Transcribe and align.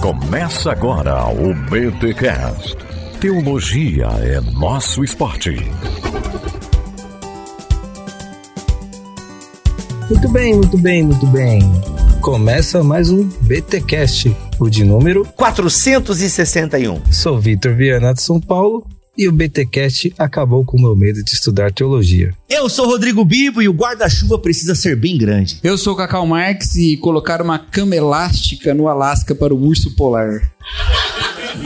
Começa 0.00 0.72
agora 0.72 1.26
o 1.26 1.54
BTCast. 1.54 2.76
Teologia 3.20 4.06
é 4.06 4.40
nosso 4.40 5.04
esporte. 5.04 5.50
Muito 10.08 10.28
bem, 10.32 10.54
muito 10.54 10.78
bem, 10.78 11.02
muito 11.02 11.26
bem. 11.26 11.60
Começa 12.22 12.82
mais 12.82 13.10
um 13.10 13.28
BTcast, 13.42 14.34
o 14.58 14.70
de 14.70 14.84
número 14.84 15.26
461. 15.36 17.12
Sou 17.12 17.38
Vitor 17.38 17.74
Viana 17.74 18.14
de 18.14 18.22
São 18.22 18.40
Paulo 18.40 18.86
e 19.20 19.28
o 19.28 19.32
BTcast 19.32 20.14
acabou 20.16 20.64
com 20.64 20.78
o 20.78 20.80
meu 20.80 20.96
medo 20.96 21.22
de 21.22 21.30
estudar 21.30 21.70
teologia. 21.70 22.32
Eu 22.48 22.70
sou 22.70 22.86
Rodrigo 22.86 23.22
Bibo 23.22 23.60
e 23.60 23.68
o 23.68 23.72
guarda-chuva 23.72 24.38
precisa 24.38 24.74
ser 24.74 24.96
bem 24.96 25.18
grande. 25.18 25.58
Eu 25.62 25.76
sou 25.76 25.94
Cacau 25.94 26.26
Marx 26.26 26.74
e 26.76 26.96
colocar 26.96 27.42
uma 27.42 27.58
cama 27.58 27.94
elástica 27.94 28.72
no 28.72 28.88
Alasca 28.88 29.34
para 29.34 29.52
o 29.52 29.62
urso 29.62 29.90
polar. 29.90 30.50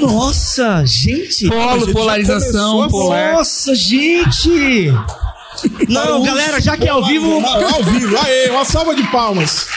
Nossa, 0.01 0.85
gente! 0.85 1.49
Polo, 1.49 1.93
polarização 1.93 2.89
polar. 2.89 3.35
Nossa, 3.35 3.73
gente! 3.73 4.91
Não, 5.89 6.25
galera, 6.25 6.61
já 6.61 6.77
que 6.77 6.89
é 6.89 6.91
ao 6.91 7.07
vivo. 7.07 7.39
Ao 7.39 7.85
vivo, 7.85 8.17
aê, 8.19 8.51
uma 8.51 8.65
salva 8.65 8.97
de 8.97 9.05
palmas. 9.13 9.69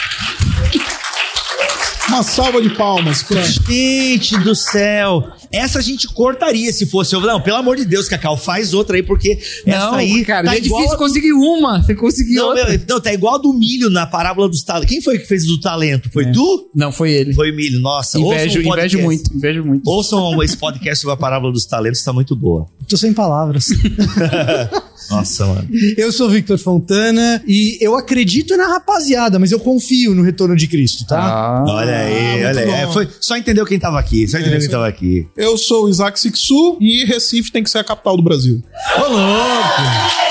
Uma 2.07 2.23
salva 2.23 2.61
de 2.61 2.69
palmas 2.69 3.21
pra... 3.21 3.41
Gente 3.43 4.37
do 4.39 4.55
céu! 4.55 5.27
Essa 5.51 5.79
a 5.79 5.81
gente 5.81 6.07
cortaria 6.07 6.71
se 6.71 6.85
fosse. 6.85 7.13
eu- 7.13 7.21
Não, 7.21 7.39
pelo 7.41 7.57
amor 7.57 7.75
de 7.77 7.85
Deus, 7.85 8.07
Cacau, 8.07 8.35
faz 8.37 8.73
outra 8.73 8.95
aí, 8.95 9.03
porque 9.03 9.37
essa 9.65 9.85
Não, 9.91 9.93
aí. 9.95 10.23
cara, 10.25 10.47
tá 10.47 10.55
é 10.55 10.57
igual 10.59 10.81
difícil 10.81 10.95
a- 10.95 10.97
conseguir 10.97 11.33
uma. 11.33 11.81
Você 11.83 11.95
conseguiu 11.95 12.41
Não, 12.41 12.49
outra. 12.49 12.69
meu, 12.69 12.79
não, 12.87 13.01
tá 13.01 13.13
igual 13.13 13.35
a 13.35 13.37
do 13.37 13.53
milho 13.53 13.89
na 13.89 14.05
parábola 14.05 14.47
dos 14.49 14.63
talentos. 14.63 14.89
Quem 14.89 15.01
foi 15.01 15.19
que 15.19 15.25
fez 15.25 15.45
do 15.45 15.59
talento? 15.59 16.09
Foi 16.11 16.31
tu? 16.31 16.69
Não, 16.73 16.91
foi 16.91 17.11
ele. 17.11 17.33
Foi 17.33 17.51
o 17.51 17.55
milho, 17.55 17.79
nossa. 17.79 18.17
Invejo, 18.19 18.59
o 18.59 18.63
podcast. 18.63 18.95
invejo 18.95 19.01
muito, 19.05 19.33
invejo 19.35 19.63
muito. 19.65 19.89
Ouçam 19.89 20.41
esse 20.43 20.57
podcast 20.57 21.01
sobre 21.01 21.13
a 21.13 21.17
parábola 21.17 21.51
dos 21.51 21.65
talentos, 21.65 22.01
tá 22.03 22.11
muito 22.13 22.35
boa. 22.35 22.67
Tô 22.87 22.95
sem 22.97 23.13
palavras. 23.13 23.67
Nossa, 25.09 25.45
mano. 25.45 25.67
Eu 25.97 26.11
sou 26.11 26.29
Victor 26.29 26.57
Fontana 26.57 27.41
e 27.47 27.77
eu 27.81 27.95
acredito 27.95 28.55
na 28.57 28.67
rapaziada, 28.67 29.39
mas 29.39 29.51
eu 29.51 29.59
confio 29.59 30.13
no 30.13 30.21
retorno 30.23 30.55
de 30.55 30.67
Cristo, 30.67 31.05
tá? 31.05 31.19
Ah, 31.19 31.63
Olha 31.67 31.97
aí, 31.97 32.45
olha 32.45 32.61
aí. 32.61 32.69
É, 32.69 32.87
foi, 32.91 33.07
só 33.19 33.37
entendeu 33.37 33.65
quem 33.65 33.79
tava 33.79 33.99
aqui. 33.99 34.27
Só 34.27 34.37
entendeu 34.37 34.59
quem 34.59 34.69
tava 34.69 34.87
aqui. 34.87 35.27
Eu 35.35 35.57
sou 35.57 35.85
o 35.85 35.89
Isaac 35.89 36.19
Sixu 36.19 36.77
e 36.81 37.05
Recife 37.05 37.51
tem 37.51 37.63
que 37.63 37.69
ser 37.69 37.79
a 37.79 37.83
capital 37.83 38.17
do 38.17 38.23
Brasil. 38.23 38.61
Ô, 38.97 39.07
louco! 39.07 40.26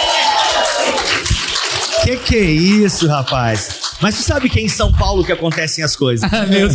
Que 2.07 2.17
que 2.19 2.37
é 2.37 2.45
isso, 2.45 3.09
rapaz? 3.09 3.81
Mas 4.01 4.15
tu 4.15 4.23
sabe 4.23 4.49
que 4.49 4.61
é 4.61 4.63
em 4.63 4.69
São 4.69 4.93
Paulo 4.93 5.25
que 5.25 5.33
acontecem 5.33 5.83
as 5.83 5.97
coisas. 5.97 6.31
meu 6.49 6.69
Deus. 6.69 6.75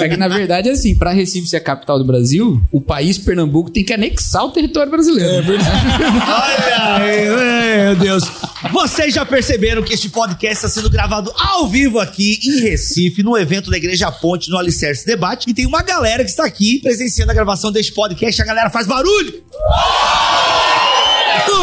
é 0.00 0.08
que 0.08 0.16
na 0.16 0.26
verdade, 0.26 0.68
assim, 0.68 0.92
pra 0.96 1.12
Recife 1.12 1.46
ser 1.46 1.58
a 1.58 1.60
capital 1.60 2.00
do 2.00 2.04
Brasil, 2.04 2.60
o 2.72 2.80
país 2.80 3.16
Pernambuco 3.16 3.70
tem 3.70 3.84
que 3.84 3.92
anexar 3.92 4.44
o 4.44 4.50
território 4.50 4.90
brasileiro. 4.90 5.34
É 5.34 5.40
verdade. 5.40 5.70
Olha 6.26 6.94
aí, 6.96 7.84
meu 7.84 7.94
Deus. 7.94 8.24
Vocês 8.72 9.14
já 9.14 9.24
perceberam 9.24 9.84
que 9.84 9.94
este 9.94 10.08
podcast 10.08 10.56
está 10.56 10.68
sendo 10.68 10.90
gravado 10.90 11.32
ao 11.36 11.68
vivo 11.68 12.00
aqui 12.00 12.40
em 12.42 12.60
Recife, 12.62 13.22
no 13.22 13.38
evento 13.38 13.70
da 13.70 13.76
Igreja 13.76 14.10
Ponte, 14.10 14.50
no 14.50 14.58
Alicerce 14.58 15.06
Debate. 15.06 15.48
E 15.48 15.54
tem 15.54 15.64
uma 15.64 15.82
galera 15.82 16.24
que 16.24 16.30
está 16.30 16.44
aqui 16.44 16.80
presenciando 16.80 17.30
a 17.30 17.34
gravação 17.36 17.70
deste 17.70 17.92
podcast. 17.92 18.42
A 18.42 18.44
galera 18.44 18.68
faz 18.68 18.84
barulho. 18.84 19.44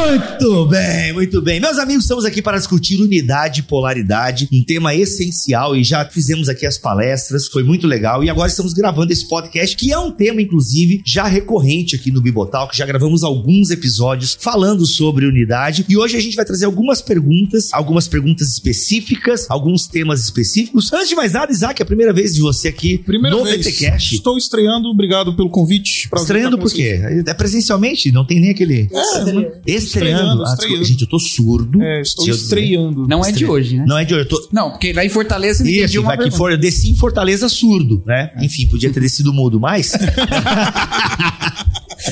Muito 0.01 0.65
bem, 0.65 1.13
muito 1.13 1.41
bem. 1.41 1.59
Meus 1.59 1.77
amigos, 1.77 2.03
estamos 2.03 2.25
aqui 2.25 2.41
para 2.41 2.57
discutir 2.57 3.01
unidade 3.01 3.61
e 3.61 3.63
polaridade, 3.63 4.47
um 4.51 4.63
tema 4.63 4.93
essencial 4.93 5.75
e 5.75 5.83
já 5.83 6.03
fizemos 6.05 6.49
aqui 6.49 6.65
as 6.65 6.77
palestras, 6.77 7.47
foi 7.47 7.63
muito 7.63 7.87
legal. 7.87 8.23
E 8.23 8.29
agora 8.29 8.49
estamos 8.49 8.73
gravando 8.73 9.13
esse 9.13 9.27
podcast, 9.27 9.75
que 9.75 9.91
é 9.91 9.97
um 9.97 10.11
tema, 10.11 10.41
inclusive, 10.41 11.01
já 11.05 11.25
recorrente 11.25 11.95
aqui 11.95 12.11
no 12.11 12.21
Bibotal, 12.21 12.67
que 12.67 12.77
já 12.77 12.85
gravamos 12.85 13.23
alguns 13.23 13.69
episódios 13.69 14.37
falando 14.39 14.85
sobre 14.85 15.25
unidade. 15.25 15.85
E 15.87 15.95
hoje 15.95 16.17
a 16.17 16.19
gente 16.19 16.35
vai 16.35 16.45
trazer 16.45 16.65
algumas 16.65 17.01
perguntas, 17.01 17.69
algumas 17.71 18.07
perguntas 18.07 18.49
específicas, 18.49 19.45
alguns 19.49 19.87
temas 19.87 20.23
específicos. 20.23 20.91
Antes 20.91 21.09
de 21.09 21.15
mais 21.15 21.33
nada, 21.33 21.51
Isaac, 21.51 21.81
é 21.81 21.83
a 21.83 21.85
primeira 21.85 22.11
vez 22.11 22.33
de 22.33 22.41
você 22.41 22.67
aqui 22.67 22.97
Primeira 22.97 23.35
no 23.37 23.43
vez. 23.43 23.65
BTcast. 23.65 24.15
Estou 24.15 24.37
estreando, 24.37 24.89
obrigado 24.89 25.35
pelo 25.35 25.49
convite. 25.49 26.09
Estreando 26.13 26.57
por 26.57 26.71
quê? 26.71 26.99
É 27.25 27.33
presencialmente? 27.33 28.11
Não 28.11 28.25
tem 28.25 28.39
nem 28.39 28.49
aquele. 28.49 28.89
É, 28.91 29.60
Estreando. 29.65 30.21
Estreando, 30.21 30.43
Ah, 30.43 30.53
estreando. 30.53 30.83
gente, 30.85 31.01
eu 31.03 31.07
tô 31.09 31.19
surdo. 31.19 31.81
É, 31.81 32.01
estou 32.01 32.27
estreando. 32.27 33.07
Não 33.07 33.23
é 33.23 33.31
de 33.31 33.45
hoje, 33.45 33.77
né? 33.77 33.85
Não 33.87 33.97
é 33.97 34.05
de 34.05 34.13
hoje, 34.15 34.25
tô. 34.25 34.47
Não, 34.51 34.71
porque 34.71 34.91
lá 34.93 35.05
em 35.05 35.09
Fortaleza 35.09 35.61
entendia 35.63 35.85
Isso, 35.85 35.99
uma 35.99 36.15
vai 36.15 36.29
que 36.29 36.31
for, 36.35 36.51
eu 36.51 36.57
desci 36.57 36.89
em 36.89 36.95
Fortaleza 36.95 37.47
surdo, 37.49 38.01
né? 38.05 38.31
Enfim, 38.41 38.67
podia 38.67 38.91
ter 38.91 38.99
descido 38.99 39.31
mudo, 39.33 39.59
mas. 39.59 39.93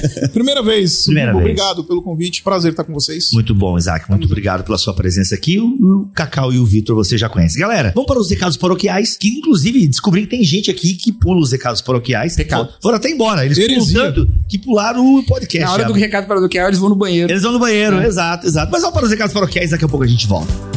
Primeira 0.33 0.61
vez. 0.63 1.03
Primeira 1.03 1.31
vez. 1.31 1.41
obrigado 1.43 1.83
pelo 1.83 2.01
convite. 2.01 2.41
Prazer 2.43 2.71
estar 2.71 2.83
com 2.83 2.93
vocês. 2.93 3.31
Muito 3.33 3.53
bom, 3.53 3.77
Isaac. 3.77 4.09
Muito 4.09 4.25
obrigado 4.25 4.63
pela 4.63 4.77
sua 4.77 4.93
presença 4.93 5.35
aqui. 5.35 5.59
O, 5.59 5.67
o 5.67 6.09
Cacau 6.13 6.51
e 6.53 6.59
o 6.59 6.65
Vitor 6.65 6.95
você 6.95 7.17
já 7.17 7.29
conhecem. 7.29 7.59
Galera, 7.59 7.91
vamos 7.95 8.07
para 8.07 8.19
os 8.19 8.29
recados 8.29 8.57
paroquiais, 8.57 9.17
que 9.17 9.29
inclusive 9.29 9.87
descobri 9.87 10.21
que 10.21 10.27
tem 10.27 10.43
gente 10.43 10.69
aqui 10.69 10.93
que 10.93 11.11
pula 11.11 11.41
os 11.41 11.51
recados 11.51 11.81
paroquiais. 11.81 12.35
Pecado. 12.35 12.69
Foram- 12.81 12.97
até 12.97 13.09
embora. 13.09 13.45
Eles 13.45 13.57
pulam 13.57 14.13
tanto 14.13 14.27
que 14.47 14.57
pularam 14.57 15.15
o 15.15 15.23
podcast. 15.25 15.65
Na 15.65 15.73
hora 15.73 15.81
já. 15.83 15.87
do 15.87 15.93
recado 15.93 16.49
que 16.49 16.57
eles 16.57 16.79
vão 16.79 16.89
no 16.89 16.95
banheiro. 16.95 17.31
Eles 17.31 17.43
vão 17.43 17.51
no 17.51 17.59
banheiro, 17.59 18.01
exato, 18.01 18.45
exato. 18.45 18.71
Mas 18.71 18.81
vamos 18.81 18.95
para 18.95 19.05
os 19.05 19.11
recados 19.11 19.33
paroquiais, 19.33 19.71
daqui 19.71 19.85
a 19.85 19.87
pouco 19.87 20.03
a 20.03 20.07
gente 20.07 20.27
volta. 20.27 20.68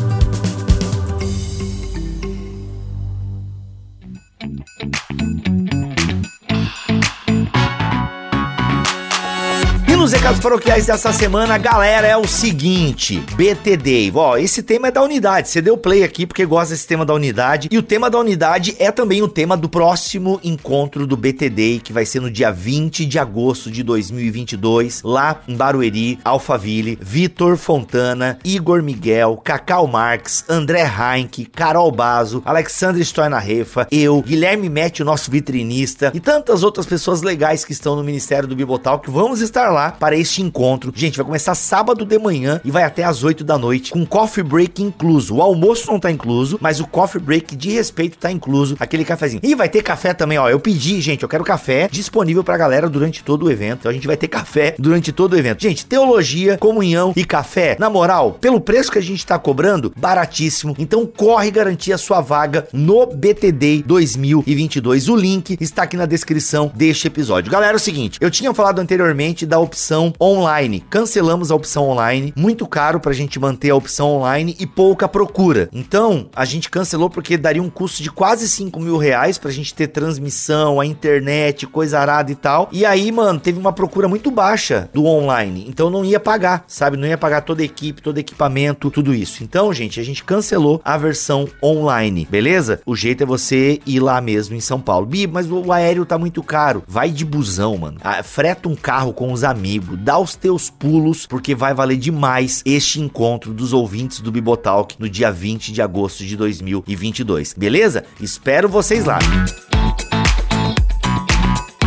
Recados 10.23 10.41
paroquiais 10.41 10.87
dessa 10.87 11.13
semana, 11.13 11.59
galera, 11.59 12.07
é 12.07 12.17
o 12.17 12.29
seguinte: 12.29 13.21
BTD. 13.35 14.13
Ó, 14.15 14.37
esse 14.37 14.63
tema 14.63 14.87
é 14.87 14.91
da 14.93 15.03
unidade. 15.03 15.49
Você 15.49 15.61
deu 15.61 15.77
play 15.77 16.05
aqui 16.05 16.27
porque 16.27 16.47
gosta 16.47 16.73
desse 16.73 16.87
tema 16.87 17.05
da 17.05 17.13
unidade. 17.13 17.69
E 17.73 17.77
o 17.77 17.83
tema 17.83 18.09
da 18.09 18.21
unidade 18.21 18.77
é 18.79 18.93
também 18.93 19.21
o 19.21 19.27
tema 19.27 19.57
do 19.57 19.69
próximo 19.69 20.39
encontro 20.45 21.09
do 21.09 21.17
BTD, 21.17 21.81
que 21.83 21.93
vai 21.93 22.07
ser 22.07 22.21
no 22.21 22.31
dia 22.31 22.53
20 22.53 23.05
de 23.05 23.19
agosto 23.19 23.69
de 23.69 23.83
2022, 23.83 25.03
lá 25.03 25.41
em 25.49 25.57
Barueri, 25.57 26.21
Alphaville. 26.25 26.97
Vitor 27.03 27.57
Fontana, 27.57 28.39
Igor 28.45 28.81
Miguel, 28.81 29.41
Cacau 29.43 29.89
Marx, 29.89 30.45
André 30.49 30.85
Heinck, 30.85 31.47
Carol 31.47 31.91
Bazo, 31.91 32.43
Alexandre 32.45 33.03
Stoinarefa, 33.05 33.89
eu, 33.91 34.23
Guilherme 34.23 34.69
Mete, 34.69 35.03
o 35.03 35.05
nosso 35.05 35.33
vitrinista, 35.33 36.13
e 36.15 36.21
tantas 36.21 36.63
outras 36.63 36.87
pessoas 36.87 37.23
legais 37.23 37.65
que 37.65 37.73
estão 37.73 37.97
no 37.97 38.05
Ministério 38.05 38.49
do 38.49 38.55
Bibotal 38.55 39.01
que 39.01 39.11
vamos 39.11 39.41
estar 39.41 39.71
lá 39.71 39.91
para 39.91 40.12
este 40.17 40.43
encontro. 40.43 40.93
Gente, 40.95 41.17
vai 41.17 41.27
começar 41.27 41.55
sábado 41.55 42.05
de 42.05 42.19
manhã 42.19 42.61
e 42.65 42.71
vai 42.71 42.85
até 42.85 43.05
às 43.05 43.25
8 43.25 43.45
da 43.45 43.59
noite, 43.59 43.93
com 43.93 44.05
coffee 44.05 44.43
break 44.43 44.83
incluso. 44.83 45.37
O 45.37 45.43
almoço 45.43 45.91
não 45.91 45.99
tá 45.99 46.11
incluso, 46.11 46.59
mas 46.61 46.81
o 46.81 46.87
coffee 46.87 47.21
break 47.21 47.57
de 47.57 47.71
respeito 47.71 48.19
tá 48.19 48.31
incluso, 48.31 48.77
aquele 48.79 49.05
cafezinho. 49.05 49.41
E 49.43 49.55
vai 49.55 49.69
ter 49.69 49.83
café 49.83 50.15
também, 50.15 50.39
ó. 50.39 50.49
Eu 50.49 50.61
pedi, 50.61 51.01
gente, 51.01 51.23
eu 51.23 51.29
quero 51.29 51.45
café 51.45 51.89
disponível 51.91 52.45
pra 52.45 52.57
galera 52.57 52.89
durante 52.89 53.23
todo 53.23 53.47
o 53.47 53.51
evento. 53.51 53.81
Então 53.81 53.91
a 53.91 53.95
gente 53.95 54.07
vai 54.07 54.17
ter 54.17 54.29
café 54.29 54.75
durante 54.79 55.13
todo 55.13 55.33
o 55.35 55.39
evento. 55.39 55.63
Gente, 55.63 55.87
teologia, 55.87 56.59
comunhão 56.59 57.13
e 57.17 57.25
café, 57.25 57.77
na 57.79 57.89
moral, 57.91 58.33
pelo 58.41 58.61
preço 58.61 58.91
que 58.91 58.99
a 58.99 59.03
gente 59.03 59.25
tá 59.27 59.39
cobrando, 59.39 59.93
baratíssimo. 59.97 60.75
Então 60.79 61.07
corre 61.07 61.51
garantir 61.51 61.93
a 61.93 61.99
sua 61.99 62.21
vaga 62.21 62.67
no 62.73 63.07
BTD 63.07 63.83
2022. 63.87 65.09
O 65.09 65.17
link 65.17 65.57
está 65.61 65.83
aqui 65.83 65.97
na 65.97 66.07
descrição 66.07 66.71
deste 66.75 67.07
episódio. 67.07 67.51
Galera, 67.51 67.75
é 67.75 67.77
o 67.77 67.81
seguinte, 67.81 68.19
eu 68.21 68.31
tinha 68.31 68.53
falado 68.55 68.79
anteriormente 68.79 69.47
da 69.47 69.59
opção 69.59 70.02
online. 70.21 70.81
Cancelamos 70.89 71.51
a 71.51 71.55
opção 71.55 71.91
online, 71.91 72.33
muito 72.35 72.67
caro 72.67 72.99
pra 72.99 73.13
gente 73.13 73.39
manter 73.39 73.71
a 73.71 73.77
opção 73.77 74.09
online 74.09 74.57
e 74.59 74.67
pouca 74.67 75.09
procura. 75.09 75.69
Então, 75.73 76.29
a 76.35 76.45
gente 76.45 76.71
cancelou 76.71 77.11
porque 77.11 77.37
daria 77.37 77.63
um 77.63 77.69
custo 77.69 78.03
de 78.03 78.11
quase 78.11 78.49
5 78.49 78.79
mil 78.79 78.97
reais 78.97 79.39
pra 79.39 79.51
gente 79.51 79.75
ter 79.75 79.89
transmissão, 79.89 80.79
a 80.79 80.87
internet, 80.87 81.67
coisa 81.67 81.99
arada 81.99 82.31
e 82.31 82.35
tal. 82.35 82.69
E 82.71 82.85
aí, 82.85 83.11
mano, 83.11 83.41
teve 83.41 83.59
uma 83.59 83.73
procura 83.73 84.07
muito 84.07 84.31
baixa 84.31 84.89
do 84.93 85.07
online. 85.07 85.65
Então 85.69 85.91
não 85.91 86.05
ia 86.05 86.21
pagar, 86.21 86.65
sabe? 86.67 86.97
Não 86.97 87.09
ia 87.09 87.19
pagar 87.19 87.41
toda 87.41 87.63
a 87.63 87.65
equipe, 87.65 88.03
todo 88.03 88.19
equipamento, 88.19 88.91
tudo 88.91 89.15
isso. 89.15 89.43
Então, 89.43 89.73
gente, 89.73 89.99
a 89.99 90.05
gente 90.05 90.23
cancelou 90.23 90.81
a 90.85 90.97
versão 90.97 91.49
online, 91.63 92.29
beleza? 92.31 92.81
O 92.87 92.95
jeito 92.95 93.23
é 93.23 93.27
você 93.27 93.81
ir 93.87 94.01
lá 94.01 94.21
mesmo 94.21 94.55
em 94.55 94.61
São 94.61 94.81
Paulo. 94.81 95.07
Bi, 95.07 95.27
mas 95.27 95.51
o 95.51 95.63
o 95.67 95.73
aéreo 95.73 96.05
tá 96.05 96.19
muito 96.19 96.43
caro. 96.43 96.83
Vai 96.87 97.11
de 97.11 97.25
busão, 97.25 97.77
mano. 97.79 97.99
Ah, 98.03 98.23
freta 98.23 98.69
um 98.69 98.75
carro 98.75 99.13
com 99.13 99.33
os 99.33 99.45
amigos, 99.45 99.92
dá 99.97 100.19
os 100.19 100.35
teus 100.35 100.71
pulos, 100.71 101.27
porque 101.27 101.55
vai 101.55 101.75
valer 101.75 101.97
demais 101.97 102.63
este 102.65 103.01
encontro 103.01 103.53
dos 103.53 103.73
ouvintes 103.73 104.21
do 104.21 104.33
Bibotalk 104.33 104.97
no 104.99 105.09
dia 105.09 105.31
20 105.31 105.73
de 105.73 105.83
agosto 105.83 106.25
de 106.25 106.37
2022. 106.37 107.55
Beleza? 107.55 108.05
Espero 108.21 108.69
vocês 108.69 109.05
lá. 109.05 109.19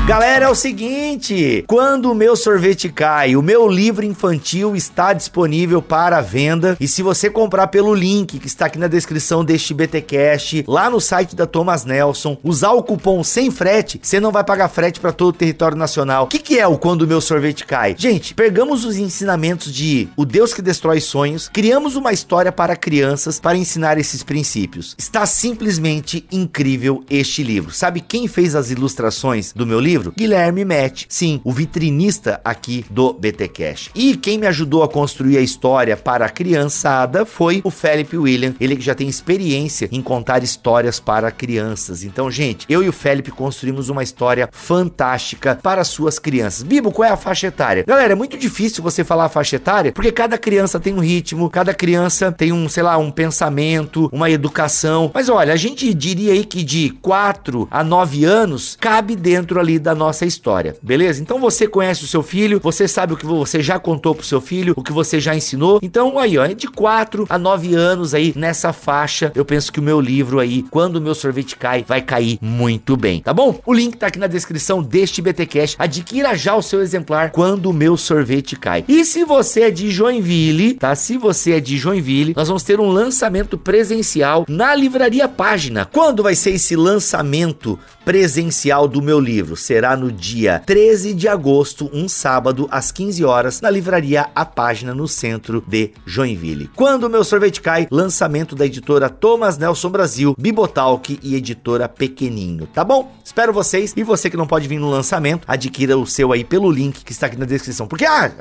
Galera, 0.05 0.45
é 0.45 0.49
o 0.49 0.53
seguinte: 0.53 1.65
quando 1.67 2.11
o 2.11 2.13
meu 2.13 2.35
sorvete 2.35 2.89
cai, 2.89 3.35
o 3.35 3.41
meu 3.41 3.67
livro 3.67 4.05
infantil 4.05 4.75
está 4.75 5.13
disponível 5.13 5.81
para 5.81 6.21
venda. 6.21 6.77
E 6.79 6.87
se 6.87 7.01
você 7.01 7.27
comprar 7.27 7.67
pelo 7.67 7.91
link 7.91 8.37
que 8.37 8.45
está 8.45 8.67
aqui 8.67 8.77
na 8.77 8.85
descrição 8.85 9.43
deste 9.43 9.73
BTcast, 9.73 10.63
lá 10.67 10.91
no 10.91 11.01
site 11.01 11.35
da 11.35 11.47
Thomas 11.47 11.85
Nelson, 11.85 12.37
usar 12.43 12.73
o 12.73 12.83
cupom 12.83 13.23
sem 13.23 13.49
frete, 13.49 13.99
você 13.99 14.19
não 14.19 14.31
vai 14.31 14.43
pagar 14.43 14.69
frete 14.69 14.99
para 14.99 15.11
todo 15.11 15.29
o 15.29 15.33
território 15.33 15.75
nacional. 15.75 16.25
O 16.25 16.27
que, 16.27 16.37
que 16.37 16.59
é 16.59 16.67
o 16.67 16.77
quando 16.77 17.01
o 17.01 17.07
meu 17.07 17.19
sorvete 17.19 17.65
cai? 17.65 17.95
Gente, 17.97 18.35
pegamos 18.35 18.85
os 18.85 18.97
ensinamentos 18.97 19.73
de 19.73 20.07
O 20.15 20.23
Deus 20.23 20.53
que 20.53 20.61
destrói 20.61 21.01
sonhos, 21.01 21.49
criamos 21.51 21.95
uma 21.95 22.13
história 22.13 22.51
para 22.51 22.75
crianças 22.75 23.39
para 23.39 23.57
ensinar 23.57 23.97
esses 23.97 24.21
princípios. 24.21 24.93
Está 24.99 25.25
simplesmente 25.25 26.27
incrível 26.31 27.03
este 27.09 27.41
livro. 27.41 27.71
Sabe 27.71 28.01
quem 28.01 28.27
fez 28.27 28.53
as 28.53 28.69
ilustrações 28.69 29.51
do 29.51 29.65
meu 29.65 29.79
livro? 29.79 29.94
Guilherme 30.15 30.65
Met, 30.65 31.05
sim, 31.09 31.41
o 31.43 31.51
vitrinista 31.51 32.39
aqui 32.43 32.85
do 32.89 33.13
BT 33.13 33.47
Cash. 33.49 33.89
E 33.95 34.15
quem 34.15 34.37
me 34.37 34.47
ajudou 34.47 34.83
a 34.83 34.89
construir 34.89 35.37
a 35.37 35.41
história 35.41 35.95
para 35.95 36.25
a 36.25 36.29
criançada 36.29 37.25
foi 37.25 37.61
o 37.63 37.71
Felipe 37.71 38.17
William, 38.17 38.53
ele 38.59 38.75
que 38.75 38.81
já 38.81 38.95
tem 38.95 39.07
experiência 39.07 39.87
em 39.91 40.01
contar 40.01 40.43
histórias 40.43 40.99
para 40.99 41.31
crianças. 41.31 42.03
Então, 42.03 42.29
gente, 42.29 42.65
eu 42.69 42.83
e 42.83 42.89
o 42.89 42.93
Felipe 42.93 43.31
construímos 43.31 43.89
uma 43.89 44.03
história 44.03 44.49
fantástica 44.51 45.59
para 45.61 45.83
suas 45.83 46.19
crianças. 46.19 46.63
Bibo, 46.63 46.91
qual 46.91 47.07
é 47.07 47.11
a 47.11 47.17
faixa 47.17 47.47
etária? 47.47 47.83
Galera, 47.87 48.13
é 48.13 48.15
muito 48.15 48.37
difícil 48.37 48.83
você 48.83 49.03
falar 49.03 49.25
a 49.25 49.29
faixa 49.29 49.55
etária, 49.55 49.91
porque 49.91 50.11
cada 50.11 50.37
criança 50.37 50.79
tem 50.79 50.93
um 50.93 50.99
ritmo, 50.99 51.49
cada 51.49 51.73
criança 51.73 52.31
tem 52.31 52.51
um, 52.51 52.67
sei 52.67 52.83
lá, 52.83 52.97
um 52.97 53.11
pensamento, 53.11 54.09
uma 54.11 54.29
educação. 54.29 55.11
Mas 55.13 55.29
olha, 55.29 55.53
a 55.53 55.57
gente 55.57 55.93
diria 55.93 56.33
aí 56.33 56.43
que 56.43 56.63
de 56.63 56.89
4 57.01 57.67
a 57.69 57.83
9 57.83 58.25
anos 58.25 58.77
cabe 58.79 59.15
dentro 59.15 59.59
ali 59.59 59.79
da 59.85 59.93
nossa 59.93 60.25
história, 60.25 60.75
beleza? 60.81 61.21
Então 61.21 61.39
você 61.39 61.67
conhece 61.67 62.03
o 62.03 62.07
seu 62.07 62.23
filho, 62.23 62.59
você 62.61 62.87
sabe 62.87 63.13
o 63.13 63.17
que 63.17 63.25
você 63.25 63.61
já 63.61 63.77
contou 63.77 64.15
pro 64.15 64.25
seu 64.25 64.41
filho, 64.41 64.73
o 64.75 64.81
que 64.81 64.91
você 64.91 65.19
já 65.19 65.35
ensinou. 65.35 65.79
Então 65.81 66.17
aí, 66.17 66.39
ó, 66.39 66.43
é 66.43 66.55
de 66.55 66.67
4 66.67 67.27
a 67.29 67.37
9 67.37 67.75
anos 67.75 68.15
aí 68.15 68.33
nessa 68.35 68.73
faixa. 68.73 69.31
Eu 69.35 69.45
penso 69.45 69.71
que 69.71 69.79
o 69.79 69.83
meu 69.83 70.01
livro 70.01 70.39
aí, 70.39 70.63
quando 70.71 70.95
o 70.95 71.01
meu 71.01 71.13
sorvete 71.13 71.55
cai, 71.55 71.85
vai 71.87 72.01
cair 72.01 72.39
muito 72.41 72.97
bem, 72.97 73.21
tá 73.21 73.31
bom? 73.31 73.59
O 73.63 73.71
link 73.71 73.95
tá 73.95 74.07
aqui 74.07 74.17
na 74.17 74.25
descrição 74.25 74.81
deste 74.81 75.21
BT 75.21 75.45
Cash. 75.45 75.75
Adquira 75.77 76.35
já 76.35 76.55
o 76.55 76.63
seu 76.63 76.81
exemplar 76.81 77.29
quando 77.29 77.67
o 77.67 77.73
meu 77.73 77.95
sorvete 77.95 78.55
cai. 78.55 78.83
E 78.87 79.05
se 79.05 79.23
você 79.23 79.61
é 79.61 79.71
de 79.71 79.91
Joinville, 79.91 80.73
tá? 80.73 80.95
Se 80.95 81.15
você 81.15 81.51
é 81.51 81.59
de 81.59 81.77
Joinville, 81.77 82.33
nós 82.35 82.47
vamos 82.47 82.63
ter 82.63 82.79
um 82.79 82.89
lançamento 82.89 83.55
presencial 83.55 84.45
na 84.49 84.73
Livraria 84.73 85.27
Página. 85.27 85.85
Quando 85.85 86.23
vai 86.23 86.33
ser 86.33 86.51
esse 86.51 86.75
lançamento 86.75 87.77
presencial 88.03 88.87
do 88.87 88.99
meu 88.99 89.19
livro? 89.19 89.55
No 89.97 90.11
dia 90.11 90.63
13 90.65 91.13
de 91.13 91.27
agosto, 91.27 91.89
um 91.93 92.07
sábado, 92.07 92.67
às 92.71 92.91
15 92.91 93.25
horas, 93.25 93.59
na 93.59 93.69
Livraria 93.69 94.27
A 94.33 94.45
Página, 94.45 94.93
no 94.93 95.07
centro 95.07 95.63
de 95.67 95.91
Joinville. 96.05 96.69
Quando 96.75 97.03
o 97.03 97.09
meu 97.09 97.23
sorvete 97.23 97.61
cai, 97.61 97.87
lançamento 97.91 98.55
da 98.55 98.65
editora 98.65 99.09
Thomas 99.09 99.57
Nelson 99.57 99.89
Brasil, 99.89 100.35
Bibotalk 100.37 101.19
e 101.21 101.35
editora 101.35 101.89
Pequeninho, 101.89 102.67
tá 102.67 102.83
bom? 102.83 103.13
Espero 103.23 103.51
vocês 103.51 103.93
e 103.97 104.03
você 104.03 104.29
que 104.29 104.37
não 104.37 104.47
pode 104.47 104.67
vir 104.67 104.79
no 104.79 104.89
lançamento, 104.89 105.43
adquira 105.47 105.97
o 105.97 106.07
seu 106.07 106.31
aí 106.31 106.43
pelo 106.43 106.71
link 106.71 107.03
que 107.03 107.11
está 107.11 107.27
aqui 107.27 107.37
na 107.37 107.45
descrição. 107.45 107.87
Porque, 107.87 108.05
ah, 108.05 108.31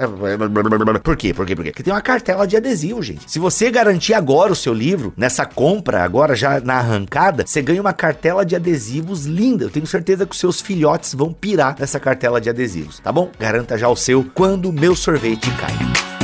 por 1.03 1.17
quê? 1.17 1.35
Por 1.35 1.47
quê? 1.47 1.57
Por 1.57 1.65
quê? 1.65 1.71
Porque 1.73 1.83
tem 1.83 1.93
uma 1.93 2.01
cartela 2.01 2.47
de 2.47 2.57
adesivo, 2.57 3.03
gente. 3.03 3.31
Se 3.31 3.39
você 3.39 3.71
garantir 3.71 4.15
agora 4.15 4.53
o 4.53 4.57
seu 4.57 4.73
livro, 4.73 5.13
nessa 5.17 5.45
compra, 5.45 6.05
agora 6.05 6.37
já 6.37 6.61
na 6.61 6.75
arrancada, 6.75 7.45
você 7.47 7.61
ganha 7.61 7.81
uma 7.81 7.93
cartela 7.93 8.45
de 8.45 8.55
adesivos 8.55 9.27
linda. 9.27 9.65
Eu 9.65 9.71
tenho 9.71 9.87
certeza 9.87 10.27
que 10.27 10.33
os 10.33 10.39
seus 10.39 10.61
filhotes 10.61 11.15
vão 11.15 11.24
pirar 11.33 11.77
nessa 11.79 12.01
cartela 12.01 12.41
de 12.41 12.51
adesivos, 12.51 12.99
tá 12.99 13.13
bom? 13.13 13.31
Garanta 13.39 13.79
já 13.79 13.89
o 13.89 13.97
seu 13.97 14.25
quando 14.35 14.73
meu 14.73 14.95
sorvete 14.95 15.51
cai. 15.53 16.24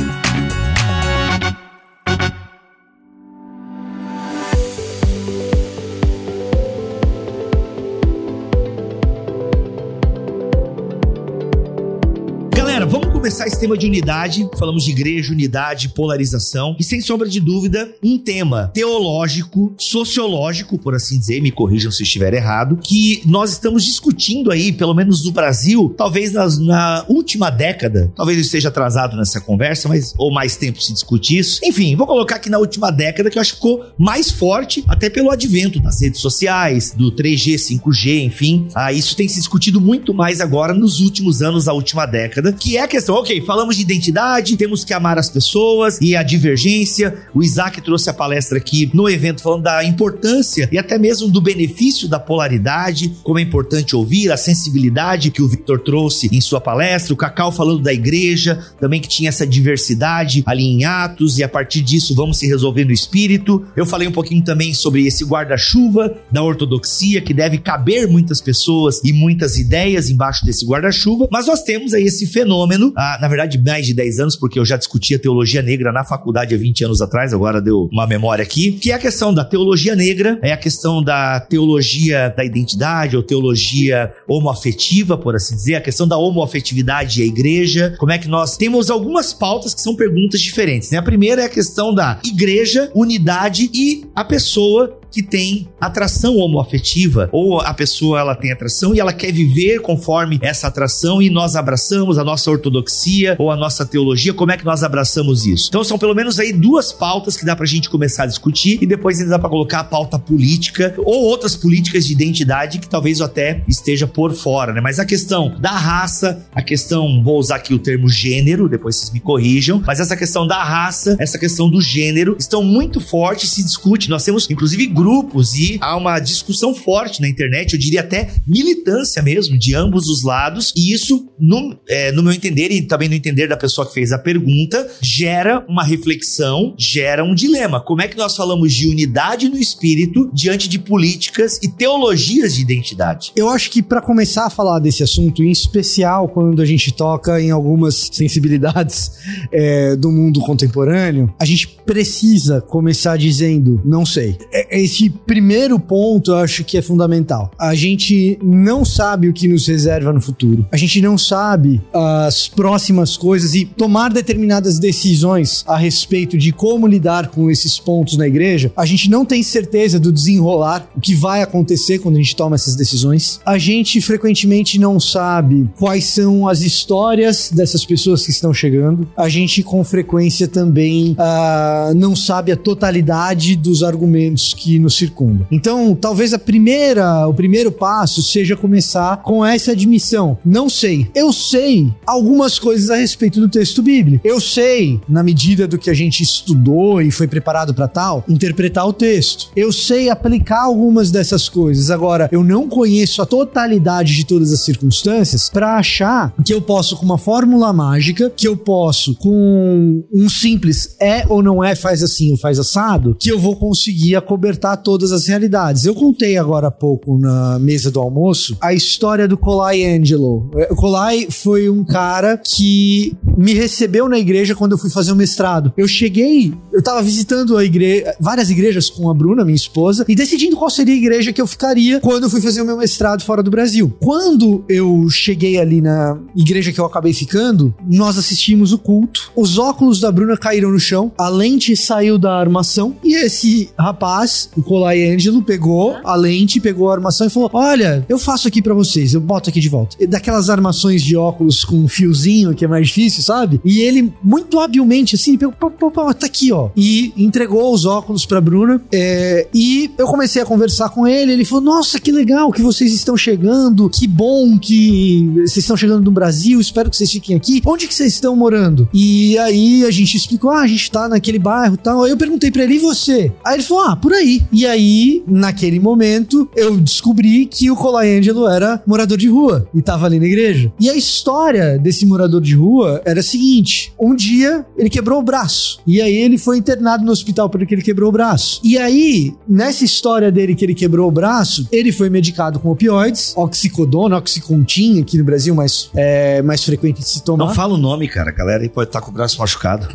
Começar 13.41 13.47
esse 13.47 13.59
tema 13.59 13.77
de 13.77 13.85
unidade. 13.85 14.47
Falamos 14.57 14.83
de 14.83 14.91
igreja, 14.91 15.31
unidade, 15.31 15.89
polarização. 15.89 16.75
E 16.79 16.83
sem 16.83 17.01
sombra 17.01 17.27
de 17.27 17.39
dúvida, 17.39 17.89
um 18.03 18.17
tema 18.17 18.69
teológico, 18.73 19.73
sociológico, 19.77 20.77
por 20.77 20.93
assim 20.93 21.17
dizer, 21.17 21.41
me 21.41 21.51
corrijam 21.51 21.91
se 21.91 22.03
estiver 22.03 22.33
errado, 22.33 22.77
que 22.83 23.21
nós 23.25 23.51
estamos 23.51 23.85
discutindo 23.85 24.51
aí, 24.51 24.71
pelo 24.71 24.93
menos 24.93 25.23
no 25.25 25.31
Brasil, 25.31 25.93
talvez 25.97 26.31
nas, 26.31 26.57
na 26.57 27.05
última 27.07 27.49
década. 27.49 28.11
Talvez 28.15 28.37
eu 28.37 28.43
esteja 28.43 28.69
atrasado 28.69 29.15
nessa 29.15 29.39
conversa, 29.39 29.87
mas 29.87 30.13
ou 30.17 30.31
mais 30.31 30.55
tempo 30.55 30.81
se 30.81 30.93
discute 30.93 31.37
isso. 31.37 31.59
Enfim, 31.63 31.95
vou 31.95 32.05
colocar 32.05 32.35
aqui 32.35 32.49
na 32.49 32.59
última 32.59 32.91
década 32.91 33.29
que 33.29 33.37
eu 33.37 33.41
acho 33.41 33.53
que 33.53 33.57
ficou 33.57 33.85
mais 33.97 34.29
forte, 34.29 34.83
até 34.87 35.09
pelo 35.09 35.31
advento 35.31 35.79
das 35.79 36.01
redes 36.01 36.19
sociais, 36.19 36.93
do 36.95 37.11
3G, 37.11 37.55
5G, 37.55 38.23
enfim. 38.23 38.67
Ah, 38.75 38.91
isso 38.91 39.15
tem 39.15 39.27
se 39.27 39.39
discutido 39.39 39.79
muito 39.79 40.13
mais 40.13 40.41
agora 40.41 40.73
nos 40.73 40.99
últimos 40.99 41.41
anos 41.41 41.65
da 41.65 41.73
última 41.73 42.05
década, 42.05 42.53
que 42.53 42.77
é 42.77 42.81
a 42.81 42.87
questão, 42.87 43.15
ok, 43.15 43.30
falamos 43.39 43.77
de 43.77 43.83
identidade, 43.83 44.57
temos 44.57 44.83
que 44.83 44.93
amar 44.93 45.17
as 45.17 45.29
pessoas 45.29 45.99
e 46.01 46.15
a 46.15 46.23
divergência. 46.23 47.25
O 47.33 47.41
Isaac 47.41 47.79
trouxe 47.81 48.09
a 48.09 48.13
palestra 48.13 48.57
aqui 48.57 48.89
no 48.93 49.07
evento 49.07 49.41
falando 49.41 49.63
da 49.63 49.83
importância 49.85 50.67
e 50.71 50.77
até 50.77 50.97
mesmo 50.97 51.29
do 51.29 51.39
benefício 51.39 52.09
da 52.09 52.19
polaridade, 52.19 53.13
como 53.23 53.39
é 53.39 53.41
importante 53.41 53.95
ouvir, 53.95 54.31
a 54.31 54.37
sensibilidade 54.37 55.31
que 55.31 55.41
o 55.41 55.47
Victor 55.47 55.79
trouxe 55.79 56.27
em 56.31 56.41
sua 56.41 56.59
palestra. 56.59 57.13
O 57.13 57.17
Cacau 57.17 57.51
falando 57.51 57.83
da 57.83 57.93
igreja, 57.93 58.59
também 58.79 58.99
que 58.99 59.07
tinha 59.07 59.29
essa 59.29 59.45
diversidade 59.45 60.43
ali 60.45 60.63
em 60.63 60.83
Atos 60.83 61.37
e 61.37 61.43
a 61.43 61.49
partir 61.49 61.81
disso 61.81 62.15
vamos 62.15 62.37
se 62.37 62.47
resolver 62.47 62.85
no 62.85 62.91
espírito. 62.91 63.65
Eu 63.75 63.85
falei 63.85 64.07
um 64.07 64.11
pouquinho 64.11 64.43
também 64.43 64.73
sobre 64.73 65.05
esse 65.05 65.23
guarda-chuva 65.23 66.17
da 66.31 66.41
ortodoxia 66.43 67.21
que 67.21 67.33
deve 67.33 67.59
caber 67.59 68.07
muitas 68.07 68.41
pessoas 68.41 68.99
e 69.03 69.13
muitas 69.13 69.57
ideias 69.57 70.09
embaixo 70.09 70.45
desse 70.45 70.65
guarda-chuva, 70.65 71.27
mas 71.31 71.47
nós 71.47 71.61
temos 71.61 71.93
aí 71.93 72.03
esse 72.03 72.25
fenômeno, 72.25 72.93
ah, 72.97 73.17
na 73.21 73.27
verdade 73.27 73.57
mais 73.59 73.85
de 73.85 73.93
10 73.93 74.19
anos, 74.19 74.35
porque 74.35 74.59
eu 74.59 74.65
já 74.65 74.75
discutia 74.75 75.19
teologia 75.19 75.61
negra 75.61 75.91
na 75.91 76.03
faculdade 76.03 76.55
há 76.55 76.57
20 76.57 76.85
anos 76.85 77.01
atrás, 77.01 77.33
agora 77.33 77.61
deu 77.61 77.87
uma 77.91 78.07
memória 78.07 78.43
aqui, 78.43 78.71
que 78.71 78.91
é 78.91 78.95
a 78.95 78.99
questão 78.99 79.33
da 79.33 79.45
teologia 79.45 79.95
negra, 79.95 80.39
é 80.41 80.51
a 80.51 80.57
questão 80.57 81.03
da 81.03 81.39
teologia 81.39 82.33
da 82.35 82.43
identidade 82.43 83.15
ou 83.15 83.21
teologia 83.21 84.11
homoafetiva, 84.27 85.17
por 85.17 85.35
assim 85.35 85.55
dizer, 85.55 85.75
a 85.75 85.81
questão 85.81 86.07
da 86.07 86.17
homoafetividade 86.17 87.21
e 87.21 87.23
a 87.23 87.27
igreja, 87.27 87.95
como 87.99 88.11
é 88.11 88.17
que 88.17 88.27
nós 88.27 88.57
temos 88.57 88.89
algumas 88.89 89.33
pautas 89.33 89.73
que 89.73 89.81
são 89.81 89.95
perguntas 89.95 90.41
diferentes, 90.41 90.89
né? 90.89 90.97
A 90.97 91.03
primeira 91.03 91.43
é 91.43 91.45
a 91.45 91.49
questão 91.49 91.93
da 91.93 92.19
igreja, 92.25 92.91
unidade 92.95 93.69
e 93.73 94.05
a 94.15 94.23
pessoa 94.23 95.00
que 95.11 95.21
tem 95.21 95.67
atração 95.79 96.37
homoafetiva, 96.37 97.29
ou 97.31 97.59
a 97.59 97.73
pessoa 97.73 98.19
ela 98.19 98.35
tem 98.35 98.51
atração 98.51 98.95
e 98.95 98.99
ela 98.99 99.11
quer 99.11 99.31
viver 99.31 99.81
conforme 99.81 100.39
essa 100.41 100.67
atração 100.67 101.21
e 101.21 101.29
nós 101.29 101.55
abraçamos 101.55 102.17
a 102.17 102.23
nossa 102.23 102.49
ortodoxia 102.49 103.35
ou 103.37 103.51
a 103.51 103.55
nossa 103.55 103.85
teologia, 103.85 104.33
como 104.33 104.51
é 104.51 104.57
que 104.57 104.65
nós 104.65 104.83
abraçamos 104.83 105.45
isso? 105.45 105.67
Então 105.69 105.83
são 105.83 105.97
pelo 105.97 106.15
menos 106.15 106.39
aí 106.39 106.53
duas 106.53 106.93
pautas 106.93 107.35
que 107.35 107.45
dá 107.45 107.55
pra 107.55 107.65
gente 107.65 107.89
começar 107.89 108.23
a 108.23 108.27
discutir 108.27 108.79
e 108.81 108.85
depois 108.85 109.19
ainda 109.19 109.31
dá 109.31 109.39
pra 109.39 109.49
colocar 109.49 109.79
a 109.79 109.83
pauta 109.83 110.17
política 110.17 110.93
ou 110.97 111.23
outras 111.25 111.55
políticas 111.55 112.05
de 112.05 112.13
identidade 112.13 112.79
que 112.79 112.87
talvez 112.87 113.19
eu 113.19 113.25
até 113.25 113.63
esteja 113.67 114.07
por 114.07 114.33
fora, 114.33 114.73
né? 114.73 114.79
Mas 114.79 114.99
a 114.99 115.05
questão 115.05 115.55
da 115.59 115.71
raça, 115.71 116.45
a 116.53 116.61
questão, 116.61 117.21
vou 117.23 117.37
usar 117.37 117.57
aqui 117.57 117.73
o 117.73 117.79
termo 117.79 118.07
gênero, 118.07 118.69
depois 118.69 118.95
vocês 118.95 119.11
me 119.11 119.19
corrijam, 119.19 119.81
mas 119.85 119.99
essa 119.99 120.15
questão 120.15 120.47
da 120.47 120.63
raça, 120.63 121.17
essa 121.19 121.37
questão 121.37 121.69
do 121.69 121.81
gênero 121.81 122.35
estão 122.39 122.63
muito 122.63 122.99
fortes, 123.01 123.51
se 123.51 123.63
discute. 123.63 124.09
Nós 124.09 124.23
temos 124.23 124.49
inclusive 124.49 124.87
grupos 125.01 125.55
e 125.55 125.79
há 125.81 125.97
uma 125.97 126.19
discussão 126.19 126.75
forte 126.75 127.21
na 127.21 127.27
internet, 127.27 127.73
eu 127.73 127.79
diria 127.79 128.01
até 128.01 128.29
militância 128.47 129.21
mesmo, 129.21 129.57
de 129.57 129.75
ambos 129.75 130.07
os 130.07 130.23
lados, 130.23 130.71
e 130.75 130.93
isso, 130.93 131.27
no, 131.39 131.75
é, 131.89 132.11
no 132.11 132.21
meu 132.21 132.31
entender 132.31 132.71
e 132.71 132.83
também 132.83 133.09
no 133.09 133.15
entender 133.15 133.47
da 133.47 133.57
pessoa 133.57 133.87
que 133.87 133.93
fez 133.93 134.11
a 134.11 134.19
pergunta, 134.19 134.87
gera 135.01 135.65
uma 135.67 135.83
reflexão, 135.83 136.75
gera 136.77 137.23
um 137.23 137.33
dilema. 137.33 137.81
Como 137.81 138.01
é 138.01 138.07
que 138.07 138.15
nós 138.15 138.35
falamos 138.35 138.73
de 138.73 138.87
unidade 138.87 139.49
no 139.49 139.57
espírito 139.57 140.29
diante 140.33 140.69
de 140.69 140.77
políticas 140.77 141.59
e 141.63 141.67
teologias 141.67 142.53
de 142.53 142.61
identidade? 142.61 143.31
Eu 143.35 143.49
acho 143.49 143.71
que 143.71 143.81
para 143.81 144.01
começar 144.01 144.45
a 144.45 144.49
falar 144.49 144.79
desse 144.79 145.01
assunto, 145.01 145.43
em 145.43 145.49
especial 145.49 146.27
quando 146.27 146.61
a 146.61 146.65
gente 146.65 146.91
toca 146.91 147.41
em 147.41 147.49
algumas 147.49 148.09
sensibilidades 148.11 149.11
é, 149.51 149.95
do 149.95 150.11
mundo 150.11 150.39
contemporâneo, 150.41 151.33
a 151.39 151.45
gente 151.45 151.67
precisa 151.85 152.61
começar 152.61 153.17
dizendo 153.17 153.81
não 153.83 154.05
sei. 154.05 154.37
É- 154.51 154.81
Esse 154.91 155.09
primeiro 155.09 155.79
ponto 155.79 156.31
eu 156.31 156.35
acho 156.35 156.65
que 156.65 156.77
é 156.77 156.81
fundamental. 156.81 157.49
A 157.57 157.73
gente 157.73 158.37
não 158.43 158.83
sabe 158.83 159.29
o 159.29 159.33
que 159.33 159.47
nos 159.47 159.65
reserva 159.65 160.11
no 160.11 160.19
futuro. 160.19 160.65
A 160.69 160.75
gente 160.75 160.99
não 161.01 161.17
sabe 161.17 161.79
as 161.93 162.49
próximas 162.49 163.15
coisas 163.15 163.55
e 163.55 163.63
tomar 163.63 164.09
determinadas 164.09 164.79
decisões 164.79 165.63
a 165.65 165.77
respeito 165.77 166.37
de 166.37 166.51
como 166.51 166.85
lidar 166.85 167.29
com 167.29 167.49
esses 167.49 167.79
pontos 167.79 168.17
na 168.17 168.27
igreja. 168.27 168.69
A 168.75 168.85
gente 168.85 169.09
não 169.09 169.23
tem 169.23 169.41
certeza 169.41 169.97
do 169.97 170.11
desenrolar, 170.11 170.85
o 170.93 170.99
que 170.99 171.15
vai 171.15 171.41
acontecer 171.41 171.99
quando 171.99 172.15
a 172.15 172.19
gente 172.19 172.35
toma 172.35 172.55
essas 172.55 172.75
decisões. 172.75 173.39
A 173.45 173.57
gente 173.57 174.01
frequentemente 174.01 174.77
não 174.77 174.99
sabe 174.99 175.69
quais 175.79 176.03
são 176.03 176.49
as 176.49 176.59
histórias 176.59 177.49
dessas 177.49 177.85
pessoas 177.85 178.25
que 178.25 178.31
estão 178.31 178.53
chegando. 178.53 179.07
A 179.15 179.29
gente 179.29 179.63
com 179.63 179.85
frequência 179.85 180.49
também 180.49 181.15
ah, 181.17 181.93
não 181.95 182.13
sabe 182.13 182.51
a 182.51 182.57
totalidade 182.57 183.55
dos 183.55 183.83
argumentos 183.83 184.53
que 184.53 184.80
nos 184.81 184.95
circundam. 184.95 185.47
Então, 185.51 185.95
talvez 185.95 186.33
a 186.33 186.39
primeira, 186.39 187.27
o 187.27 187.33
primeiro 187.33 187.71
passo 187.71 188.21
seja 188.21 188.55
começar 188.55 189.21
com 189.23 189.45
essa 189.45 189.71
admissão. 189.71 190.37
Não 190.43 190.69
sei. 190.69 191.07
Eu 191.15 191.31
sei 191.31 191.93
algumas 192.05 192.59
coisas 192.59 192.89
a 192.89 192.95
respeito 192.95 193.39
do 193.39 193.49
texto 193.49 193.81
bíblico. 193.81 194.27
Eu 194.27 194.39
sei, 194.39 194.99
na 195.07 195.23
medida 195.23 195.67
do 195.67 195.77
que 195.77 195.89
a 195.89 195.93
gente 195.93 196.23
estudou 196.23 197.01
e 197.01 197.11
foi 197.11 197.27
preparado 197.27 197.73
para 197.73 197.87
tal, 197.87 198.23
interpretar 198.27 198.87
o 198.87 198.93
texto. 198.93 199.51
Eu 199.55 199.71
sei 199.71 200.09
aplicar 200.09 200.63
algumas 200.63 201.11
dessas 201.11 201.47
coisas. 201.47 201.89
Agora, 201.89 202.29
eu 202.31 202.43
não 202.43 202.67
conheço 202.67 203.21
a 203.21 203.25
totalidade 203.25 204.15
de 204.15 204.25
todas 204.25 204.51
as 204.51 204.61
circunstâncias 204.61 205.49
para 205.49 205.75
achar 205.75 206.33
que 206.43 206.53
eu 206.53 206.61
posso 206.61 206.97
com 206.97 207.05
uma 207.05 207.17
fórmula 207.17 207.71
mágica, 207.71 208.29
que 208.29 208.47
eu 208.47 208.57
posso 208.57 209.15
com 209.15 210.03
um 210.11 210.29
simples 210.29 210.95
é 210.99 211.25
ou 211.27 211.41
não 211.41 211.63
é, 211.63 211.75
faz 211.75 212.03
assim 212.03 212.31
ou 212.31 212.37
faz 212.37 212.59
assado, 212.59 213.15
que 213.19 213.31
eu 213.31 213.39
vou 213.39 213.55
conseguir 213.55 214.15
acobertar 214.15 214.70
todas 214.77 215.11
as 215.11 215.27
realidades. 215.27 215.85
Eu 215.85 215.93
contei 215.93 216.37
agora 216.37 216.67
há 216.67 216.71
pouco 216.71 217.17
na 217.17 217.59
mesa 217.59 217.91
do 217.91 217.99
almoço 217.99 218.57
a 218.61 218.73
história 218.73 219.27
do 219.27 219.37
Colai 219.37 219.83
Angelo. 219.83 220.49
É, 220.55 220.71
O 220.71 220.75
Colai 220.75 221.27
foi 221.29 221.69
um 221.69 221.83
cara 221.83 222.37
que 222.37 223.15
me 223.37 223.53
recebeu 223.53 224.07
na 224.07 224.19
igreja 224.19 224.55
quando 224.55 224.73
eu 224.73 224.77
fui 224.77 224.89
fazer 224.89 225.11
o 225.11 225.15
mestrado. 225.15 225.73
Eu 225.77 225.87
cheguei, 225.87 226.53
eu 226.71 226.81
tava 226.81 227.01
visitando 227.01 227.57
a 227.57 227.63
igreja, 227.63 228.15
várias 228.19 228.49
igrejas 228.49 228.89
com 228.89 229.09
a 229.09 229.13
Bruna, 229.13 229.43
minha 229.43 229.55
esposa, 229.55 230.05
e 230.07 230.15
decidindo 230.15 230.55
qual 230.55 230.69
seria 230.69 230.93
a 230.93 230.97
igreja 230.97 231.33
que 231.33 231.41
eu 231.41 231.47
ficaria 231.47 231.99
quando 231.99 232.23
eu 232.23 232.29
fui 232.29 232.41
fazer 232.41 232.61
o 232.61 232.65
meu 232.65 232.77
mestrado 232.77 233.23
fora 233.23 233.43
do 233.43 233.51
Brasil. 233.51 233.93
Quando 233.99 234.63
eu 234.69 235.07
cheguei 235.09 235.57
ali 235.57 235.81
na 235.81 236.17
igreja 236.35 236.71
que 236.71 236.79
eu 236.79 236.85
acabei 236.85 237.13
ficando, 237.13 237.73
nós 237.87 238.17
assistimos 238.17 238.73
o 238.73 238.77
culto. 238.77 239.31
Os 239.35 239.57
óculos 239.57 239.99
da 239.99 240.11
Bruna 240.11 240.37
caíram 240.37 240.71
no 240.71 240.79
chão, 240.79 241.11
a 241.17 241.29
lente 241.29 241.75
saiu 241.75 242.17
da 242.17 242.33
armação 242.33 242.95
e 243.03 243.15
esse 243.15 243.69
rapaz, 243.77 244.49
o 244.61 244.63
Colai 244.63 245.03
Ângelo, 245.11 245.41
pegou 245.41 245.95
a 246.03 246.15
lente, 246.15 246.59
pegou 246.59 246.89
a 246.89 246.93
armação 246.93 247.27
e 247.27 247.29
falou: 247.29 247.49
"Olha, 247.53 248.05
eu 248.07 248.17
faço 248.17 248.47
aqui 248.47 248.61
pra 248.61 248.73
vocês, 248.73 249.13
eu 249.13 249.21
boto 249.21 249.49
aqui 249.49 249.59
de 249.59 249.69
volta". 249.69 249.95
E 249.99 250.07
Daquelas 250.07 250.49
armações 250.49 251.01
de 251.01 251.15
óculos 251.15 251.63
com 251.63 251.77
um 251.77 251.87
fiozinho 251.87 252.53
que 252.53 252.65
é 252.65 252.67
mais 252.67 252.87
difícil, 252.87 253.23
sabe? 253.23 253.59
E 253.65 253.79
ele 253.81 254.13
muito 254.23 254.59
habilmente 254.59 255.15
assim, 255.15 255.37
pegou, 255.37 255.53
pô, 255.53 255.69
pô, 255.71 255.89
pô, 255.91 256.13
tá 256.13 256.25
aqui, 256.25 256.51
ó, 256.51 256.69
e 256.75 257.13
entregou 257.17 257.73
os 257.73 257.85
óculos 257.85 258.25
pra 258.25 258.39
Bruna. 258.41 258.81
é, 258.91 259.47
e 259.53 259.89
eu 259.97 260.05
comecei 260.07 260.41
a 260.41 260.45
conversar 260.45 260.89
com 260.89 261.07
ele, 261.07 261.31
ele 261.33 261.45
falou: 261.45 261.63
"Nossa, 261.63 261.99
que 261.99 262.11
legal 262.11 262.51
que 262.51 262.61
vocês 262.61 262.93
estão 262.93 263.17
chegando, 263.17 263.89
que 263.89 264.07
bom 264.07 264.57
que 264.59 265.29
vocês 265.35 265.57
estão 265.57 265.75
chegando 265.77 266.03
no 266.03 266.11
Brasil, 266.11 266.59
espero 266.59 266.89
que 266.89 266.97
vocês 266.97 267.11
fiquem 267.11 267.35
aqui. 267.35 267.61
Onde 267.65 267.87
que 267.87 267.93
vocês 267.93 268.13
estão 268.13 268.35
morando?" 268.35 268.87
E 268.93 269.37
aí 269.37 269.83
a 269.85 269.91
gente 269.91 270.15
explicou: 270.15 270.51
"Ah, 270.51 270.61
a 270.61 270.67
gente 270.67 270.89
tá 270.91 271.07
naquele 271.07 271.39
bairro, 271.39 271.75
e 271.75 271.77
tal". 271.77 272.03
Aí 272.03 272.11
eu 272.11 272.17
perguntei 272.17 272.51
pra 272.51 272.63
ele: 272.63 272.75
"E 272.75 272.79
você?" 272.79 273.31
Aí 273.45 273.55
ele 273.55 273.63
falou: 273.63 273.83
"Ah, 273.85 273.95
por 273.95 274.13
aí". 274.13 274.40
E 274.51 274.65
aí, 274.65 275.23
naquele 275.27 275.79
momento, 275.79 276.49
eu 276.55 276.77
descobri 276.77 277.45
que 277.45 277.71
o 277.71 277.75
Colangelo 277.75 278.47
era 278.47 278.81
morador 278.85 279.17
de 279.17 279.27
rua 279.27 279.67
e 279.73 279.81
tava 279.81 280.05
ali 280.05 280.19
na 280.19 280.25
igreja. 280.25 280.71
E 280.79 280.89
a 280.89 280.95
história 280.95 281.77
desse 281.77 282.05
morador 282.05 282.41
de 282.41 282.55
rua 282.55 283.01
era 283.05 283.19
a 283.19 283.23
seguinte: 283.23 283.93
um 283.99 284.15
dia 284.15 284.65
ele 284.77 284.89
quebrou 284.89 285.19
o 285.19 285.23
braço. 285.23 285.79
E 285.87 286.01
aí 286.01 286.15
ele 286.15 286.37
foi 286.37 286.57
internado 286.57 287.05
no 287.05 287.11
hospital 287.11 287.49
porque 287.49 287.73
ele 287.73 287.81
quebrou 287.81 288.09
o 288.09 288.11
braço. 288.11 288.59
E 288.63 288.77
aí, 288.77 289.33
nessa 289.47 289.85
história 289.85 290.31
dele 290.31 290.55
que 290.55 290.65
ele 290.65 290.75
quebrou 290.75 291.07
o 291.07 291.11
braço, 291.11 291.67
ele 291.71 291.91
foi 291.91 292.09
medicado 292.09 292.59
com 292.59 292.69
opioides, 292.69 293.33
oxicodona, 293.35 294.17
oxicontin, 294.17 295.01
aqui 295.01 295.17
no 295.17 295.23
Brasil, 295.23 295.55
mais, 295.55 295.89
é, 295.95 296.41
mais 296.41 296.63
frequente 296.63 296.99
de 296.99 297.07
se 297.07 297.23
tomar. 297.23 297.45
Não 297.45 297.53
fala 297.53 297.73
o 297.73 297.77
nome, 297.77 298.07
cara. 298.07 298.29
A 298.29 298.33
galera 298.33 298.63
aí 298.63 298.69
pode 298.69 298.89
estar 298.89 299.01
com 299.01 299.11
o 299.11 299.13
braço 299.13 299.39
machucado. 299.39 299.87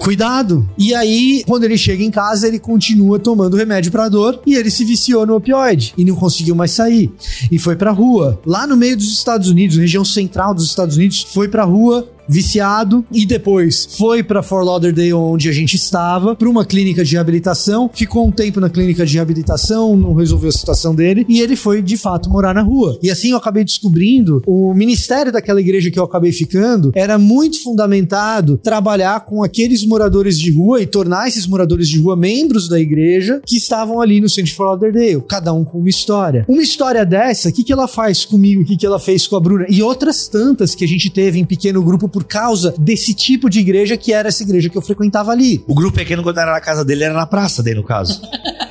Cuidado! 0.00 0.68
E 0.78 0.94
aí, 0.94 1.44
quando 1.46 1.64
ele 1.64 1.76
chega 1.76 2.02
em 2.02 2.10
casa, 2.10 2.48
ele 2.48 2.58
continua 2.58 3.18
tomando 3.18 3.56
remédio 3.56 3.71
pra 3.90 4.08
dor 4.08 4.40
e 4.46 4.54
ele 4.54 4.70
se 4.70 4.84
viciou 4.84 5.26
no 5.26 5.36
opioide 5.36 5.94
e 5.96 6.04
não 6.04 6.14
conseguiu 6.14 6.54
mais 6.54 6.72
sair. 6.72 7.12
E 7.50 7.58
foi 7.58 7.76
pra 7.76 7.90
rua. 7.90 8.40
Lá 8.44 8.66
no 8.66 8.76
meio 8.76 8.96
dos 8.96 9.12
Estados 9.12 9.48
Unidos, 9.48 9.76
região 9.76 10.04
central 10.04 10.54
dos 10.54 10.66
Estados 10.66 10.96
Unidos, 10.96 11.26
foi 11.32 11.48
pra 11.48 11.64
rua 11.64 12.08
viciado 12.32 13.04
e 13.12 13.24
depois 13.24 13.88
foi 13.96 14.22
pra 14.22 14.42
Fort 14.42 14.66
Lauderdale 14.66 15.12
onde 15.12 15.48
a 15.48 15.52
gente 15.52 15.76
estava 15.76 16.34
para 16.34 16.48
uma 16.48 16.64
clínica 16.64 17.04
de 17.04 17.12
reabilitação. 17.12 17.90
Ficou 17.92 18.26
um 18.26 18.32
tempo 18.32 18.60
na 18.60 18.70
clínica 18.70 19.04
de 19.04 19.14
reabilitação 19.14 19.96
não 19.96 20.14
resolveu 20.14 20.48
a 20.48 20.52
situação 20.52 20.94
dele 20.94 21.24
e 21.28 21.40
ele 21.40 21.56
foi 21.56 21.82
de 21.82 21.96
fato 21.96 22.30
morar 22.30 22.54
na 22.54 22.62
rua. 22.62 22.98
E 23.02 23.10
assim 23.10 23.30
eu 23.30 23.36
acabei 23.36 23.64
descobrindo 23.64 24.42
o 24.46 24.72
ministério 24.74 25.32
daquela 25.32 25.60
igreja 25.60 25.90
que 25.90 25.98
eu 25.98 26.04
acabei 26.04 26.32
ficando 26.32 26.90
era 26.94 27.18
muito 27.18 27.62
fundamentado 27.62 28.58
trabalhar 28.58 29.24
com 29.24 29.42
aqueles 29.42 29.84
moradores 29.84 30.38
de 30.38 30.50
rua 30.50 30.80
e 30.80 30.86
tornar 30.86 31.28
esses 31.28 31.46
moradores 31.46 31.88
de 31.88 32.00
rua 32.00 32.16
membros 32.16 32.68
da 32.68 32.80
igreja 32.80 33.40
que 33.44 33.56
estavam 33.56 34.00
ali 34.00 34.20
no 34.20 34.28
centro 34.28 34.50
de 34.50 34.54
Fort 34.54 34.68
Lauderdale 34.68 35.22
cada 35.28 35.52
um 35.52 35.64
com 35.64 35.78
uma 35.78 35.88
história. 35.88 36.44
Uma 36.48 36.62
história 36.62 37.04
dessa 37.04 37.48
o 37.48 37.52
que, 37.52 37.64
que 37.64 37.72
ela 37.72 37.88
faz 37.88 38.24
comigo 38.24 38.62
o 38.62 38.64
que, 38.64 38.76
que 38.76 38.86
ela 38.86 38.98
fez 38.98 39.26
com 39.26 39.36
a 39.36 39.40
Bruna? 39.40 39.66
E 39.68 39.82
outras 39.82 40.28
tantas 40.28 40.74
que 40.74 40.84
a 40.84 40.88
gente 40.88 41.10
teve 41.10 41.38
em 41.38 41.44
pequeno 41.44 41.82
grupo 41.82 42.08
por 42.08 42.21
causa 42.24 42.74
desse 42.78 43.14
tipo 43.14 43.48
de 43.48 43.60
igreja 43.60 43.96
que 43.96 44.12
era 44.12 44.28
essa 44.28 44.42
igreja 44.42 44.68
que 44.68 44.76
eu 44.76 44.82
frequentava 44.82 45.32
ali. 45.32 45.64
O 45.66 45.74
grupo 45.74 45.96
pequeno, 45.96 46.22
quando 46.22 46.38
era 46.38 46.52
na 46.52 46.60
casa 46.60 46.84
dele, 46.84 47.04
era 47.04 47.14
na 47.14 47.26
praça 47.26 47.62
dele, 47.62 47.80
no 47.80 47.84
caso. 47.84 48.20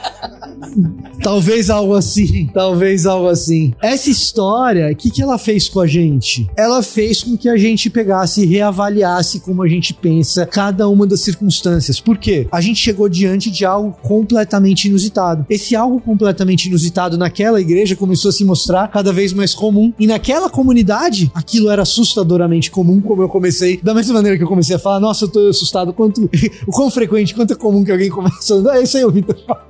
Talvez 1.21 1.69
algo 1.69 1.93
assim, 1.95 2.49
talvez 2.53 3.05
algo 3.05 3.27
assim. 3.27 3.73
Essa 3.81 4.09
história, 4.09 4.91
o 4.91 4.95
que, 4.95 5.09
que 5.09 5.21
ela 5.21 5.37
fez 5.37 5.69
com 5.69 5.79
a 5.79 5.87
gente? 5.87 6.49
Ela 6.57 6.81
fez 6.81 7.23
com 7.23 7.37
que 7.37 7.49
a 7.49 7.57
gente 7.57 7.89
pegasse 7.89 8.43
e 8.43 8.45
reavaliasse 8.45 9.39
como 9.39 9.63
a 9.63 9.67
gente 9.67 9.93
pensa 9.93 10.45
cada 10.45 10.87
uma 10.87 11.05
das 11.05 11.21
circunstâncias. 11.21 11.99
Por 11.99 12.17
quê? 12.17 12.47
A 12.51 12.61
gente 12.61 12.79
chegou 12.79 13.07
diante 13.07 13.49
de 13.49 13.65
algo 13.65 13.95
completamente 14.01 14.87
inusitado. 14.87 15.45
Esse 15.49 15.75
algo 15.75 15.99
completamente 15.99 16.67
inusitado 16.67 17.17
naquela 17.17 17.59
igreja 17.59 17.95
começou 17.95 18.29
a 18.29 18.31
se 18.31 18.43
mostrar 18.43 18.87
cada 18.87 19.13
vez 19.13 19.33
mais 19.33 19.53
comum. 19.53 19.93
E 19.99 20.07
naquela 20.07 20.49
comunidade, 20.49 21.31
aquilo 21.33 21.69
era 21.69 21.81
assustadoramente 21.81 22.71
comum, 22.71 23.01
como 23.01 23.21
eu 23.21 23.29
comecei, 23.29 23.79
da 23.81 23.93
mesma 23.93 24.15
maneira 24.15 24.37
que 24.37 24.43
eu 24.43 24.47
comecei 24.47 24.75
a 24.75 24.79
falar, 24.79 24.99
nossa, 24.99 25.25
eu 25.25 25.29
tô 25.29 25.47
assustado, 25.47 25.93
quanto, 25.93 26.29
o 26.67 26.71
quão 26.71 26.89
frequente, 26.89 27.35
quanto 27.35 27.53
é 27.53 27.55
comum 27.55 27.83
que 27.83 27.91
alguém 27.91 28.09
começa 28.09 28.55
a 28.69 28.71
é 28.77 28.83
isso 28.83 28.97
aí, 28.97 29.11
Vitor 29.11 29.37
fala. 29.45 29.67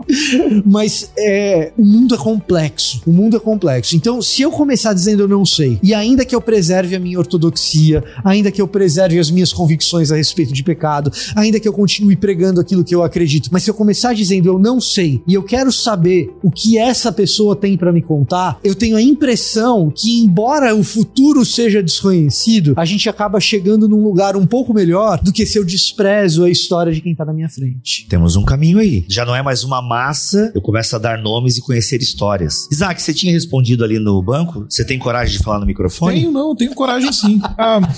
Mas 0.81 1.11
é, 1.17 1.71
o 1.77 1.85
mundo 1.85 2.15
é 2.15 2.17
complexo. 2.17 3.01
O 3.05 3.11
mundo 3.11 3.38
é 3.38 3.39
complexo. 3.39 3.95
Então, 3.95 4.21
se 4.21 4.41
eu 4.41 4.51
começar 4.51 4.93
dizendo 4.93 5.21
eu 5.21 5.27
não 5.27 5.45
sei, 5.45 5.79
e 5.83 5.93
ainda 5.93 6.25
que 6.25 6.35
eu 6.35 6.41
preserve 6.41 6.95
a 6.95 7.00
minha 7.00 7.19
ortodoxia, 7.19 8.03
ainda 8.23 8.51
que 8.51 8.61
eu 8.61 8.67
preserve 8.67 9.19
as 9.19 9.29
minhas 9.29 9.53
convicções 9.53 10.11
a 10.11 10.15
respeito 10.15 10.53
de 10.53 10.63
pecado, 10.63 11.11
ainda 11.35 11.59
que 11.59 11.67
eu 11.67 11.73
continue 11.73 12.15
pregando 12.15 12.59
aquilo 12.59 12.83
que 12.83 12.95
eu 12.95 13.03
acredito, 13.03 13.50
mas 13.51 13.63
se 13.63 13.69
eu 13.69 13.73
começar 13.73 14.13
dizendo 14.13 14.47
eu 14.47 14.57
não 14.57 14.81
sei 14.81 15.21
e 15.27 15.33
eu 15.33 15.43
quero 15.43 15.71
saber 15.71 16.33
o 16.41 16.50
que 16.50 16.77
essa 16.77 17.11
pessoa 17.11 17.55
tem 17.55 17.77
para 17.77 17.91
me 17.91 18.01
contar, 18.01 18.59
eu 18.63 18.73
tenho 18.73 18.95
a 18.95 19.01
impressão 19.01 19.91
que, 19.95 20.19
embora 20.19 20.75
o 20.75 20.83
futuro 20.83 21.45
seja 21.45 21.83
desconhecido, 21.83 22.73
a 22.75 22.85
gente 22.85 23.07
acaba 23.07 23.39
chegando 23.39 23.88
num 23.88 24.03
lugar 24.03 24.35
um 24.35 24.45
pouco 24.45 24.73
melhor 24.73 25.21
do 25.21 25.31
que 25.31 25.45
se 25.45 25.57
eu 25.59 25.63
desprezo 25.65 26.43
a 26.43 26.50
história 26.50 26.91
de 26.91 27.01
quem 27.01 27.13
tá 27.13 27.25
na 27.25 27.33
minha 27.33 27.50
frente. 27.50 28.07
Temos 28.09 28.35
um 28.35 28.43
caminho 28.43 28.79
aí. 28.79 29.05
Já 29.07 29.25
não 29.25 29.35
é 29.35 29.41
mais 29.41 29.63
uma 29.63 29.81
massa, 29.81 30.51
eu 30.55 30.61
começo 30.72 30.96
a 30.96 31.00
dar 31.00 31.18
nomes 31.22 31.58
e 31.58 31.62
conhecer 31.62 32.01
histórias. 32.01 32.66
Isaac, 32.72 33.01
você 33.01 33.13
tinha 33.13 33.34
respondido 33.34 33.84
ali 33.84 34.00
no 34.00 34.22
banco? 34.22 34.66
Você 34.70 34.86
tem 34.86 34.98
coragem 34.98 35.38
de 35.38 35.44
falar 35.44 35.60
no 35.60 35.66
microfone? 35.66 36.16
Tenho, 36.22 36.32
não, 36.32 36.56
tenho 36.56 36.74
coragem 36.74 37.12
sim. 37.12 37.42
Ah, 37.58 37.82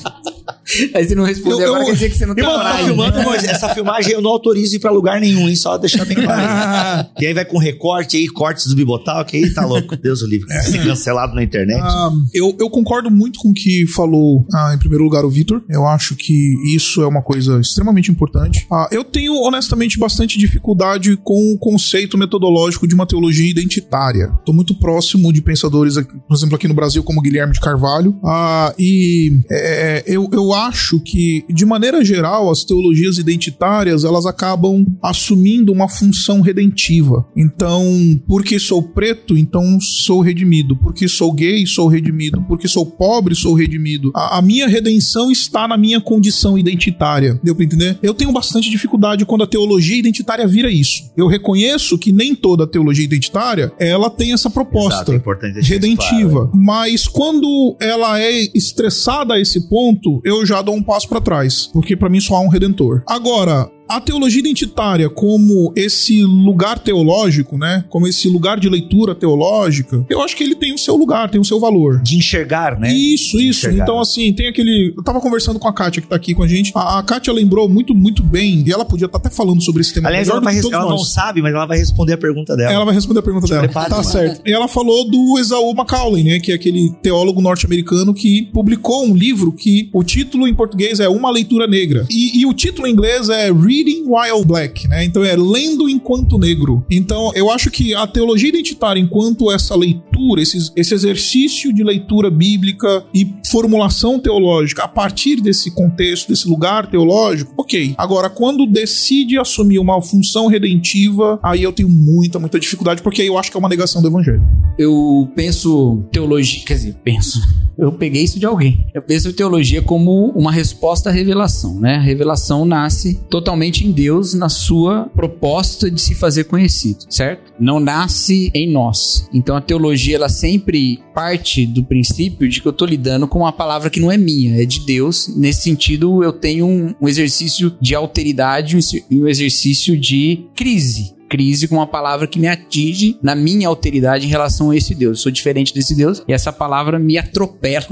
Aí 0.96 1.06
você 1.08 1.14
não 1.14 1.24
respondeu, 1.26 1.60
Eu- 1.60 1.66
agora 1.76 1.82
eu- 1.84 1.86
quer 1.88 1.94
dizer 1.94 2.10
que 2.10 2.18
você 2.18 2.26
não 2.26 2.34
tem 2.34 2.44
Irmão, 2.44 2.58
tá 2.58 2.64
coragem. 2.66 2.86
filmando, 2.88 3.18
mas 3.30 3.44
essa 3.44 3.70
filmagem 3.76 4.14
eu 4.14 4.22
não 4.22 4.32
autorizo 4.32 4.76
ir 4.76 4.80
pra 4.80 4.92
lugar 4.92 5.20
nenhum, 5.20 5.48
hein? 5.48 5.56
Só 5.56 5.78
deixar 5.78 6.06
bem 6.06 6.16
claro. 6.18 7.10
e 7.20 7.26
aí 7.28 7.34
vai 7.34 7.46
com 7.46 7.58
recorte 7.58 8.18
aí, 8.18 8.28
cortes 8.28 8.66
do 8.68 8.76
Bibotal, 8.76 9.24
que 9.26 9.38
aí 9.38 9.54
tá 9.54 9.66
louco. 9.66 9.96
Deus 9.96 10.22
o 10.22 10.28
livre. 10.28 10.52
Ser 10.64 10.84
cancelado 10.84 11.36
na 11.36 11.44
internet. 11.44 11.80
ah, 11.82 12.10
eu, 12.34 12.56
eu 12.60 12.70
concordo 12.70 13.12
muito 13.12 13.40
com 13.40 13.50
o 13.50 13.54
que 13.54 13.86
falou, 13.88 14.46
ah, 14.54 14.72
em 14.74 14.80
primeiro 14.80 15.04
lugar, 15.04 15.24
o 15.26 15.30
Vitor. 15.30 15.62
Eu 15.70 15.86
acho 15.86 16.16
que 16.16 16.34
isso 16.74 17.02
é 17.04 17.08
uma 17.08 17.22
coisa 17.22 17.60
extremamente 17.60 18.10
importante. 18.10 18.66
Ah, 18.72 18.88
eu 18.92 19.04
tenho, 19.04 19.34
honestamente, 19.44 20.00
bastante 20.00 20.40
dificuldade 20.40 21.16
com 21.18 21.54
o 21.54 21.58
conceito 21.58 22.18
metodológico 22.18 22.63
de 22.70 22.96
uma 22.96 23.06
teologia 23.06 23.50
identitária. 23.50 24.32
Tô 24.46 24.54
muito 24.54 24.76
próximo 24.76 25.32
de 25.32 25.42
pensadores, 25.42 25.96
por 25.96 26.36
exemplo, 26.36 26.56
aqui 26.56 26.68
no 26.68 26.74
Brasil, 26.74 27.04
como 27.04 27.22
Guilherme 27.22 27.54
de 27.54 27.60
Carvalho. 27.60 28.18
Ah, 28.24 28.74
e 28.78 29.40
é, 29.52 30.04
eu, 30.06 30.30
eu 30.32 30.54
acho 30.54 31.00
que, 31.00 31.46
de 31.50 31.66
maneira 31.66 32.04
geral, 32.04 32.50
as 32.52 32.64
teologias 32.64 33.18
identitárias 33.18 34.04
elas 34.04 34.26
acabam 34.26 34.86
assumindo 35.02 35.72
uma 35.72 35.88
função 35.90 36.42
redentiva. 36.42 37.26
Então, 37.36 37.84
porque 38.28 38.60
sou 38.60 38.82
preto, 38.82 39.38
então 39.38 39.80
sou 39.80 40.22
redimido. 40.22 40.76
Porque 40.76 41.08
sou 41.08 41.32
gay, 41.34 41.66
sou 41.66 41.88
redimido. 41.88 42.42
Porque 42.48 42.68
sou 42.68 42.86
pobre, 42.86 43.36
sou 43.36 43.54
redimido. 43.54 44.12
A, 44.16 44.40
a 44.40 44.42
minha 44.42 44.68
redenção 44.68 45.32
está 45.32 45.68
na 45.68 45.78
minha 45.78 46.02
condição 46.02 46.58
identitária. 46.58 47.40
Deu 47.44 47.56
pra 47.56 47.66
entender? 47.66 47.98
Eu 48.02 48.14
tenho 48.14 48.32
bastante 48.32 48.70
dificuldade 48.70 49.26
quando 49.26 49.44
a 49.44 49.48
teologia 49.48 49.98
identitária 49.98 50.48
vira 50.48 50.72
isso. 50.72 51.12
Eu 51.16 51.28
reconheço 51.28 51.98
que 51.98 52.12
nem 52.12 52.36
toda 52.44 52.68
teologia 52.68 53.06
identitária 53.06 53.72
ela 53.80 54.10
tem 54.10 54.34
essa 54.34 54.50
proposta 54.50 55.14
Exato, 55.14 55.46
é 55.46 55.62
redentiva. 55.62 56.48
claro. 56.48 56.52
Mas 56.54 57.08
quando 57.08 57.78
ela 57.80 58.20
é 58.20 58.32
estressada 58.54 59.36
a 59.36 59.40
esse 59.40 59.70
ponto, 59.70 60.22
eu 60.26 60.46
já 60.46 60.62
dou 60.62 60.76
um 60.76 60.84
passo 60.84 61.08
pra 61.08 61.22
trás, 61.22 61.70
porque 61.72 61.96
pra 61.96 62.10
mim 62.10 62.20
só 62.20 62.36
há 62.36 62.42
um 62.42 62.50
redentor. 62.50 63.02
Agora, 63.08 63.72
a 63.98 64.02
teologia 64.02 64.40
identitária 64.40 65.10
como 65.10 65.72
esse 65.76 66.24
lugar 66.24 66.80
teológico, 66.80 67.58
né? 67.58 67.84
Como 67.90 68.08
esse 68.08 68.28
lugar 68.30 68.60
de 68.60 68.70
leitura 68.70 69.14
teológica, 69.16 70.06
eu 70.10 70.22
acho 70.22 70.36
que 70.36 70.44
ele 70.44 70.56
tem 70.56 70.74
o 70.74 70.78
seu 70.78 70.96
lugar, 70.96 71.30
tem 71.30 71.40
o 71.40 71.46
seu 71.46 71.60
valor. 71.60 72.02
De 72.02 72.18
enxergar, 72.18 72.80
né? 72.80 72.94
Isso, 72.94 73.38
De 73.38 73.48
isso. 73.50 73.60
enxergar. 73.68 73.84
Então, 73.84 74.00
assim, 74.00 74.34
tem 74.34 74.48
aquele. 74.48 74.94
Eu 74.96 75.04
tava 75.04 75.20
conversando 75.20 75.60
com 75.60 75.68
a 75.68 75.74
Kátia, 75.74 76.02
que 76.02 76.08
tá 76.08 76.16
aqui 76.16 76.34
com 76.34 76.44
a 76.44 76.48
gente. 76.48 76.72
A, 76.76 77.00
a 77.00 77.04
Kátia 77.04 77.32
lembrou 77.34 77.68
muito, 77.70 77.94
muito 77.96 78.24
bem, 78.24 78.64
e 78.66 78.72
ela 78.72 78.86
podia 78.86 79.06
estar 79.06 79.18
até 79.18 79.30
falando 79.30 79.62
sobre 79.62 79.82
esse 79.82 79.94
tema. 79.94 80.10
Aliás, 80.10 80.28
ela, 80.30 80.40
vai 80.42 80.54
res- 80.56 80.66
ela 80.72 80.86
não 80.90 80.98
sabe, 81.00 81.42
mas 81.42 81.54
ela 81.54 81.66
vai 81.66 81.78
responder 81.78 82.14
a 82.14 82.18
pergunta 82.18 82.56
dela. 82.56 82.72
Ela 82.72 82.86
vai 82.86 82.94
responder 82.94 83.20
a 83.20 83.24
pergunta 83.24 83.48
dela. 83.48 83.62
prepara, 83.64 83.90
tá 83.90 83.98
mano. 83.98 84.10
certo. 84.10 84.42
E 84.46 84.52
ela 84.52 84.68
falou 84.68 85.10
do 85.10 85.38
Esaú 85.40 85.74
Macaulay, 85.74 86.24
né? 86.24 86.40
Que 86.40 86.52
é 86.52 86.56
aquele 86.56 86.92
teólogo 87.02 87.42
norte-americano 87.42 88.14
que 88.14 88.44
publicou 88.54 89.06
um 89.06 89.16
livro 89.16 89.52
que 89.52 89.90
o 89.94 90.04
título 90.04 90.48
em 90.48 90.54
português 90.54 91.00
é 91.00 91.08
Uma 91.10 91.30
Leitura 91.32 91.68
Negra. 91.68 92.06
E, 92.10 92.42
e 92.42 92.46
o 92.46 92.54
título 92.54 92.88
em 92.88 92.92
inglês 92.92 93.30
é 93.30 93.52
Reading 93.84 94.06
While 94.08 94.46
Black, 94.46 94.88
né? 94.88 95.04
Então 95.04 95.24
é 95.24 95.36
Lendo 95.36 95.90
Enquanto 95.90 96.38
Negro. 96.38 96.86
Então 96.90 97.32
eu 97.36 97.52
acho 97.52 97.70
que 97.70 97.94
a 97.94 98.08
teologia 98.08 98.50
identitária, 98.50 99.00
enquanto 99.00 99.52
essa 99.52 99.76
leitura, 99.76 100.42
esse 100.42 100.94
exercício 100.94 101.74
de 101.74 101.84
leitura 101.84 102.32
bíblica 102.32 103.06
e 103.14 103.34
formulação 103.50 104.20
teológica 104.20 104.84
a 104.84 104.88
partir 104.88 105.42
desse 105.42 105.72
contexto, 105.72 106.30
desse 106.30 106.48
lugar 106.48 106.88
teológico, 106.88 107.54
ok. 107.58 107.94
Agora, 107.98 108.30
quando 108.30 108.66
decide 108.66 109.38
assumir 109.38 109.80
uma 109.80 110.02
função 110.02 110.48
redentiva, 110.48 111.40
aí 111.44 111.62
eu 111.62 111.74
tenho 111.74 111.90
muita, 111.90 112.40
muita 112.40 112.60
dificuldade, 112.60 113.02
porque 113.02 113.22
aí 113.22 113.28
eu 113.28 113.38
acho 113.38 113.52
que 113.52 113.58
é 113.58 113.60
uma 113.60 113.70
negação 113.70 114.02
do 114.02 114.08
evangelho. 114.08 114.42
Eu 114.78 115.30
penso 115.36 116.04
teologia, 116.12 116.64
quer 116.66 116.76
dizer, 116.76 116.96
penso. 117.04 117.40
Eu 117.78 117.92
peguei 117.92 118.24
isso 118.24 118.40
de 118.40 118.46
alguém. 118.46 118.86
Eu 118.94 119.02
penso 119.02 119.34
teologia 119.34 119.82
como 119.82 120.30
uma 120.30 120.52
resposta 120.52 121.10
à 121.10 121.12
revelação, 121.12 121.80
né? 121.80 121.96
A 121.96 122.02
revelação 122.02 122.66
nasce 122.66 123.20
totalmente 123.30 123.63
em 123.66 123.92
Deus 123.92 124.34
na 124.34 124.50
sua 124.50 125.10
proposta 125.16 125.90
de 125.90 126.02
se 126.02 126.16
fazer 126.16 126.46
conhecido, 126.46 127.06
certo? 127.10 127.54
Não 127.60 127.80
nasce 127.80 128.52
em 128.54 128.72
nós. 128.72 129.28
Então 129.34 129.56
a 129.56 129.62
teologia 129.62 130.16
ela 130.16 130.30
sempre 130.30 131.00
parte 131.14 131.66
do 131.66 131.84
princípio 131.84 132.48
de 132.50 132.62
que 132.62 132.68
eu 132.68 132.74
tô 132.74 132.86
lidando 132.86 133.28
com 133.28 133.40
uma 133.40 133.52
palavra 133.52 133.90
que 133.90 134.00
não 134.00 134.12
é 134.12 134.18
minha, 134.18 134.62
é 134.62 134.66
de 134.66 134.86
Deus. 134.86 135.28
Nesse 135.36 135.62
sentido, 135.64 136.24
eu 136.24 136.34
tenho 136.34 136.66
um, 136.66 136.96
um 137.02 137.08
exercício 137.08 137.76
de 137.80 137.96
alteridade 137.96 138.78
e 139.10 139.22
um 139.22 139.28
exercício 139.28 139.98
de 139.98 140.46
crise 140.56 141.14
crise 141.34 141.68
com 141.68 141.78
uma 141.78 141.88
palavra 141.88 142.28
que 142.28 142.40
me 142.40 142.48
atinge 142.48 143.18
na 143.20 143.34
minha 143.34 143.68
alteridade 143.68 144.28
em 144.28 144.30
relação 144.30 144.70
a 144.70 144.78
esse 144.78 144.94
Deus. 144.94 145.18
Eu 145.18 145.24
sou 145.24 145.32
diferente 145.32 145.74
desse 145.74 145.96
Deus 145.96 146.22
e 146.28 146.32
essa 146.32 146.54
palavra 146.54 147.00
me 147.00 147.18
atropela 147.18 147.88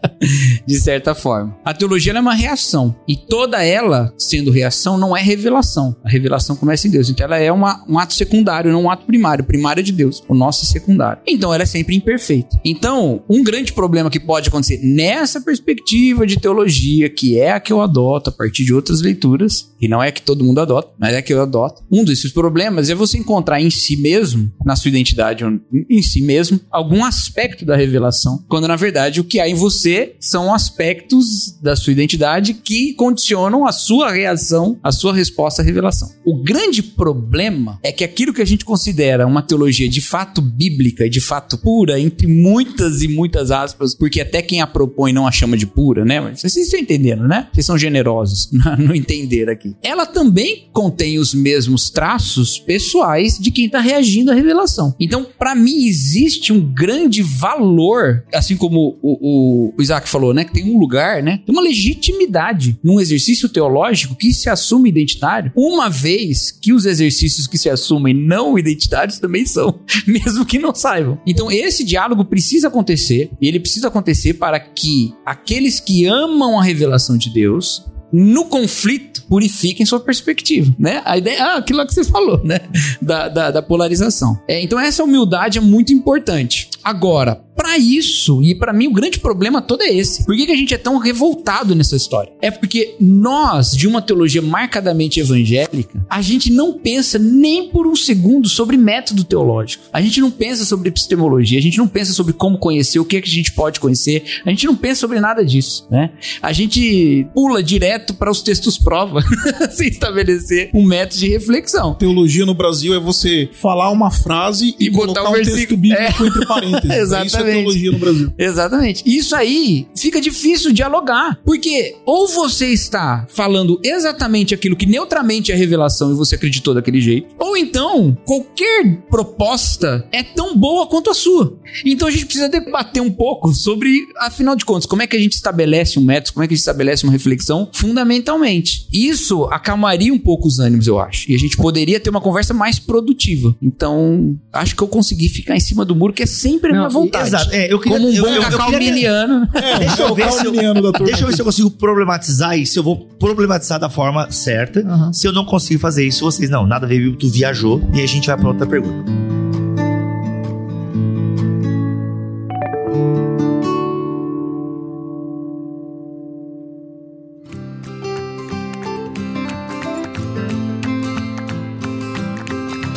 de 0.66 0.80
certa 0.80 1.14
forma. 1.14 1.54
A 1.62 1.74
teologia 1.74 2.14
é 2.14 2.20
uma 2.20 2.32
reação 2.32 2.96
e 3.06 3.14
toda 3.14 3.62
ela, 3.62 4.10
sendo 4.16 4.50
reação, 4.50 4.96
não 4.96 5.14
é 5.14 5.20
revelação. 5.20 5.94
A 6.02 6.08
revelação 6.08 6.56
começa 6.56 6.88
em 6.88 6.90
Deus. 6.90 7.10
Então 7.10 7.26
ela 7.26 7.36
é 7.36 7.52
uma, 7.52 7.84
um 7.86 7.98
ato 7.98 8.14
secundário, 8.14 8.72
não 8.72 8.84
um 8.84 8.90
ato 8.90 9.04
primário. 9.04 9.44
O 9.44 9.46
primário 9.46 9.80
é 9.80 9.84
de 9.84 9.92
Deus, 9.92 10.22
o 10.26 10.34
nosso 10.34 10.64
é 10.64 10.68
secundário. 10.68 11.20
Então 11.26 11.52
ela 11.52 11.64
é 11.64 11.66
sempre 11.66 11.94
imperfeita. 11.94 12.58
Então, 12.64 13.22
um 13.28 13.44
grande 13.44 13.74
problema 13.74 14.08
que 14.08 14.18
pode 14.18 14.48
acontecer 14.48 14.80
nessa 14.82 15.42
perspectiva 15.42 16.26
de 16.26 16.40
teologia, 16.40 17.10
que 17.10 17.38
é 17.38 17.52
a 17.52 17.60
que 17.60 17.70
eu 17.70 17.82
adoto 17.82 18.30
a 18.30 18.32
partir 18.32 18.64
de 18.64 18.72
outras 18.72 19.02
leituras, 19.02 19.74
e 19.78 19.86
não 19.86 20.02
é 20.02 20.10
que 20.10 20.22
todo 20.22 20.42
mundo 20.42 20.60
adota, 20.60 20.90
mas 20.98 21.14
é 21.14 21.20
que 21.20 21.34
eu 21.34 21.42
adoto. 21.42 21.82
Um 21.90 22.02
desses 22.02 22.32
problemas 22.32 22.77
é 22.86 22.94
você 22.94 23.18
encontrar 23.18 23.60
em 23.60 23.70
si 23.70 23.96
mesmo, 23.96 24.52
na 24.64 24.76
sua 24.76 24.88
identidade, 24.88 25.44
em 25.88 26.02
si 26.02 26.20
mesmo, 26.20 26.60
algum 26.70 27.04
aspecto 27.04 27.64
da 27.64 27.76
revelação, 27.76 28.44
quando 28.48 28.68
na 28.68 28.76
verdade 28.76 29.20
o 29.20 29.24
que 29.24 29.40
há 29.40 29.48
em 29.48 29.54
você 29.54 30.16
são 30.20 30.52
aspectos 30.52 31.58
da 31.62 31.74
sua 31.74 31.92
identidade 31.92 32.54
que 32.54 32.94
condicionam 32.94 33.66
a 33.66 33.72
sua 33.72 34.12
reação, 34.12 34.78
a 34.82 34.92
sua 34.92 35.14
resposta 35.14 35.62
à 35.62 35.64
revelação. 35.64 36.10
O 36.24 36.42
grande 36.42 36.82
problema 36.82 37.78
é 37.82 37.90
que 37.90 38.04
aquilo 38.04 38.32
que 38.32 38.42
a 38.42 38.46
gente 38.46 38.64
considera 38.64 39.26
uma 39.26 39.42
teologia 39.42 39.88
de 39.88 40.00
fato 40.00 40.40
bíblica 40.42 41.06
e 41.06 41.10
de 41.10 41.20
fato 41.20 41.58
pura, 41.58 41.98
entre 41.98 42.26
muitas 42.26 43.02
e 43.02 43.08
muitas 43.08 43.50
aspas, 43.50 43.94
porque 43.94 44.20
até 44.20 44.42
quem 44.42 44.60
a 44.60 44.66
propõe 44.66 45.12
não 45.12 45.26
a 45.26 45.32
chama 45.32 45.56
de 45.56 45.66
pura, 45.66 46.04
né? 46.04 46.20
Mas 46.20 46.40
vocês 46.40 46.56
estão 46.56 46.78
entendendo, 46.78 47.26
né? 47.26 47.48
Vocês 47.52 47.66
são 47.66 47.78
generosos 47.78 48.50
no 48.78 48.94
entender 48.94 49.48
aqui. 49.48 49.74
Ela 49.82 50.06
também 50.06 50.68
contém 50.72 51.18
os 51.18 51.34
mesmos 51.34 51.90
traços 51.90 52.58
pessoais 52.68 53.38
de 53.38 53.50
quem 53.50 53.64
está 53.64 53.80
reagindo 53.80 54.30
à 54.30 54.34
revelação. 54.34 54.94
Então, 55.00 55.26
para 55.38 55.54
mim, 55.54 55.86
existe 55.86 56.52
um 56.52 56.60
grande 56.60 57.22
valor, 57.22 58.26
assim 58.30 58.58
como 58.58 58.98
o, 59.00 59.72
o, 59.74 59.82
Isaac 59.82 60.06
falou, 60.06 60.34
né? 60.34 60.44
Que 60.44 60.52
tem 60.52 60.70
um 60.70 60.78
lugar, 60.78 61.22
né? 61.22 61.40
Tem 61.46 61.54
uma 61.54 61.62
legitimidade 61.62 62.78
num 62.84 63.00
exercício 63.00 63.48
teológico 63.48 64.14
que 64.14 64.34
se 64.34 64.50
assume 64.50 64.90
identitário, 64.90 65.50
uma 65.56 65.88
vez 65.88 66.50
que 66.50 66.74
os 66.74 66.84
exercícios 66.84 67.46
que 67.46 67.56
se 67.56 67.70
assumem 67.70 68.12
não 68.12 68.58
identitários 68.58 69.18
também 69.18 69.46
são, 69.46 69.80
mesmo 70.06 70.44
que 70.44 70.58
não 70.58 70.74
saibam. 70.74 71.18
Então, 71.26 71.50
esse 71.50 71.82
diálogo 71.82 72.26
precisa 72.26 72.68
acontecer, 72.68 73.30
e 73.40 73.48
ele 73.48 73.60
precisa 73.60 73.88
acontecer 73.88 74.34
para 74.34 74.60
que 74.60 75.14
aqueles 75.24 75.80
que 75.80 76.04
amam 76.04 76.60
a 76.60 76.62
revelação 76.62 77.16
de 77.16 77.30
Deus 77.30 77.82
no 78.12 78.44
conflito, 78.44 79.17
purifiquem 79.28 79.84
sua 79.84 80.00
perspectiva, 80.00 80.74
né? 80.78 81.02
A 81.04 81.16
ideia, 81.16 81.44
ah, 81.44 81.56
aquilo 81.58 81.86
que 81.86 81.94
você 81.94 82.04
falou, 82.04 82.42
né? 82.44 82.60
Da, 83.00 83.28
da, 83.28 83.50
da 83.50 83.62
polarização. 83.62 84.38
É, 84.48 84.60
então, 84.60 84.78
essa 84.78 85.04
humildade 85.04 85.58
é 85.58 85.60
muito 85.60 85.92
importante. 85.92 86.68
Agora, 86.82 87.40
para 87.58 87.76
isso, 87.76 88.40
e 88.40 88.54
para 88.54 88.72
mim 88.72 88.86
o 88.86 88.92
grande 88.92 89.18
problema 89.18 89.60
todo 89.60 89.82
é 89.82 89.92
esse. 89.92 90.24
Por 90.24 90.36
que, 90.36 90.46
que 90.46 90.52
a 90.52 90.56
gente 90.56 90.72
é 90.72 90.78
tão 90.78 90.96
revoltado 90.96 91.74
nessa 91.74 91.96
história? 91.96 92.32
É 92.40 92.52
porque 92.52 92.94
nós, 93.00 93.72
de 93.72 93.88
uma 93.88 94.00
teologia 94.00 94.40
marcadamente 94.40 95.18
evangélica, 95.18 96.00
a 96.08 96.22
gente 96.22 96.52
não 96.52 96.78
pensa 96.78 97.18
nem 97.18 97.68
por 97.68 97.84
um 97.88 97.96
segundo 97.96 98.48
sobre 98.48 98.76
método 98.76 99.24
teológico. 99.24 99.82
A 99.92 100.00
gente 100.00 100.20
não 100.20 100.30
pensa 100.30 100.64
sobre 100.64 100.88
epistemologia, 100.88 101.58
a 101.58 101.62
gente 101.62 101.78
não 101.78 101.88
pensa 101.88 102.12
sobre 102.12 102.32
como 102.32 102.58
conhecer, 102.58 103.00
o 103.00 103.04
que, 103.04 103.16
é 103.16 103.20
que 103.20 103.28
a 103.28 103.32
gente 103.32 103.50
pode 103.52 103.80
conhecer, 103.80 104.22
a 104.46 104.50
gente 104.50 104.64
não 104.66 104.76
pensa 104.76 105.00
sobre 105.00 105.18
nada 105.18 105.44
disso, 105.44 105.84
né? 105.90 106.10
A 106.40 106.52
gente 106.52 107.26
pula 107.34 107.60
direto 107.60 108.14
para 108.14 108.30
os 108.30 108.40
textos 108.40 108.78
prova, 108.78 109.20
sem 109.72 109.88
estabelecer 109.88 110.70
um 110.72 110.84
método 110.84 111.18
de 111.18 111.28
reflexão. 111.28 111.94
Teologia 111.94 112.46
no 112.46 112.54
Brasil 112.54 112.94
é 112.94 113.00
você 113.00 113.48
falar 113.52 113.90
uma 113.90 114.12
frase 114.12 114.76
e, 114.78 114.86
E 114.86 114.90
botar 114.90 115.28
um 115.28 115.32
versículo- 115.32 115.56
texto 115.58 115.76
bíblico 115.76 116.24
entre 116.24 116.46
parênteses. 116.46 116.84
Isso 116.84 116.92
é 116.94 116.98
Exatamente. 117.18 117.47
Teologia 117.52 117.92
no 117.92 117.98
Brasil. 117.98 118.32
Exatamente. 118.38 119.02
Isso 119.06 119.34
aí 119.34 119.86
fica 119.96 120.20
difícil 120.20 120.72
dialogar. 120.72 121.38
Porque 121.44 121.96
ou 122.04 122.28
você 122.28 122.66
está 122.66 123.26
falando 123.28 123.80
exatamente 123.84 124.54
aquilo 124.54 124.76
que 124.76 124.86
neutramente 124.86 125.52
é 125.52 125.54
revelação 125.54 126.12
e 126.12 126.14
você 126.14 126.34
acreditou 126.34 126.74
daquele 126.74 127.00
jeito, 127.00 127.28
ou 127.38 127.56
então 127.56 128.16
qualquer 128.24 128.98
proposta 129.08 130.06
é 130.12 130.22
tão 130.22 130.56
boa 130.56 130.86
quanto 130.86 131.10
a 131.10 131.14
sua. 131.14 131.58
Então 131.84 132.08
a 132.08 132.10
gente 132.10 132.26
precisa 132.26 132.48
debater 132.48 133.02
um 133.02 133.10
pouco 133.10 133.52
sobre, 133.52 134.06
afinal 134.18 134.56
de 134.56 134.64
contas, 134.64 134.86
como 134.86 135.02
é 135.02 135.06
que 135.06 135.16
a 135.16 135.20
gente 135.20 135.32
estabelece 135.32 135.98
um 135.98 136.04
método, 136.04 136.34
como 136.34 136.44
é 136.44 136.48
que 136.48 136.54
a 136.54 136.56
gente 136.56 136.62
estabelece 136.62 137.04
uma 137.04 137.12
reflexão 137.12 137.68
fundamentalmente. 137.72 138.86
Isso 138.92 139.44
acalmaria 139.44 140.12
um 140.12 140.18
pouco 140.18 140.48
os 140.48 140.58
ânimos, 140.58 140.86
eu 140.86 140.98
acho. 140.98 141.30
E 141.30 141.34
a 141.34 141.38
gente 141.38 141.56
poderia 141.56 142.00
ter 142.00 142.10
uma 142.10 142.20
conversa 142.20 142.54
mais 142.54 142.78
produtiva. 142.78 143.54
Então, 143.62 144.38
acho 144.52 144.74
que 144.74 144.82
eu 144.82 144.88
consegui 144.88 145.28
ficar 145.28 145.56
em 145.56 145.60
cima 145.60 145.84
do 145.84 145.94
muro, 145.94 146.12
que 146.12 146.22
é 146.22 146.26
sempre 146.26 146.70
a 146.70 146.74
minha 146.74 146.88
vontade. 146.88 147.28
Exato. 147.28 147.37
É, 147.52 147.72
eu 147.72 147.78
queria, 147.78 147.98
Como 147.98 148.10
um 148.10 148.20
bom 148.20 148.26
eu, 148.26 148.34
eu 148.34 148.42
cacau 148.42 148.70
queria- 148.70 148.92
miliano. 148.92 149.48
É, 149.54 149.78
Deixa 149.80 150.02
eu 150.02 150.10
o 150.12 150.14
ver 150.14 150.30
se 150.32 150.44
eu-. 150.46 150.52
Deixa 150.52 151.22
eu 151.22 151.26
ver 151.28 151.34
se 151.34 151.40
eu 151.40 151.44
consigo 151.44 151.70
problematizar 151.70 152.58
isso. 152.58 152.78
Eu 152.78 152.82
vou 152.82 152.96
problematizar 153.18 153.78
da 153.78 153.88
forma 153.90 154.30
certa. 154.30 154.84
Se 155.12 155.26
eu 155.26 155.32
não 155.32 155.44
conseguir 155.44 155.78
fazer 155.78 156.06
isso, 156.06 156.24
vocês 156.24 156.48
não, 156.50 156.66
nada 156.66 156.86
a 156.86 156.88
ver, 156.88 157.16
tu 157.16 157.28
viajou. 157.28 157.80
E 157.92 157.98
aí 157.98 158.04
a 158.04 158.08
gente 158.08 158.26
vai 158.26 158.36
pra 158.36 158.48
outra 158.48 158.66
pergunta. 158.66 159.27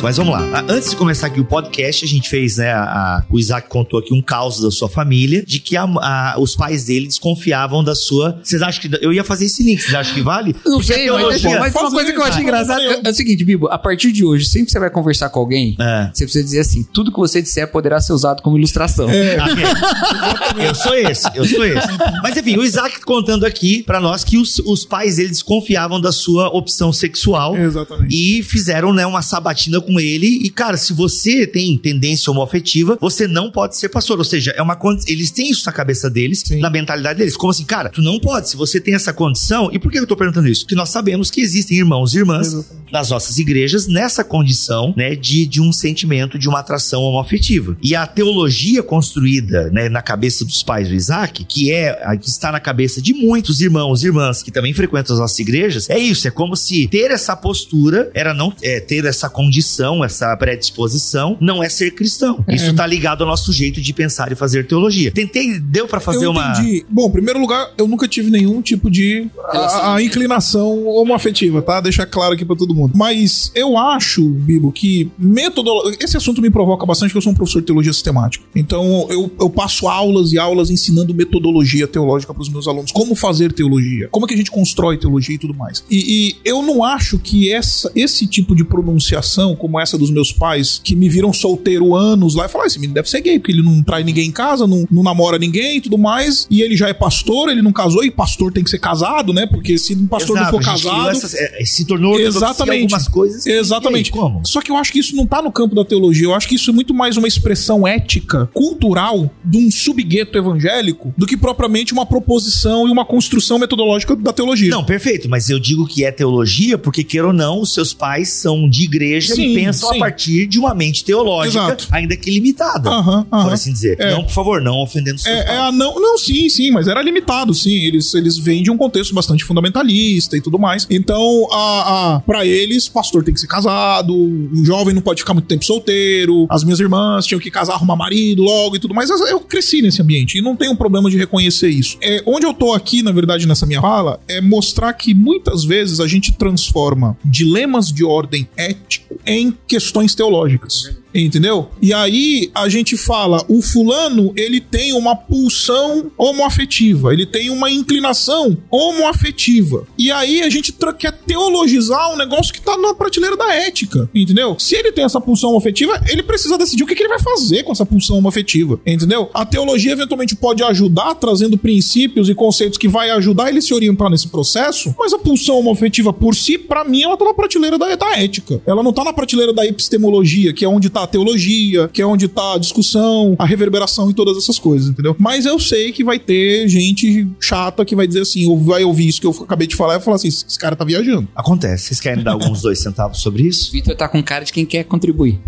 Mas 0.02 0.16
vamos 0.16 0.32
lá. 0.34 0.42
Ah, 0.52 0.64
Antes 0.68 0.90
de 0.90 0.96
começar 0.96 1.28
aqui 1.28 1.40
o 1.40 1.44
podcast, 1.44 2.04
a 2.04 2.08
gente 2.08 2.28
fez, 2.28 2.56
né? 2.56 2.72
a- 2.72 3.24
o 3.30 3.38
Isaac 3.38 3.68
contou 3.68 4.00
aqui 4.00 4.12
um 4.12 4.20
caos 4.20 4.60
da 4.60 4.68
sua 4.70 4.88
família, 4.88 5.44
de 5.46 5.60
que 5.60 5.76
a- 5.76 5.84
a- 5.84 6.34
os 6.38 6.56
pais 6.56 6.84
dele 6.84 7.06
desconfiavam 7.06 7.84
da 7.84 7.94
sua. 7.94 8.40
Vocês 8.42 8.62
acham 8.62 8.80
que. 8.82 8.90
Eu 9.00 9.12
ia 9.12 9.22
fazer 9.22 9.44
esse 9.46 9.62
link, 9.62 9.80
vocês 9.80 9.94
acham 9.94 10.12
que 10.14 10.20
vale? 10.20 10.56
Não 10.66 10.78
Porque 10.78 10.92
sei, 10.92 11.08
mas, 11.10 11.18
teologia- 11.20 11.60
mas 11.60 11.72
uma 11.74 11.82
Fazer, 11.82 11.94
coisa 11.96 12.12
que 12.12 12.18
eu 12.18 12.24
acho 12.24 12.40
engraçada 12.40 12.82
é, 12.82 13.00
é 13.04 13.10
o 13.10 13.14
seguinte, 13.14 13.44
Bibo, 13.44 13.68
a 13.68 13.78
partir 13.78 14.10
de 14.10 14.24
hoje, 14.24 14.44
sempre 14.46 14.66
que 14.66 14.72
você 14.72 14.80
vai 14.80 14.90
conversar 14.90 15.28
com 15.30 15.38
alguém, 15.38 15.76
É. 15.78 16.10
você 16.12 16.24
precisa 16.24 16.42
dizer 16.44 16.60
assim, 16.60 16.82
tudo 16.82 17.12
que 17.12 17.18
você 17.18 17.40
disser 17.40 17.70
poderá 17.70 18.00
ser 18.00 18.12
usado 18.12 18.42
como 18.42 18.58
ilustração. 18.58 19.06
Amém. 19.08 20.66
Eu 20.66 20.74
sou 20.74 20.94
esse, 20.94 21.28
eu 21.34 21.44
sou 21.46 21.64
esse. 21.64 21.86
Mas 22.22 22.36
enfim, 22.36 22.56
o 22.56 22.64
Isaac 22.64 23.00
contando 23.02 23.44
aqui 23.46 23.82
pra 23.84 24.00
nós 24.00 24.24
que 24.24 24.36
os, 24.36 24.58
os 24.60 24.84
pais 24.84 25.16
dele 25.16 25.28
desconfiavam 25.28 26.00
da 26.00 26.10
sua 26.12 26.48
opção 26.48 26.92
sexual. 26.92 27.56
Exatamente. 27.56 28.14
E 28.14 28.42
fizeram, 28.42 28.92
né, 28.92 29.06
uma 29.06 29.22
sabatina 29.22 29.80
com 29.80 29.91
ele. 30.00 30.26
E, 30.26 30.50
cara, 30.50 30.76
se 30.76 30.92
você 30.92 31.46
tem 31.46 31.76
tendência 31.76 32.30
homoafetiva, 32.30 32.98
você 33.00 33.26
não 33.26 33.50
pode 33.50 33.76
ser 33.76 33.88
pastor. 33.88 34.18
Ou 34.18 34.24
seja, 34.24 34.52
é 34.56 34.62
uma 34.62 34.78
Eles 35.06 35.30
têm 35.30 35.50
isso 35.50 35.66
na 35.66 35.72
cabeça 35.72 36.10
deles, 36.10 36.42
Sim. 36.44 36.60
na 36.60 36.70
mentalidade 36.70 37.18
deles. 37.18 37.36
Como 37.36 37.50
assim, 37.50 37.64
cara, 37.64 37.88
tu 37.88 38.02
não 38.02 38.18
pode. 38.18 38.50
Se 38.50 38.56
você 38.56 38.80
tem 38.80 38.94
essa 38.94 39.12
condição. 39.12 39.70
E 39.72 39.78
por 39.78 39.90
que 39.90 39.98
eu 39.98 40.06
tô 40.06 40.16
perguntando 40.16 40.48
isso? 40.48 40.62
Porque 40.62 40.74
nós 40.74 40.88
sabemos 40.88 41.30
que 41.30 41.40
existem 41.40 41.78
irmãos 41.78 42.14
e 42.14 42.18
irmãs 42.18 42.48
Exatamente. 42.48 42.92
nas 42.92 43.10
nossas 43.10 43.38
igrejas 43.38 43.86
nessa 43.86 44.24
condição, 44.24 44.94
né, 44.96 45.14
de, 45.14 45.46
de 45.46 45.60
um 45.60 45.72
sentimento, 45.72 46.38
de 46.38 46.48
uma 46.48 46.60
atração 46.60 47.02
homoafetiva. 47.02 47.76
E 47.82 47.94
a 47.94 48.06
teologia 48.06 48.82
construída, 48.82 49.70
né, 49.70 49.88
na 49.88 50.02
cabeça 50.02 50.44
dos 50.44 50.62
pais 50.62 50.88
do 50.88 50.94
Isaac, 50.94 51.44
que 51.44 51.70
é 51.70 52.00
a 52.04 52.16
que 52.16 52.28
está 52.28 52.52
na 52.52 52.60
cabeça 52.60 53.00
de 53.00 53.12
muitos 53.12 53.60
irmãos 53.60 54.02
e 54.02 54.06
irmãs 54.06 54.42
que 54.42 54.50
também 54.50 54.72
frequentam 54.72 55.14
as 55.14 55.20
nossas 55.20 55.38
igrejas, 55.38 55.88
é 55.90 55.98
isso, 55.98 56.26
é 56.26 56.30
como 56.30 56.56
se 56.56 56.88
ter 56.88 57.10
essa 57.10 57.36
postura 57.36 58.10
era 58.14 58.32
não 58.32 58.52
é, 58.62 58.80
ter 58.80 59.04
essa 59.04 59.28
condição, 59.28 59.81
essa 60.04 60.36
predisposição, 60.36 61.36
não 61.40 61.62
é 61.62 61.68
ser 61.68 61.92
cristão. 61.92 62.44
Isso 62.48 62.74
tá 62.74 62.86
ligado 62.86 63.22
ao 63.22 63.28
nosso 63.28 63.52
jeito 63.52 63.80
de 63.80 63.92
pensar 63.92 64.30
e 64.30 64.34
fazer 64.34 64.66
teologia. 64.66 65.10
Tentei, 65.10 65.58
deu 65.58 65.86
pra 65.86 66.00
fazer 66.00 66.26
eu 66.26 66.30
uma 66.30 66.52
entendi. 66.52 66.86
Bom, 66.88 67.08
em 67.08 67.12
primeiro 67.12 67.40
lugar, 67.40 67.70
eu 67.76 67.88
nunca 67.88 68.06
tive 68.06 68.30
nenhum 68.30 68.60
tipo 68.62 68.90
de 68.90 69.28
a, 69.48 69.94
a 69.94 70.02
inclinação 70.02 70.86
homoafetiva, 70.86 71.62
tá? 71.62 71.80
Deixar 71.80 72.06
claro 72.06 72.34
aqui 72.34 72.44
pra 72.44 72.56
todo 72.56 72.74
mundo. 72.74 72.92
Mas 72.94 73.50
eu 73.54 73.76
acho, 73.76 74.22
Bibo, 74.22 74.72
que 74.72 75.10
metodologia. 75.18 75.98
Esse 76.00 76.16
assunto 76.16 76.40
me 76.40 76.50
provoca 76.50 76.86
bastante, 76.86 77.10
porque 77.10 77.18
eu 77.18 77.22
sou 77.22 77.32
um 77.32 77.34
professor 77.34 77.60
de 77.60 77.66
teologia 77.66 77.92
sistemática. 77.92 78.44
Então, 78.54 79.06
eu, 79.10 79.30
eu 79.40 79.50
passo 79.50 79.88
aulas 79.88 80.32
e 80.32 80.38
aulas 80.38 80.70
ensinando 80.70 81.14
metodologia 81.14 81.86
teológica 81.86 82.32
pros 82.32 82.48
meus 82.48 82.68
alunos. 82.68 82.92
Como 82.92 83.14
fazer 83.14 83.52
teologia. 83.52 84.08
Como 84.10 84.26
é 84.26 84.28
que 84.28 84.34
a 84.34 84.36
gente 84.36 84.50
constrói 84.50 84.98
teologia 84.98 85.34
e 85.34 85.38
tudo 85.38 85.54
mais. 85.54 85.84
E, 85.90 85.96
e 86.28 86.36
eu 86.44 86.62
não 86.62 86.84
acho 86.84 87.18
que 87.18 87.52
essa, 87.52 87.90
esse 87.94 88.26
tipo 88.26 88.54
de 88.54 88.64
pronunciação, 88.64 89.54
como 89.56 89.71
essa 89.80 89.96
dos 89.98 90.10
meus 90.10 90.32
pais, 90.32 90.80
que 90.82 90.94
me 90.94 91.08
viram 91.08 91.32
solteiro 91.32 91.94
anos 91.94 92.34
lá, 92.34 92.46
e 92.46 92.48
falaram: 92.48 92.64
"Ah, 92.64 92.68
esse 92.68 92.78
menino 92.78 92.94
deve 92.94 93.08
ser 93.10 93.20
gay, 93.20 93.38
porque 93.38 93.52
ele 93.52 93.62
não 93.62 93.82
trai 93.82 94.02
ninguém 94.04 94.28
em 94.28 94.32
casa, 94.32 94.66
não, 94.66 94.86
não 94.90 95.02
namora 95.02 95.38
ninguém 95.38 95.78
e 95.78 95.80
tudo 95.80 95.98
mais. 95.98 96.46
E 96.50 96.62
ele 96.62 96.76
já 96.76 96.88
é 96.88 96.94
pastor, 96.94 97.48
ele 97.48 97.62
não 97.62 97.72
casou, 97.72 98.04
e 98.04 98.10
pastor 98.10 98.52
tem 98.52 98.62
que 98.64 98.70
ser 98.70 98.78
casado, 98.78 99.32
né? 99.32 99.46
Porque 99.46 99.78
se 99.78 99.94
um 99.94 100.06
pastor 100.06 100.36
Exato, 100.36 100.52
não 100.56 100.62
for 100.62 100.64
casado. 100.72 101.10
essas- 101.10 101.34
é, 101.34 101.64
se 101.64 101.84
tornou 101.84 102.18
Exatamente. 102.18 102.82
algumas 102.82 103.08
coisas. 103.08 103.46
Exatamente. 103.46 104.10
Aí, 104.12 104.18
como? 104.18 104.40
Só 104.46 104.60
que 104.60 104.70
eu 104.70 104.76
acho 104.76 104.92
que 104.92 104.98
isso 104.98 105.14
não 105.16 105.26
tá 105.26 105.40
no 105.42 105.50
campo 105.52 105.74
da 105.74 105.84
teologia. 105.84 106.24
Eu 106.26 106.34
acho 106.34 106.48
que 106.48 106.54
isso 106.54 106.70
é 106.70 106.72
muito 106.72 106.94
mais 106.94 107.16
uma 107.16 107.28
expressão 107.28 107.86
ética, 107.86 108.48
cultural, 108.52 109.30
de 109.44 109.58
um 109.58 109.70
subgueto 109.70 110.36
evangélico, 110.38 111.12
do 111.16 111.26
que 111.26 111.36
propriamente 111.36 111.92
uma 111.92 112.06
proposição 112.06 112.88
e 112.88 112.90
uma 112.90 113.04
construção 113.04 113.58
metodológica 113.58 114.16
da 114.16 114.32
teologia. 114.32 114.70
Não, 114.70 114.84
perfeito, 114.84 115.28
mas 115.28 115.48
eu 115.50 115.58
digo 115.58 115.86
que 115.86 116.04
é 116.04 116.10
teologia 116.10 116.78
porque, 116.78 117.04
queira 117.04 117.28
ou 117.28 117.32
não, 117.32 117.60
os 117.60 117.72
seus 117.74 117.92
pais 117.92 118.30
são 118.30 118.68
de 118.68 118.84
igreja 118.84 119.34
Sim, 119.34 119.42
e 119.42 119.54
pensam 119.66 119.90
sim. 119.90 119.96
a 119.96 119.98
partir 119.98 120.46
de 120.46 120.58
uma 120.58 120.74
mente 120.74 121.04
teológica, 121.04 121.64
Exato. 121.64 121.88
ainda 121.90 122.16
que 122.16 122.30
limitada, 122.30 122.90
Aham, 122.90 123.24
por 123.24 123.36
aham. 123.36 123.52
assim 123.52 123.72
dizer. 123.72 123.96
É. 124.00 124.12
Não, 124.12 124.24
por 124.24 124.32
favor, 124.32 124.60
não 124.60 124.82
ofendendo 124.82 125.16
os 125.16 125.26
É, 125.26 125.56
é 125.56 125.72
não, 125.72 126.00
não, 126.00 126.18
sim, 126.18 126.48
sim, 126.48 126.70
mas 126.70 126.88
era 126.88 127.02
limitado, 127.02 127.54
sim. 127.54 127.84
Eles, 127.84 128.14
eles 128.14 128.38
vêm 128.38 128.62
de 128.62 128.70
um 128.70 128.76
contexto 128.76 129.14
bastante 129.14 129.44
fundamentalista 129.44 130.36
e 130.36 130.40
tudo 130.40 130.58
mais. 130.58 130.86
Então, 130.90 131.48
a, 131.50 132.16
a, 132.16 132.20
para 132.20 132.44
eles, 132.46 132.88
pastor 132.88 133.24
tem 133.24 133.34
que 133.34 133.40
ser 133.40 133.46
casado, 133.46 134.14
o 134.14 134.64
jovem 134.64 134.94
não 134.94 135.02
pode 135.02 135.20
ficar 135.20 135.34
muito 135.34 135.46
tempo 135.46 135.64
solteiro, 135.64 136.46
as 136.50 136.64
minhas 136.64 136.80
irmãs 136.80 137.26
tinham 137.26 137.40
que 137.40 137.50
casar, 137.50 137.74
arrumar 137.74 137.96
marido 137.96 138.42
logo 138.42 138.76
e 138.76 138.78
tudo 138.78 138.94
mais. 138.94 139.10
Eu 139.10 139.40
cresci 139.40 139.82
nesse 139.82 140.00
ambiente 140.00 140.38
e 140.38 140.42
não 140.42 140.56
tenho 140.56 140.76
problema 140.76 141.10
de 141.10 141.16
reconhecer 141.16 141.68
isso. 141.68 141.98
É, 142.00 142.22
onde 142.26 142.46
eu 142.46 142.54
tô 142.54 142.72
aqui, 142.72 143.02
na 143.02 143.12
verdade, 143.12 143.46
nessa 143.46 143.66
minha 143.66 143.80
fala, 143.80 144.20
é 144.28 144.40
mostrar 144.40 144.92
que 144.92 145.14
muitas 145.14 145.64
vezes 145.64 146.00
a 146.00 146.06
gente 146.06 146.32
transforma 146.32 147.16
dilemas 147.24 147.92
de 147.92 148.04
ordem 148.04 148.48
ético 148.56 149.18
em 149.26 149.41
questões 149.50 150.14
teológicas. 150.14 151.01
Entendeu? 151.14 151.68
E 151.80 151.92
aí 151.92 152.50
a 152.54 152.68
gente 152.68 152.96
fala, 152.96 153.44
o 153.48 153.60
fulano, 153.60 154.32
ele 154.36 154.60
tem 154.60 154.92
uma 154.92 155.14
pulsão 155.14 156.10
homoafetiva, 156.16 157.12
ele 157.12 157.26
tem 157.26 157.50
uma 157.50 157.70
inclinação 157.70 158.56
homoafetiva. 158.70 159.86
E 159.98 160.10
aí 160.10 160.42
a 160.42 160.48
gente 160.48 160.74
quer 160.98 161.12
teologizar 161.12 162.12
um 162.12 162.16
negócio 162.16 162.52
que 162.52 162.60
tá 162.60 162.76
na 162.76 162.94
prateleira 162.94 163.36
da 163.36 163.54
ética, 163.54 164.08
entendeu? 164.14 164.56
Se 164.58 164.74
ele 164.74 164.92
tem 164.92 165.04
essa 165.04 165.20
pulsão 165.20 165.50
homoafetiva, 165.50 166.00
ele 166.08 166.22
precisa 166.22 166.56
decidir 166.56 166.84
o 166.84 166.86
que, 166.86 166.94
que 166.94 167.02
ele 167.02 167.08
vai 167.08 167.20
fazer 167.20 167.62
com 167.62 167.72
essa 167.72 167.84
pulsão 167.84 168.18
homoafetiva, 168.18 168.80
entendeu? 168.86 169.30
A 169.34 169.44
teologia 169.44 169.92
eventualmente 169.92 170.34
pode 170.34 170.62
ajudar 170.62 171.14
trazendo 171.14 171.58
princípios 171.58 172.28
e 172.28 172.34
conceitos 172.34 172.78
que 172.78 172.88
vai 172.88 173.10
ajudar 173.10 173.50
ele 173.50 173.60
se 173.60 173.74
orientar 173.74 174.10
nesse 174.10 174.28
processo, 174.28 174.94
mas 174.98 175.12
a 175.12 175.18
pulsão 175.18 175.58
homoafetiva 175.58 176.12
por 176.12 176.34
si, 176.34 176.56
pra 176.56 176.84
mim, 176.84 177.02
ela 177.02 177.16
tá 177.16 177.24
na 177.24 177.34
prateleira 177.34 177.78
da, 177.78 177.94
da 177.94 178.18
ética. 178.18 178.60
Ela 178.66 178.82
não 178.82 178.92
tá 178.92 179.04
na 179.04 179.12
prateleira 179.12 179.52
da 179.52 179.66
epistemologia, 179.66 180.52
que 180.52 180.64
é 180.64 180.68
onde 180.68 180.88
tá 180.88 181.01
a 181.02 181.06
teologia, 181.06 181.88
que 181.88 182.00
é 182.02 182.06
onde 182.06 182.28
tá 182.28 182.54
a 182.54 182.58
discussão, 182.58 183.34
a 183.38 183.44
reverberação 183.44 184.10
e 184.10 184.14
todas 184.14 184.36
essas 184.36 184.58
coisas, 184.58 184.88
entendeu? 184.88 185.16
Mas 185.18 185.46
eu 185.46 185.58
sei 185.58 185.92
que 185.92 186.04
vai 186.04 186.18
ter 186.18 186.68
gente 186.68 187.28
chata 187.40 187.84
que 187.84 187.96
vai 187.96 188.06
dizer 188.06 188.22
assim, 188.22 188.46
ou 188.46 188.58
vai 188.58 188.84
ouvir 188.84 189.08
isso 189.08 189.20
que 189.20 189.26
eu 189.26 189.30
acabei 189.30 189.66
de 189.66 189.76
falar 189.76 189.94
e 189.94 189.96
vai 189.96 190.04
falar 190.04 190.16
assim, 190.16 190.28
esse 190.28 190.58
cara 190.58 190.76
tá 190.76 190.84
viajando. 190.84 191.28
Acontece. 191.34 191.88
Vocês 191.88 192.00
querem 192.00 192.22
dar 192.22 192.32
alguns 192.32 192.62
dois 192.62 192.80
centavos 192.80 193.20
sobre 193.20 193.42
isso? 193.42 193.72
Vitor 193.72 193.96
tá 193.96 194.08
com 194.08 194.22
cara 194.22 194.44
de 194.44 194.52
quem 194.52 194.64
quer 194.64 194.84
contribuir. 194.84 195.40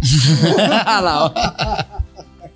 Olha 0.57 1.01
lá, 1.01 1.27
ó. 1.27 2.05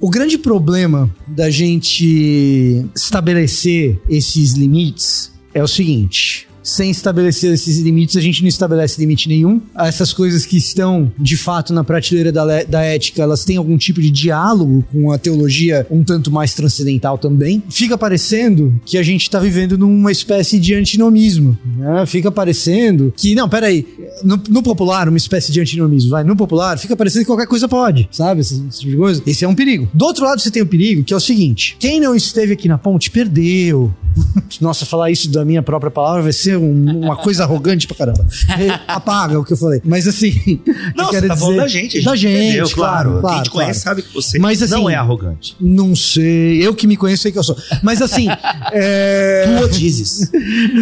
O 0.00 0.08
grande 0.08 0.38
problema 0.38 1.10
da 1.26 1.50
gente 1.50 2.86
estabelecer 2.94 4.00
esses 4.08 4.52
limites 4.52 5.32
é 5.52 5.62
o 5.62 5.66
seguinte. 5.66 6.47
Sem 6.68 6.90
estabelecer 6.90 7.54
esses 7.54 7.78
limites, 7.78 8.14
a 8.16 8.20
gente 8.20 8.42
não 8.42 8.48
estabelece 8.48 9.00
limite 9.00 9.26
nenhum. 9.26 9.58
Essas 9.74 10.12
coisas 10.12 10.44
que 10.44 10.58
estão, 10.58 11.10
de 11.18 11.36
fato, 11.36 11.72
na 11.72 11.82
prateleira 11.82 12.30
da, 12.30 12.62
da 12.64 12.82
ética, 12.82 13.22
elas 13.22 13.42
têm 13.42 13.56
algum 13.56 13.78
tipo 13.78 14.02
de 14.02 14.10
diálogo 14.10 14.84
com 14.92 15.10
a 15.10 15.16
teologia 15.16 15.86
um 15.90 16.04
tanto 16.04 16.30
mais 16.30 16.52
transcendental 16.52 17.16
também. 17.16 17.62
Fica 17.70 17.96
parecendo 17.96 18.78
que 18.84 18.98
a 18.98 19.02
gente 19.02 19.22
está 19.22 19.40
vivendo 19.40 19.78
numa 19.78 20.12
espécie 20.12 20.58
de 20.58 20.74
antinomismo. 20.74 21.56
Né? 21.76 22.04
Fica 22.04 22.30
parecendo 22.30 23.14
que, 23.16 23.34
não, 23.34 23.48
peraí, 23.48 23.86
no, 24.22 24.38
no 24.50 24.62
popular, 24.62 25.08
uma 25.08 25.16
espécie 25.16 25.50
de 25.50 25.60
antinomismo, 25.60 26.10
vai, 26.10 26.22
no 26.22 26.36
popular, 26.36 26.78
fica 26.78 26.94
parecendo 26.94 27.24
que 27.24 27.30
qualquer 27.30 27.46
coisa 27.46 27.66
pode, 27.66 28.08
sabe? 28.12 28.42
Esse, 28.42 28.62
esse 28.68 28.80
tipo 28.80 28.90
de 28.90 28.96
coisa. 28.98 29.22
Esse 29.26 29.42
é 29.42 29.48
um 29.48 29.54
perigo. 29.54 29.88
Do 29.94 30.04
outro 30.04 30.26
lado, 30.26 30.38
você 30.38 30.50
tem 30.50 30.62
o 30.62 30.66
perigo, 30.66 31.02
que 31.02 31.14
é 31.14 31.16
o 31.16 31.20
seguinte: 31.20 31.76
quem 31.78 31.98
não 31.98 32.14
esteve 32.14 32.52
aqui 32.52 32.68
na 32.68 32.76
ponte 32.76 33.10
perdeu. 33.10 33.90
Nossa, 34.60 34.84
falar 34.86 35.10
isso 35.10 35.30
da 35.30 35.44
minha 35.44 35.62
própria 35.62 35.90
palavra 35.90 36.22
vai 36.22 36.32
ser 36.32 36.56
um- 36.56 37.00
uma 37.04 37.16
coisa 37.16 37.44
arrogante 37.44 37.86
pra 37.86 37.96
caramba. 37.96 38.26
Apaga 38.88 39.38
o 39.38 39.44
que 39.44 39.52
eu 39.52 39.56
falei. 39.56 39.80
Mas 39.84 40.06
assim. 40.06 40.60
Não, 40.96 41.04
eu 41.04 41.10
você 41.10 41.10
quero 41.12 41.28
tá 41.28 41.36
falando 41.36 41.54
dizer- 41.54 41.60
da 41.62 41.68
gente. 41.68 42.02
Da 42.02 42.16
gente, 42.16 42.44
entendeu, 42.46 42.70
claro. 42.70 43.20
claro 43.20 43.34
Quem 43.34 43.42
te 43.44 43.50
conhece 43.50 43.82
claro. 43.82 43.98
sabe 44.00 44.08
que 44.08 44.14
você 44.14 44.38
Mas, 44.38 44.62
assim, 44.62 44.72
não 44.74 44.88
é 44.90 44.94
arrogante. 44.94 45.56
Não 45.60 45.94
sei. 45.94 46.64
Eu 46.66 46.74
que 46.74 46.86
me 46.86 46.96
conheço 46.96 47.22
sei 47.22 47.32
que 47.32 47.38
eu 47.38 47.42
sou. 47.44 47.56
Mas 47.82 48.00
assim. 48.02 48.26
é... 48.72 49.44
Tu 49.62 49.78
dizes. 49.78 50.30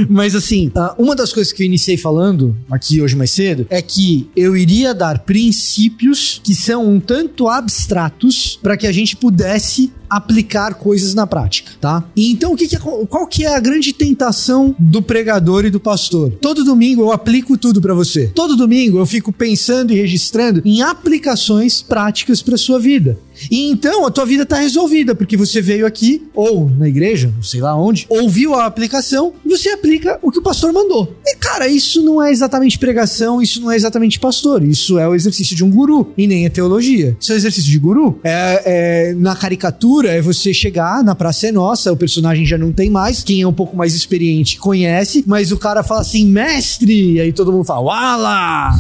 Mas 0.08 0.34
assim, 0.34 0.70
ah, 0.76 0.94
uma 0.98 1.14
das 1.14 1.32
coisas 1.32 1.52
que 1.52 1.62
eu 1.62 1.66
iniciei 1.66 1.96
falando 1.96 2.56
aqui 2.70 3.00
hoje 3.00 3.16
mais 3.16 3.30
cedo 3.30 3.66
é 3.70 3.80
que 3.82 4.28
eu 4.36 4.56
iria 4.56 4.94
dar 4.94 5.20
princípios 5.20 6.40
que 6.42 6.54
são 6.54 6.86
um 6.88 7.00
tanto 7.00 7.48
abstratos 7.48 8.58
para 8.62 8.76
que 8.76 8.86
a 8.86 8.92
gente 8.92 9.16
pudesse 9.16 9.92
aplicar 10.08 10.74
coisas 10.74 11.14
na 11.14 11.26
prática, 11.26 11.72
tá? 11.80 12.04
E 12.14 12.30
então 12.30 12.52
o 12.52 12.56
que, 12.56 12.68
que 12.68 12.76
é, 12.76 12.78
qual 12.78 13.26
que 13.26 13.44
é 13.44 13.54
a 13.54 13.60
grande 13.60 13.92
tentação 13.92 14.74
do 14.78 15.02
pregador 15.02 15.64
e 15.64 15.70
do 15.70 15.80
pastor? 15.80 16.32
Todo 16.40 16.64
domingo 16.64 17.02
eu 17.02 17.12
aplico 17.12 17.56
tudo 17.56 17.80
para 17.80 17.94
você. 17.94 18.30
Todo 18.34 18.56
domingo 18.56 18.98
eu 18.98 19.06
fico 19.06 19.32
pensando 19.32 19.92
e 19.92 19.96
registrando 19.96 20.62
em 20.64 20.82
aplicações 20.82 21.82
práticas 21.82 22.42
para 22.42 22.56
sua 22.56 22.78
vida. 22.78 23.18
E 23.50 23.68
então 23.70 24.06
a 24.06 24.10
tua 24.10 24.24
vida 24.24 24.44
tá 24.46 24.56
resolvida, 24.56 25.14
porque 25.14 25.36
você 25.36 25.60
veio 25.60 25.86
aqui, 25.86 26.26
ou 26.34 26.70
na 26.70 26.88
igreja, 26.88 27.32
não 27.34 27.42
sei 27.42 27.60
lá 27.60 27.76
onde, 27.76 28.06
ouviu 28.08 28.54
a 28.54 28.66
aplicação 28.66 29.32
e 29.44 29.48
você 29.48 29.70
aplica 29.70 30.18
o 30.22 30.30
que 30.30 30.38
o 30.38 30.42
pastor 30.42 30.72
mandou. 30.72 31.14
E 31.24 31.36
cara, 31.36 31.68
isso 31.68 32.02
não 32.02 32.22
é 32.22 32.30
exatamente 32.30 32.78
pregação, 32.78 33.40
isso 33.40 33.60
não 33.60 33.70
é 33.70 33.76
exatamente 33.76 34.18
pastor, 34.18 34.62
isso 34.62 34.98
é 34.98 35.08
o 35.08 35.14
exercício 35.14 35.54
de 35.54 35.64
um 35.64 35.70
guru, 35.70 36.12
e 36.16 36.26
nem 36.26 36.46
é 36.46 36.48
teologia. 36.48 37.16
Isso 37.20 37.32
é 37.32 37.34
o 37.34 37.38
exercício 37.38 37.70
de 37.70 37.78
guru. 37.78 38.18
É, 38.24 38.62
é, 38.64 39.14
na 39.14 39.34
caricatura, 39.36 40.10
é 40.10 40.20
você 40.20 40.52
chegar 40.52 41.02
na 41.04 41.14
Praça 41.14 41.48
é 41.48 41.52
Nossa, 41.52 41.92
o 41.92 41.96
personagem 41.96 42.46
já 42.46 42.56
não 42.56 42.72
tem 42.72 42.90
mais, 42.90 43.22
quem 43.22 43.42
é 43.42 43.46
um 43.46 43.52
pouco 43.52 43.76
mais 43.76 43.94
experiente 43.94 44.58
conhece, 44.58 45.24
mas 45.26 45.52
o 45.52 45.58
cara 45.58 45.82
fala 45.82 46.00
assim, 46.00 46.26
mestre, 46.26 47.12
e 47.12 47.20
aí 47.20 47.32
todo 47.32 47.52
mundo 47.52 47.64
fala, 47.64 47.80
wala! 47.80 48.78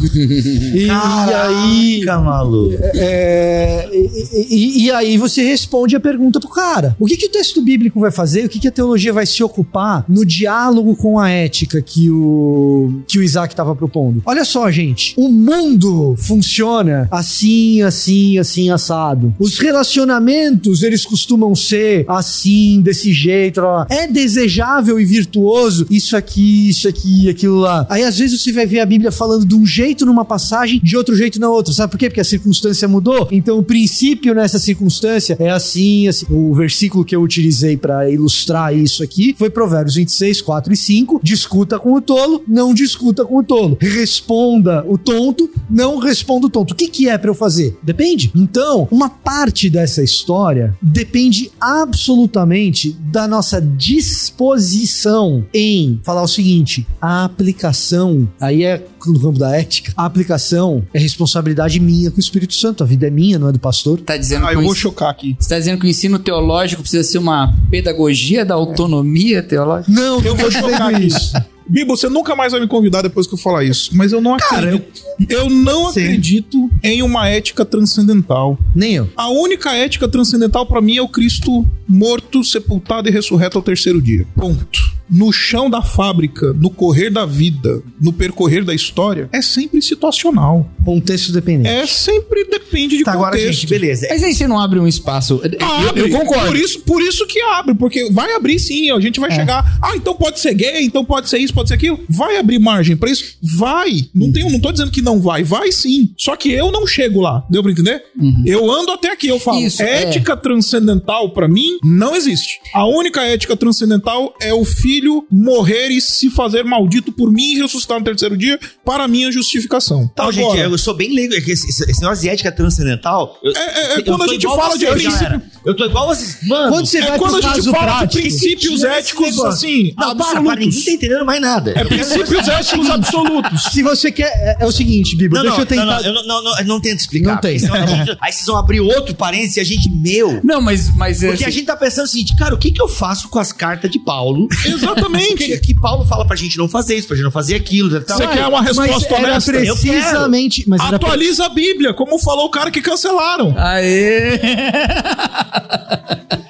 e, 0.74 0.86
e 0.86 0.90
aí. 0.90 2.04
Caraca, 2.04 2.22
maluco. 2.22 2.76
É, 2.94 3.88
e, 3.92 4.45
e- 4.50 4.84
e 4.84 4.90
aí 4.90 5.16
você 5.18 5.42
responde 5.42 5.96
a 5.96 6.00
pergunta 6.00 6.38
pro 6.40 6.48
cara. 6.48 6.96
O 6.98 7.06
que, 7.06 7.16
que 7.16 7.26
o 7.26 7.30
texto 7.30 7.60
bíblico 7.62 7.98
vai 8.00 8.10
fazer? 8.10 8.44
O 8.44 8.48
que, 8.48 8.58
que 8.58 8.68
a 8.68 8.72
teologia 8.72 9.12
vai 9.12 9.26
se 9.26 9.42
ocupar 9.42 10.04
no 10.08 10.24
diálogo 10.24 10.94
com 10.96 11.18
a 11.18 11.28
ética 11.30 11.80
que 11.82 12.10
o, 12.10 13.00
que 13.06 13.18
o 13.18 13.22
Isaac 13.22 13.52
estava 13.52 13.74
propondo? 13.74 14.22
Olha 14.24 14.44
só, 14.44 14.70
gente. 14.70 15.14
O 15.16 15.28
mundo 15.28 16.14
funciona 16.18 17.08
assim, 17.10 17.82
assim, 17.82 18.38
assim, 18.38 18.70
assado. 18.70 19.34
Os 19.38 19.58
relacionamentos, 19.58 20.82
eles 20.82 21.04
costumam 21.04 21.54
ser 21.54 22.04
assim, 22.08 22.80
desse 22.80 23.12
jeito. 23.12 23.60
lá. 23.60 23.86
É 23.90 24.06
desejável 24.06 24.98
e 25.00 25.04
virtuoso 25.04 25.86
isso 25.90 26.16
aqui, 26.16 26.68
isso 26.68 26.88
aqui, 26.88 27.28
aquilo 27.28 27.58
lá. 27.60 27.86
Aí 27.90 28.02
às 28.04 28.18
vezes 28.18 28.40
você 28.42 28.52
vai 28.52 28.66
ver 28.66 28.80
a 28.80 28.86
Bíblia 28.86 29.10
falando 29.10 29.44
de 29.46 29.54
um 29.54 29.66
jeito 29.66 30.04
numa 30.06 30.24
passagem, 30.24 30.80
de 30.82 30.96
outro 30.96 31.14
jeito 31.16 31.40
na 31.40 31.48
outra. 31.48 31.72
Sabe 31.72 31.90
por 31.90 31.98
quê? 31.98 32.08
Porque 32.08 32.20
a 32.20 32.24
circunstância 32.24 32.86
mudou. 32.88 33.28
Então 33.32 33.58
o 33.58 33.62
princípio 33.62 34.34
nessa 34.36 34.58
circunstância 34.58 35.36
é 35.38 35.50
assim, 35.50 36.08
assim. 36.08 36.26
O 36.30 36.54
versículo 36.54 37.04
que 37.04 37.14
eu 37.14 37.22
utilizei 37.22 37.76
para 37.76 38.08
ilustrar 38.10 38.74
isso 38.74 39.02
aqui 39.02 39.34
foi 39.38 39.50
Provérbios 39.50 39.94
26, 39.94 40.42
4 40.42 40.72
e 40.72 40.76
5. 40.76 41.20
Discuta 41.22 41.78
com 41.78 41.92
o 41.94 42.00
tolo, 42.00 42.42
não 42.46 42.74
discuta 42.74 43.24
com 43.24 43.38
o 43.38 43.42
tolo. 43.42 43.76
Responda 43.80 44.84
o 44.86 44.98
tonto, 44.98 45.50
não 45.68 45.98
responda 45.98 46.46
o 46.46 46.50
tonto. 46.50 46.72
O 46.72 46.74
que, 46.76 46.88
que 46.88 47.08
é 47.08 47.18
para 47.18 47.30
eu 47.30 47.34
fazer? 47.34 47.76
Depende. 47.82 48.30
Então, 48.34 48.88
uma 48.90 49.08
parte 49.08 49.68
dessa 49.70 50.02
história 50.02 50.76
depende 50.80 51.50
absolutamente 51.60 52.96
da 53.10 53.26
nossa 53.26 53.60
disposição 53.60 55.44
em 55.52 56.00
falar 56.04 56.22
o 56.22 56.28
seguinte: 56.28 56.86
a 57.00 57.24
aplicação, 57.24 58.28
aí 58.40 58.64
é 58.64 58.84
no 59.12 59.20
campo 59.20 59.38
da 59.38 59.56
ética, 59.56 59.92
a 59.96 60.04
aplicação 60.04 60.84
é 60.92 60.98
responsabilidade 60.98 61.78
minha 61.80 62.10
com 62.10 62.16
o 62.16 62.20
Espírito 62.20 62.54
Santo. 62.54 62.82
A 62.82 62.86
vida 62.86 63.06
é 63.06 63.10
minha, 63.10 63.38
não 63.38 63.48
é 63.48 63.52
do 63.52 63.58
pastor. 63.58 64.00
Tá 64.00 64.16
dizendo 64.16 64.46
Ah, 64.46 64.52
eu 64.52 64.58
o 64.60 64.62
vou 64.62 64.72
ens- 64.72 64.78
chocar 64.78 65.10
aqui. 65.10 65.36
Você 65.38 65.48
tá 65.48 65.58
dizendo 65.58 65.80
que 65.80 65.86
o 65.86 65.90
ensino 65.90 66.18
teológico 66.18 66.82
precisa 66.82 67.02
ser 67.02 67.18
uma 67.18 67.54
pedagogia 67.70 68.44
da 68.44 68.54
autonomia 68.54 69.42
teológica? 69.42 69.92
Não, 69.92 70.20
Eu 70.22 70.34
vou 70.34 70.50
chocar 70.50 71.00
isso. 71.02 71.32
Bibo, 71.68 71.96
você 71.96 72.08
nunca 72.08 72.36
mais 72.36 72.52
vai 72.52 72.60
me 72.60 72.68
convidar 72.68 73.02
depois 73.02 73.26
que 73.26 73.34
eu 73.34 73.38
falar 73.38 73.64
isso. 73.64 73.90
Mas 73.92 74.12
eu 74.12 74.20
não 74.20 74.34
acredito. 74.34 75.02
eu... 75.28 75.50
não 75.50 75.92
Sim. 75.92 76.04
acredito 76.04 76.70
em 76.80 77.02
uma 77.02 77.28
ética 77.28 77.64
transcendental. 77.64 78.56
Nem 78.72 78.94
eu. 78.94 79.10
A 79.16 79.28
única 79.30 79.72
ética 79.72 80.06
transcendental 80.06 80.64
pra 80.64 80.80
mim 80.80 80.96
é 80.96 81.02
o 81.02 81.08
Cristo 81.08 81.66
morto, 81.88 82.44
sepultado 82.44 83.08
e 83.08 83.12
ressurreto 83.12 83.58
ao 83.58 83.62
terceiro 83.64 84.00
dia. 84.00 84.24
Ponto. 84.36 84.94
No 85.08 85.32
chão 85.32 85.70
da 85.70 85.82
fábrica, 85.82 86.52
no 86.52 86.70
correr 86.70 87.10
da 87.10 87.24
vida, 87.24 87.82
no 88.00 88.12
percorrer 88.12 88.64
da 88.64 88.74
história, 88.74 89.28
é 89.32 89.40
sempre 89.40 89.80
situacional. 89.82 90.68
Contexto 90.84 91.32
dependente. 91.32 91.68
É 91.68 91.86
sempre 91.86 92.44
depende 92.44 92.96
de 92.98 93.04
Tá, 93.04 93.12
agora, 93.12 93.36
contexto. 93.36 93.60
gente, 93.60 93.70
beleza. 93.70 94.06
Mas 94.10 94.22
aí 94.22 94.34
você 94.34 94.46
não 94.46 94.58
abre 94.58 94.78
um 94.80 94.86
espaço. 94.86 95.40
Eu- 95.42 95.66
Abre. 95.66 96.00
eu, 96.02 96.10
concordo. 96.10 96.46
Por 96.46 96.56
isso, 96.56 96.80
por 96.80 97.02
isso 97.02 97.26
que 97.26 97.40
abre, 97.40 97.74
porque 97.74 98.10
vai 98.10 98.32
abrir 98.34 98.58
sim. 98.58 98.90
A 98.90 99.00
gente 99.00 99.20
vai 99.20 99.30
chegar. 99.30 99.78
Ah, 99.82 99.96
então 99.96 100.14
pode 100.14 100.40
ser 100.40 100.54
gay, 100.54 100.84
então 100.84 101.04
pode 101.04 101.28
ser 101.28 101.38
isso, 101.38 101.52
pode 101.54 101.68
ser 101.68 101.74
aquilo. 101.74 101.98
Vai 102.08 102.36
abrir 102.38 102.58
margem 102.58 102.96
pra 102.96 103.10
isso? 103.10 103.36
Vai. 103.42 104.08
Não, 104.14 104.32
tenho, 104.32 104.50
não 104.50 104.60
tô 104.60 104.72
dizendo 104.72 104.90
que 104.90 105.02
não 105.02 105.20
vai. 105.20 105.42
Vai 105.44 105.70
sim. 105.72 106.10
Só 106.16 106.34
que 106.36 106.50
eu 106.50 106.70
não 106.72 106.86
chego 106.86 107.20
lá. 107.20 107.44
Deu 107.50 107.62
pra 107.62 107.72
entender? 107.72 108.02
Eu 108.44 108.70
ando 108.70 108.90
até 108.92 109.10
aqui. 109.12 109.28
Eu 109.28 109.38
falo. 109.38 109.60
Isso, 109.60 109.82
é. 109.82 110.02
ética 110.04 110.36
transcendental 110.36 111.30
pra 111.30 111.46
mim 111.48 111.78
não 111.84 112.14
existe. 112.16 112.58
A 112.74 112.86
única 112.86 113.22
ética 113.22 113.56
transcendental 113.56 114.34
é 114.40 114.52
o 114.52 114.64
filho 114.64 114.95
morrer 115.30 115.88
e 115.88 116.00
se 116.00 116.30
fazer 116.30 116.64
maldito 116.64 117.12
por 117.12 117.30
mim 117.30 117.52
e 117.54 117.62
ressuscitar 117.62 117.98
no 117.98 118.04
terceiro 118.04 118.36
dia 118.36 118.58
para 118.84 119.06
minha 119.08 119.30
justificação. 119.30 120.10
Gente, 120.30 120.40
Agora, 120.42 120.60
eu 120.60 120.78
sou 120.78 120.94
bem 120.94 121.14
leigo. 121.14 121.34
é 121.34 121.38
Esse, 121.38 121.86
negócio 122.00 122.22
de 122.22 122.28
ética 122.28 122.50
transcendental. 122.52 123.38
Eu, 123.42 123.52
É, 123.56 123.58
é, 123.94 123.98
é 123.98 124.02
quando 124.02 124.22
a 124.22 124.28
gente 124.28 124.46
fala 124.46 124.76
de 124.78 124.86
princípio-. 124.86 125.42
Eu 125.64 125.74
tô 125.74 125.84
igual 125.84 126.06
vocês. 126.06 126.38
Mano, 126.46 126.72
Quando 126.72 126.86
você 126.86 126.98
é 126.98 127.06
vai 127.08 127.18
quando 127.18 127.40
pro 127.40 127.48
a 127.50 127.54
gente 127.54 127.64
fala 127.70 127.82
prático, 127.82 128.12
de 128.22 128.28
princípios 128.28 128.84
éticos 128.84 129.26
negócio. 129.26 129.48
assim, 129.48 129.94
não, 129.98 130.14
para, 130.14 130.14
para, 130.14 130.38
absolutos. 130.38 130.66
ninguém 130.66 130.84
tá 130.84 130.90
entendendo 130.92 131.24
mais 131.26 131.40
nada. 131.40 131.72
É 131.76 131.84
princípios 131.84 132.46
éticos 132.48 132.90
absolutos. 132.90 133.62
Se 133.72 133.82
você 133.82 134.12
quer. 134.12 134.26
É, 134.26 134.56
é 134.60 134.66
o 134.66 134.72
seguinte, 134.72 135.16
Bíblia, 135.16 135.42
Não, 135.42 135.50
deixa 135.50 135.56
não, 135.56 135.62
eu 135.62 135.66
tentar. 135.66 135.84
não, 135.84 135.92
não, 135.94 136.06
eu 136.06 136.12
não, 136.14 136.42
não, 136.42 136.56
não, 136.56 136.64
não 136.64 136.80
tento 136.80 137.00
explicar. 137.00 137.34
Não 137.34 137.40
tem. 137.40 137.56
a 137.56 137.58
gente- 137.86 138.16
aí 138.20 138.32
vocês 138.32 138.46
vão 138.46 138.56
abrir 138.56 138.80
outro 138.80 139.14
parênteses 139.14 139.56
e 139.56 139.60
a 139.60 139.64
gente, 139.64 139.90
meu. 139.90 140.40
Não, 140.44 140.60
mas, 140.60 140.94
mas 140.96 141.22
é 141.22 141.28
Porque 141.28 141.44
a 141.44 141.48
assim, 141.48 141.56
gente 141.58 141.66
tá 141.66 141.76
pensando 141.76 142.04
o 142.04 142.08
seguinte, 142.08 142.36
cara, 142.36 142.54
o 142.54 142.58
que 142.58 142.70
que 142.70 142.80
eu 142.80 142.88
faço 142.88 143.28
com 143.28 143.38
as 143.38 143.52
cartas 143.52 143.90
de 143.90 143.98
Paulo? 143.98 144.48
Que, 144.66 144.85
Exatamente. 144.92 145.58
que 145.60 145.74
Paulo 145.74 146.04
fala 146.06 146.26
pra 146.26 146.36
gente 146.36 146.56
não 146.58 146.68
fazer 146.68 146.96
isso, 146.96 147.06
pra 147.08 147.16
gente 147.16 147.24
não 147.24 147.30
fazer 147.30 147.54
aquilo. 147.54 148.00
Tal. 148.02 148.16
Você 148.18 148.26
quer 148.26 148.46
uma 148.46 148.62
mas 148.62 148.76
resposta 148.76 149.14
era 149.14 149.28
honesta? 149.32 149.52
precisamente. 149.52 150.64
Mas 150.68 150.80
era 150.80 150.98
pre- 150.98 151.06
Atualiza 151.08 151.46
a 151.46 151.48
Bíblia, 151.48 151.94
como 151.94 152.18
falou 152.18 152.46
o 152.46 152.50
cara 152.50 152.70
que 152.70 152.80
cancelaram. 152.80 153.54
Aê! 153.56 154.40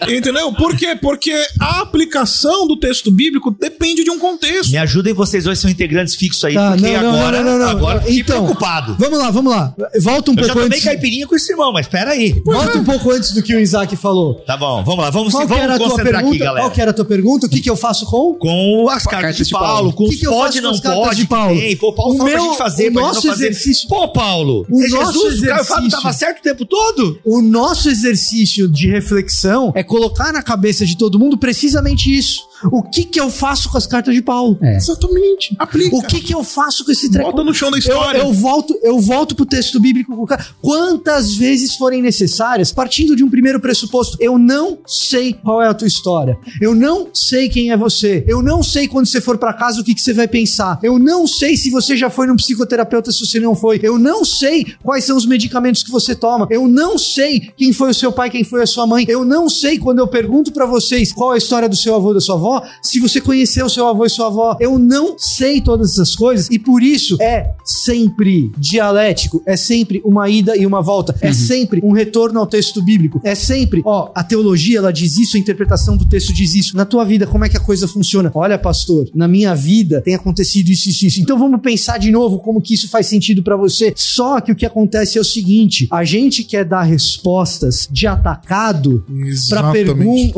Entendeu? 0.09 0.53
Por 0.53 0.77
quê? 0.77 0.97
Porque 1.01 1.33
a 1.61 1.81
aplicação 1.81 2.67
do 2.67 2.79
texto 2.79 3.11
bíblico 3.11 3.51
depende 3.59 4.05
de 4.05 4.11
um 4.11 4.19
contexto. 4.21 4.71
Me 4.71 4.79
ajudem 4.79 5.13
vocês 5.13 5.43
dois 5.45 5.59
são 5.59 5.69
integrantes 5.69 6.15
fixos 6.15 6.45
aí, 6.45 6.55
Tá, 6.55 6.71
porque 6.73 6.93
não, 6.93 7.03
não, 7.03 7.11
agora, 7.19 7.43
não, 7.43 7.53
não, 7.53 7.59
não. 7.59 7.69
agora 7.69 8.01
fiquei 8.01 8.21
Então, 8.21 8.45
preocupado. 8.45 8.97
Vamos 9.01 9.19
lá, 9.19 9.31
vamos 9.33 9.53
lá. 9.53 9.75
Volta 10.01 10.31
um 10.31 10.35
Eu 10.35 10.45
já 10.45 10.53
pouco 10.53 10.63
tomei 10.63 10.79
antes. 10.79 10.85
caipirinha 10.85 11.27
com 11.27 11.35
esse 11.35 11.51
irmão, 11.53 11.73
mas 11.73 11.89
pera 11.89 12.13
aí. 12.13 12.41
Volta 12.45 12.79
um 12.79 12.85
pouco 12.85 13.11
antes 13.11 13.33
do 13.33 13.43
que 13.43 13.53
o 13.55 13.59
Isaac 13.59 13.97
falou. 13.97 14.35
Tá 14.47 14.57
bom, 14.57 14.85
vamos 14.85 15.05
lá, 15.05 15.11
vamos, 15.11 15.33
Qual 15.33 15.43
que 15.43 15.49
vamos 15.49 15.65
era 15.65 15.75
a 15.75 15.79
tua 15.79 15.91
concentrar 15.91 16.13
pergunta? 16.15 16.31
aqui, 16.37 16.39
galera. 16.39 16.61
Qual 16.65 16.71
que 16.71 16.81
era 16.81 16.91
a 16.93 16.95
tua 16.95 17.05
pergunta? 17.05 17.47
O 17.47 17.51
que, 17.51 17.61
que 17.61 17.69
eu 17.71 17.77
faço 17.77 18.07
com? 18.07 18.26
Com 18.35 18.89
as 18.89 19.05
cartas 19.05 19.21
cartas 19.21 19.37
de 19.39 19.45
de 19.45 19.51
Paulo, 19.51 19.67
Paulo. 19.69 19.93
com 19.93 20.05
O 20.05 20.07
os 20.07 20.15
que 20.15 20.21
que 20.21 20.27
pode 20.27 20.61
não 20.61 20.79
pode, 20.79 21.17
de 21.21 21.27
Paulo? 21.27 21.59
tem. 21.61 21.77
Pô, 21.77 21.93
Paulo 21.93 22.15
O 22.15 22.19
fala 22.19 22.31
pra 22.31 22.39
meu- 22.41 22.49
gente 22.49 22.59
fazer, 22.59 22.89
o 22.89 22.93
pra 22.93 23.03
nosso 23.03 23.29
fazer. 23.29 23.49
exercício- 23.49 23.89
Pô, 23.89 24.09
Paulo, 24.09 24.67
O 24.71 24.83
é 24.83 24.89
nosso 24.89 25.13
Jesus, 25.13 25.43
o 25.43 25.47
cara 25.47 25.63
o 25.63 25.65
Fábio 25.65 25.81
exercício- 25.87 25.91
tava 26.03 26.13
certo 26.13 26.39
o 26.39 26.43
tempo 26.43 26.65
todo. 26.65 27.19
O 27.25 27.41
nosso 27.43 27.89
exercício 27.89 28.69
de 28.69 28.89
reflexão 28.89 29.73
é 29.75 29.83
colocar 29.83 30.33
na 30.33 30.43
cabeça 30.43 30.85
de 30.87 30.97
todo 30.97 31.19
mundo 31.19 31.37
precisamente 31.37 32.15
isso. 32.17 32.46
O 32.65 32.83
que 32.83 33.05
que 33.05 33.21
eu 33.21 33.31
faço 33.31 33.71
com 33.71 33.77
as 33.79 33.87
cartas 33.87 34.15
de 34.15 34.23
Paulo? 34.23 34.59
É. 34.63 34.77
Exatamente. 34.77 35.55
Aplica. 35.59 35.97
O 35.97 36.03
que 36.03 36.21
que 36.21 36.35
eu 36.35 36.43
faço 36.45 36.85
com 36.85 36.91
esse 36.91 37.11
treco? 37.11 37.31
Bota 37.31 37.45
no 37.45 37.55
chão 37.55 37.71
da 37.71 37.77
Eu, 37.77 37.81
história. 37.81 38.19
eu 38.19 38.33
volto, 38.33 38.79
eu 38.83 38.99
volto 38.99 39.35
pro 39.35 39.45
texto 39.47 39.79
bíblico. 39.81 40.15
com 40.17 40.23
o 40.23 40.27
cara. 40.27 40.45
Quantas 40.63 41.35
vezes 41.35 41.75
forem 41.77 42.03
necessárias, 42.03 42.73
partindo 42.73 43.15
de 43.17 43.25
um 43.25 43.31
primeiro 43.31 43.61
pressuposto, 43.61 44.17
eu 44.21 44.39
não 44.39 44.79
sei 44.87 45.33
qual 45.33 45.63
é 45.63 45.69
a 45.69 45.75
tua 45.75 45.89
história. 45.89 46.39
Eu 46.61 46.75
não 46.75 47.09
sei 47.13 47.49
quem 47.49 47.71
é 47.71 47.77
você. 47.77 48.25
Eu 48.27 48.43
não 48.43 48.63
sei 48.63 48.87
quando 48.89 49.07
você 49.07 49.21
for 49.21 49.39
pra 49.39 49.53
casa 49.53 49.81
o 49.81 49.85
que, 49.85 49.95
que 49.95 50.01
você 50.01 50.13
vai 50.13 50.29
pensar. 50.29 50.79
Eu 50.83 50.99
não 50.99 51.27
sei 51.27 51.57
se 51.57 51.71
você 51.71 51.97
já 51.97 52.09
foi 52.11 52.27
num 52.27 52.37
psicoterapeuta, 52.37 53.11
se 53.13 53.25
você 53.27 53.41
não 53.41 53.55
foi. 53.55 53.81
Eu 53.83 53.99
não 53.99 54.25
sei 54.25 54.67
quais 54.83 55.05
são 55.05 55.17
os 55.17 55.27
medicamentos 55.27 55.83
que 55.83 55.91
você 55.91 56.15
toma. 56.15 56.47
Eu 56.51 56.69
não 56.69 56.97
sei 56.99 57.41
quem 57.57 57.73
foi 57.73 57.91
o 57.91 57.95
seu 57.95 58.13
pai, 58.13 58.31
quem 58.31 58.45
foi 58.45 58.63
a 58.63 58.67
sua 58.67 58.87
mãe. 58.87 59.05
Eu 59.09 59.25
não 59.25 59.49
sei 59.49 59.79
quando 59.79 59.99
eu 59.99 60.07
pergunto 60.09 60.53
pra 60.53 60.67
vocês 60.67 61.13
qual 61.13 61.33
é 61.33 61.35
a 61.35 61.39
história 61.39 61.69
do 61.69 61.77
seu 61.77 61.95
avô, 61.95 62.13
da 62.15 62.21
sua 62.21 62.35
avó, 62.37 62.46
se 62.83 62.99
você 62.99 63.21
conheceu 63.21 63.69
seu 63.69 63.87
avô 63.87 64.05
e 64.05 64.11
sua 64.11 64.27
avó. 64.27 64.57
Eu 64.61 64.79
não 64.79 65.17
sei 65.19 65.61
todas 65.61 65.93
essas 65.93 66.15
coisas 66.15 66.49
e 66.51 66.59
por 66.59 66.83
isso 66.83 67.17
é 67.21 67.55
sempre 67.65 68.51
dialético, 68.57 69.43
é 69.47 69.57
sempre 69.57 70.01
uma 70.05 70.29
ida 70.29 70.57
e 70.57 70.67
uma 70.67 70.81
volta, 70.81 71.15
é 71.21 71.33
sempre 71.33 71.81
um 71.83 71.93
retorno 71.93 72.41
ao 72.41 72.47
texto 72.47 72.83
bíblico, 72.83 73.21
é 73.25 73.35
sempre, 73.35 73.83
ó, 73.85 74.11
a 74.15 74.23
teologia 74.23 74.79
ela 74.79 74.93
diz 74.93 75.19
isso, 75.19 75.37
a 75.37 75.41
interpretação 75.41 75.97
do 75.97 76.07
texto 76.07 76.33
diz 76.33 76.55
isso. 76.55 76.77
Na 76.77 76.85
tua 76.85 77.05
vida, 77.05 77.27
como 77.27 77.45
é 77.45 77.49
que 77.49 77.57
a 77.57 77.61
coisa 77.61 77.89
funciona? 77.89 78.31
Olha, 78.35 78.59
pastor, 78.59 79.09
na 79.15 79.29
minha 79.29 79.55
vida 79.55 80.01
tem 80.01 80.15
acontecido 80.15 80.69
isso, 80.69 80.89
isso, 80.89 81.07
isso. 81.07 81.21
Então 81.21 81.39
vamos 81.39 81.61
pensar 81.61 81.99
de 81.99 82.11
novo 82.11 82.39
como 82.39 82.61
que 82.61 82.75
isso 82.75 82.89
faz 82.89 83.07
sentido 83.07 83.43
pra 83.43 83.57
você. 83.57 83.93
Só 83.97 84.41
que 84.41 84.53
o 84.53 84.57
que 84.57 84.67
acontece 84.67 85.19
é 85.19 85.21
o 85.21 85.25
seguinte: 85.25 85.87
a 85.91 86.05
gente 86.05 86.45
quer 86.45 86.65
dar 86.65 86.83
respostas 86.83 87.89
de 87.91 88.07
atacado 88.07 89.05
para 89.49 89.73
pergun 89.73 90.31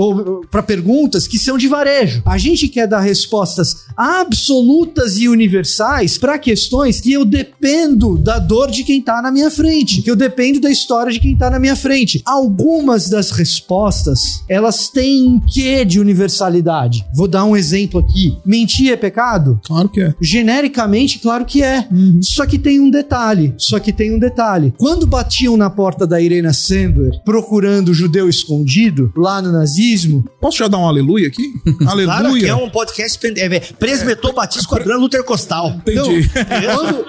perguntas 0.79 1.27
que 1.27 1.38
são 1.38 1.57
de 1.57 1.66
varejo. 1.66 1.98
Desejo. 1.99 2.23
A 2.25 2.39
gente 2.39 2.69
quer 2.69 2.87
dar 2.87 3.01
respostas 3.01 3.89
absolutas 3.97 5.19
e 5.19 5.29
universais 5.29 6.17
para 6.17 6.39
questões 6.39 7.01
que 7.01 7.13
eu 7.13 7.25
dependo 7.25 8.17
da 8.17 8.39
dor 8.39 8.71
de 8.71 8.85
quem 8.85 9.03
tá 9.03 9.21
na 9.21 9.31
minha 9.31 9.51
frente, 9.51 10.03
que 10.03 10.11
eu 10.11 10.17
dependo 10.17 10.61
da 10.61 10.71
história 10.71 11.13
de 11.13 11.19
quem 11.19 11.37
tá 11.37 11.51
na 11.51 11.59
minha 11.59 11.75
frente. 11.75 12.23
Algumas 12.25 13.09
das 13.09 13.31
respostas, 13.31 14.21
elas 14.49 14.89
têm 14.89 15.27
um 15.27 15.41
quê 15.41 15.85
de 15.85 15.99
universalidade. 15.99 17.05
Vou 17.15 17.27
dar 17.27 17.45
um 17.45 17.57
exemplo 17.57 18.01
aqui. 18.01 18.37
Mentir 18.45 18.93
é 18.93 18.97
pecado? 18.97 19.61
Claro 19.65 19.89
que 19.89 20.01
é. 20.01 20.15
Genericamente, 20.21 21.19
claro 21.19 21.45
que 21.45 21.63
é. 21.63 21.89
Só 22.21 22.47
que 22.47 22.59
tem 22.59 22.79
um 22.79 22.91
detalhe. 22.91 23.55
Só 23.59 23.79
que 23.81 23.93
tem 23.93 24.15
um 24.15 24.19
detalhe. 24.19 24.73
Quando 24.79 25.07
batiam 25.07 25.57
na 25.57 25.71
porta 25.71 26.07
da 26.07 26.21
Irena 26.21 26.53
Sandler 26.53 27.21
procurando 27.25 27.89
o 27.89 27.95
judeu 27.95 28.29
escondido 28.29 29.13
lá 29.17 29.43
no 29.43 29.51
nazismo, 29.51 30.25
Posso 30.41 30.59
já 30.59 30.69
dar 30.69 30.79
um 30.79 30.87
aleluia 30.87 31.27
aqui? 31.27 31.53
Claro 31.92 32.22
que 32.22 32.27
aleluia. 32.27 32.51
é 32.51 32.55
um 32.55 32.70
podcast 32.70 33.18
é, 33.27 33.61
Presmetor 33.79 34.33
Batista 34.33 34.61
Esquadrão 34.61 34.98
Luther 34.98 35.22
Costal. 35.24 35.70
Entendi. 35.70 36.29
quando, 36.74 37.07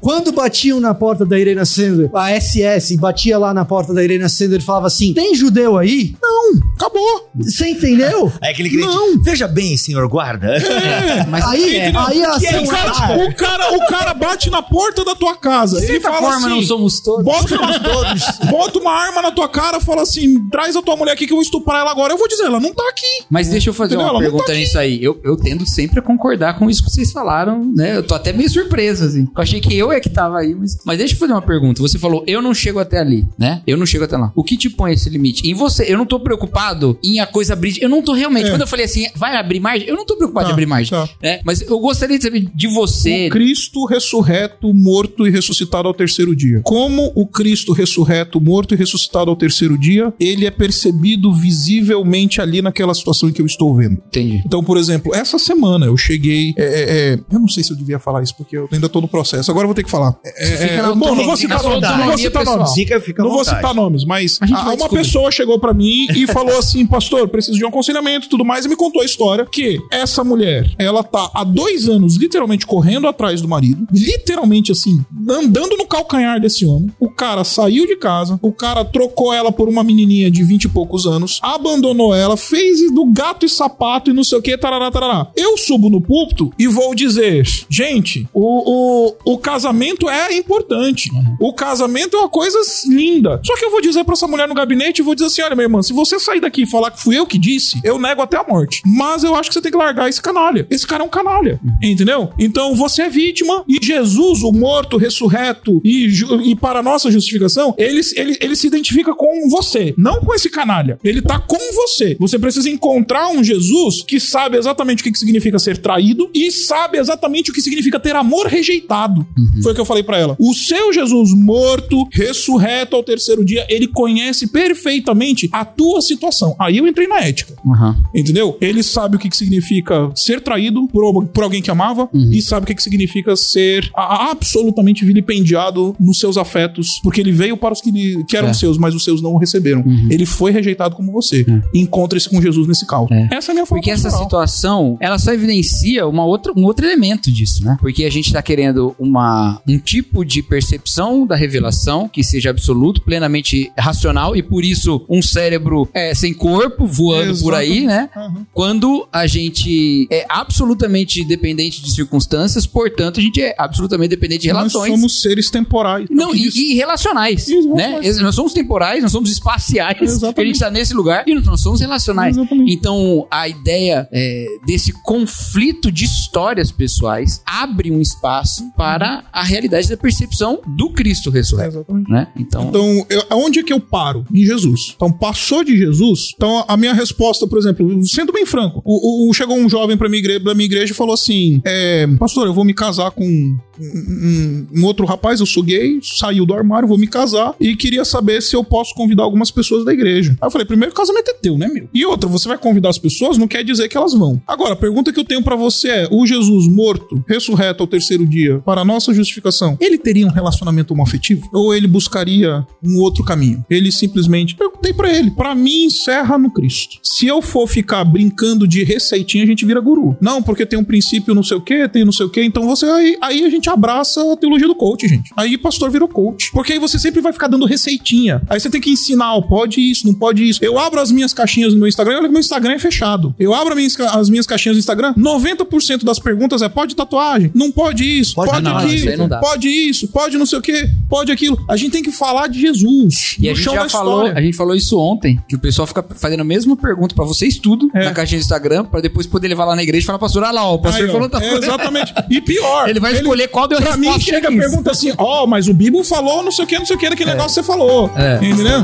quando 0.00 0.32
batiam 0.32 0.80
na 0.80 0.94
porta 0.94 1.24
da 1.26 1.38
Irena 1.38 1.64
Sandler, 1.64 2.10
a 2.14 2.30
SS 2.40 2.96
batia 2.96 3.38
lá 3.38 3.52
na 3.52 3.64
porta 3.64 3.92
da 3.92 4.02
Irena 4.02 4.28
Sandler 4.28 4.60
e 4.60 4.64
falava 4.64 4.86
assim: 4.86 5.12
tem 5.14 5.34
judeu 5.34 5.76
aí? 5.76 6.14
Não, 6.22 6.52
acabou. 6.74 7.28
Você 7.36 7.68
entendeu? 7.70 8.32
Aí 8.40 8.50
aquele 8.52 8.70
crente, 8.70 8.86
Não. 8.86 9.22
veja 9.22 9.46
bem, 9.48 9.76
senhor 9.76 10.06
guarda. 10.08 10.46
É. 10.56 11.24
Mas 11.28 11.44
Aí, 11.46 11.76
é, 11.76 11.92
aí 11.96 12.24
a 12.24 12.38
Que 12.38 12.46
é 12.46 12.62
é- 12.62 12.66
cara? 12.66 13.24
O 13.24 13.34
cara, 13.34 13.76
o 13.76 13.86
cara 13.86 14.14
bate 14.14 14.50
na 14.50 14.62
porta 14.62 15.04
da 15.04 15.14
tua 15.14 15.36
casa. 15.36 15.78
de 15.78 15.84
Ele 15.84 15.92
certa 15.94 16.08
fala 16.12 16.20
forma 16.32 16.46
assim, 16.46 16.56
não 16.56 16.62
somos 16.62 17.00
todos. 17.00 17.24
Bota 17.24 17.54
uma, 17.56 17.78
bota 18.50 18.78
uma 18.78 18.92
arma 18.92 19.22
na 19.22 19.30
tua 19.30 19.48
cara, 19.48 19.80
fala 19.80 20.02
assim: 20.02 20.48
traz 20.48 20.76
a 20.76 20.82
tua 20.82 20.96
mulher 20.96 21.12
aqui 21.12 21.26
que 21.26 21.32
eu 21.32 21.36
vou 21.36 21.42
estuprar 21.42 21.80
ela 21.80 21.90
agora. 21.90 22.12
Eu 22.12 22.18
vou 22.18 22.28
dizer, 22.28 22.44
ela 22.44 22.60
não 22.60 22.72
tá 22.72 22.84
aqui. 22.88 23.24
Mas 23.30 23.48
deixa 23.48 23.70
eu 23.70 23.74
fazer 23.74 23.94
Entendeu? 23.94 24.06
uma 24.06 24.10
Ela 24.10 24.18
não 24.20 24.30
pergunta 24.30 24.52
tá 24.52 24.58
nisso 24.58 24.78
aí. 24.78 25.02
Eu, 25.02 25.20
eu 25.24 25.36
tendo 25.36 25.66
sempre 25.66 25.98
a 25.98 26.02
concordar 26.02 26.58
com 26.58 26.68
isso 26.70 26.84
que 26.84 26.90
vocês 26.90 27.10
falaram, 27.12 27.62
né? 27.74 27.96
Eu 27.96 28.02
tô 28.06 28.14
até 28.14 28.32
meio 28.32 28.48
surpreso, 28.48 29.04
assim. 29.04 29.22
Eu 29.34 29.42
achei 29.42 29.60
que 29.60 29.76
eu 29.76 29.87
é 29.92 30.00
que 30.00 30.08
tava 30.10 30.38
aí, 30.38 30.54
mas... 30.54 30.78
Mas 30.84 30.98
deixa 30.98 31.14
eu 31.14 31.18
fazer 31.18 31.32
uma 31.32 31.42
pergunta. 31.42 31.80
Você 31.82 31.98
falou, 31.98 32.24
eu 32.26 32.40
não 32.42 32.54
chego 32.54 32.78
até 32.78 32.98
ali, 32.98 33.26
né? 33.38 33.62
Eu 33.66 33.76
não 33.76 33.86
chego 33.86 34.04
até 34.04 34.16
lá. 34.16 34.32
O 34.34 34.42
que 34.44 34.56
te 34.56 34.70
põe 34.70 34.92
esse 34.92 35.08
limite? 35.08 35.48
Em 35.48 35.54
você, 35.54 35.84
eu 35.92 35.96
não 35.98 36.06
tô 36.06 36.20
preocupado 36.20 36.98
em 37.02 37.20
a 37.20 37.26
coisa 37.26 37.52
abrir... 37.52 37.76
Eu 37.80 37.88
não 37.88 38.02
tô 38.02 38.12
realmente... 38.12 38.46
É. 38.46 38.50
Quando 38.50 38.62
eu 38.62 38.66
falei 38.66 38.84
assim, 38.84 39.06
vai 39.14 39.36
abrir 39.36 39.60
margem? 39.60 39.88
Eu 39.88 39.96
não 39.96 40.06
tô 40.06 40.16
preocupado 40.16 40.46
Tá, 40.46 40.50
em 40.50 40.52
abrir 40.52 40.66
margem, 40.66 40.90
tá. 40.90 41.08
né? 41.22 41.40
Mas 41.44 41.60
eu 41.62 41.78
gostaria 41.80 42.16
de 42.18 42.24
saber 42.24 42.48
de 42.54 42.68
você... 42.68 43.26
O 43.26 43.30
Cristo 43.30 43.84
ressurreto, 43.84 44.72
morto 44.72 45.26
e 45.26 45.30
ressuscitado 45.30 45.88
ao 45.88 45.94
terceiro 45.94 46.34
dia. 46.34 46.60
Como 46.64 47.12
o 47.14 47.26
Cristo 47.26 47.72
ressurreto, 47.72 48.40
morto 48.40 48.74
e 48.74 48.76
ressuscitado 48.76 49.30
ao 49.30 49.36
terceiro 49.36 49.76
dia, 49.78 50.12
ele 50.18 50.46
é 50.46 50.50
percebido 50.50 51.32
visivelmente 51.32 52.40
ali 52.40 52.62
naquela 52.62 52.94
situação 52.94 53.28
em 53.28 53.32
que 53.32 53.42
eu 53.42 53.46
estou 53.46 53.74
vendo. 53.74 53.94
Entendi. 54.08 54.42
Então, 54.44 54.62
por 54.62 54.76
exemplo, 54.76 55.14
essa 55.14 55.38
semana 55.38 55.86
eu 55.86 55.96
cheguei. 55.96 56.54
é, 56.56 56.64
é, 56.64 57.12
é, 57.14 57.18
eu 57.32 57.38
não 57.38 57.48
sei 57.48 57.62
se 57.62 57.72
eu 57.72 57.76
devia 57.76 57.98
falar 57.98 58.22
isso, 58.22 58.34
porque 58.36 58.56
eu 58.56 58.68
ainda 58.72 58.88
tô 58.88 59.00
no 59.00 59.08
processo. 59.08 59.50
Agora 59.50 59.64
eu 59.64 59.68
vou 59.68 59.74
ter 59.78 59.84
que 59.84 59.90
falar. 59.90 60.16
É, 60.24 60.74
é, 60.76 60.82
na 60.82 60.94
bom, 60.94 61.14
não 61.14 61.24
vou 61.24 61.36
citar 61.36 61.62
nomes. 61.62 61.88
Não 61.88 62.06
vou 62.06 62.18
citar 62.18 62.44
nomes. 62.44 62.72
Fica, 62.74 63.00
fica 63.00 63.22
à 63.22 63.24
Não 63.24 63.32
vou 63.32 63.44
citar 63.44 63.74
nomes, 63.74 64.04
mas 64.04 64.38
A 64.40 64.70
a- 64.70 64.74
uma 64.74 64.88
pessoa 64.88 65.30
chegou 65.30 65.58
pra 65.58 65.72
mim 65.72 66.06
e 66.14 66.26
falou 66.32 66.58
assim: 66.58 66.84
Pastor, 66.86 67.28
preciso 67.28 67.56
de 67.58 67.64
um 67.64 67.68
aconselhamento 67.68 68.26
e 68.26 68.28
tudo 68.28 68.44
mais, 68.44 68.64
e 68.64 68.68
me 68.68 68.76
contou 68.76 69.02
a 69.02 69.04
história 69.04 69.46
que 69.46 69.78
essa 69.90 70.24
mulher, 70.24 70.74
ela 70.78 71.02
tá 71.02 71.30
há 71.32 71.44
dois 71.44 71.88
anos 71.88 72.16
literalmente 72.16 72.66
correndo 72.66 73.06
atrás 73.06 73.40
do 73.40 73.48
marido, 73.48 73.86
literalmente 73.92 74.72
assim, 74.72 75.04
andando 75.30 75.76
no 75.76 75.86
calcanhar 75.86 76.40
desse 76.40 76.66
homem. 76.66 76.90
O 76.98 77.10
cara 77.10 77.44
saiu 77.44 77.86
de 77.86 77.96
casa, 77.96 78.38
o 78.42 78.52
cara 78.52 78.84
trocou 78.84 79.32
ela 79.32 79.52
por 79.52 79.68
uma 79.68 79.84
menininha 79.84 80.30
de 80.30 80.42
vinte 80.42 80.64
e 80.64 80.68
poucos 80.68 81.06
anos, 81.06 81.38
abandonou 81.42 82.14
ela, 82.14 82.36
fez 82.36 82.78
do 82.92 83.04
gato 83.06 83.46
e 83.46 83.48
sapato 83.48 84.10
e 84.10 84.14
não 84.14 84.24
sei 84.24 84.38
o 84.38 84.42
que, 84.42 84.56
tarará, 84.56 84.90
tarará. 84.90 85.28
Eu 85.36 85.56
subo 85.56 85.88
no 85.90 86.00
púlpito 86.00 86.50
e 86.58 86.66
vou 86.66 86.94
dizer: 86.94 87.44
gente, 87.68 88.26
o, 88.32 89.08
o, 89.24 89.34
o 89.34 89.38
casamento 89.38 89.67
é 90.08 90.36
importante. 90.36 91.10
O 91.40 91.52
casamento 91.52 92.16
é 92.16 92.20
uma 92.20 92.28
coisa 92.28 92.58
linda. 92.86 93.40
Só 93.44 93.56
que 93.56 93.64
eu 93.64 93.70
vou 93.70 93.80
dizer 93.80 94.04
pra 94.04 94.14
essa 94.14 94.26
mulher 94.26 94.48
no 94.48 94.54
gabinete 94.54 94.98
e 94.98 95.02
vou 95.02 95.14
dizer 95.14 95.26
assim: 95.26 95.42
olha, 95.42 95.54
minha 95.54 95.64
irmã, 95.64 95.82
se 95.82 95.92
você 95.92 96.18
sair 96.18 96.40
daqui 96.40 96.62
e 96.62 96.66
falar 96.66 96.90
que 96.90 97.02
fui 97.02 97.18
eu 97.18 97.26
que 97.26 97.38
disse, 97.38 97.80
eu 97.84 97.98
nego 97.98 98.22
até 98.22 98.36
a 98.36 98.44
morte. 98.44 98.82
Mas 98.84 99.24
eu 99.24 99.34
acho 99.34 99.50
que 99.50 99.54
você 99.54 99.62
tem 99.62 99.72
que 99.72 99.78
largar 99.78 100.08
esse 100.08 100.20
canalha. 100.20 100.66
Esse 100.70 100.86
cara 100.86 101.02
é 101.02 101.06
um 101.06 101.10
canalha. 101.10 101.60
Entendeu? 101.82 102.30
Então 102.38 102.74
você 102.74 103.02
é 103.02 103.08
vítima 103.08 103.64
e 103.68 103.78
Jesus, 103.84 104.42
o 104.42 104.52
morto, 104.52 104.96
ressurreto 104.96 105.80
e, 105.84 106.08
e 106.44 106.56
para 106.56 106.82
nossa 106.82 107.10
justificação, 107.10 107.74
ele, 107.78 108.00
ele, 108.16 108.36
ele 108.40 108.56
se 108.56 108.66
identifica 108.66 109.14
com 109.14 109.48
você, 109.48 109.94
não 109.96 110.20
com 110.20 110.34
esse 110.34 110.50
canalha. 110.50 110.98
Ele 111.02 111.22
tá 111.22 111.38
com 111.38 111.58
você. 111.74 112.16
Você 112.18 112.38
precisa 112.38 112.68
encontrar 112.68 113.28
um 113.28 113.42
Jesus 113.42 114.02
que 114.02 114.18
sabe 114.20 114.56
exatamente 114.56 115.00
o 115.00 115.04
que 115.04 115.12
que 115.12 115.18
significa 115.18 115.58
ser 115.58 115.78
traído 115.78 116.30
e 116.34 116.50
sabe 116.50 116.98
exatamente 116.98 117.50
o 117.50 117.54
que 117.54 117.62
significa 117.62 117.98
ter 117.98 118.14
amor 118.16 118.46
rejeitado. 118.46 119.26
Foi 119.62 119.72
o 119.72 119.74
que 119.74 119.80
eu 119.80 119.84
falei 119.84 120.02
pra 120.02 120.18
ela. 120.18 120.36
O 120.38 120.54
seu 120.54 120.92
Jesus 120.92 121.32
morto, 121.34 122.06
ressurreto 122.12 122.96
ao 122.96 123.02
terceiro 123.02 123.44
dia, 123.44 123.66
ele 123.68 123.86
conhece 123.86 124.46
perfeitamente 124.46 125.48
a 125.52 125.64
tua 125.64 126.00
situação. 126.00 126.54
Aí 126.58 126.78
eu 126.78 126.86
entrei 126.86 127.06
na 127.06 127.20
ética. 127.20 127.54
Aham. 127.66 127.96
Entendeu? 128.14 128.56
Ele 128.60 128.82
sabe 128.82 129.16
o 129.16 129.18
que, 129.18 129.28
que 129.28 129.36
significa 129.36 130.10
ser 130.14 130.40
traído 130.40 130.86
por, 130.88 131.26
por 131.26 131.44
alguém 131.44 131.60
que 131.62 131.70
amava 131.70 132.08
e 132.12 132.40
sabe 132.42 132.64
o 132.64 132.66
que, 132.66 132.74
que 132.74 132.82
significa 132.82 133.36
ser 133.36 133.90
a- 133.94 134.30
absolutamente 134.30 135.04
vilipendiado 135.04 135.94
nos 135.98 136.18
seus 136.18 136.36
afetos, 136.36 137.00
porque 137.02 137.20
ele 137.20 137.32
veio 137.32 137.56
para 137.56 137.72
os 137.72 137.80
que, 137.80 137.90
lhe- 137.90 138.24
que 138.24 138.36
eram 138.36 138.48
É. 138.48 138.52
seus, 138.54 138.78
mas 138.78 138.94
os 138.94 139.04
seus 139.04 139.20
não 139.22 139.32
o 139.34 139.38
receberam. 139.38 139.84
Ele 140.10 140.24
foi 140.26 140.50
rejeitado 140.50 140.94
como 140.96 141.12
você. 141.12 141.44
Encontre-se 141.74 142.28
com 142.28 142.40
Jesus 142.40 142.66
nesse 142.66 142.86
caos. 142.86 143.10
É. 143.10 143.28
Essa 143.32 143.50
é 143.50 143.52
a 143.52 143.54
minha 143.54 143.66
forma 143.66 143.80
Porque 143.80 143.90
essa 143.90 144.04
pastoral. 144.04 144.24
situação, 144.24 144.96
ela 145.00 145.18
só 145.18 145.32
evidencia 145.32 146.06
uma 146.06 146.24
outra, 146.24 146.52
um 146.56 146.64
outro 146.64 146.84
elemento 146.86 147.30
disso, 147.30 147.64
né? 147.64 147.76
Porque 147.80 148.04
a 148.04 148.10
gente 148.10 148.32
tá 148.32 148.42
querendo 148.42 148.94
uma, 148.98 149.47
um 149.66 149.78
tipo 149.78 150.24
de 150.24 150.42
percepção 150.42 151.26
da 151.26 151.36
revelação 151.36 152.08
que 152.08 152.22
seja 152.22 152.50
absoluto, 152.50 153.02
plenamente 153.02 153.70
racional 153.78 154.36
e 154.36 154.42
por 154.42 154.64
isso 154.64 155.04
um 155.08 155.22
cérebro 155.22 155.88
é, 155.92 156.14
sem 156.14 156.32
corpo 156.34 156.86
voando 156.86 157.38
por 157.40 157.54
aí, 157.54 157.86
né? 157.86 158.08
Uhum. 158.16 158.46
Quando 158.52 159.08
a 159.12 159.26
gente 159.26 160.06
é 160.10 160.26
absolutamente 160.28 161.24
dependente 161.24 161.82
de 161.82 161.92
circunstâncias, 161.92 162.66
portanto, 162.66 163.20
a 163.20 163.22
gente 163.22 163.40
é 163.40 163.54
absolutamente 163.58 164.10
dependente 164.10 164.42
de 164.42 164.52
Nós 164.52 164.72
relações. 164.72 164.92
somos 164.92 165.22
seres 165.22 165.50
temporais. 165.50 166.06
Não, 166.10 166.32
Que 166.32 166.48
e, 166.48 166.72
e 166.72 166.74
relacionais, 166.74 167.48
Isso, 167.48 167.74
né? 167.74 168.00
Nós 168.20 168.34
somos 168.34 168.52
temporais, 168.52 169.02
nós 169.02 169.12
somos 169.12 169.30
espaciais, 169.30 170.00
Exatamente. 170.02 170.40
a 170.40 170.44
gente 170.44 170.58
tá 170.58 170.70
nesse 170.70 170.94
lugar, 170.94 171.24
e 171.26 171.34
nós 171.34 171.60
somos 171.60 171.80
relacionais. 171.80 172.36
Exatamente. 172.36 172.72
Então, 172.72 173.26
a 173.30 173.48
ideia 173.48 174.08
é, 174.12 174.46
desse 174.66 174.92
conflito 175.02 175.90
de 175.90 176.04
histórias 176.04 176.70
pessoais 176.70 177.42
abre 177.46 177.90
um 177.90 178.00
espaço 178.00 178.70
para 178.76 179.24
a 179.40 179.42
realidade 179.42 179.88
da 179.88 179.96
percepção 179.96 180.60
do 180.66 180.90
Cristo 180.90 181.30
ressurreto, 181.30 181.76
Exatamente. 181.78 182.10
né? 182.10 182.26
Então, 182.36 182.68
Então, 182.68 183.06
eu, 183.08 183.22
aonde 183.30 183.60
é 183.60 183.62
que 183.62 183.72
eu 183.72 183.80
paro? 183.80 184.24
Em 184.32 184.44
Jesus. 184.44 184.92
Então, 184.96 185.10
passou 185.12 185.62
de 185.64 185.76
Jesus. 185.76 186.32
Então, 186.34 186.64
a 186.66 186.76
minha 186.76 186.92
resposta, 186.92 187.46
por 187.46 187.58
exemplo, 187.58 188.04
sendo 188.06 188.32
bem 188.32 188.44
franco, 188.46 188.82
o, 188.84 189.28
o- 189.30 189.34
chegou 189.34 189.56
um 189.56 189.68
jovem 189.68 189.96
pra 189.96 190.08
minha 190.08 190.18
igreja, 190.20 190.40
pra 190.40 190.54
minha 190.54 190.66
igreja 190.66 190.92
e 190.92 190.96
falou 190.96 191.14
assim: 191.14 191.60
é, 191.64 192.06
Pastor, 192.18 192.46
eu 192.46 192.54
vou 192.54 192.64
me 192.64 192.74
casar 192.74 193.10
com 193.10 193.56
um, 193.80 194.66
um- 194.74 194.84
outro 194.84 195.04
rapaz, 195.06 195.40
eu 195.40 195.46
sou 195.46 195.62
gay, 195.62 195.98
saiu 196.02 196.44
do 196.46 196.54
armário, 196.54 196.88
vou 196.88 196.98
me 196.98 197.06
casar 197.06 197.54
e 197.60 197.76
queria 197.76 198.04
saber 198.04 198.40
se 198.42 198.54
eu 198.56 198.64
posso 198.64 198.94
convidar 198.94 199.22
algumas 199.22 199.50
pessoas 199.50 199.84
da 199.84 199.92
igreja. 199.92 200.36
Aí 200.40 200.46
eu 200.46 200.50
falei: 200.50 200.66
primeiro, 200.66 200.92
o 200.92 200.96
casamento 200.96 201.28
é 201.30 201.34
teu, 201.34 201.56
né, 201.58 201.68
meu? 201.68 201.88
E 201.92 202.04
outra, 202.06 202.28
você 202.28 202.48
vai 202.48 202.58
convidar 202.58 202.88
as 202.88 202.98
pessoas, 202.98 203.36
não 203.38 203.48
quer 203.48 203.62
dizer 203.64 203.88
que 203.88 203.96
elas 203.96 204.12
vão. 204.14 204.40
Agora, 204.46 204.72
a 204.72 204.76
pergunta 204.76 205.12
que 205.12 205.20
eu 205.20 205.24
tenho 205.24 205.42
pra 205.42 205.56
você 205.56 205.88
é: 205.88 206.08
o 206.10 206.26
Jesus 206.26 206.66
morto, 206.68 207.22
ressurreto 207.28 207.82
ao 207.82 207.86
terceiro 207.86 208.26
dia, 208.26 208.58
para 208.64 208.84
nossa 208.84 209.12
justificação, 209.12 209.76
ele 209.80 209.98
teria 209.98 210.26
um 210.26 210.30
relacionamento 210.30 210.92
homoafetivo? 210.94 211.48
Ou 211.52 211.74
ele 211.74 211.86
buscaria 211.86 212.66
um 212.82 212.98
outro 212.98 213.24
caminho? 213.24 213.64
Ele 213.68 213.90
simplesmente 213.92 214.54
perguntei 214.54 214.92
pra 214.92 215.12
ele. 215.12 215.30
Pra 215.30 215.54
mim, 215.54 215.84
encerra 215.84 216.38
no 216.38 216.50
Cristo. 216.50 216.96
Se 217.02 217.26
eu 217.26 217.40
for 217.42 217.66
ficar 217.68 218.04
brincando 218.04 218.66
de 218.66 218.82
receitinha, 218.84 219.44
a 219.44 219.46
gente 219.46 219.64
vira 219.66 219.80
guru. 219.80 220.16
Não, 220.20 220.42
porque 220.42 220.64
tem 220.66 220.78
um 220.78 220.84
princípio 220.84 221.34
não 221.34 221.42
sei 221.42 221.56
o 221.56 221.60
que, 221.60 221.88
tem 221.88 222.04
não 222.04 222.12
sei 222.12 222.26
o 222.26 222.30
que. 222.30 222.42
Então 222.42 222.66
você 222.66 222.86
aí, 222.86 223.16
aí 223.20 223.44
a 223.44 223.50
gente 223.50 223.67
abraça 223.68 224.32
a 224.32 224.36
teologia 224.36 224.66
do 224.66 224.74
coach, 224.74 225.06
gente. 225.08 225.30
Aí 225.36 225.56
pastor 225.58 225.90
virou 225.90 226.08
coach. 226.08 226.50
Porque 226.52 226.72
aí 226.72 226.78
você 226.78 226.98
sempre 226.98 227.20
vai 227.20 227.32
ficar 227.32 227.46
dando 227.48 227.64
receitinha. 227.66 228.40
Aí 228.48 228.58
você 228.60 228.68
tem 228.70 228.80
que 228.80 228.90
ensinar, 228.90 229.40
pode 229.42 229.80
isso, 229.80 230.06
não 230.06 230.14
pode 230.14 230.48
isso. 230.48 230.58
Eu 230.62 230.78
abro 230.78 231.00
as 231.00 231.10
minhas 231.10 231.32
caixinhas 231.32 231.72
no 231.72 231.78
meu 231.78 231.88
Instagram, 231.88 232.16
olha 232.18 232.26
que 232.26 232.32
meu 232.32 232.40
Instagram 232.40 232.72
é 232.74 232.78
fechado. 232.78 233.34
Eu 233.38 233.54
abro 233.54 233.72
as 233.72 233.76
minhas, 233.76 233.96
ca- 233.96 234.10
as 234.18 234.28
minhas 234.28 234.46
caixinhas 234.46 234.76
no 234.76 234.80
Instagram, 234.80 235.14
90% 235.14 236.04
das 236.04 236.18
perguntas 236.18 236.62
é 236.62 236.68
pode 236.68 236.94
tatuagem, 236.94 237.50
não 237.54 237.70
pode 237.70 238.04
isso, 238.04 238.34
Pode 238.34 238.50
pode, 238.50 238.62
não, 238.62 238.76
aquilo, 238.76 238.94
isso 238.94 239.08
aí 239.08 239.16
não 239.16 239.28
dá. 239.28 239.38
pode 239.38 239.68
isso, 239.68 240.08
pode 240.08 240.36
não 240.38 240.46
sei 240.46 240.58
o 240.58 240.62
que, 240.62 240.88
pode 241.08 241.30
aquilo. 241.32 241.58
A 241.68 241.76
gente 241.76 241.92
tem 241.92 242.02
que 242.02 242.12
falar 242.12 242.48
de 242.48 242.60
Jesus. 242.60 243.36
e 243.38 243.48
a 243.48 243.54
gente 243.54 243.64
já 243.64 243.88
falou, 243.88 244.22
história. 244.22 244.38
a 244.38 244.42
gente 244.42 244.56
falou 244.56 244.74
isso 244.74 244.98
ontem, 244.98 245.40
que 245.48 245.54
o 245.56 245.58
pessoal 245.58 245.86
fica 245.86 246.04
fazendo 246.16 246.40
a 246.40 246.44
mesma 246.44 246.76
pergunta 246.76 247.14
pra 247.14 247.24
vocês 247.24 247.58
tudo 247.58 247.90
É. 247.94 248.04
na 248.04 248.12
caixinha 248.12 248.38
do 248.40 248.42
Instagram, 248.42 248.84
pra 248.84 249.00
depois 249.00 249.26
poder 249.26 249.48
levar 249.48 249.64
lá 249.64 249.76
na 249.76 249.82
igreja 249.82 250.04
e 250.04 250.06
falar, 250.06 250.18
pastor, 250.18 250.42
olha 250.42 250.52
lá, 250.52 250.64
ó, 250.64 250.74
o 250.74 250.78
pastor 250.78 251.04
Aí, 251.04 251.08
ó, 251.08 251.12
falou 251.12 251.28
tá 251.28 251.42
é, 251.42 251.54
exatamente. 251.54 252.14
E 252.30 252.40
pior. 252.40 252.88
Ele 252.88 253.00
vai 253.00 253.12
escolher 253.12 253.48
qual 253.58 253.68
pra 253.68 253.78
resposta? 253.78 254.00
Pra 254.00 254.12
mim 254.12 254.20
chega 254.20 254.48
é 254.48 254.54
a 254.54 254.56
pergunta 254.56 254.90
assim, 254.92 255.12
ó, 255.18 255.42
oh, 255.42 255.46
mas 255.46 255.66
o 255.66 255.74
Bibo 255.74 256.04
falou 256.04 256.42
não 256.42 256.52
sei 256.52 256.64
o 256.64 256.68
que, 256.68 256.78
não 256.78 256.86
sei 256.86 256.96
o 256.96 256.98
que, 256.98 257.06
aquele 257.06 257.30
é. 257.30 257.34
negócio 257.34 257.60
que 257.60 257.66
você 257.66 257.72
falou. 257.72 258.10
É. 258.14 258.36
Entendeu? 258.36 258.82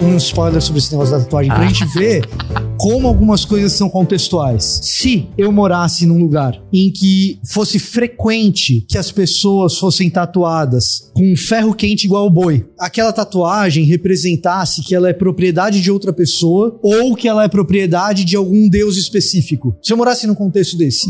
um 0.00 0.16
spoiler 0.18 0.62
sobre 0.62 0.78
esse 0.78 0.92
negócio 0.92 1.18
da 1.18 1.22
tatuagem 1.22 1.52
pra 1.52 1.60
ah. 1.60 1.66
gente 1.66 1.84
ver 1.86 2.26
como 2.78 3.06
algumas 3.08 3.44
coisas 3.44 3.72
são 3.72 3.88
contextuais. 3.88 4.80
Se 4.82 5.28
eu 5.36 5.50
morasse 5.50 6.06
num 6.06 6.18
lugar 6.18 6.60
em 6.72 6.90
que 6.90 7.40
fosse 7.44 7.78
frequente 7.78 8.84
que 8.88 8.98
as 8.98 9.10
pessoas 9.10 9.78
fossem 9.78 10.10
tatuadas 10.10 11.10
com 11.14 11.32
um 11.32 11.36
ferro 11.36 11.74
quente 11.74 12.04
igual 12.04 12.24
ao 12.24 12.30
boi, 12.30 12.66
aquela 12.78 13.12
tatuagem 13.12 13.84
representasse 13.84 14.82
que 14.82 14.94
ela 14.94 15.08
é 15.08 15.12
propriedade 15.12 15.80
de 15.80 15.90
outra 15.90 16.12
pessoa 16.12 16.78
ou 16.82 17.14
que 17.14 17.26
ela 17.28 17.44
é 17.44 17.48
propriedade 17.48 18.24
de 18.24 18.36
algum 18.36 18.68
deus 18.68 18.96
específico. 18.96 19.74
Se 19.82 19.92
eu 19.92 19.96
morasse 19.96 20.26
num 20.26 20.34
contexto 20.34 20.76
desse, 20.76 21.08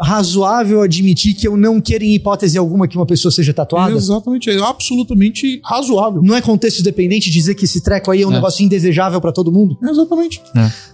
razoável 0.00 0.80
admitir 0.82 1.34
que 1.34 1.46
eu 1.46 1.56
não 1.56 1.80
quero 1.80 2.04
em 2.04 2.14
hipótese 2.14 2.56
alguma 2.56 2.88
que 2.88 2.96
uma 2.96 3.06
pessoa 3.06 3.30
seja 3.30 3.52
tatuada? 3.52 3.92
Exatamente, 3.92 4.50
é 4.50 4.58
absolutamente 4.62 5.60
razoável. 5.64 6.22
Não 6.22 6.34
é 6.34 6.40
contexto 6.40 6.82
dependente 6.82 7.30
dizer 7.30 7.54
que 7.54 7.64
esse 7.64 7.82
treco 7.82 8.10
aí 8.10 8.22
é 8.22 8.26
um 8.26 8.30
É. 8.30 8.34
negócio 8.34 8.64
indesejável 8.64 9.20
pra 9.20 9.32
todo 9.32 9.52
mundo? 9.52 9.76
Exatamente. 9.82 10.40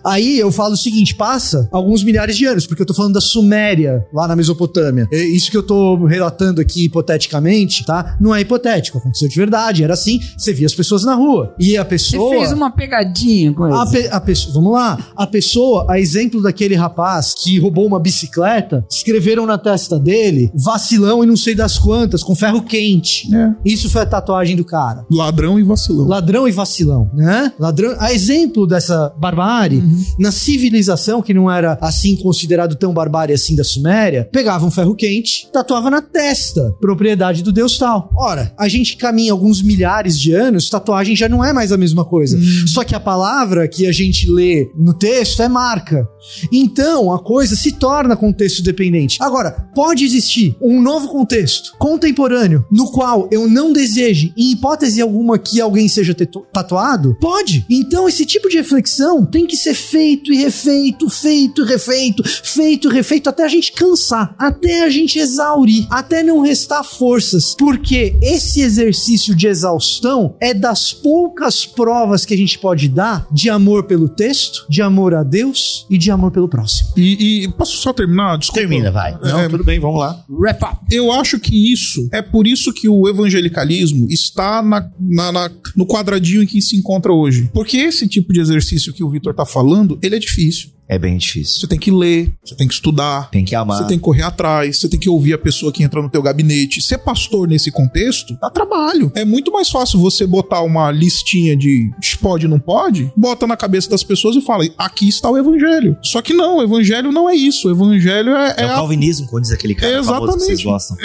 Aí 0.09 0.39
eu 0.39 0.51
falo 0.51 0.75
o 0.75 0.77
seguinte: 0.77 1.15
passa 1.15 1.69
alguns 1.73 2.03
milhares 2.03 2.37
de 2.37 2.45
anos, 2.47 2.67
porque 2.67 2.83
eu 2.83 2.87
tô 2.87 2.95
falando 2.95 3.15
da 3.15 3.21
Suméria, 3.21 4.07
lá 4.13 4.27
na 4.29 4.35
Mesopotâmia. 4.37 5.07
É 5.13 5.23
Isso 5.23 5.51
que 5.51 5.57
eu 5.57 5.63
tô 5.63 6.05
relatando 6.07 6.61
aqui 6.61 6.85
hipoteticamente, 6.85 7.85
tá? 7.85 8.17
Não 8.21 8.35
é 8.35 8.41
hipotético, 8.41 8.99
aconteceu 8.99 9.29
de 9.29 9.37
verdade. 9.37 9.83
Era 9.85 9.95
assim: 9.95 10.21
você 10.37 10.53
via 10.53 10.67
as 10.67 10.75
pessoas 10.75 11.05
na 11.05 11.15
rua. 11.15 11.55
E 11.59 11.77
a 11.77 11.83
Você 11.83 11.89
pessoa. 11.89 12.35
fez 12.37 12.53
uma 12.53 12.71
pegadinha 12.71 13.53
com 13.53 13.65
A, 13.65 13.83
ele. 13.83 13.91
pe- 14.03 14.09
a 14.11 14.21
pessoa, 14.21 14.55
vamos 14.55 14.73
lá. 14.73 14.99
A 15.17 15.27
pessoa, 15.27 15.87
a 15.89 15.99
exemplo 15.99 16.43
daquele 16.43 16.75
rapaz 16.75 17.35
que 17.35 17.59
roubou 17.59 17.87
uma 17.87 17.99
bicicleta, 18.01 18.85
escreveram 18.91 19.47
na 19.47 19.59
testa 19.59 19.99
dele 19.99 20.51
vacilão 20.55 21.23
e 21.23 21.27
não 21.27 21.37
sei 21.37 21.55
das 21.55 21.79
quantas, 21.79 22.23
com 22.23 22.35
ferro 22.35 22.63
quente. 22.63 23.35
É. 23.35 23.51
Isso 23.65 23.91
foi 23.91 24.03
a 24.03 24.07
tatuagem 24.07 24.57
do 24.57 24.65
cara. 24.65 25.05
Ladrão 25.11 25.59
e 25.59 25.63
vacilão. 25.63 26.07
Ladrão 26.07 26.49
e 26.49 26.53
vacilão, 26.53 27.11
né? 27.15 27.53
Ladrão, 27.59 27.95
a 27.99 28.13
exemplo 28.13 28.67
dessa 28.67 29.13
barbárie, 29.19 29.83
na 30.19 30.33
civilização 30.33 31.23
que 31.23 31.35
não 31.35 31.51
era 31.51 31.79
assim 31.81 32.17
considerado 32.17 32.77
tão 32.77 32.93
barbárie 32.93 33.35
assim 33.35 33.55
da 33.55 33.65
Suméria, 33.65 34.29
pegava 34.33 34.67
um 34.67 34.71
ferro 34.71 34.95
quente, 34.95 35.49
tatuava 35.53 35.91
na 35.91 36.03
testa, 36.03 36.75
propriedade 36.81 37.43
do 37.43 37.53
deus 37.53 37.79
tal. 37.79 38.11
Ora, 38.17 38.53
a 38.59 38.69
gente 38.69 38.97
caminha 38.97 39.33
alguns 39.33 39.63
milhares 39.63 40.19
de 40.19 40.33
anos, 40.33 40.69
tatuagem 40.69 41.17
já 41.17 41.29
não 41.29 41.45
é 41.45 41.53
mais 41.53 41.73
a 41.73 41.77
mesma 41.77 42.05
coisa. 42.05 42.39
Só 42.67 42.85
que 42.85 42.95
a 42.95 43.01
palavra 43.01 43.69
que 43.69 43.87
a 43.87 43.93
gente 43.93 44.31
lê 44.31 44.71
no 44.77 44.95
texto 44.95 45.43
é 45.43 45.49
marca. 45.49 46.09
Então, 46.53 47.13
a 47.13 47.19
coisa 47.19 47.57
se 47.57 47.73
torna 47.73 48.17
contexto 48.17 48.63
dependente. 48.63 49.19
Agora, 49.21 49.69
pode 49.75 50.05
existir 50.05 50.57
um 50.61 50.81
novo 50.83 51.09
contexto 51.09 51.77
contemporâneo 51.79 52.65
no 52.71 52.91
qual 52.91 53.29
eu 53.31 53.49
não 53.49 53.73
deseje, 53.73 54.33
em 54.37 54.53
hipótese 54.53 55.01
alguma, 55.01 55.39
que 55.39 55.61
alguém 55.61 55.89
seja 55.89 56.15
tatuado? 56.53 57.17
Pode. 57.21 57.65
Então, 57.71 58.09
esse 58.09 58.25
tipo 58.25 58.49
de 58.49 58.57
reflexão 58.57 59.25
tem 59.25 59.47
que 59.47 59.57
ser 59.57 59.75
feito 59.91 60.33
e 60.33 60.37
refeito, 60.37 61.09
feito 61.09 61.63
e 61.63 61.67
refeito, 61.67 62.23
feito 62.27 62.91
e 62.91 62.95
refeito 62.95 63.29
até 63.29 63.45
a 63.45 63.49
gente 63.49 63.73
cansar, 63.73 64.35
até 64.39 64.85
a 64.85 64.91
gente 64.91 65.19
exaurir, 65.19 65.87
até 65.91 66.23
não 66.23 66.41
restar 66.41 66.85
forças, 66.85 67.55
porque 67.59 68.17
esse 68.23 68.61
exercício 68.61 69.35
de 69.35 69.47
exaustão 69.47 70.35
é 70.41 70.53
das 70.55 70.93
poucas 70.93 71.65
provas 71.65 72.25
que 72.25 72.35
a 72.35 72.37
gente 72.37 72.59
pode 72.59 72.89
dar 72.89 73.27
de 73.33 73.49
amor 73.51 73.85
pelo 73.85 74.09
texto, 74.09 74.67
de 74.69 74.83
amor 74.83 75.15
a 75.15 75.23
Deus 75.23 75.87
e 75.91 75.97
de 75.99 76.11
amor 76.11 76.31
pelo 76.31 76.49
próximo. 76.49 76.91
E, 76.97 77.45
e 77.45 77.49
posso 77.53 77.77
só 77.79 77.93
terminar? 77.93 78.37
Desculpa. 78.39 78.61
Termina, 78.61 78.91
vai. 78.91 79.17
Não, 79.23 79.41
É, 79.41 79.49
tudo 79.49 79.65
bem, 79.65 79.79
vamos 79.79 80.01
lá. 80.01 80.21
Wrap 80.29 80.63
up. 80.65 80.77
Eu 80.91 81.13
acho 81.13 81.39
que 81.39 81.73
isso 81.73 82.09
é 82.13 82.21
por 82.21 82.47
isso 82.47 82.73
que 82.73 82.89
o 82.89 83.09
evangelicalismo 83.09 84.07
está 84.11 84.63
na, 84.63 84.89
na- 84.99 85.33
na- 85.33 85.51
no 85.77 85.87
quadradinho 85.87 86.43
em 86.43 86.47
que 86.47 86.61
se 86.61 86.77
encontra 86.77 87.13
hoje. 87.13 87.51
Porque 87.53 87.77
esse 87.77 88.07
tipo 88.09 88.33
de 88.33 88.41
exercício 88.41 88.93
que 88.93 89.05
o 89.05 89.11
Vitor 89.11 89.35
tá 89.35 89.47
falando, 89.47 89.78
ele 90.03 90.17
é 90.17 90.19
difícil. 90.19 90.71
É 90.89 90.99
bem 90.99 91.17
difícil. 91.19 91.61
Você 91.61 91.67
tem 91.67 91.79
que 91.79 91.91
ler, 91.91 92.31
você 92.45 92.55
tem 92.57 92.67
que 92.67 92.75
estudar, 92.75 93.31
Tem 93.31 93.45
que 93.45 93.55
amar. 93.55 93.77
você 93.79 93.85
tem 93.87 93.99
que 93.99 94.05
correr 94.05 94.23
atrás, 94.23 94.79
você 94.79 94.89
tem 94.89 94.99
que 94.99 95.09
ouvir 95.09 95.35
a 95.35 95.39
pessoa 95.39 95.71
que 95.73 95.83
entra 95.83 96.01
no 96.01 96.09
teu 96.09 96.23
gabinete. 96.23 96.81
Ser 96.81 96.99
pastor 96.99 97.47
nesse 97.47 97.71
contexto 97.71 98.37
dá 98.41 98.49
trabalho. 98.51 99.13
É 99.15 99.25
muito 99.25 99.53
mais 99.53 99.69
fácil 99.69 99.99
você 100.01 100.27
botar 100.27 100.63
uma 100.63 100.91
listinha 100.91 101.57
de 101.57 101.91
pode 102.21 102.49
não 102.49 102.59
pode, 102.59 103.13
bota 103.17 103.47
na 103.47 103.57
cabeça 103.57 103.89
das 103.91 104.03
pessoas 104.03 104.35
e 104.35 104.41
fala: 104.41 104.65
aqui 104.77 105.09
está 105.09 105.31
o 105.31 105.37
evangelho. 105.39 105.97
Só 106.03 106.21
que 106.23 106.33
não, 106.35 106.59
o 106.59 106.63
evangelho 106.63 107.13
não 107.13 107.29
é 107.29 107.35
isso. 107.35 107.69
O 107.69 107.71
evangelho 107.71 108.31
é, 108.35 108.55
É, 108.57 108.63
é 108.63 108.67
o 108.67 108.71
a 108.71 108.75
calvinismo, 108.75 109.27
quando 109.29 109.43
diz 109.45 109.53
aquele 109.53 109.75
cara 109.75 110.03
famoso 110.03 110.33
que 110.39 110.45
vocês 110.45 110.61
Exatamente. 110.61 110.65
gostam. 110.65 110.97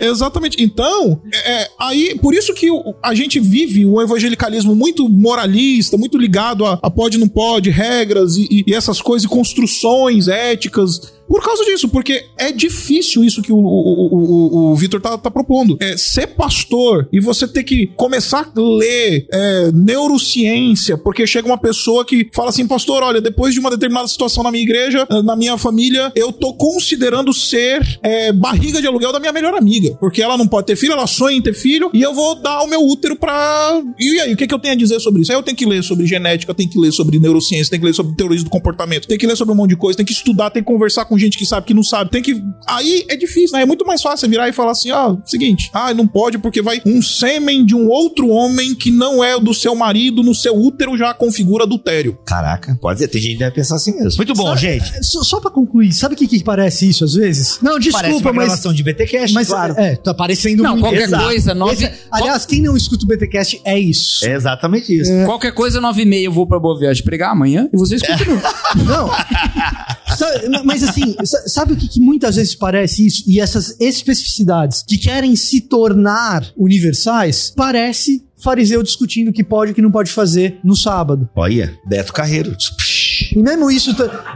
É, 0.00 0.06
exatamente. 0.06 0.56
Então, 0.62 1.20
é, 1.44 1.68
aí, 1.80 2.16
por 2.20 2.34
isso 2.34 2.52
que 2.54 2.68
a 3.02 3.14
gente 3.14 3.40
vive 3.40 3.84
um 3.86 4.00
evangelicalismo 4.00 4.74
muito 4.76 5.08
moralista, 5.08 5.96
muito 5.96 6.16
ligado 6.18 6.64
a, 6.66 6.78
a 6.82 6.90
pode, 6.90 7.18
não 7.18 7.28
pode, 7.28 7.70
regras 7.70 8.36
e- 8.36 8.64
e 8.66 8.74
essas 8.74 9.00
coisas, 9.00 9.21
e 9.24 9.28
construções 9.28 10.28
éticas. 10.28 11.12
Por 11.32 11.42
causa 11.42 11.64
disso, 11.64 11.88
porque 11.88 12.26
é 12.36 12.52
difícil 12.52 13.24
isso 13.24 13.40
que 13.40 13.50
o, 13.50 13.56
o, 13.56 13.58
o, 13.58 14.72
o, 14.72 14.76
Vitor 14.76 15.00
tá, 15.00 15.16
tá 15.16 15.30
propondo. 15.30 15.78
É 15.80 15.96
ser 15.96 16.26
pastor 16.26 17.08
e 17.10 17.20
você 17.20 17.48
ter 17.48 17.62
que 17.62 17.86
começar 17.96 18.52
a 18.54 18.60
ler 18.60 19.26
é, 19.32 19.72
neurociência, 19.72 20.98
porque 20.98 21.26
chega 21.26 21.48
uma 21.48 21.56
pessoa 21.56 22.04
que 22.04 22.28
fala 22.34 22.50
assim, 22.50 22.66
pastor, 22.66 23.02
olha, 23.02 23.18
depois 23.18 23.54
de 23.54 23.60
uma 23.60 23.70
determinada 23.70 24.06
situação 24.08 24.44
na 24.44 24.50
minha 24.50 24.62
igreja, 24.62 25.06
eh, 25.10 25.22
na 25.22 25.34
minha 25.34 25.56
família, 25.56 26.12
eu 26.14 26.32
tô 26.34 26.52
considerando 26.52 27.32
ser 27.32 27.80
é, 28.02 28.30
barriga 28.30 28.82
de 28.82 28.86
aluguel 28.86 29.10
da 29.10 29.18
minha 29.18 29.32
melhor 29.32 29.54
amiga. 29.54 29.96
Porque 29.98 30.20
ela 30.20 30.36
não 30.36 30.46
pode 30.46 30.66
ter 30.66 30.76
filho, 30.76 30.92
ela 30.92 31.06
sonha 31.06 31.34
em 31.34 31.40
ter 31.40 31.54
filho, 31.54 31.90
e 31.94 32.02
eu 32.02 32.12
vou 32.12 32.42
dar 32.42 32.60
o 32.60 32.66
meu 32.66 32.86
útero 32.86 33.16
pra. 33.16 33.80
E 33.98 34.20
aí, 34.20 34.34
o 34.34 34.36
que, 34.36 34.46
que 34.46 34.52
eu 34.52 34.58
tenho 34.58 34.74
a 34.74 34.76
dizer 34.76 35.00
sobre 35.00 35.22
isso? 35.22 35.32
Aí 35.32 35.38
eu 35.38 35.42
tenho 35.42 35.56
que 35.56 35.64
ler 35.64 35.82
sobre 35.82 36.04
genética, 36.04 36.52
tenho 36.52 36.68
que 36.68 36.78
ler 36.78 36.92
sobre 36.92 37.18
neurociência, 37.18 37.70
tenho 37.70 37.80
que 37.80 37.86
ler 37.86 37.94
sobre 37.94 38.14
teorias 38.16 38.44
do 38.44 38.50
comportamento, 38.50 39.08
tenho 39.08 39.18
que 39.18 39.26
ler 39.26 39.34
sobre 39.34 39.54
um 39.54 39.56
monte 39.56 39.70
de 39.70 39.76
coisa, 39.76 39.96
tenho 39.96 40.06
que 40.06 40.12
estudar, 40.12 40.50
tenho 40.50 40.62
que 40.62 40.70
conversar 40.70 41.06
com 41.06 41.21
gente 41.22 41.38
que 41.38 41.46
sabe, 41.46 41.66
que 41.66 41.74
não 41.74 41.82
sabe, 41.82 42.10
tem 42.10 42.22
que. 42.22 42.42
Aí 42.66 43.04
é 43.08 43.16
difícil, 43.16 43.56
né? 43.56 43.62
É 43.62 43.66
muito 43.66 43.84
mais 43.86 44.00
fácil 44.02 44.18
você 44.18 44.28
virar 44.28 44.48
e 44.48 44.52
falar 44.52 44.72
assim: 44.72 44.90
ó, 44.90 45.16
seguinte, 45.24 45.70
ah, 45.72 45.92
não 45.94 46.06
pode 46.06 46.38
porque 46.38 46.60
vai 46.62 46.80
um 46.86 47.00
sêmen 47.02 47.64
de 47.64 47.74
um 47.74 47.88
outro 47.88 48.28
homem 48.28 48.74
que 48.74 48.90
não 48.90 49.22
é 49.22 49.36
o 49.36 49.40
do 49.40 49.52
seu 49.54 49.74
marido 49.74 50.22
no 50.22 50.34
seu 50.34 50.54
útero 50.56 50.96
já 50.96 51.12
configura 51.14 51.64
adultério. 51.64 52.18
Caraca, 52.26 52.76
pode 52.80 52.98
ser. 53.00 53.08
Tem 53.08 53.20
gente 53.20 53.32
que 53.34 53.38
deve 53.38 53.54
pensar 53.54 53.76
assim 53.76 53.94
mesmo. 53.94 54.16
Muito 54.16 54.34
bom, 54.34 54.46
Sabe- 54.48 54.60
gente. 54.60 55.04
Só, 55.04 55.22
só 55.22 55.40
pra 55.40 55.50
concluir, 55.50 55.92
sabe 55.92 56.14
o 56.14 56.16
que, 56.18 56.26
que 56.26 56.42
parece 56.44 56.88
isso 56.88 57.04
às 57.04 57.14
vezes? 57.14 57.58
Não, 57.62 57.72
Parece 57.72 57.90
desculpa, 57.90 58.28
uma 58.28 58.32
mas. 58.34 58.46
gravação 58.46 58.72
de 58.72 58.82
BTcast, 58.82 59.34
Mas 59.34 59.48
claro. 59.48 59.74
é, 59.76 59.96
tá 59.96 60.12
parecendo 60.14 60.62
Não, 60.62 60.70
muito. 60.72 60.82
qualquer 60.84 61.02
Exato. 61.02 61.24
coisa, 61.24 61.54
nove. 61.54 61.84
Esse- 61.84 61.92
aliás, 62.10 62.44
quem 62.46 62.60
não 62.62 62.76
escuta 62.76 63.04
o 63.04 63.08
BTcast 63.08 63.60
é 63.64 63.78
isso. 63.78 64.24
É 64.24 64.34
exatamente 64.34 64.92
isso. 64.98 65.10
Qualquer 65.24 65.52
coisa, 65.52 65.80
nove 65.80 66.02
e 66.02 66.04
meia 66.04 66.26
eu 66.26 66.32
vou 66.32 66.46
pra 66.46 66.58
Boa 66.58 66.78
Viagem 66.78 67.02
pregar 67.04 67.30
amanhã 67.32 67.68
e 67.72 67.76
vocês 67.76 68.00
continuam. 68.02 68.40
Não. 68.86 69.10
Sa- 70.16 70.62
Mas 70.64 70.82
assim, 70.82 71.11
sa- 71.24 71.48
sabe 71.48 71.72
o 71.72 71.76
que, 71.76 71.88
que 71.88 72.00
muitas 72.00 72.36
vezes 72.36 72.54
parece 72.54 73.06
isso? 73.06 73.22
E 73.26 73.40
essas 73.40 73.76
especificidades 73.80 74.82
que 74.86 74.98
querem 74.98 75.34
se 75.36 75.60
tornar 75.60 76.46
universais, 76.56 77.52
parece 77.56 78.22
fariseu 78.42 78.82
discutindo 78.82 79.28
o 79.28 79.32
que 79.32 79.44
pode 79.44 79.70
e 79.70 79.72
o 79.72 79.74
que 79.74 79.82
não 79.82 79.90
pode 79.90 80.10
fazer 80.10 80.58
no 80.64 80.74
sábado. 80.76 81.28
Olha, 81.36 81.72
Beto 81.86 82.12
Carreiro. 82.12 82.56
E 83.34 83.42
mesmo 83.42 83.70
isso, 83.70 83.90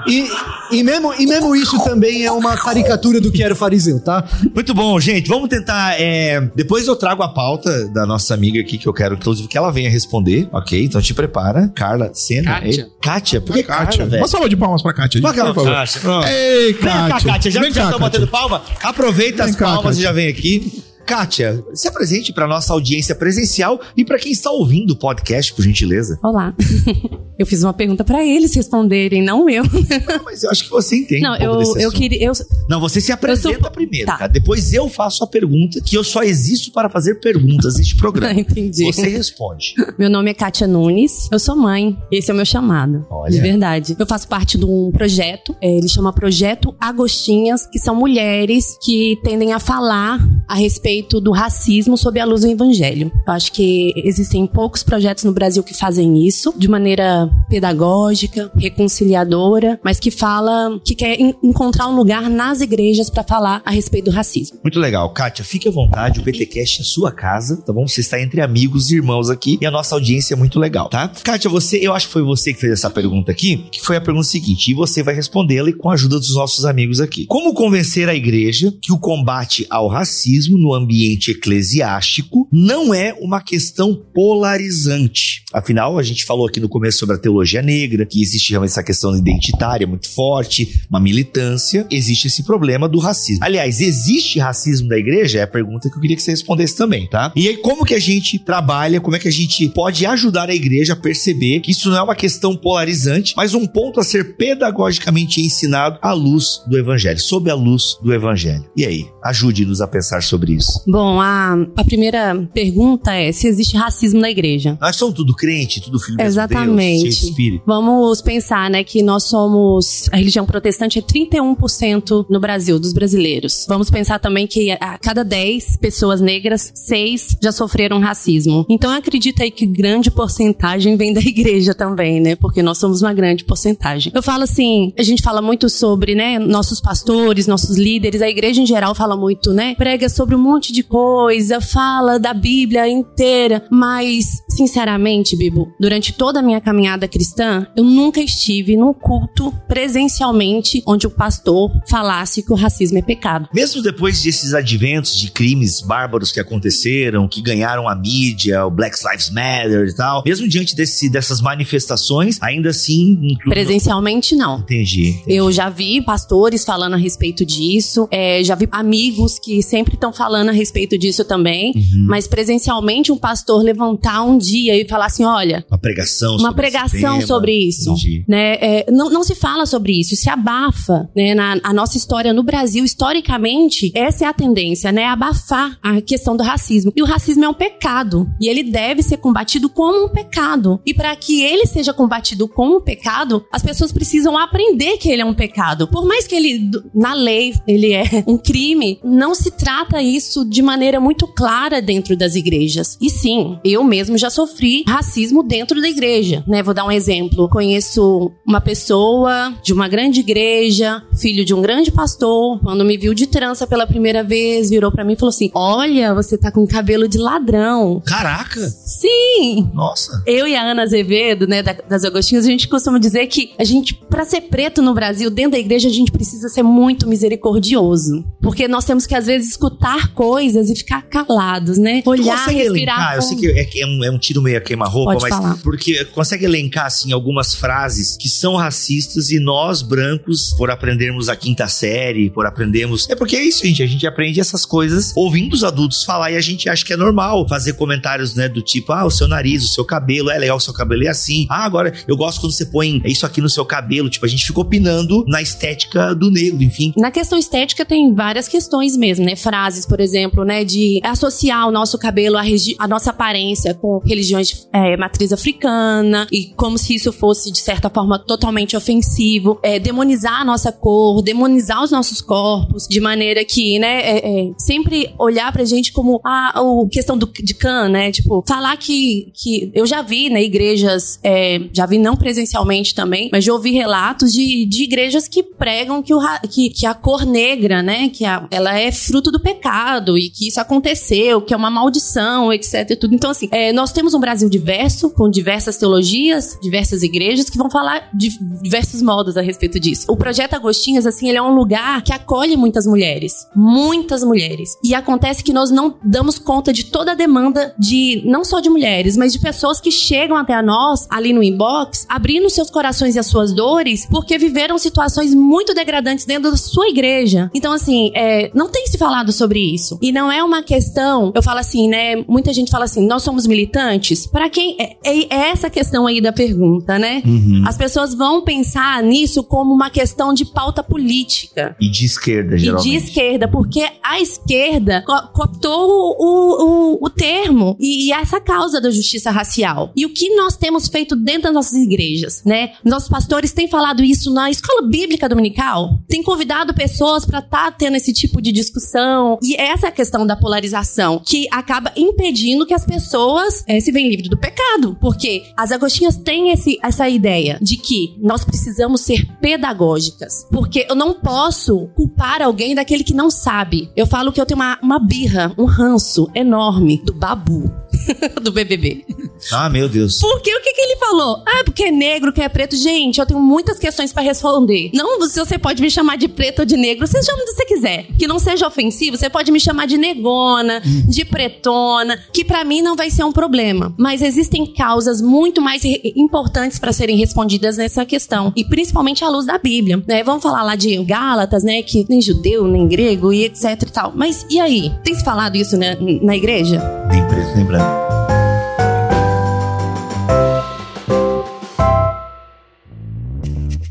e, 0.06 0.28
e 0.70 0.82
mesmo, 0.82 1.12
e 1.18 1.26
mesmo 1.26 1.54
isso 1.54 1.78
também 1.84 2.24
é 2.24 2.32
uma 2.32 2.56
caricatura 2.56 3.20
do 3.20 3.30
que 3.30 3.42
era 3.42 3.52
o 3.52 3.56
fariseu, 3.56 4.00
tá? 4.02 4.24
Muito 4.54 4.72
bom, 4.74 4.98
gente. 4.98 5.28
Vamos 5.28 5.48
tentar. 5.48 6.00
é, 6.00 6.40
Depois 6.54 6.86
eu 6.86 6.96
trago 6.96 7.22
a 7.22 7.28
pauta 7.28 7.88
da 7.88 8.06
nossa 8.06 8.32
amiga 8.34 8.60
aqui, 8.60 8.78
que 8.78 8.86
eu 8.86 8.92
quero, 8.92 9.14
inclusive, 9.14 9.48
que 9.48 9.56
ela 9.58 9.70
venha 9.70 9.90
responder. 9.90 10.48
Ok? 10.52 10.84
Então 10.84 11.00
te 11.00 11.12
prepara. 11.14 11.68
Carla, 11.74 12.10
cena. 12.14 12.60
Kátia. 12.60 12.88
Kátia, 13.00 13.40
por 13.40 13.54
que 13.54 13.62
Kátia. 13.62 13.84
Kátia, 13.86 14.06
velho? 14.06 14.22
Uma 14.22 14.28
salva 14.28 14.48
de 14.48 14.56
palmas 14.56 14.82
pra 14.82 14.92
Kátia. 14.94 15.20
Uma 15.20 15.32
por 15.34 15.54
favor. 15.54 15.72
Kátia. 15.72 16.00
Ei, 16.30 16.72
Vem 16.72 16.82
cá, 16.82 17.08
Kátia. 17.08 17.32
Kátia. 17.32 17.50
Já 17.50 17.60
Vem 17.60 17.68
que 17.70 17.76
já 17.76 17.84
estão 17.84 17.98
Kátia. 17.98 18.20
batendo 18.20 18.30
palma, 18.30 18.62
aproveita 18.82 19.42
Vem 19.44 19.50
as 19.50 19.56
cá, 19.56 19.64
palmas 19.66 19.84
Kátia. 19.84 20.00
e 20.00 20.02
já 20.02 20.12
vem 20.12 20.28
aqui. 20.28 20.82
Kátia, 21.06 21.64
se 21.72 21.86
apresente 21.86 22.32
para 22.32 22.48
nossa 22.48 22.72
audiência 22.72 23.14
presencial 23.14 23.80
e 23.96 24.04
para 24.04 24.18
quem 24.18 24.32
está 24.32 24.50
ouvindo 24.50 24.90
o 24.90 24.96
podcast, 24.96 25.54
por 25.54 25.62
gentileza. 25.62 26.18
Olá. 26.22 26.52
Eu 27.38 27.44
fiz 27.44 27.62
uma 27.62 27.74
pergunta 27.74 28.02
pra 28.02 28.24
eles 28.24 28.54
responderem, 28.54 29.22
não 29.22 29.46
eu. 29.50 29.62
Não, 29.62 30.24
mas 30.24 30.42
eu 30.42 30.50
acho 30.50 30.64
que 30.64 30.70
você 30.70 30.96
entende. 30.96 31.20
Não, 31.20 31.32
um 31.34 31.36
eu, 31.36 31.76
eu 31.76 31.92
queria. 31.92 32.24
Eu, 32.24 32.32
Não, 32.66 32.80
você 32.80 32.98
se 32.98 33.12
apresenta 33.12 33.60
sou- 33.60 33.70
primeiro, 33.70 34.06
Tá. 34.06 34.16
cara. 34.16 34.32
Depois 34.32 34.72
eu 34.72 34.88
faço 34.88 35.22
a 35.22 35.26
pergunta, 35.26 35.78
que 35.84 35.98
eu 35.98 36.02
só 36.02 36.22
existo 36.22 36.72
para 36.72 36.88
fazer 36.88 37.16
perguntas 37.16 37.76
neste 37.76 37.94
programa. 37.94 38.32
entendi. 38.40 38.84
Você 38.84 39.06
responde. 39.08 39.74
Meu 39.98 40.08
nome 40.08 40.30
é 40.30 40.32
Kátia 40.34 40.66
Nunes, 40.66 41.28
eu 41.30 41.38
sou 41.38 41.54
mãe. 41.54 41.94
Esse 42.10 42.30
é 42.30 42.32
o 42.32 42.36
meu 42.38 42.46
chamado. 42.46 43.04
Olha. 43.10 43.30
De 43.30 43.38
verdade. 43.38 43.94
Eu 43.98 44.06
faço 44.06 44.26
parte 44.26 44.56
de 44.56 44.64
um 44.64 44.90
projeto, 44.90 45.54
é, 45.60 45.76
ele 45.76 45.90
chama 45.90 46.14
Projeto 46.14 46.74
Agostinhas, 46.80 47.66
que 47.70 47.78
são 47.78 47.94
mulheres 47.94 48.78
que 48.82 49.18
tendem 49.22 49.52
a 49.52 49.60
falar 49.60 50.26
a 50.48 50.54
respeito 50.54 50.95
do 51.02 51.32
racismo 51.32 51.96
sob 51.96 52.18
a 52.20 52.24
luz 52.24 52.42
do 52.42 52.48
evangelho. 52.48 53.10
Eu 53.26 53.32
acho 53.32 53.52
que 53.52 53.92
existem 53.96 54.46
poucos 54.46 54.82
projetos 54.82 55.24
no 55.24 55.32
Brasil 55.32 55.62
que 55.62 55.74
fazem 55.74 56.26
isso 56.26 56.54
de 56.56 56.68
maneira 56.68 57.30
pedagógica, 57.48 58.50
reconciliadora, 58.56 59.78
mas 59.84 59.98
que 60.00 60.10
fala 60.10 60.80
que 60.84 60.94
quer 60.94 61.20
en- 61.20 61.34
encontrar 61.42 61.88
um 61.88 61.96
lugar 61.96 62.28
nas 62.30 62.60
igrejas 62.60 63.10
para 63.10 63.22
falar 63.22 63.62
a 63.64 63.70
respeito 63.70 64.06
do 64.06 64.10
racismo. 64.10 64.58
Muito 64.62 64.78
legal. 64.80 65.10
Kátia, 65.10 65.44
fique 65.44 65.68
à 65.68 65.70
vontade, 65.70 66.20
o 66.20 66.22
BTcast 66.22 66.80
é 66.80 66.84
sua 66.84 67.10
casa, 67.12 67.56
tá 67.64 67.72
bom? 67.72 67.86
Você 67.86 68.00
está 68.00 68.20
entre 68.20 68.40
amigos 68.40 68.90
e 68.90 68.96
irmãos 68.96 69.28
aqui 69.30 69.58
e 69.60 69.66
a 69.66 69.70
nossa 69.70 69.94
audiência 69.94 70.34
é 70.34 70.36
muito 70.36 70.58
legal, 70.58 70.88
tá? 70.88 71.08
Kátia, 71.08 71.50
você, 71.50 71.78
eu 71.78 71.92
acho 71.94 72.06
que 72.06 72.12
foi 72.12 72.22
você 72.22 72.52
que 72.52 72.60
fez 72.60 72.72
essa 72.72 72.90
pergunta 72.90 73.30
aqui, 73.32 73.56
que 73.70 73.80
foi 73.82 73.96
a 73.96 74.00
pergunta 74.00 74.26
seguinte, 74.26 74.70
e 74.70 74.74
você 74.74 75.02
vai 75.02 75.14
respondê-la 75.14 75.72
com 75.72 75.90
a 75.90 75.94
ajuda 75.94 76.18
dos 76.18 76.34
nossos 76.34 76.64
amigos 76.64 77.00
aqui. 77.00 77.26
Como 77.26 77.54
convencer 77.54 78.08
a 78.08 78.14
igreja 78.14 78.72
que 78.80 78.92
o 78.92 78.98
combate 78.98 79.66
ao 79.68 79.88
racismo 79.88 80.56
no 80.58 80.72
ambiente 80.72 80.85
eclesiástico 81.30 82.48
não 82.52 82.92
é 82.94 83.14
uma 83.20 83.40
questão 83.40 83.94
polarizante? 83.94 85.42
Afinal, 85.52 85.98
a 85.98 86.02
gente 86.02 86.24
falou 86.24 86.46
aqui 86.46 86.60
no 86.60 86.68
começo 86.68 86.98
sobre 86.98 87.16
a 87.16 87.18
teologia 87.18 87.62
negra, 87.62 88.04
que 88.04 88.22
existe 88.22 88.50
realmente 88.50 88.70
essa 88.70 88.82
questão 88.82 89.16
identitária 89.16 89.86
muito 89.86 90.08
forte, 90.08 90.80
uma 90.90 91.00
militância, 91.00 91.86
existe 91.90 92.26
esse 92.26 92.42
problema 92.42 92.88
do 92.88 92.98
racismo. 92.98 93.44
Aliás, 93.44 93.80
existe 93.80 94.38
racismo 94.38 94.88
da 94.88 94.98
igreja? 94.98 95.38
É 95.38 95.42
a 95.42 95.46
pergunta 95.46 95.88
que 95.88 95.96
eu 95.96 96.00
queria 96.00 96.16
que 96.16 96.22
você 96.22 96.30
respondesse 96.30 96.76
também, 96.76 97.08
tá? 97.08 97.32
E 97.34 97.48
aí, 97.48 97.56
como 97.56 97.84
que 97.84 97.94
a 97.94 97.98
gente 97.98 98.38
trabalha, 98.38 99.00
como 99.00 99.16
é 99.16 99.18
que 99.18 99.28
a 99.28 99.32
gente 99.32 99.68
pode 99.70 100.04
ajudar 100.06 100.48
a 100.50 100.54
igreja 100.54 100.92
a 100.92 100.96
perceber 100.96 101.60
que 101.60 101.70
isso 101.70 101.90
não 101.90 101.96
é 101.96 102.02
uma 102.02 102.14
questão 102.14 102.56
polarizante, 102.56 103.34
mas 103.36 103.54
um 103.54 103.66
ponto 103.66 104.00
a 104.00 104.04
ser 104.04 104.36
pedagogicamente 104.36 105.40
ensinado 105.40 105.98
à 106.02 106.12
luz 106.12 106.62
do 106.68 106.78
evangelho, 106.78 107.18
sob 107.18 107.50
a 107.50 107.54
luz 107.54 107.98
do 108.02 108.12
evangelho. 108.12 108.64
E 108.76 108.84
aí, 108.84 109.06
ajude-nos 109.24 109.80
a 109.80 109.86
pensar 109.86 110.22
sobre 110.22 110.52
isso. 110.52 110.75
Bom, 110.86 111.20
a, 111.20 111.54
a 111.76 111.84
primeira 111.84 112.48
pergunta 112.52 113.12
é 113.12 113.32
se 113.32 113.46
existe 113.46 113.76
racismo 113.76 114.20
na 114.20 114.30
igreja. 114.30 114.76
Nós 114.80 114.96
somos 114.96 115.14
tudo 115.14 115.34
crente, 115.34 115.80
tudo 115.80 115.98
filho 115.98 116.20
Exatamente. 116.20 117.02
Deus, 117.02 117.14
cheio 117.14 117.14
de 117.14 117.30
espírito. 117.30 117.62
Vamos 117.66 118.20
pensar, 118.22 118.70
né, 118.70 118.84
que 118.84 119.02
nós 119.02 119.24
somos. 119.24 120.08
A 120.12 120.16
religião 120.16 120.46
protestante 120.46 120.98
é 120.98 121.02
31% 121.02 122.26
no 122.28 122.40
Brasil, 122.40 122.78
dos 122.78 122.92
brasileiros. 122.92 123.66
Vamos 123.68 123.90
pensar 123.90 124.18
também 124.18 124.46
que 124.46 124.70
a 124.72 124.98
cada 124.98 125.24
10 125.24 125.76
pessoas 125.78 126.20
negras, 126.20 126.72
6 126.74 127.38
já 127.42 127.52
sofreram 127.52 128.00
racismo. 128.00 128.64
Então 128.68 128.90
eu 128.90 128.98
acredito 128.98 129.42
aí 129.42 129.50
que 129.50 129.66
grande 129.66 130.10
porcentagem 130.10 130.96
vem 130.96 131.12
da 131.12 131.20
igreja 131.26 131.74
também, 131.74 132.20
né? 132.20 132.36
Porque 132.36 132.62
nós 132.62 132.78
somos 132.78 133.02
uma 133.02 133.12
grande 133.12 133.44
porcentagem. 133.44 134.12
Eu 134.14 134.22
falo 134.22 134.44
assim, 134.44 134.92
a 134.98 135.02
gente 135.02 135.22
fala 135.22 135.42
muito 135.42 135.68
sobre, 135.68 136.14
né, 136.14 136.38
nossos 136.38 136.80
pastores, 136.80 137.46
nossos 137.46 137.76
líderes, 137.76 138.22
a 138.22 138.28
igreja 138.28 138.60
em 138.60 138.66
geral 138.66 138.94
fala 138.94 139.16
muito, 139.16 139.52
né? 139.52 139.74
Prega 139.76 140.08
sobre 140.08 140.34
um 140.34 140.38
monte 140.38 140.65
de 140.72 140.82
coisa, 140.82 141.60
fala 141.60 142.18
da 142.18 142.32
Bíblia 142.32 142.88
inteira, 142.88 143.66
mas, 143.70 144.42
sinceramente, 144.56 145.36
Bibo, 145.36 145.72
durante 145.78 146.12
toda 146.12 146.40
a 146.40 146.42
minha 146.42 146.60
caminhada 146.60 147.06
cristã, 147.06 147.66
eu 147.76 147.84
nunca 147.84 148.20
estive 148.20 148.76
num 148.76 148.92
culto 148.92 149.52
presencialmente 149.68 150.82
onde 150.86 151.06
o 151.06 151.10
pastor 151.10 151.70
falasse 151.88 152.42
que 152.42 152.52
o 152.52 152.56
racismo 152.56 152.98
é 152.98 153.02
pecado. 153.02 153.48
Mesmo 153.54 153.82
depois 153.82 154.22
desses 154.22 154.52
adventos 154.54 155.16
de 155.16 155.30
crimes 155.30 155.80
bárbaros 155.80 156.30
que 156.32 156.40
aconteceram, 156.40 157.28
que 157.28 157.40
ganharam 157.40 157.88
a 157.88 157.94
mídia, 157.94 158.64
o 158.66 158.70
Black 158.70 158.96
Lives 159.08 159.30
Matter 159.30 159.88
e 159.88 159.94
tal, 159.94 160.22
mesmo 160.24 160.48
diante 160.48 160.74
desse, 160.74 161.08
dessas 161.08 161.40
manifestações, 161.40 162.38
ainda 162.42 162.70
assim. 162.70 163.18
inclu- 163.22 163.50
Presencialmente, 163.50 164.34
não. 164.34 164.58
Entendi. 164.60 165.20
Eu 165.26 165.50
já 165.52 165.68
vi 165.68 166.00
pastores 166.02 166.64
falando 166.64 166.94
a 166.94 166.96
respeito 166.98 167.44
disso, 167.44 168.08
é, 168.10 168.42
já 168.44 168.54
vi 168.54 168.68
amigos 168.72 169.38
que 169.38 169.62
sempre 169.62 169.94
estão 169.94 170.12
falando 170.12 170.48
a 170.48 170.52
respeito 170.52 170.98
disso 170.98 171.24
também, 171.24 171.72
Uhum. 171.74 172.06
mas 172.08 172.26
presencialmente 172.26 173.10
um 173.12 173.16
pastor 173.18 173.62
levantar 173.62 174.22
um 174.22 174.38
dia 174.50 174.80
e 174.80 174.88
falar 174.88 175.06
assim: 175.06 175.24
olha, 175.24 175.64
Uma 175.70 175.78
pregação 175.78 176.32
uma 176.32 176.48
sobre 176.48 176.62
pregação 176.62 177.20
sobre 177.20 177.52
isso. 177.52 177.90
Entendi. 177.92 178.24
Né? 178.28 178.54
É, 178.54 178.86
não, 178.90 179.10
não 179.10 179.22
se 179.22 179.34
fala 179.34 179.66
sobre 179.66 179.98
isso, 179.98 180.16
se 180.16 180.28
abafa. 180.28 181.08
Né? 181.14 181.34
Na 181.34 181.56
a 181.62 181.72
nossa 181.72 181.96
história 181.96 182.32
no 182.32 182.42
Brasil, 182.42 182.84
historicamente, 182.84 183.90
essa 183.94 184.24
é 184.24 184.28
a 184.28 184.32
tendência, 184.32 184.92
né? 184.92 185.04
Abafar 185.06 185.78
a 185.82 186.00
questão 186.00 186.36
do 186.36 186.42
racismo. 186.42 186.92
E 186.94 187.02
o 187.02 187.06
racismo 187.06 187.44
é 187.44 187.48
um 187.48 187.54
pecado. 187.54 188.28
E 188.40 188.48
ele 188.48 188.62
deve 188.62 189.02
ser 189.02 189.16
combatido 189.16 189.68
como 189.68 190.04
um 190.04 190.08
pecado. 190.08 190.80
E 190.86 190.94
para 190.94 191.14
que 191.16 191.42
ele 191.42 191.66
seja 191.66 191.92
combatido 191.92 192.46
como 192.48 192.76
um 192.76 192.80
pecado, 192.80 193.44
as 193.52 193.62
pessoas 193.62 193.92
precisam 193.92 194.36
aprender 194.36 194.98
que 194.98 195.08
ele 195.08 195.22
é 195.22 195.24
um 195.24 195.34
pecado. 195.34 195.88
Por 195.88 196.06
mais 196.06 196.26
que 196.26 196.34
ele, 196.34 196.70
na 196.94 197.14
lei, 197.14 197.54
ele 197.66 197.92
é 197.92 198.04
um 198.26 198.36
crime, 198.36 199.00
não 199.02 199.34
se 199.34 199.50
trata 199.50 200.00
isso 200.02 200.44
de 200.44 200.62
maneira 200.62 201.00
muito 201.00 201.26
clara 201.26 201.80
dentro 201.80 202.16
das 202.16 202.34
igrejas. 202.34 202.96
E 203.00 203.10
sim, 203.10 203.58
eu 203.64 203.82
mesmo 203.82 204.16
já 204.18 204.30
sofri 204.36 204.84
racismo 204.86 205.42
dentro 205.42 205.80
da 205.80 205.88
igreja, 205.88 206.44
né? 206.46 206.62
Vou 206.62 206.74
dar 206.74 206.84
um 206.84 206.92
exemplo. 206.92 207.48
Conheço 207.48 208.30
uma 208.46 208.60
pessoa 208.60 209.52
de 209.62 209.72
uma 209.72 209.88
grande 209.88 210.20
igreja, 210.20 211.02
filho 211.18 211.44
de 211.44 211.54
um 211.54 211.62
grande 211.62 211.90
pastor, 211.90 212.60
quando 212.60 212.84
me 212.84 212.96
viu 212.96 213.14
de 213.14 213.26
trança 213.26 213.66
pela 213.66 213.86
primeira 213.86 214.22
vez, 214.22 214.70
virou 214.70 214.92
pra 214.92 215.04
mim 215.04 215.14
e 215.14 215.16
falou 215.16 215.30
assim: 215.30 215.50
"Olha, 215.54 216.14
você 216.14 216.36
tá 216.36 216.50
com 216.52 216.66
cabelo 216.66 217.08
de 217.08 217.18
ladrão". 217.18 218.00
Caraca! 218.04 218.60
Sim, 218.68 219.70
Nossa! 219.74 220.22
eu 220.26 220.46
e 220.46 220.54
a 220.54 220.62
Ana 220.62 220.82
Azevedo, 220.82 221.46
né, 221.46 221.62
da- 221.62 221.72
das 221.72 222.04
Agostinhas, 222.04 222.44
a 222.44 222.48
gente 222.50 222.68
costuma 222.68 222.98
dizer 222.98 223.26
que 223.26 223.52
a 223.58 223.64
gente, 223.64 223.94
pra 223.94 224.24
ser 224.24 224.42
preto 224.42 224.82
no 224.82 224.92
Brasil, 224.94 225.30
dentro 225.30 225.52
da 225.52 225.58
igreja, 225.58 225.88
a 225.88 225.92
gente 225.92 226.12
precisa 226.12 226.48
ser 226.48 226.62
muito 226.62 227.08
misericordioso. 227.08 228.24
Porque 228.40 228.68
nós 228.68 228.84
temos 228.84 229.06
que, 229.06 229.14
às 229.14 229.26
vezes, 229.26 229.50
escutar 229.50 230.12
coisas 230.12 230.68
e 230.70 230.76
ficar 230.76 231.02
calados, 231.02 231.78
né? 231.78 232.02
Olhar, 232.06 232.46
respirar. 232.48 232.96
elencar? 232.98 233.16
Eu 233.16 233.22
sei 233.22 233.36
que 233.36 233.46
é, 233.46 233.80
é 233.82 233.86
um, 233.86 234.04
é 234.04 234.10
um 234.10 234.18
tiro 234.26 234.42
meio 234.42 234.58
a 234.58 234.60
queima-roupa, 234.60 235.18
mas 235.20 235.34
falar. 235.34 235.56
porque 235.62 236.04
consegue 236.06 236.44
elencar 236.44 236.86
assim 236.86 237.12
algumas 237.12 237.54
frases 237.54 238.16
que 238.16 238.28
são 238.28 238.56
racistas 238.56 239.30
e 239.30 239.38
nós 239.38 239.82
brancos, 239.82 240.54
por 240.56 240.70
aprendermos 240.70 241.28
a 241.28 241.36
quinta 241.36 241.68
série, 241.68 242.30
por 242.30 242.46
aprendermos. 242.46 243.08
É 243.08 243.14
porque 243.14 243.36
é 243.36 243.42
isso, 243.44 243.64
gente. 243.64 243.82
A 243.82 243.86
gente 243.86 244.06
aprende 244.06 244.40
essas 244.40 244.64
coisas 244.64 245.12
ouvindo 245.16 245.54
os 245.54 245.62
adultos 245.64 246.02
falar 246.04 246.30
e 246.32 246.36
a 246.36 246.40
gente 246.40 246.68
acha 246.68 246.84
que 246.84 246.92
é 246.92 246.96
normal 246.96 247.46
fazer 247.48 247.74
comentários, 247.74 248.34
né, 248.34 248.48
do 248.48 248.62
tipo, 248.62 248.92
ah, 248.92 249.04
o 249.04 249.10
seu 249.10 249.28
nariz, 249.28 249.62
o 249.64 249.68
seu 249.68 249.84
cabelo, 249.84 250.30
é 250.30 250.38
legal, 250.38 250.56
o 250.56 250.60
seu 250.60 250.72
cabelo 250.74 251.04
é 251.04 251.08
assim. 251.08 251.46
Ah, 251.48 251.64
agora 251.64 251.92
eu 252.06 252.16
gosto 252.16 252.40
quando 252.40 252.52
você 252.52 252.66
põe 252.66 253.00
isso 253.04 253.24
aqui 253.26 253.40
no 253.40 253.48
seu 253.48 253.64
cabelo. 253.64 254.10
Tipo, 254.10 254.26
a 254.26 254.28
gente 254.28 254.44
fica 254.44 254.60
opinando 254.60 255.24
na 255.26 255.40
estética 255.40 256.14
do 256.14 256.30
negro, 256.30 256.62
enfim. 256.62 256.92
Na 256.96 257.10
questão 257.10 257.38
estética 257.38 257.84
tem 257.84 258.12
várias 258.14 258.48
questões 258.48 258.96
mesmo, 258.96 259.24
né? 259.24 259.36
Frases, 259.36 259.86
por 259.86 260.00
exemplo, 260.00 260.44
né? 260.44 260.64
De 260.64 261.00
associar 261.02 261.68
o 261.68 261.72
nosso 261.72 261.98
cabelo, 261.98 262.36
a, 262.36 262.42
regi- 262.42 262.76
a 262.78 262.88
nossa 262.88 263.10
aparência 263.10 263.74
com 263.74 264.00
religiões 264.16 264.48
de 264.48 264.56
é, 264.72 264.96
matriz 264.96 265.32
africana 265.32 266.26
e 266.32 266.46
como 266.56 266.78
se 266.78 266.94
isso 266.94 267.12
fosse, 267.12 267.52
de 267.52 267.58
certa 267.58 267.90
forma, 267.90 268.18
totalmente 268.18 268.76
ofensivo. 268.76 269.58
É, 269.62 269.78
demonizar 269.78 270.40
a 270.40 270.44
nossa 270.44 270.72
cor, 270.72 271.22
demonizar 271.22 271.82
os 271.82 271.90
nossos 271.90 272.20
corpos, 272.20 272.86
de 272.88 273.00
maneira 273.00 273.44
que, 273.44 273.78
né? 273.78 274.00
é, 274.00 274.18
é, 274.48 274.52
sempre 274.58 275.12
olhar 275.18 275.52
pra 275.52 275.64
gente 275.64 275.92
como 275.92 276.20
a, 276.24 276.60
o 276.62 276.88
questão 276.88 277.16
do, 277.16 277.26
de 277.26 277.54
Khan, 277.54 277.88
né? 277.88 278.10
Tipo, 278.10 278.42
falar 278.46 278.76
que, 278.76 279.30
que 279.34 279.70
eu 279.74 279.86
já 279.86 280.02
vi, 280.02 280.30
né? 280.30 280.42
Igrejas, 280.42 281.18
é, 281.22 281.60
já 281.72 281.86
vi 281.86 281.98
não 281.98 282.16
presencialmente 282.16 282.94
também, 282.94 283.28
mas 283.32 283.44
já 283.44 283.52
ouvi 283.52 283.72
relatos 283.72 284.32
de, 284.32 284.64
de 284.64 284.84
igrejas 284.84 285.28
que 285.28 285.42
pregam 285.42 286.02
que, 286.02 286.14
o, 286.14 286.20
que, 286.50 286.70
que 286.70 286.86
a 286.86 286.94
cor 286.94 287.24
negra, 287.26 287.82
né? 287.82 288.08
Que 288.08 288.24
a- 288.24 288.46
ela 288.50 288.78
é 288.78 288.90
fruto 288.92 289.30
do 289.30 289.40
pecado 289.40 290.16
e 290.16 290.30
que 290.30 290.48
isso 290.48 290.60
aconteceu, 290.60 291.42
que 291.42 291.52
é 291.52 291.56
uma 291.56 291.70
maldição, 291.70 292.52
etc. 292.52 292.96
Tudo. 292.98 293.14
Então, 293.14 293.30
assim, 293.30 293.48
é, 293.50 293.72
nós 293.72 293.92
temos 293.96 294.12
um 294.12 294.20
Brasil 294.20 294.48
diverso, 294.50 295.08
com 295.08 295.28
diversas 295.30 295.78
teologias, 295.78 296.58
diversas 296.62 297.02
igrejas 297.02 297.48
que 297.48 297.56
vão 297.56 297.70
falar 297.70 298.10
de 298.12 298.28
diversos 298.62 299.00
modos 299.00 299.38
a 299.38 299.40
respeito 299.40 299.80
disso. 299.80 300.04
O 300.08 300.16
projeto 300.16 300.52
Agostinhas, 300.52 301.06
assim, 301.06 301.30
ele 301.30 301.38
é 301.38 301.42
um 301.42 301.54
lugar 301.54 302.02
que 302.02 302.12
acolhe 302.12 302.58
muitas 302.58 302.86
mulheres. 302.86 303.46
Muitas 303.56 304.22
mulheres. 304.22 304.76
E 304.84 304.94
acontece 304.94 305.42
que 305.42 305.52
nós 305.52 305.70
não 305.70 305.96
damos 306.04 306.38
conta 306.38 306.74
de 306.74 306.84
toda 306.84 307.12
a 307.12 307.14
demanda 307.14 307.74
de, 307.78 308.22
não 308.26 308.44
só 308.44 308.60
de 308.60 308.68
mulheres, 308.68 309.16
mas 309.16 309.32
de 309.32 309.38
pessoas 309.38 309.80
que 309.80 309.90
chegam 309.90 310.36
até 310.36 310.52
a 310.52 310.62
nós, 310.62 311.06
ali 311.10 311.32
no 311.32 311.42
inbox, 311.42 312.04
abrindo 312.06 312.50
seus 312.50 312.70
corações 312.70 313.16
e 313.16 313.18
as 313.18 313.26
suas 313.26 313.54
dores, 313.54 314.06
porque 314.10 314.36
viveram 314.36 314.76
situações 314.76 315.34
muito 315.34 315.72
degradantes 315.72 316.26
dentro 316.26 316.50
da 316.50 316.56
sua 316.58 316.88
igreja. 316.88 317.50
Então, 317.54 317.72
assim, 317.72 318.10
é, 318.14 318.50
não 318.54 318.68
tem 318.68 318.86
se 318.88 318.98
falado 318.98 319.32
sobre 319.32 319.58
isso. 319.58 319.98
E 320.02 320.12
não 320.12 320.30
é 320.30 320.44
uma 320.44 320.62
questão, 320.62 321.32
eu 321.34 321.42
falo 321.42 321.60
assim, 321.60 321.88
né? 321.88 322.16
Muita 322.28 322.52
gente 322.52 322.70
fala 322.70 322.84
assim, 322.84 323.06
nós 323.06 323.22
somos 323.22 323.46
militantes. 323.46 323.85
Importantes 323.86 324.26
para 324.26 324.48
quem. 324.50 324.76
É, 324.78 324.96
é, 325.04 325.50
essa 325.50 325.70
questão 325.70 326.06
aí 326.06 326.20
da 326.20 326.32
pergunta, 326.32 326.98
né? 326.98 327.22
Uhum. 327.24 327.64
As 327.66 327.76
pessoas 327.76 328.14
vão 328.14 328.42
pensar 328.42 329.02
nisso 329.02 329.42
como 329.44 329.72
uma 329.72 329.90
questão 329.90 330.32
de 330.34 330.44
pauta 330.44 330.82
política. 330.82 331.76
E 331.80 331.88
de 331.90 332.04
esquerda, 332.04 332.56
E 332.56 332.58
geralmente. 332.58 332.90
de 332.90 332.96
esquerda, 332.96 333.48
porque 333.48 333.86
a 334.02 334.20
esquerda 334.20 335.02
co- 335.06 335.28
cooptou 335.32 335.88
o, 336.18 336.96
o, 336.98 337.06
o 337.06 337.10
termo 337.10 337.76
e, 337.78 338.08
e 338.08 338.12
essa 338.12 338.40
causa 338.40 338.80
da 338.80 338.90
justiça 338.90 339.30
racial. 339.30 339.92
E 339.96 340.04
o 340.04 340.12
que 340.12 340.34
nós 340.34 340.56
temos 340.56 340.88
feito 340.88 341.14
dentro 341.16 341.42
das 341.44 341.54
nossas 341.54 341.74
igrejas, 341.74 342.42
né? 342.44 342.72
Nossos 342.84 343.08
pastores 343.08 343.52
têm 343.52 343.68
falado 343.68 344.02
isso 344.02 344.32
na 344.32 344.50
escola 344.50 344.82
bíblica 344.88 345.28
dominical, 345.28 346.00
têm 346.08 346.22
convidado 346.22 346.74
pessoas 346.74 347.24
para 347.24 347.38
estar 347.38 347.76
tendo 347.76 347.96
esse 347.96 348.12
tipo 348.12 348.40
de 348.42 348.52
discussão. 348.52 349.38
E 349.42 349.54
essa 349.56 349.86
é 349.86 349.88
a 349.88 349.92
questão 349.92 350.26
da 350.26 350.36
polarização, 350.36 351.20
que 351.24 351.46
acaba 351.50 351.92
impedindo 351.96 352.66
que 352.66 352.74
as 352.74 352.84
pessoas 352.84 353.64
eh, 353.76 353.80
se 353.80 353.92
veem 353.92 354.08
livres 354.08 354.28
do 354.28 354.36
pecado. 354.36 354.96
Porque 355.00 355.42
as 355.56 355.72
agostinhas 355.72 356.16
têm 356.16 356.50
esse, 356.50 356.78
essa 356.82 357.08
ideia 357.08 357.58
de 357.60 357.76
que 357.76 358.16
nós 358.18 358.44
precisamos 358.44 359.02
ser 359.02 359.26
pedagógicas. 359.40 360.46
Porque 360.50 360.86
eu 360.88 360.94
não 360.94 361.14
posso 361.14 361.86
culpar 361.88 362.42
alguém 362.42 362.74
daquele 362.74 363.04
que 363.04 363.14
não 363.14 363.30
sabe. 363.30 363.90
Eu 363.96 364.06
falo 364.06 364.32
que 364.32 364.40
eu 364.40 364.46
tenho 364.46 364.60
uma, 364.60 364.78
uma 364.82 364.98
birra, 364.98 365.52
um 365.58 365.64
ranço 365.64 366.30
enorme 366.34 367.00
do 367.04 367.12
babu. 367.12 367.70
do 368.42 368.52
BBB. 368.52 369.04
Ah, 369.52 369.68
meu 369.68 369.88
Deus. 369.88 370.18
Porque 370.18 370.54
o 370.54 370.62
que, 370.62 370.72
que 370.72 370.80
ele 370.80 370.96
falou? 370.96 371.42
Ah, 371.46 371.62
porque 371.64 371.84
é 371.84 371.90
negro, 371.90 372.32
que 372.32 372.40
é 372.40 372.48
preto. 372.48 372.76
Gente, 372.76 373.20
eu 373.20 373.26
tenho 373.26 373.40
muitas 373.40 373.78
questões 373.78 374.12
pra 374.12 374.22
responder. 374.22 374.90
Não 374.94 375.20
se 375.22 375.38
você 375.38 375.58
pode 375.58 375.82
me 375.82 375.90
chamar 375.90 376.16
de 376.16 376.28
preto 376.28 376.60
ou 376.60 376.64
de 376.64 376.76
negro, 376.76 377.06
você 377.06 377.22
chama 377.22 377.38
do 377.38 377.44
que 377.44 377.52
você 377.52 377.64
quiser. 377.64 378.06
Que 378.18 378.26
não 378.26 378.38
seja 378.38 378.66
ofensivo, 378.66 379.16
você 379.16 379.28
pode 379.28 379.50
me 379.50 379.60
chamar 379.60 379.86
de 379.86 379.96
negona, 379.96 380.80
de 381.08 381.24
pretona, 381.24 382.18
que 382.32 382.44
pra 382.44 382.64
mim 382.64 382.82
não 382.82 382.96
vai 382.96 383.10
ser 383.10 383.24
um 383.24 383.32
problema. 383.32 383.94
Mas 383.98 384.22
existem 384.22 384.66
causas 384.66 385.20
muito 385.20 385.60
mais 385.60 385.82
importantes 385.84 386.78
pra 386.78 386.92
serem 386.92 387.16
respondidas 387.16 387.76
nessa 387.76 388.04
questão. 388.04 388.52
E 388.56 388.64
principalmente 388.64 389.24
à 389.24 389.28
luz 389.28 389.46
da 389.46 389.58
Bíblia. 389.58 390.02
Né? 390.06 390.22
Vamos 390.22 390.42
falar 390.42 390.62
lá 390.62 390.76
de 390.76 390.96
Gálatas, 391.04 391.62
né? 391.62 391.82
Que 391.82 392.04
nem 392.08 392.20
judeu, 392.20 392.66
nem 392.66 392.86
grego 392.86 393.32
e 393.32 393.44
etc 393.44 393.82
e 393.82 393.92
tal. 393.92 394.12
Mas 394.14 394.46
e 394.50 394.60
aí? 394.60 394.92
Tem 395.04 395.14
se 395.14 395.24
falado 395.24 395.56
isso 395.56 395.76
né, 395.76 395.96
na 396.22 396.36
igreja? 396.36 396.78
Bem 397.08 397.26
preto, 397.26 397.95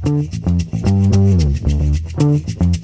lembrando. 0.06 0.36
Agora 2.18 2.75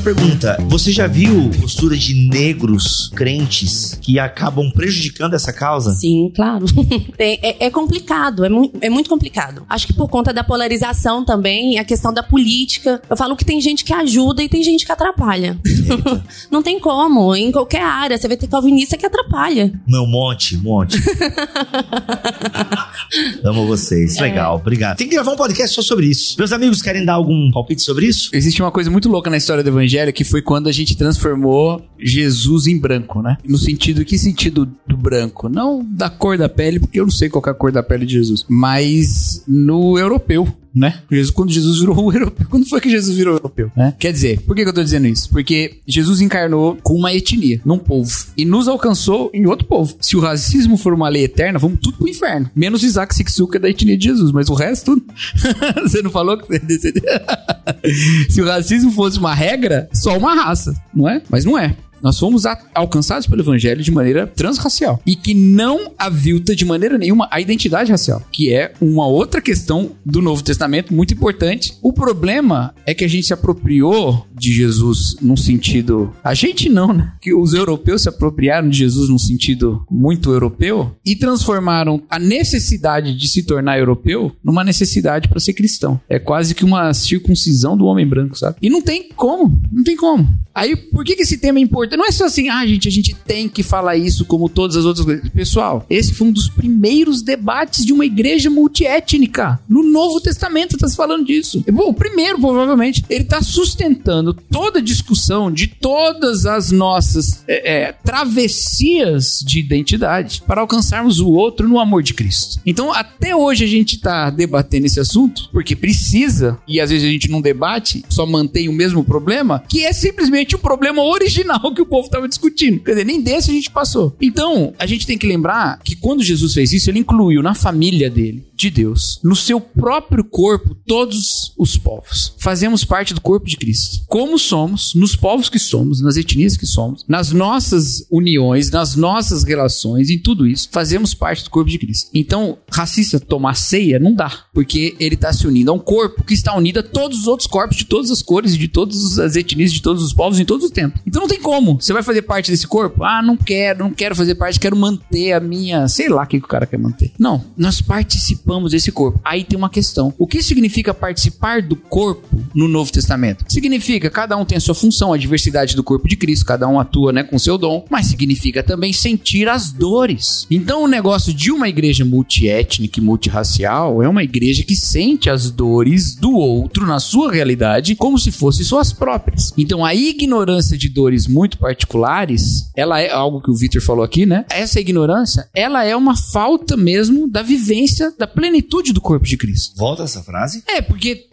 uma 0.00 0.14
pergunta: 0.14 0.56
você 0.66 0.90
já 0.90 1.06
viu 1.06 1.50
postura 1.60 1.94
de 1.96 2.14
negros 2.28 3.10
crentes 3.14 3.98
que 4.00 4.18
acabam 4.18 4.70
prejudicando 4.72 5.34
essa 5.34 5.52
causa? 5.52 5.92
Sim, 5.92 6.32
claro. 6.34 6.64
É, 7.22 7.66
é 7.66 7.70
complicado, 7.70 8.44
é, 8.44 8.48
mu- 8.48 8.72
é 8.80 8.88
muito 8.88 9.10
complicado. 9.10 9.62
Acho 9.68 9.86
que 9.86 9.92
por 9.92 10.08
conta 10.08 10.32
da 10.32 10.42
polarização 10.42 11.22
também, 11.24 11.78
a 11.78 11.84
questão 11.84 12.14
da 12.14 12.22
política. 12.22 13.00
Eu 13.10 13.16
falo 13.16 13.36
que 13.36 13.44
tem 13.44 13.60
gente 13.60 13.84
que 13.84 13.92
ajuda 13.92 14.42
e 14.42 14.48
tem 14.48 14.62
gente 14.62 14.86
que 14.86 14.92
atrapalha. 14.92 15.58
Não 16.50 16.62
tem 16.62 16.80
como. 16.80 17.34
Em 17.36 17.52
qualquer 17.52 17.82
área, 17.82 18.16
você 18.16 18.26
vai 18.26 18.38
ter 18.38 18.46
calvinista 18.48 18.96
que 18.96 19.04
atrapalha. 19.04 19.70
Não, 19.86 20.04
um 20.04 20.10
monte, 20.10 20.56
um 20.56 20.62
monte. 20.62 20.96
Amo 23.44 23.66
vocês. 23.66 24.18
Legal, 24.18 24.56
obrigado. 24.56 24.96
Tem 24.96 25.08
que 25.08 25.14
gravar 25.14 25.32
um 25.32 25.36
podcast 25.36 25.74
só 25.74 25.82
sobre 25.82 26.06
isso. 26.06 26.36
Meus 26.38 26.52
amigos 26.52 26.80
querem 26.80 27.04
dar 27.04 27.14
algum 27.14 27.50
palpite 27.50 27.82
sobre 27.82 28.06
isso? 28.06 28.30
Existe 28.32 28.62
uma 28.62 28.70
coisa 28.70 28.90
muito 28.90 29.10
louca 29.10 29.28
na 29.28 29.36
história 29.36 29.62
do 29.62 29.68
evangelho 29.68 29.89
que 30.12 30.24
foi 30.24 30.42
quando 30.42 30.68
a 30.68 30.72
gente 30.72 30.96
transformou 30.96 31.82
Jesus 31.98 32.66
em 32.66 32.78
branco, 32.78 33.22
né? 33.22 33.36
No 33.46 33.58
sentido, 33.58 34.04
que 34.04 34.18
sentido 34.18 34.70
do 34.86 34.96
branco? 34.96 35.48
Não 35.48 35.84
da 35.84 36.08
cor 36.08 36.36
da 36.36 36.48
pele, 36.48 36.80
porque 36.80 37.00
eu 37.00 37.04
não 37.04 37.10
sei 37.10 37.28
qual 37.28 37.42
é 37.46 37.50
a 37.50 37.54
cor 37.54 37.72
da 37.72 37.82
pele 37.82 38.06
de 38.06 38.14
Jesus, 38.14 38.44
mas 38.48 39.42
no 39.46 39.98
europeu. 39.98 40.48
Né? 40.74 41.00
Jesus, 41.10 41.30
quando 41.30 41.52
Jesus 41.52 41.80
virou 41.80 42.12
europeu. 42.12 42.46
Quando 42.48 42.68
foi 42.68 42.80
que 42.80 42.90
Jesus 42.90 43.16
virou 43.16 43.34
europeu? 43.34 43.70
Né? 43.76 43.94
Quer 43.98 44.12
dizer, 44.12 44.40
por 44.40 44.54
que, 44.54 44.62
que 44.62 44.68
eu 44.68 44.74
tô 44.74 44.82
dizendo 44.82 45.06
isso? 45.06 45.28
Porque 45.30 45.78
Jesus 45.86 46.20
encarnou 46.20 46.78
com 46.82 46.94
uma 46.94 47.12
etnia, 47.12 47.60
num 47.64 47.78
povo, 47.78 48.10
e 48.36 48.44
nos 48.44 48.68
alcançou 48.68 49.30
em 49.34 49.46
outro 49.46 49.66
povo. 49.66 49.96
Se 50.00 50.16
o 50.16 50.20
racismo 50.20 50.76
for 50.76 50.94
uma 50.94 51.08
lei 51.08 51.24
eterna, 51.24 51.58
vamos 51.58 51.80
tudo 51.80 51.98
pro 51.98 52.08
inferno. 52.08 52.50
Menos 52.54 52.82
Isaac 52.82 53.10
que 53.10 53.56
é 53.56 53.60
da 53.60 53.68
etnia 53.68 53.96
de 53.96 54.04
Jesus, 54.04 54.32
mas 54.32 54.48
o 54.48 54.54
resto, 54.54 55.00
você 55.82 56.02
não 56.02 56.10
falou 56.10 56.38
que 56.38 56.46
você 56.46 56.56
é 56.56 56.58
descendente? 56.58 57.06
Se 58.30 58.40
o 58.40 58.46
racismo 58.46 58.90
fosse 58.92 59.18
uma 59.18 59.34
regra, 59.34 59.88
só 59.92 60.16
uma 60.16 60.34
raça, 60.34 60.74
não 60.94 61.08
é? 61.08 61.22
Mas 61.28 61.44
não 61.44 61.58
é. 61.58 61.76
Nós 62.02 62.18
fomos 62.18 62.44
alcançados 62.74 63.26
pelo 63.26 63.42
evangelho 63.42 63.82
de 63.82 63.90
maneira 63.90 64.26
transracial 64.26 65.00
e 65.04 65.14
que 65.14 65.34
não 65.34 65.92
avilta 65.98 66.54
de 66.54 66.64
maneira 66.64 66.96
nenhuma 66.96 67.28
a 67.30 67.40
identidade 67.40 67.90
racial, 67.90 68.22
que 68.32 68.52
é 68.52 68.72
uma 68.80 69.06
outra 69.06 69.40
questão 69.40 69.92
do 70.04 70.22
Novo 70.22 70.42
Testamento 70.42 70.94
muito 70.94 71.14
importante. 71.14 71.74
O 71.82 71.92
problema 71.92 72.74
é 72.86 72.94
que 72.94 73.04
a 73.04 73.08
gente 73.08 73.26
se 73.26 73.32
apropriou 73.32 74.26
de 74.34 74.52
Jesus 74.52 75.16
num 75.20 75.36
sentido. 75.36 76.14
A 76.24 76.34
gente 76.34 76.68
não, 76.68 76.92
né? 76.92 77.12
Que 77.20 77.34
os 77.34 77.52
europeus 77.52 78.02
se 78.02 78.08
apropriaram 78.08 78.68
de 78.68 78.78
Jesus 78.78 79.08
num 79.08 79.18
sentido 79.18 79.84
muito 79.90 80.32
europeu 80.32 80.96
e 81.04 81.14
transformaram 81.14 82.02
a 82.08 82.18
necessidade 82.18 83.14
de 83.14 83.28
se 83.28 83.42
tornar 83.42 83.78
europeu 83.78 84.32
numa 84.42 84.64
necessidade 84.64 85.28
para 85.28 85.40
ser 85.40 85.52
cristão. 85.52 86.00
É 86.08 86.18
quase 86.18 86.54
que 86.54 86.64
uma 86.64 86.92
circuncisão 86.94 87.76
do 87.76 87.84
homem 87.84 88.06
branco, 88.06 88.38
sabe? 88.38 88.56
E 88.62 88.70
não 88.70 88.80
tem 88.80 89.08
como, 89.14 89.60
não 89.70 89.84
tem 89.84 89.96
como. 89.96 90.28
Aí, 90.54 90.74
por 90.76 91.04
que, 91.04 91.16
que 91.16 91.22
esse 91.22 91.38
tema 91.38 91.58
é 91.58 91.62
importante? 91.62 91.89
Não 91.96 92.06
é 92.06 92.12
só 92.12 92.26
assim, 92.26 92.48
ah, 92.48 92.66
gente, 92.66 92.88
a 92.88 92.90
gente 92.90 93.14
tem 93.14 93.48
que 93.48 93.62
falar 93.62 93.96
isso 93.96 94.24
como 94.24 94.48
todas 94.48 94.76
as 94.76 94.84
outras 94.84 95.04
coisas. 95.04 95.28
Pessoal, 95.30 95.84
esse 95.88 96.14
foi 96.14 96.28
um 96.28 96.32
dos 96.32 96.48
primeiros 96.48 97.22
debates 97.22 97.84
de 97.84 97.92
uma 97.92 98.04
igreja 98.04 98.50
multiétnica. 98.50 99.60
No 99.68 99.82
Novo 99.82 100.20
Testamento 100.20 100.76
está 100.76 100.88
se 100.88 100.96
falando 100.96 101.24
disso. 101.24 101.64
Bom, 101.72 101.90
o 101.90 101.94
primeiro, 101.94 102.38
provavelmente, 102.38 103.04
ele 103.08 103.24
está 103.24 103.42
sustentando 103.42 104.34
toda 104.34 104.78
a 104.78 104.82
discussão 104.82 105.50
de 105.50 105.66
todas 105.66 106.46
as 106.46 106.70
nossas 106.70 107.44
é, 107.46 107.82
é, 107.82 107.92
travessias 107.92 109.40
de 109.44 109.58
identidade 109.58 110.42
para 110.46 110.60
alcançarmos 110.60 111.20
o 111.20 111.28
outro 111.28 111.68
no 111.68 111.78
amor 111.78 112.02
de 112.02 112.14
Cristo. 112.14 112.60
Então, 112.64 112.92
até 112.92 113.34
hoje 113.34 113.64
a 113.64 113.68
gente 113.68 113.96
está 113.96 114.30
debatendo 114.30 114.86
esse 114.86 115.00
assunto 115.00 115.48
porque 115.52 115.76
precisa, 115.76 116.58
e 116.66 116.80
às 116.80 116.90
vezes 116.90 117.08
a 117.08 117.12
gente 117.12 117.30
não 117.30 117.40
debate, 117.40 118.04
só 118.08 118.26
mantém 118.26 118.68
o 118.68 118.72
mesmo 118.72 119.04
problema, 119.04 119.62
que 119.68 119.84
é 119.84 119.92
simplesmente 119.92 120.54
o 120.54 120.58
problema 120.58 121.02
original 121.02 121.72
que 121.80 121.82
o 121.82 121.86
povo 121.86 122.06
estava 122.06 122.28
discutindo. 122.28 122.80
Quer 122.80 122.90
dizer, 122.90 123.04
nem 123.04 123.22
desse 123.22 123.50
a 123.50 123.54
gente 123.54 123.70
passou. 123.70 124.14
Então, 124.20 124.74
a 124.78 124.86
gente 124.86 125.06
tem 125.06 125.16
que 125.16 125.26
lembrar 125.26 125.80
que 125.82 125.96
quando 125.96 126.22
Jesus 126.22 126.52
fez 126.52 126.72
isso, 126.72 126.90
ele 126.90 126.98
incluiu 126.98 127.42
na 127.42 127.54
família 127.54 128.10
dele, 128.10 128.44
de 128.60 128.70
Deus, 128.70 129.18
no 129.24 129.34
seu 129.34 129.60
próprio 129.60 130.22
corpo, 130.22 130.74
todos 130.86 131.52
os 131.56 131.78
povos. 131.78 132.34
Fazemos 132.38 132.84
parte 132.84 133.14
do 133.14 133.20
corpo 133.20 133.46
de 133.46 133.56
Cristo. 133.56 134.04
Como 134.06 134.38
somos, 134.38 134.94
nos 134.94 135.16
povos 135.16 135.48
que 135.48 135.58
somos, 135.58 136.02
nas 136.02 136.16
etnias 136.16 136.56
que 136.56 136.66
somos, 136.66 137.04
nas 137.08 137.32
nossas 137.32 138.06
uniões, 138.10 138.70
nas 138.70 138.94
nossas 138.94 139.44
relações, 139.44 140.10
em 140.10 140.18
tudo 140.18 140.46
isso, 140.46 140.68
fazemos 140.70 141.14
parte 141.14 141.44
do 141.44 141.50
corpo 141.50 141.70
de 141.70 141.78
Cristo. 141.78 142.10
Então, 142.12 142.58
racista 142.70 143.18
tomar 143.18 143.54
ceia 143.54 143.98
não 143.98 144.14
dá, 144.14 144.30
porque 144.52 144.94
ele 145.00 145.14
está 145.14 145.32
se 145.32 145.46
unindo 145.46 145.70
a 145.70 145.74
um 145.74 145.78
corpo 145.78 146.22
que 146.22 146.34
está 146.34 146.54
unido 146.54 146.80
a 146.80 146.82
todos 146.82 147.20
os 147.20 147.26
outros 147.26 147.48
corpos 147.48 147.76
de 147.76 147.84
todas 147.86 148.10
as 148.10 148.20
cores, 148.20 148.56
de 148.56 148.68
todas 148.68 149.18
as 149.18 149.36
etnias, 149.36 149.72
de 149.72 149.80
todos 149.80 150.02
os 150.02 150.12
povos, 150.12 150.38
em 150.38 150.44
todos 150.44 150.66
os 150.66 150.70
tempos. 150.70 151.00
Então 151.06 151.22
não 151.22 151.28
tem 151.28 151.40
como. 151.40 151.80
Você 151.80 151.92
vai 151.92 152.02
fazer 152.02 152.22
parte 152.22 152.50
desse 152.50 152.66
corpo? 152.66 153.04
Ah, 153.04 153.22
não 153.22 153.36
quero, 153.36 153.84
não 153.84 153.90
quero 153.92 154.14
fazer 154.14 154.34
parte, 154.34 154.60
quero 154.60 154.76
manter 154.76 155.32
a 155.32 155.40
minha. 155.40 155.88
Sei 155.88 156.08
lá 156.08 156.24
o 156.24 156.26
que 156.26 156.36
o 156.36 156.42
cara 156.42 156.66
quer 156.66 156.78
manter. 156.78 157.12
Não, 157.18 157.44
nós 157.56 157.80
participamos 157.80 158.49
desse 158.70 158.90
corpo. 158.90 159.20
Aí 159.24 159.44
tem 159.44 159.56
uma 159.56 159.70
questão. 159.70 160.12
O 160.18 160.26
que 160.26 160.42
significa 160.42 160.92
participar 160.92 161.62
do 161.62 161.76
corpo 161.76 162.42
no 162.54 162.66
Novo 162.66 162.90
Testamento? 162.92 163.44
Significa 163.48 164.10
cada 164.10 164.36
um 164.36 164.44
tem 164.44 164.58
a 164.58 164.60
sua 164.60 164.74
função, 164.74 165.12
a 165.12 165.18
diversidade 165.18 165.76
do 165.76 165.84
corpo 165.84 166.08
de 166.08 166.16
Cristo, 166.16 166.46
cada 166.46 166.66
um 166.68 166.80
atua 166.80 167.12
né, 167.12 167.22
com 167.22 167.38
seu 167.38 167.56
dom, 167.56 167.84
mas 167.88 168.06
significa 168.06 168.62
também 168.62 168.92
sentir 168.92 169.48
as 169.48 169.72
dores. 169.72 170.46
Então 170.50 170.84
o 170.84 170.88
negócio 170.88 171.32
de 171.32 171.52
uma 171.52 171.68
igreja 171.68 172.04
multiétnica 172.04 172.98
e 172.98 173.02
multirracial 173.02 174.02
é 174.02 174.08
uma 174.08 174.24
igreja 174.24 174.64
que 174.64 174.74
sente 174.74 175.30
as 175.30 175.50
dores 175.50 176.14
do 176.14 176.32
outro 176.32 176.86
na 176.86 176.98
sua 176.98 177.32
realidade 177.32 177.94
como 177.94 178.18
se 178.18 178.30
fossem 178.30 178.64
suas 178.64 178.92
próprias. 178.92 179.52
Então 179.56 179.84
a 179.84 179.94
ignorância 179.94 180.76
de 180.76 180.88
dores 180.88 181.26
muito 181.26 181.58
particulares, 181.58 182.70
ela 182.76 183.00
é 183.00 183.10
algo 183.10 183.40
que 183.40 183.50
o 183.50 183.54
Victor 183.54 183.82
falou 183.82 184.04
aqui, 184.04 184.26
né? 184.26 184.44
Essa 184.50 184.80
ignorância, 184.80 185.48
ela 185.54 185.84
é 185.84 185.94
uma 185.94 186.16
falta 186.16 186.76
mesmo 186.76 187.28
da 187.28 187.42
vivência 187.42 188.12
da 188.18 188.26
plenitude 188.40 188.94
do 188.94 189.02
corpo 189.02 189.26
de 189.26 189.36
Cristo. 189.36 189.76
Volta 189.76 190.02
essa 190.04 190.22
frase. 190.22 190.62
É, 190.66 190.80
porque 190.80 191.26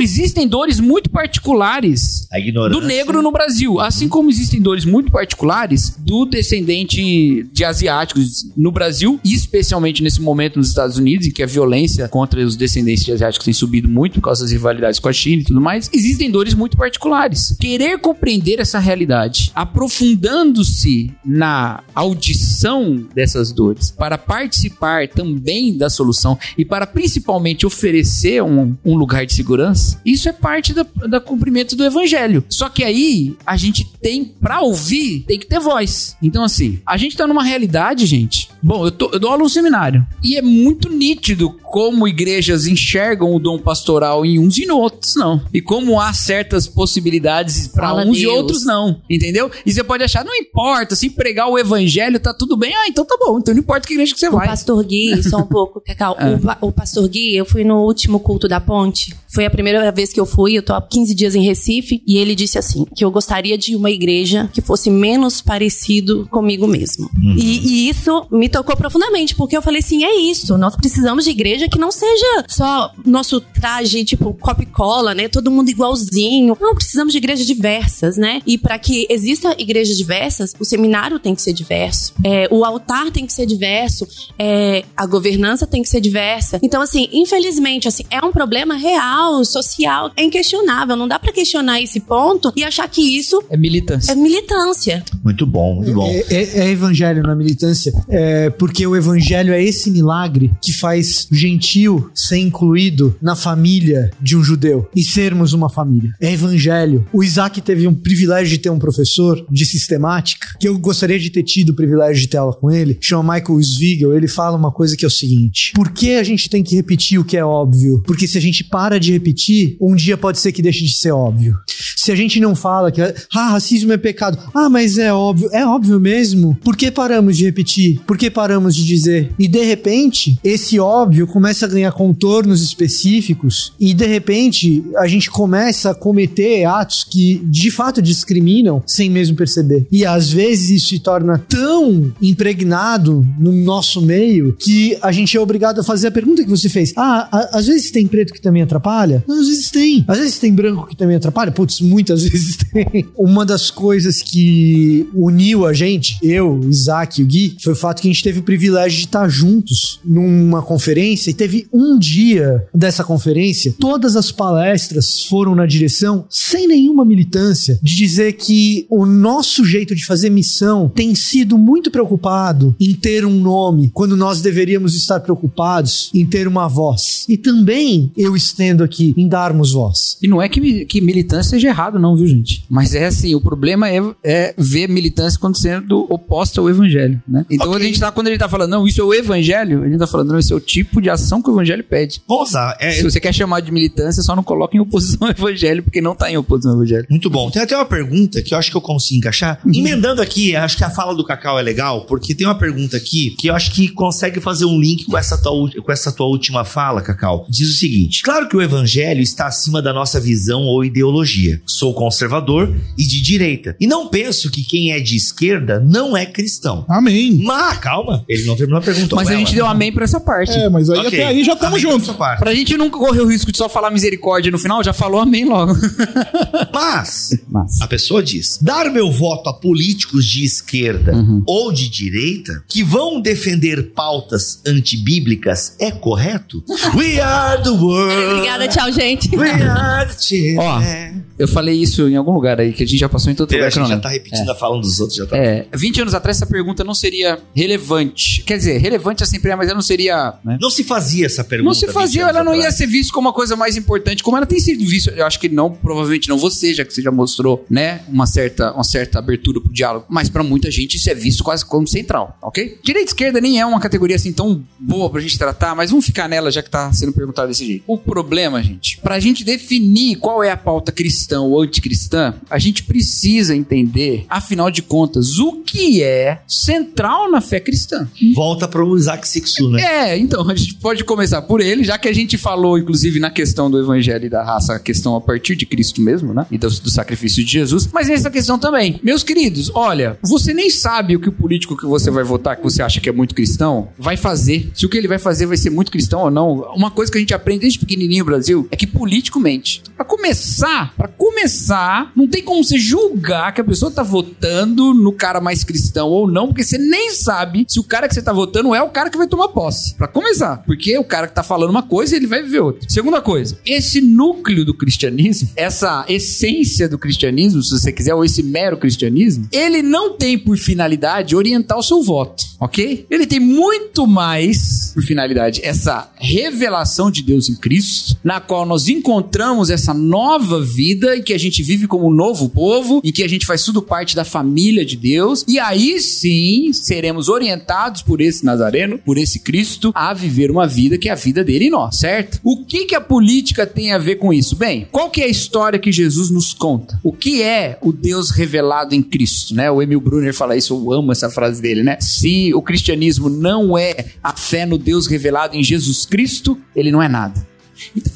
existem 0.00 0.46
dores 0.46 0.78
muito 0.78 1.10
particulares 1.10 2.28
do 2.70 2.80
negro 2.80 3.20
no 3.20 3.32
Brasil, 3.32 3.80
assim 3.80 4.08
como 4.08 4.30
existem 4.30 4.60
dores 4.60 4.84
muito 4.84 5.10
particulares 5.10 5.96
do 5.98 6.24
descendente 6.24 7.42
de 7.52 7.64
asiáticos 7.64 8.46
no 8.56 8.70
Brasil, 8.70 9.18
especialmente 9.24 10.04
nesse 10.04 10.20
momento 10.20 10.58
nos 10.58 10.68
Estados 10.68 10.98
Unidos, 10.98 11.26
em 11.26 11.32
que 11.32 11.42
a 11.42 11.46
violência 11.46 12.08
contra 12.08 12.44
os 12.44 12.54
descendentes 12.54 13.04
de 13.04 13.10
asiáticos 13.10 13.44
tem 13.44 13.54
subido 13.54 13.88
muito 13.88 14.14
por 14.14 14.22
causa 14.22 14.42
das 14.42 14.52
rivalidades 14.52 15.00
com 15.00 15.08
a 15.08 15.12
China 15.12 15.42
e 15.42 15.44
tudo 15.44 15.60
mais, 15.60 15.90
existem 15.92 16.30
dores 16.30 16.54
muito 16.54 16.76
particulares. 16.76 17.56
Querer 17.58 17.98
compreender 17.98 18.60
essa 18.60 18.78
realidade, 18.78 19.50
aprofundando-se 19.52 21.12
na 21.24 21.82
audição 21.92 23.04
dessas 23.12 23.50
dores, 23.50 23.90
para 23.90 24.16
participar 24.16 25.08
também 25.08 25.76
da 25.76 25.90
solução 25.90 26.38
e 26.56 26.64
para 26.64 26.86
principalmente 26.86 27.66
oferecer 27.66 28.42
um, 28.42 28.74
um 28.84 28.94
lugar 28.94 29.26
de 29.26 29.34
segurança, 29.34 30.00
isso 30.04 30.28
é 30.28 30.32
parte 30.32 30.72
da, 30.72 30.84
da 31.08 31.20
cumprimento 31.20 31.74
do 31.76 31.84
evangelho. 31.84 32.44
Só 32.48 32.68
que 32.68 32.84
aí 32.84 33.36
a 33.46 33.56
gente 33.56 33.90
tem, 34.00 34.24
pra 34.24 34.60
ouvir, 34.60 35.24
tem 35.26 35.38
que 35.38 35.46
ter 35.46 35.60
voz. 35.60 36.16
Então, 36.22 36.44
assim, 36.44 36.80
a 36.86 36.96
gente 36.96 37.16
tá 37.16 37.26
numa 37.26 37.42
realidade, 37.42 38.06
gente. 38.06 38.48
Bom, 38.62 38.84
eu, 38.86 38.90
tô, 38.90 39.10
eu 39.12 39.18
dou 39.18 39.30
aula 39.30 39.42
no 39.42 39.48
seminário 39.48 40.06
e 40.22 40.36
é 40.36 40.42
muito 40.42 40.88
nítido 40.88 41.50
como 41.62 42.06
igrejas 42.06 42.66
enxergam 42.66 43.34
o 43.34 43.38
dom 43.38 43.58
pastoral 43.58 44.24
em 44.26 44.38
uns 44.38 44.58
e 44.58 44.66
no 44.66 44.78
outros 44.78 45.14
não. 45.16 45.40
E 45.52 45.60
como 45.60 46.00
há 46.00 46.12
certas 46.12 46.66
possibilidades 46.68 47.66
para 47.68 47.94
uns 47.94 48.18
e 48.18 48.22
Deus. 48.22 48.34
outros 48.34 48.64
não, 48.66 49.00
entendeu? 49.08 49.50
E 49.64 49.72
você 49.72 49.82
pode 49.82 50.04
achar, 50.04 50.24
não 50.24 50.34
importa, 50.34 50.94
se 50.94 51.10
pregar 51.10 51.48
o 51.48 51.58
evangelho 51.58 52.20
tá 52.20 52.32
tudo 52.34 52.56
bem, 52.56 52.74
ah, 52.74 52.86
então 52.88 53.04
tá 53.04 53.16
bom, 53.18 53.38
então 53.38 53.54
não 53.54 53.60
importa 53.60 53.86
que 53.86 53.94
igreja 53.94 54.12
que 54.14 54.20
você 54.20 54.28
O 54.28 54.32
vai. 54.32 54.46
pastor 54.46 54.84
Gui, 54.84 55.22
só 55.22 55.38
um 55.38 55.46
pouco, 55.46 55.80
Cacau. 55.80 56.16
É. 56.22 56.31
O, 56.36 56.40
pa- 56.40 56.58
o 56.60 56.72
pastor 56.72 57.08
Gui, 57.08 57.34
eu 57.36 57.44
fui 57.44 57.64
no 57.64 57.84
último 57.84 58.20
culto 58.20 58.46
da 58.48 58.60
ponte. 58.60 59.14
Foi 59.34 59.46
a 59.46 59.50
primeira 59.50 59.90
vez 59.90 60.12
que 60.12 60.20
eu 60.20 60.26
fui, 60.26 60.52
eu 60.58 60.62
tô 60.62 60.74
há 60.74 60.82
15 60.82 61.14
dias 61.14 61.34
em 61.34 61.42
Recife, 61.44 62.02
e 62.06 62.18
ele 62.18 62.34
disse 62.34 62.58
assim: 62.58 62.84
que 62.94 63.04
eu 63.04 63.10
gostaria 63.10 63.56
de 63.56 63.74
uma 63.74 63.90
igreja 63.90 64.50
que 64.52 64.60
fosse 64.60 64.90
menos 64.90 65.40
parecido 65.40 66.26
comigo 66.30 66.66
mesmo. 66.66 67.08
E, 67.38 67.86
e 67.86 67.88
isso 67.88 68.26
me 68.30 68.48
tocou 68.48 68.76
profundamente, 68.76 69.34
porque 69.34 69.56
eu 69.56 69.62
falei 69.62 69.80
assim: 69.80 70.04
é 70.04 70.14
isso, 70.20 70.58
nós 70.58 70.76
precisamos 70.76 71.24
de 71.24 71.30
igreja 71.30 71.68
que 71.68 71.78
não 71.78 71.90
seja 71.90 72.44
só 72.48 72.92
nosso 73.06 73.40
traje, 73.40 74.04
tipo, 74.04 74.34
copy 74.34 74.66
cola, 74.66 75.14
né? 75.14 75.28
Todo 75.28 75.50
mundo 75.50 75.70
igualzinho. 75.70 76.56
Não, 76.60 76.74
precisamos 76.74 77.12
de 77.12 77.18
igrejas 77.18 77.46
diversas, 77.46 78.16
né? 78.16 78.42
E 78.46 78.58
para 78.58 78.78
que 78.78 79.06
exista 79.08 79.54
igrejas 79.58 79.96
diversas, 79.96 80.52
o 80.60 80.64
seminário 80.64 81.18
tem 81.18 81.34
que 81.34 81.40
ser 81.42 81.52
diverso, 81.54 82.12
é, 82.24 82.48
o 82.50 82.64
altar 82.64 83.10
tem 83.10 83.24
que 83.26 83.32
ser 83.32 83.46
diverso, 83.46 84.06
é, 84.38 84.84
a 84.96 85.06
governança 85.06 85.66
tem 85.66 85.82
que 85.82 85.88
ser 85.88 86.00
diversa. 86.00 86.21
Então, 86.62 86.80
assim, 86.82 87.08
infelizmente, 87.12 87.88
assim, 87.88 88.04
é 88.10 88.24
um 88.24 88.32
problema 88.32 88.74
real, 88.76 89.44
social, 89.44 90.10
é 90.16 90.22
inquestionável. 90.24 90.96
Não 90.96 91.08
dá 91.08 91.18
pra 91.18 91.32
questionar 91.32 91.80
esse 91.80 92.00
ponto 92.00 92.52
e 92.56 92.62
achar 92.64 92.88
que 92.88 93.00
isso 93.18 93.42
É 93.50 93.56
militância. 93.56 94.12
é 94.12 94.14
militância. 94.14 95.04
Muito 95.24 95.46
bom, 95.46 95.74
muito 95.76 95.92
bom. 95.92 96.06
É, 96.08 96.24
é- 96.30 96.58
é 96.60 96.70
evangelho 96.70 97.22
na 97.22 97.34
militância, 97.34 97.92
é, 98.08 98.50
porque 98.50 98.86
o 98.86 98.94
evangelho 98.96 99.52
é 99.52 99.62
esse 99.62 99.90
milagre 99.90 100.50
que 100.62 100.72
faz 100.72 101.26
o 101.30 101.34
gentil 101.34 102.10
ser 102.14 102.38
incluído 102.38 103.14
na 103.20 103.34
família 103.34 104.10
de 104.20 104.36
um 104.36 104.42
judeu 104.44 104.88
e 104.94 105.02
sermos 105.02 105.52
uma 105.52 105.68
família. 105.68 106.12
É 106.20 106.32
evangelho. 106.32 107.06
O 107.12 107.22
Isaac 107.22 107.60
teve 107.60 107.86
um 107.86 107.94
privilégio 107.94 108.48
de 108.48 108.58
ter 108.58 108.70
um 108.70 108.78
professor 108.78 109.44
de 109.50 109.64
sistemática, 109.66 110.46
que 110.60 110.68
eu 110.68 110.78
gostaria 110.78 111.18
de 111.18 111.30
ter 111.30 111.42
tido 111.42 111.70
o 111.70 111.74
privilégio 111.74 112.22
de 112.22 112.28
ter 112.28 112.36
aula 112.38 112.52
com 112.54 112.70
ele, 112.70 112.96
chama 113.00 113.34
Michael 113.34 113.62
Zwiegel. 113.62 114.14
Ele 114.14 114.28
fala 114.28 114.56
uma 114.56 114.70
coisa 114.72 114.96
que 114.96 115.04
é 115.04 115.08
o 115.08 115.10
seguinte: 115.10 115.72
por 115.74 115.90
que 115.90 116.11
a 116.18 116.22
gente 116.22 116.48
tem 116.48 116.62
que 116.62 116.76
repetir 116.76 117.18
o 117.18 117.24
que 117.24 117.36
é 117.36 117.44
óbvio? 117.44 118.02
Porque 118.06 118.26
se 118.26 118.38
a 118.38 118.40
gente 118.40 118.64
para 118.64 118.98
de 118.98 119.12
repetir, 119.12 119.76
um 119.80 119.94
dia 119.94 120.16
pode 120.16 120.38
ser 120.38 120.52
que 120.52 120.62
deixe 120.62 120.84
de 120.84 120.96
ser 120.96 121.12
óbvio. 121.12 121.56
Se 121.96 122.10
a 122.10 122.16
gente 122.16 122.40
não 122.40 122.54
fala 122.54 122.90
que 122.90 123.00
ah, 123.00 123.14
racismo 123.50 123.92
é 123.92 123.96
pecado, 123.96 124.38
ah, 124.54 124.68
mas 124.68 124.98
é 124.98 125.12
óbvio, 125.12 125.48
é 125.52 125.64
óbvio 125.64 126.00
mesmo. 126.00 126.56
Por 126.64 126.76
que 126.76 126.90
paramos 126.90 127.36
de 127.36 127.44
repetir? 127.44 128.00
Por 128.06 128.18
que 128.18 128.30
paramos 128.30 128.74
de 128.74 128.84
dizer? 128.84 129.32
E 129.38 129.46
de 129.46 129.64
repente, 129.64 130.38
esse 130.42 130.80
óbvio 130.80 131.26
começa 131.26 131.66
a 131.66 131.68
ganhar 131.68 131.92
contornos 131.92 132.62
específicos 132.62 133.72
e 133.78 133.94
de 133.94 134.06
repente 134.06 134.84
a 134.96 135.06
gente 135.06 135.30
começa 135.30 135.90
a 135.90 135.94
cometer 135.94 136.64
atos 136.64 137.04
que 137.04 137.40
de 137.44 137.70
fato 137.70 138.02
discriminam 138.02 138.82
sem 138.86 139.08
mesmo 139.08 139.36
perceber. 139.36 139.86
E 139.90 140.04
às 140.04 140.30
vezes 140.30 140.70
isso 140.70 140.88
se 140.88 140.98
torna 140.98 141.38
tão 141.48 142.12
impregnado 142.20 143.24
no 143.38 143.52
nosso 143.52 144.02
meio 144.02 144.56
que 144.58 144.98
a 145.00 145.12
gente 145.12 145.36
é 145.36 145.40
obrigado 145.40 145.80
a 145.80 145.84
fazer 145.84 146.01
a 146.08 146.10
pergunta 146.10 146.42
que 146.42 146.50
você 146.50 146.68
fez. 146.68 146.92
Ah, 146.96 147.48
às 147.52 147.66
vezes 147.66 147.90
tem 147.90 148.06
preto 148.06 148.32
que 148.32 148.40
também 148.40 148.62
atrapalha? 148.62 149.24
Não, 149.26 149.40
às 149.40 149.48
vezes 149.48 149.70
tem. 149.70 150.04
Às 150.08 150.18
vezes 150.18 150.38
tem 150.38 150.52
branco 150.52 150.86
que 150.86 150.96
também 150.96 151.16
atrapalha? 151.16 151.52
Putz, 151.52 151.80
muitas 151.80 152.22
vezes 152.24 152.56
tem. 152.56 153.06
Uma 153.16 153.44
das 153.44 153.70
coisas 153.70 154.22
que 154.22 155.08
uniu 155.14 155.66
a 155.66 155.72
gente, 155.72 156.18
eu, 156.22 156.60
Isaac 156.68 157.20
e 157.20 157.24
o 157.24 157.26
Gui, 157.26 157.56
foi 157.60 157.72
o 157.72 157.76
fato 157.76 158.00
que 158.00 158.08
a 158.08 158.12
gente 158.12 158.22
teve 158.22 158.40
o 158.40 158.42
privilégio 158.42 158.98
de 158.98 159.04
estar 159.06 159.28
juntos 159.28 160.00
numa 160.04 160.62
conferência 160.62 161.30
e 161.30 161.34
teve 161.34 161.66
um 161.72 161.98
dia 161.98 162.66
dessa 162.74 163.04
conferência, 163.04 163.74
todas 163.78 164.16
as 164.16 164.30
palestras 164.30 165.24
foram 165.24 165.54
na 165.54 165.66
direção, 165.66 166.24
sem 166.28 166.66
nenhuma 166.66 167.04
militância, 167.04 167.78
de 167.82 167.96
dizer 167.96 168.32
que 168.34 168.86
o 168.90 169.06
nosso 169.06 169.64
jeito 169.64 169.94
de 169.94 170.04
fazer 170.04 170.30
missão 170.30 170.90
tem 170.94 171.14
sido 171.14 171.56
muito 171.58 171.90
preocupado 171.90 172.74
em 172.80 172.94
ter 172.94 173.24
um 173.24 173.40
nome, 173.40 173.90
quando 173.92 174.16
nós 174.16 174.40
deveríamos 174.40 174.94
estar 174.94 175.20
preocupados 175.20 175.91
em 176.14 176.24
ter 176.26 176.46
uma 176.46 176.68
voz. 176.68 177.24
E 177.28 177.36
também 177.36 178.10
eu 178.16 178.36
estendo 178.36 178.82
aqui 178.84 179.14
em 179.16 179.28
darmos 179.28 179.72
voz. 179.72 180.16
E 180.22 180.28
não 180.28 180.40
é 180.40 180.48
que, 180.48 180.84
que 180.84 181.00
militância 181.00 181.50
seja 181.50 181.68
errado, 181.68 181.98
não, 181.98 182.16
viu, 182.16 182.26
gente? 182.26 182.64
Mas 182.68 182.94
é 182.94 183.06
assim, 183.06 183.34
o 183.34 183.40
problema 183.40 183.88
é, 183.88 184.00
é 184.22 184.54
ver 184.56 184.88
militância 184.88 185.38
quando 185.38 185.56
sendo 185.56 186.06
oposta 186.08 186.60
ao 186.60 186.68
evangelho, 186.70 187.22
né? 187.26 187.44
Então 187.50 187.70
Ok. 187.70 187.82
a 187.82 187.84
gente 187.84 188.00
tá, 188.00 188.10
quando 188.10 188.28
ele 188.28 188.38
tá 188.38 188.48
falando, 188.48 188.70
não, 188.70 188.86
isso 188.86 189.00
é 189.00 189.04
o 189.04 189.14
evangelho, 189.14 189.82
a 189.82 189.88
gente 189.88 189.98
tá 189.98 190.06
falando, 190.06 190.32
não, 190.32 190.38
isso 190.38 190.52
é 190.52 190.56
o 190.56 190.60
tipo 190.60 191.00
de 191.00 191.10
ação 191.10 191.42
que 191.42 191.50
o 191.50 191.52
evangelho 191.52 191.84
pede. 191.84 192.22
Usar. 192.28 192.76
É, 192.80 192.92
Se 192.92 193.02
você 193.02 193.20
quer 193.20 193.32
chamar 193.32 193.60
de 193.60 193.70
militância, 193.72 194.22
só 194.22 194.34
não 194.36 194.42
coloca 194.42 194.76
em 194.76 194.80
oposição 194.80 195.26
ao 195.26 195.30
evangelho, 195.30 195.82
porque 195.82 196.00
não 196.00 196.14
tá 196.14 196.30
em 196.30 196.36
oposição 196.36 196.72
ao 196.72 196.78
evangelho. 196.78 197.06
Muito 197.10 197.28
bom. 197.30 197.50
Tem 197.50 197.62
até 197.62 197.76
uma 197.76 197.84
pergunta 197.84 198.42
que 198.42 198.54
eu 198.54 198.58
acho 198.58 198.70
que 198.70 198.76
eu 198.76 198.80
consigo 198.80 199.18
encaixar. 199.18 199.60
Emendando 199.66 200.22
aqui, 200.22 200.54
acho 200.56 200.76
que 200.76 200.84
a 200.84 200.90
fala 200.90 201.14
do 201.14 201.24
Cacau 201.24 201.58
é 201.58 201.62
legal, 201.62 202.04
porque 202.06 202.34
tem 202.34 202.46
uma 202.46 202.54
pergunta 202.54 202.96
aqui 202.96 203.34
que 203.38 203.48
eu 203.48 203.54
acho 203.54 203.72
que 203.72 203.88
consegue 203.88 204.40
fazer 204.40 204.64
um 204.64 204.78
link 204.80 205.04
com 205.04 205.16
essa 205.16 205.36
tua, 205.40 205.70
com 205.82 205.92
essa 205.92 206.12
tua 206.12 206.26
última 206.26 206.64
fala, 206.64 207.02
Cacau. 207.02 207.46
Diz 207.48 207.68
o 207.68 207.72
seguinte: 207.78 208.22
claro 208.22 208.48
que 208.48 208.56
o 208.56 208.62
evangelho 208.62 209.20
está 209.20 209.46
acima 209.46 209.80
da 209.82 209.92
nossa 209.92 210.20
visão 210.20 210.62
ou 210.62 210.84
ideologia. 210.84 211.60
Sou 211.66 211.92
conservador 211.94 212.74
e 212.98 213.04
de 213.06 213.20
direita. 213.20 213.76
E 213.80 213.86
não 213.86 214.08
penso 214.08 214.50
que 214.50 214.62
quem 214.64 214.92
é 214.92 215.00
de 215.00 215.16
esquerda 215.16 215.80
não 215.80 216.16
é 216.16 216.24
cristão. 216.26 216.84
Amém. 216.88 217.40
Mas, 217.42 217.78
calma, 217.78 218.24
ele 218.28 218.44
não 218.44 218.56
terminou 218.56 218.78
a 218.80 218.82
pergunta. 218.82 219.14
Mas 219.16 219.28
a 219.28 219.32
Ela. 219.32 219.40
gente 219.40 219.54
deu 219.54 219.66
amém 219.66 219.92
pra 219.92 220.04
essa 220.04 220.20
parte. 220.20 220.52
É, 220.52 220.68
mas 220.68 220.88
aí 220.90 220.98
Ok. 220.98 221.08
até 221.08 221.26
aí 221.28 221.44
já 221.44 221.52
estamos 221.54 221.80
juntos. 221.80 222.08
parte. 222.16 222.38
Pra 222.40 222.54
gente 222.54 222.76
não 222.76 222.90
correr 222.90 223.20
o 223.20 223.26
risco 223.26 223.50
de 223.50 223.58
só 223.58 223.68
falar 223.68 223.90
misericórdia 223.90 224.50
no 224.50 224.58
final, 224.58 224.82
já 224.84 224.92
falou 224.92 225.20
amém 225.20 225.44
logo. 225.44 225.72
Mas, 226.72 227.30
Mas. 227.48 227.80
A 227.80 227.86
pessoa 227.86 228.22
diz: 228.22 228.58
dar 228.60 228.90
meu 228.90 229.10
voto 229.10 229.48
a 229.48 229.52
políticos 229.54 230.24
de 230.26 230.44
esquerda 230.44 231.12
Uhum. 231.14 231.42
ou 231.46 231.72
de 231.72 231.88
direita 231.88 232.62
que 232.68 232.82
vão 232.82 233.20
defender 233.20 233.92
pautas 233.92 234.60
antibíblicas 234.66 235.71
é 235.78 235.90
correto? 235.90 236.62
We 236.94 237.20
are 237.20 237.62
the 237.62 237.70
world. 237.70 238.32
Obrigada, 238.34 238.68
tchau, 238.68 238.90
gente. 238.92 239.34
We 239.36 239.50
are 239.50 240.06
the 240.06 240.14
children. 240.20 241.24
Ó, 241.31 241.31
Eu 241.42 241.48
falei 241.48 241.74
isso 241.74 242.08
em 242.08 242.14
algum 242.14 242.30
lugar 242.30 242.60
aí, 242.60 242.72
que 242.72 242.84
a 242.84 242.86
gente 242.86 243.00
já 243.00 243.08
passou 243.08 243.32
em 243.32 243.34
todo 243.34 243.50
a 243.50 243.54
lugar. 243.56 243.72
que 243.72 243.76
eu 243.76 243.82
gente 243.82 243.94
já 243.96 244.00
tá 244.00 244.08
repetindo 244.08 244.48
a 244.48 244.54
fala 244.54 244.80
dos 244.80 245.00
outros, 245.00 245.18
já 245.18 245.26
tá. 245.26 245.36
É, 245.36 245.66
20 245.74 246.02
anos 246.02 246.14
atrás 246.14 246.36
essa 246.36 246.46
pergunta 246.46 246.84
não 246.84 246.94
seria 246.94 247.36
relevante. 247.52 248.44
Quer 248.44 248.58
dizer, 248.58 248.78
relevante 248.78 249.24
é 249.24 249.26
sempre 249.26 249.50
é, 249.50 249.56
mas 249.56 249.66
ela 249.66 249.74
não 249.74 249.82
seria. 249.82 250.34
né? 250.44 250.56
Não 250.60 250.70
se 250.70 250.84
fazia 250.84 251.26
essa 251.26 251.42
pergunta. 251.42 251.66
Não 251.66 251.74
se 251.74 251.86
20 251.86 251.92
fazia, 251.94 252.22
ela 252.22 252.44
não 252.44 252.52
ia 252.54 252.60
atrás. 252.60 252.76
ser 252.76 252.86
vista 252.86 253.12
como 253.12 253.26
uma 253.26 253.34
coisa 253.34 253.56
mais 253.56 253.76
importante, 253.76 254.22
como 254.22 254.36
ela 254.36 254.46
tem 254.46 254.60
sido 254.60 254.86
vista. 254.86 255.10
Eu 255.10 255.26
acho 255.26 255.40
que 255.40 255.48
não, 255.48 255.72
provavelmente 255.72 256.28
não 256.28 256.38
você, 256.38 256.72
já 256.72 256.84
que 256.84 256.94
você 256.94 257.02
já 257.02 257.10
mostrou, 257.10 257.66
né, 257.68 258.02
uma 258.08 258.26
certa, 258.26 258.72
uma 258.72 258.84
certa 258.84 259.18
abertura 259.18 259.60
pro 259.60 259.72
diálogo. 259.72 260.06
Mas 260.08 260.28
pra 260.28 260.44
muita 260.44 260.70
gente 260.70 260.96
isso 260.96 261.10
é 261.10 261.14
visto 261.14 261.42
quase 261.42 261.66
como 261.66 261.88
central, 261.88 262.38
ok? 262.40 262.78
Direita 262.84 263.10
e 263.10 263.12
esquerda 263.12 263.40
nem 263.40 263.58
é 263.58 263.66
uma 263.66 263.80
categoria 263.80 264.14
assim 264.14 264.32
tão 264.32 264.62
boa 264.78 265.10
pra 265.10 265.20
gente 265.20 265.36
tratar, 265.36 265.74
mas 265.74 265.90
vamos 265.90 266.06
ficar 266.06 266.28
nela 266.28 266.52
já 266.52 266.62
que 266.62 266.70
tá 266.70 266.92
sendo 266.92 267.12
perguntado 267.12 267.48
desse 267.48 267.66
jeito. 267.66 267.82
O 267.86 267.98
problema, 267.98 268.62
gente, 268.62 268.98
pra 268.98 269.18
gente 269.18 269.42
definir 269.42 270.16
qual 270.16 270.44
é 270.44 270.52
a 270.52 270.56
pauta 270.56 270.92
cristã 270.92 271.31
ou 271.40 271.60
anticristã, 271.60 272.34
a 272.50 272.58
gente 272.58 272.84
precisa 272.84 273.54
entender, 273.54 274.26
afinal 274.28 274.70
de 274.70 274.82
contas, 274.82 275.38
o 275.38 275.62
que 275.62 276.02
é 276.02 276.40
central 276.46 277.30
na 277.30 277.40
fé 277.40 277.60
cristã. 277.60 278.08
Volta 278.34 278.68
pro 278.68 278.96
Isaac 278.96 279.26
Sixu, 279.26 279.70
né? 279.70 279.82
É, 279.82 280.18
então, 280.18 280.48
a 280.48 280.54
gente 280.54 280.74
pode 280.74 281.04
começar 281.04 281.42
por 281.42 281.60
ele, 281.60 281.84
já 281.84 281.98
que 281.98 282.08
a 282.08 282.14
gente 282.14 282.36
falou, 282.36 282.78
inclusive, 282.78 283.18
na 283.18 283.30
questão 283.30 283.70
do 283.70 283.78
evangelho 283.78 284.26
e 284.26 284.30
da 284.30 284.42
raça, 284.42 284.74
a 284.74 284.78
questão 284.78 285.16
a 285.16 285.20
partir 285.20 285.56
de 285.56 285.66
Cristo 285.66 286.00
mesmo, 286.00 286.34
né? 286.34 286.46
E 286.50 286.58
do, 286.58 286.68
do 286.68 286.90
sacrifício 286.90 287.44
de 287.44 287.50
Jesus, 287.50 287.88
mas 287.92 288.08
nessa 288.08 288.30
questão 288.30 288.58
também. 288.58 289.00
Meus 289.02 289.22
queridos, 289.22 289.70
olha, 289.74 290.18
você 290.22 290.52
nem 290.52 290.70
sabe 290.70 291.16
o 291.16 291.20
que 291.20 291.28
o 291.28 291.32
político 291.32 291.76
que 291.76 291.86
você 291.86 292.10
vai 292.10 292.24
votar, 292.24 292.56
que 292.56 292.62
você 292.62 292.82
acha 292.82 293.00
que 293.00 293.08
é 293.08 293.12
muito 293.12 293.34
cristão, 293.34 293.88
vai 293.98 294.16
fazer. 294.16 294.70
Se 294.74 294.86
o 294.86 294.88
que 294.88 294.96
ele 294.96 295.08
vai 295.08 295.18
fazer 295.18 295.46
vai 295.46 295.56
ser 295.56 295.70
muito 295.70 295.90
cristão 295.90 296.20
ou 296.20 296.30
não. 296.30 296.62
Uma 296.74 296.90
coisa 296.90 297.10
que 297.10 297.18
a 297.18 297.20
gente 297.20 297.34
aprende 297.34 297.60
desde 297.60 297.78
pequenininho 297.78 298.24
no 298.24 298.30
Brasil 298.30 298.68
é 298.70 298.76
que 298.76 298.86
político 298.86 299.40
mente. 299.40 299.82
A 299.98 300.04
começar, 300.04 300.94
para 300.96 301.08
começar, 301.16 302.12
não 302.16 302.26
tem 302.28 302.42
como 302.42 302.62
você 302.62 302.78
julgar 302.78 303.52
que 303.54 303.60
a 303.60 303.64
pessoa 303.64 303.90
tá 303.90 304.02
votando 304.02 304.94
no 304.94 305.12
cara 305.12 305.40
mais 305.40 305.64
cristão 305.64 306.08
ou 306.08 306.30
não, 306.30 306.48
porque 306.48 306.64
você 306.64 306.78
nem 306.78 307.12
sabe 307.12 307.64
se 307.68 307.78
o 307.78 307.84
cara 307.84 308.08
que 308.08 308.14
você 308.14 308.22
tá 308.22 308.32
votando 308.32 308.74
é 308.74 308.82
o 308.82 308.90
cara 308.90 309.10
que 309.10 309.18
vai 309.18 309.26
tomar 309.26 309.48
posse. 309.48 309.94
Para 309.94 310.08
começar, 310.08 310.58
porque 310.64 310.96
o 310.98 311.04
cara 311.04 311.26
que 311.26 311.34
tá 311.34 311.42
falando 311.42 311.70
uma 311.70 311.82
coisa, 311.82 312.16
ele 312.16 312.26
vai 312.26 312.42
viver 312.42 312.60
outra. 312.60 312.88
Segunda 312.88 313.20
coisa, 313.20 313.58
esse 313.64 314.00
núcleo 314.00 314.64
do 314.64 314.74
cristianismo, 314.74 315.50
essa 315.56 316.04
essência 316.08 316.88
do 316.88 316.98
cristianismo, 316.98 317.62
se 317.62 317.78
você 317.78 317.92
quiser, 317.92 318.14
ou 318.14 318.24
esse 318.24 318.42
mero 318.42 318.76
cristianismo, 318.76 319.48
ele 319.52 319.82
não 319.82 320.16
tem 320.16 320.38
por 320.38 320.56
finalidade 320.56 321.36
orientar 321.36 321.78
o 321.78 321.82
seu 321.82 322.02
voto, 322.02 322.44
ok? 322.60 323.06
Ele 323.10 323.26
tem 323.26 323.40
muito 323.40 324.06
mais 324.06 324.92
por 324.94 325.02
finalidade 325.02 325.60
essa 325.64 326.10
revelação 326.16 327.10
de 327.10 327.22
Deus 327.22 327.48
em 327.48 327.54
Cristo, 327.54 328.16
na 328.22 328.40
qual 328.40 328.66
nós 328.66 328.88
encontramos 328.88 329.70
essa 329.70 329.94
nova 329.94 330.62
vida 330.62 331.01
e 331.06 331.22
que 331.22 331.32
a 331.32 331.38
gente 331.38 331.62
vive 331.62 331.86
como 331.86 332.08
um 332.08 332.12
novo 332.12 332.48
povo 332.48 333.00
e 333.04 333.12
que 333.12 333.22
a 333.22 333.28
gente 333.28 333.46
faz 333.46 333.64
tudo 333.64 333.82
parte 333.82 334.14
da 334.14 334.24
família 334.24 334.84
de 334.84 334.96
Deus. 334.96 335.44
E 335.48 335.58
aí 335.58 336.00
sim 336.00 336.72
seremos 336.72 337.28
orientados 337.28 338.02
por 338.02 338.20
esse 338.20 338.44
Nazareno, 338.44 338.98
por 338.98 339.18
esse 339.18 339.40
Cristo, 339.40 339.92
a 339.94 340.12
viver 340.14 340.50
uma 340.50 340.66
vida 340.66 340.98
que 340.98 341.08
é 341.08 341.12
a 341.12 341.16
vida 341.16 341.42
dele 341.44 341.66
e 341.66 341.70
nós, 341.70 341.98
certo? 341.98 342.40
O 342.42 342.64
que 342.64 342.86
que 342.86 342.94
a 342.94 343.00
política 343.00 343.66
tem 343.66 343.92
a 343.92 343.98
ver 343.98 344.16
com 344.16 344.32
isso? 344.32 344.56
Bem, 344.56 344.86
qual 344.90 345.10
que 345.10 345.20
é 345.20 345.24
a 345.24 345.28
história 345.28 345.78
que 345.78 345.92
Jesus 345.92 346.30
nos 346.30 346.52
conta? 346.52 346.98
O 347.02 347.12
que 347.12 347.42
é 347.42 347.78
o 347.80 347.92
Deus 347.92 348.30
revelado 348.30 348.94
em 348.94 349.02
Cristo, 349.02 349.54
né? 349.54 349.70
O 349.70 349.82
Emil 349.82 350.00
Brunner 350.00 350.34
fala 350.34 350.56
isso, 350.56 350.74
eu 350.74 350.92
amo 350.92 351.12
essa 351.12 351.30
frase 351.30 351.60
dele, 351.60 351.82
né? 351.82 351.98
Se 352.00 352.52
o 352.54 352.62
cristianismo 352.62 353.28
não 353.28 353.76
é 353.76 354.06
a 354.22 354.34
fé 354.36 354.66
no 354.66 354.78
Deus 354.78 355.06
revelado 355.06 355.56
em 355.56 355.62
Jesus 355.62 356.06
Cristo, 356.06 356.58
ele 356.74 356.90
não 356.90 357.02
é 357.02 357.08
nada. 357.08 357.51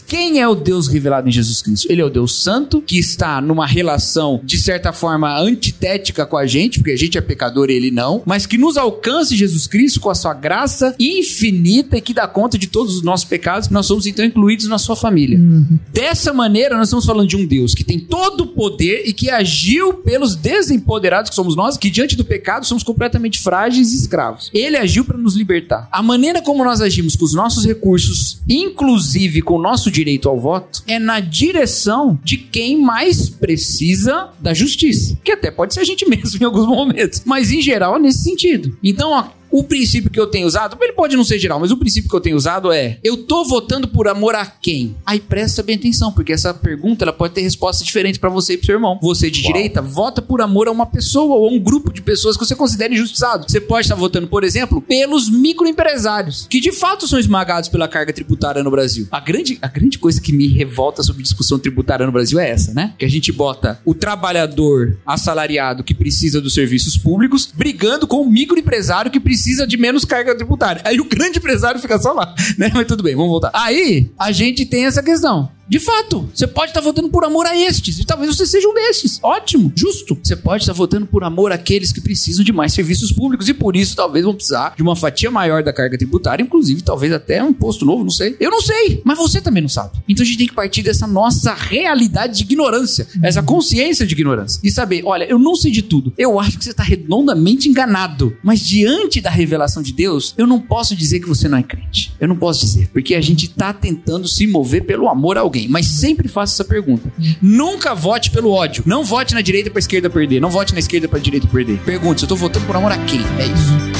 Quem 0.07 0.41
é 0.41 0.47
o 0.47 0.55
Deus 0.55 0.89
revelado 0.89 1.29
em 1.29 1.33
Jesus 1.33 1.63
Cristo? 1.63 1.91
Ele 1.91 2.01
é 2.01 2.05
o 2.05 2.11
Deus 2.11 2.43
Santo, 2.43 2.81
que 2.81 2.99
está 2.99 3.41
numa 3.41 3.67
relação, 3.67 4.41
de 4.45 4.57
certa 4.59 4.93
forma, 4.93 5.39
antitética 5.39 6.25
com 6.25 6.37
a 6.37 6.47
gente, 6.47 6.79
porque 6.79 6.93
a 6.93 6.97
gente 6.97 7.19
é 7.19 7.21
pecador 7.21 7.71
e 7.71 7.75
ele 7.75 7.91
não, 7.91 8.23
mas 8.25 8.47
que 8.47 8.57
nos 8.57 8.77
alcança 8.77 9.35
Jesus 9.35 9.67
Cristo 9.67 10.01
com 10.01 10.11
a 10.11 10.15
sua 10.15 10.35
graça 10.35 10.95
infinita 10.99 11.97
e 11.97 12.01
que 12.01 12.15
dá 12.15 12.27
conta 12.29 12.57
de 12.57 12.67
todos 12.67 12.97
os 12.97 13.03
nossos 13.03 13.27
pecados, 13.27 13.69
nós 13.69 13.87
somos 13.87 14.07
então 14.07 14.25
incluídos 14.25 14.67
na 14.69 14.79
sua 14.79 14.95
família. 14.95 15.39
Uhum. 15.39 15.79
Dessa 15.93 16.33
maneira, 16.33 16.77
nós 16.77 16.89
estamos 16.89 17.05
falando 17.05 17.29
de 17.29 17.37
um 17.37 17.47
Deus 17.47 17.75
que 17.75 17.85
tem 17.85 17.99
todo 17.99 18.43
o 18.43 18.47
poder 18.49 19.03
e 19.07 19.13
que 19.13 19.31
agiu 19.31 19.95
pelos 19.95 20.37
desempoderados 20.37 21.31
que 21.31 21.37
somos 21.37 21.57
nós, 21.57 21.77
que 21.77 21.91
diante 21.91 22.17
do 22.17 22.25
pecado 22.25 22.67
somos 22.67 22.83
completamente 22.83 23.41
frágeis 23.41 23.93
e 23.93 23.97
escravos. 23.97 24.51
Ele 24.55 24.77
agiu 24.77 25.05
para 25.05 25.19
nos 25.19 25.35
libertar. 25.35 25.89
A 25.91 26.03
maneira 26.03 26.41
como 26.41 26.65
nós 26.65 26.81
agimos 26.81 27.17
com 27.17 27.25
os 27.25 27.35
nossos 27.35 27.65
recursos, 27.65 28.41
inclusive 28.49 29.43
com 29.43 29.56
o 29.57 29.63
nosso 29.63 29.91
direito 29.91 30.29
ao 30.29 30.39
voto 30.39 30.83
é 30.87 30.99
na 30.99 31.21
direção 31.21 32.19
de 32.23 32.37
quem 32.37 32.81
mais 32.81 33.29
precisa 33.29 34.31
da 34.39 34.53
justiça. 34.53 35.19
Que 35.25 35.33
até 35.33 35.51
pode 35.51 35.75
ser 35.75 35.81
a 35.81 35.85
gente 35.85 36.05
mesmo 36.09 36.39
em 36.41 36.45
alguns 36.45 36.67
momentos. 36.67 37.23
Mas 37.25 37.51
em 37.51 37.61
geral 37.61 37.97
é 37.97 37.99
nesse 37.99 38.23
sentido. 38.23 38.77
Então, 38.83 39.31
o 39.51 39.65
princípio 39.65 40.11
que 40.11 40.19
eu 40.19 40.27
tenho 40.27 40.47
usado, 40.47 40.77
ele 40.81 40.93
pode 40.93 41.17
não 41.17 41.25
ser 41.25 41.39
geral, 41.39 41.61
mas 41.61 41.71
o 41.71 41.77
princípio 41.77 42.09
que 42.09 42.17
eu 42.17 42.21
tenho 42.21 42.37
usado 42.37 42.73
é: 42.73 42.99
eu 43.03 43.17
tô 43.17 43.45
votando 43.45 43.89
por 43.89 44.09
amor 44.09 44.35
a 44.35 44.45
quem? 44.47 44.97
Aí 45.05 45.21
presta 45.21 45.63
bem 45.63 45.77
atenção, 45.77 46.13
porque 46.13 46.33
essa 46.33 46.53
pergunta 46.53 47.05
ela 47.05 47.13
pode 47.13 47.35
ter 47.35 47.41
respostas 47.41 47.87
diferentes 47.87 48.19
para 48.19 48.29
você 48.29 48.55
e 48.55 48.57
pro 48.57 48.67
seu 48.67 48.75
irmão. 48.75 48.99
Você 49.03 49.31
de 49.31 49.43
Uau. 49.43 49.53
direita 49.53 49.81
vota 49.81 50.21
por 50.21 50.41
amor 50.41 50.69
a 50.69 50.71
uma 50.71 50.87
pessoa 50.87 51.37
ou 51.37 51.49
a 51.49 51.51
um 51.51 51.59
grupo 51.59 51.93
de 51.93 52.03
pessoas 52.03 52.37
que 52.37 52.45
você 52.45 52.55
considera 52.55 52.93
injustiçado. 52.93 53.47
Você 53.49 53.61
pode 53.61 53.87
estar 53.87 53.95
votando, 53.95 54.29
por 54.29 54.45
exemplo, 54.45 54.81
pelos 54.83 55.31
microempresários, 55.31 56.47
que 56.49 56.61
de 56.61 56.73
fato 56.73 57.07
são 57.07 57.19
esmagados 57.19 57.69
pela 57.69 57.89
carga 57.89 58.13
tributária 58.13 58.63
no 58.63 58.71
Brasil. 58.71 59.07
A 59.11 59.21
grande, 59.21 59.59
a 59.63 59.69
grande 59.69 59.99
coisa 59.99 60.21
que 60.21 60.33
me 60.33 60.49
revolta 60.49 61.03
sobre 61.03 61.23
discussão 61.23 61.59
tributária 61.59 62.05
no 62.05 62.13
Brasil 62.13 62.39
é 62.39 62.51
essa, 62.51 62.73
né? 62.75 62.95
Que 62.99 63.05
a 63.05 63.11
gente 63.11 63.33
bota 63.33 63.81
o 63.85 63.95
trabalhador 63.95 64.99
assalariado 65.07 65.85
que 65.85 65.95
precisa 65.95 66.41
dos 66.41 66.55
serviços 66.55 66.97
públicos 66.97 67.49
brigando 67.55 68.07
com 68.07 68.21
o 68.21 68.31
microempresário 68.31 69.11
que 69.11 69.21
precisa 69.21 69.36
precisa 69.37 69.67
de 69.67 69.77
menos 69.77 70.05
carga 70.07 70.35
tributária. 70.35 70.81
Aí 70.85 70.99
o 70.99 71.05
grande 71.05 71.39
empresário 71.39 71.79
fica 71.79 71.99
só 71.99 72.13
lá, 72.13 72.35
né? 72.57 72.71
Mas 72.73 72.87
tudo 72.87 73.03
bem, 73.03 73.15
vamos 73.15 73.31
voltar. 73.31 73.51
Aí 73.53 74.11
a 74.19 74.33
gente 74.33 74.65
tem 74.65 74.87
essa 74.87 75.03
questão. 75.03 75.51
De 75.69 75.81
fato, 75.81 76.29
você 76.33 76.47
pode 76.47 76.71
estar 76.71 76.81
votando 76.81 77.09
por 77.09 77.25
amor 77.25 77.45
a 77.45 77.57
estes, 77.57 77.99
e 77.99 78.05
talvez 78.05 78.37
você 78.37 78.47
seja 78.47 78.69
um 78.69 78.75
desses. 78.75 79.19
Ótimo, 79.21 79.73
justo. 79.75 80.17
Você 80.23 80.37
pode 80.37 80.63
estar 80.63 80.73
votando 80.73 81.07
por 81.07 81.25
amor 81.25 81.51
àqueles 81.51 81.91
que 81.91 82.01
precisam 82.01 82.45
de 82.45 82.53
mais 82.53 82.73
serviços 82.73 83.11
públicos, 83.11 83.49
e 83.49 83.55
por 83.55 83.75
isso 83.75 83.97
talvez 83.97 84.25
vão 84.25 84.35
precisar 84.35 84.75
de 84.77 84.83
uma 84.83 84.95
fatia 84.95 85.29
maior 85.29 85.65
da 85.65 85.73
carga 85.73 85.99
tributária, 85.99 86.43
inclusive 86.43 86.83
talvez 86.83 87.13
até 87.13 87.43
um 87.43 87.51
imposto 87.51 87.85
novo, 87.85 88.05
não 88.05 88.11
sei. 88.11 88.37
Eu 88.39 88.51
não 88.51 88.61
sei, 88.61 89.03
mas 89.05 89.19
você 89.19 89.41
também 89.41 89.61
não 89.61 89.69
sabe. 89.69 89.99
Então 90.09 90.23
a 90.23 90.27
gente 90.27 90.39
tem 90.39 90.47
que 90.47 90.55
partir 90.55 90.83
dessa 90.83 91.07
nossa 91.07 91.53
realidade 91.53 92.37
de 92.39 92.43
ignorância, 92.45 93.09
essa 93.21 93.43
consciência 93.43 94.07
de 94.07 94.15
ignorância, 94.15 94.61
e 94.63 94.71
saber: 94.71 95.03
olha, 95.05 95.25
eu 95.25 95.39
não 95.39 95.57
sei 95.57 95.73
de 95.73 95.83
tudo, 95.83 96.13
eu 96.17 96.39
acho 96.39 96.59
que 96.59 96.65
você 96.65 96.71
está 96.71 96.85
redondamente 96.85 97.69
enganado, 97.69 98.37
mas 98.41 98.61
diante 98.61 99.21
da 99.21 99.31
revelação 99.31 99.83
de 99.83 99.93
Deus, 99.93 100.33
eu 100.39 100.47
não 100.47 100.61
posso 100.61 100.95
dizer 100.95 101.19
que 101.19 101.29
você 101.29 101.49
não 101.49 101.59
é 101.59 101.63
crente. 101.63 102.15
Eu 102.21 102.29
não 102.29 102.37
posso 102.37 102.61
dizer, 102.61 102.89
porque 102.93 103.17
a 103.17 103.21
gente 103.21 103.47
está 103.47 103.73
tentando 103.73 104.29
se 104.29 104.47
mover 104.47 104.85
pelo 104.85 105.09
amor 105.09 105.37
a 105.37 105.41
alguém 105.41 105.56
alguém, 105.57 105.69
mas 105.69 105.87
sempre 105.87 106.29
faça 106.29 106.55
essa 106.55 106.65
pergunta. 106.65 107.11
Nunca 107.41 107.95
vote 107.95 108.31
pelo 108.31 108.51
ódio. 108.51 108.83
Não 108.87 109.03
vote 109.03 109.35
na 109.35 109.41
direita 109.41 109.71
pra 109.71 109.79
esquerda 109.79 110.11
perder. 110.11 110.41
Não 110.41 110.51
vote 110.51 110.73
na 110.73 110.79
esquerda 110.79 111.09
pra 111.09 111.19
direita 111.19 111.47
perder. 111.47 111.79
Pergunte, 111.79 112.23
eu 112.23 112.29
tô 112.29 112.37
votando 112.37 112.67
por 112.67 112.77
amor 112.77 112.93
a 112.93 112.99
quem? 112.99 113.21
É 113.39 113.47
isso. 113.47 113.96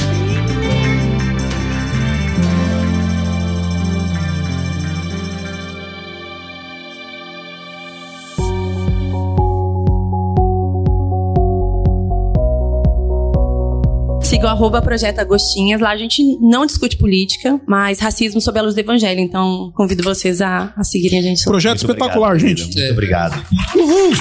Siga 14.37 14.49
o 14.49 14.51
arroba 14.51 14.83
Projeto 14.83 15.17
Agostinhas. 15.17 15.81
Lá 15.81 15.89
a 15.89 15.97
gente 15.97 16.21
não 16.39 16.63
discute 16.63 16.95
política, 16.95 17.59
mas 17.67 17.99
racismo 17.99 18.39
sob 18.39 18.59
a 18.59 18.61
luz 18.61 18.75
do 18.75 18.79
evangelho. 18.79 19.19
Então, 19.19 19.71
convido 19.73 20.03
vocês 20.03 20.41
a, 20.41 20.71
a 20.77 20.83
seguirem 20.83 21.17
a 21.17 21.21
gente. 21.23 21.43
Projeto 21.43 21.81
Muito 21.81 21.93
espetacular, 21.93 22.35
obrigado, 22.35 22.57
gente. 22.59 22.77
Muito 22.77 22.91
obrigado. 22.91 23.45
Uhul! 23.75 24.11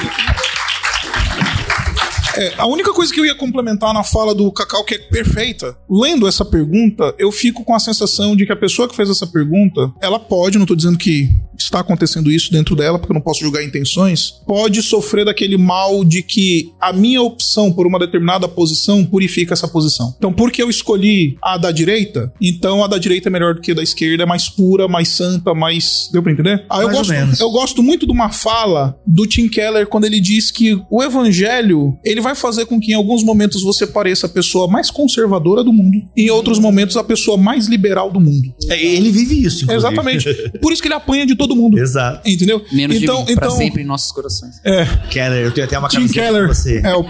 É, 2.39 2.55
a 2.57 2.67
única 2.67 2.95
coisa 2.95 3.13
que 3.13 3.21
eu 3.21 3.27
ia 3.27 3.35
complementar 3.35 3.93
na 3.93 4.03
fala 4.05 4.35
do 4.35 4.51
Cacau, 4.53 4.85
que 4.85 4.95
é 4.95 4.99
perfeita, 4.99 5.77
lendo 5.89 6.27
essa 6.27 6.47
pergunta, 6.47 7.15
eu 7.19 7.31
fico 7.31 7.63
com 7.63 7.75
a 7.75 7.79
sensação 7.79 8.35
de 8.35 8.47
que 8.47 8.53
a 8.53 8.57
pessoa 8.57 8.89
que 8.89 8.97
fez 8.97 9.11
essa 9.11 9.27
pergunta, 9.27 9.93
ela 10.01 10.19
pode, 10.19 10.57
não 10.57 10.65
estou 10.65 10.77
dizendo 10.77 10.97
que 10.97 11.29
está 11.59 11.81
acontecendo 11.81 12.31
isso 12.31 12.53
dentro 12.53 12.75
dela, 12.75 12.99
porque 12.99 13.13
eu 13.13 13.15
não 13.15 13.21
posso 13.21 13.41
julgar 13.41 13.65
intenções, 13.65 14.35
pode 14.47 14.83
sofrer 14.83 15.25
daquele 15.25 15.57
mal 15.57 16.05
de 16.05 16.23
que 16.23 16.73
a 16.81 16.93
minha 16.93 17.23
opção 17.23 17.73
por 17.73 17.87
uma 17.87 17.99
determinada 17.99 18.49
posição 18.49 19.05
purifica 19.05 19.53
essa 19.53 19.69
posição. 19.69 20.15
Então, 20.17 20.33
porque 20.33 20.63
eu 20.63 20.71
escolhi 20.71 21.37
a 21.43 21.57
da 21.57 21.71
direita, 21.71 22.33
então 22.41 22.85
a 22.85 22.87
da 22.87 22.99
direita 22.99 23.29
é 23.29 23.31
melhor 23.31 23.55
do 23.55 23.61
que 23.61 23.73
a 23.73 23.75
da 23.75 23.83
esquerda, 23.83 24.23
é 24.23 24.27
mais 24.27 24.49
pura, 24.49 24.89
mais 24.89 25.09
santa, 25.09 25.55
mais. 25.55 26.09
Deu 26.13 26.23
pra 26.23 26.33
entender? 26.33 26.65
Ah, 26.69 26.83
eu, 26.83 26.91
gosto, 26.91 27.13
eu 27.13 27.51
gosto 27.51 27.83
muito 27.83 28.07
de 28.07 28.13
uma 28.13 28.31
fala 28.31 28.99
do 29.07 29.27
Tim 29.27 29.49
Keller 29.49 29.87
quando 29.87 30.05
ele 30.05 30.21
diz 30.21 30.51
que 30.51 30.81
o 30.91 31.03
evangelho 31.03 31.99
ele 32.05 32.21
vai 32.21 32.35
fazer 32.35 32.67
com 32.67 32.81
que 32.81 32.93
em 32.93 32.95
alguns 32.95 33.23
momentos 33.23 33.63
você 33.63 33.87
pareça 33.87 34.27
a 34.27 34.29
pessoa 34.29 34.69
mais 34.69 34.91
conservadora 34.91 35.63
do 35.63 35.73
mundo, 35.73 35.97
e 36.17 36.27
em 36.27 36.31
outros 36.31 36.59
momentos 36.59 36.97
a 36.97 37.05
pessoa 37.05 37.37
mais 37.37 37.67
liberal 37.67 38.11
do 38.11 38.21
mundo. 38.21 38.55
É, 38.69 38.83
ele 38.85 39.11
vive 39.11 39.35
isso, 39.35 39.65
inclusive. 39.65 39.75
Exatamente. 39.75 40.59
Por 40.61 40.73
isso 40.73 40.83
que 40.83 40.89
ele 40.89 40.95
apanha 40.95 41.27
de 41.27 41.35
todo 41.35 41.46
mundo. 41.55 41.79
Exato. 41.79 42.29
Entendeu? 42.29 42.65
Menos 42.73 42.97
então, 42.97 43.17
de 43.17 43.27
mim, 43.27 43.33
então, 43.33 43.49
pra 43.49 43.51
sempre 43.51 43.83
em 43.83 43.87
nossos 43.87 44.11
corações. 44.11 44.61
É. 44.65 44.85
Keller, 45.11 45.45
eu 45.45 45.53
tenho 45.53 45.67
até 45.67 45.79
uma 45.79 45.89
Tim 45.89 45.99
camiseta 45.99 46.21
Keller 46.21 46.49
você. 46.49 46.81
É 46.83 46.97
o 46.97 47.07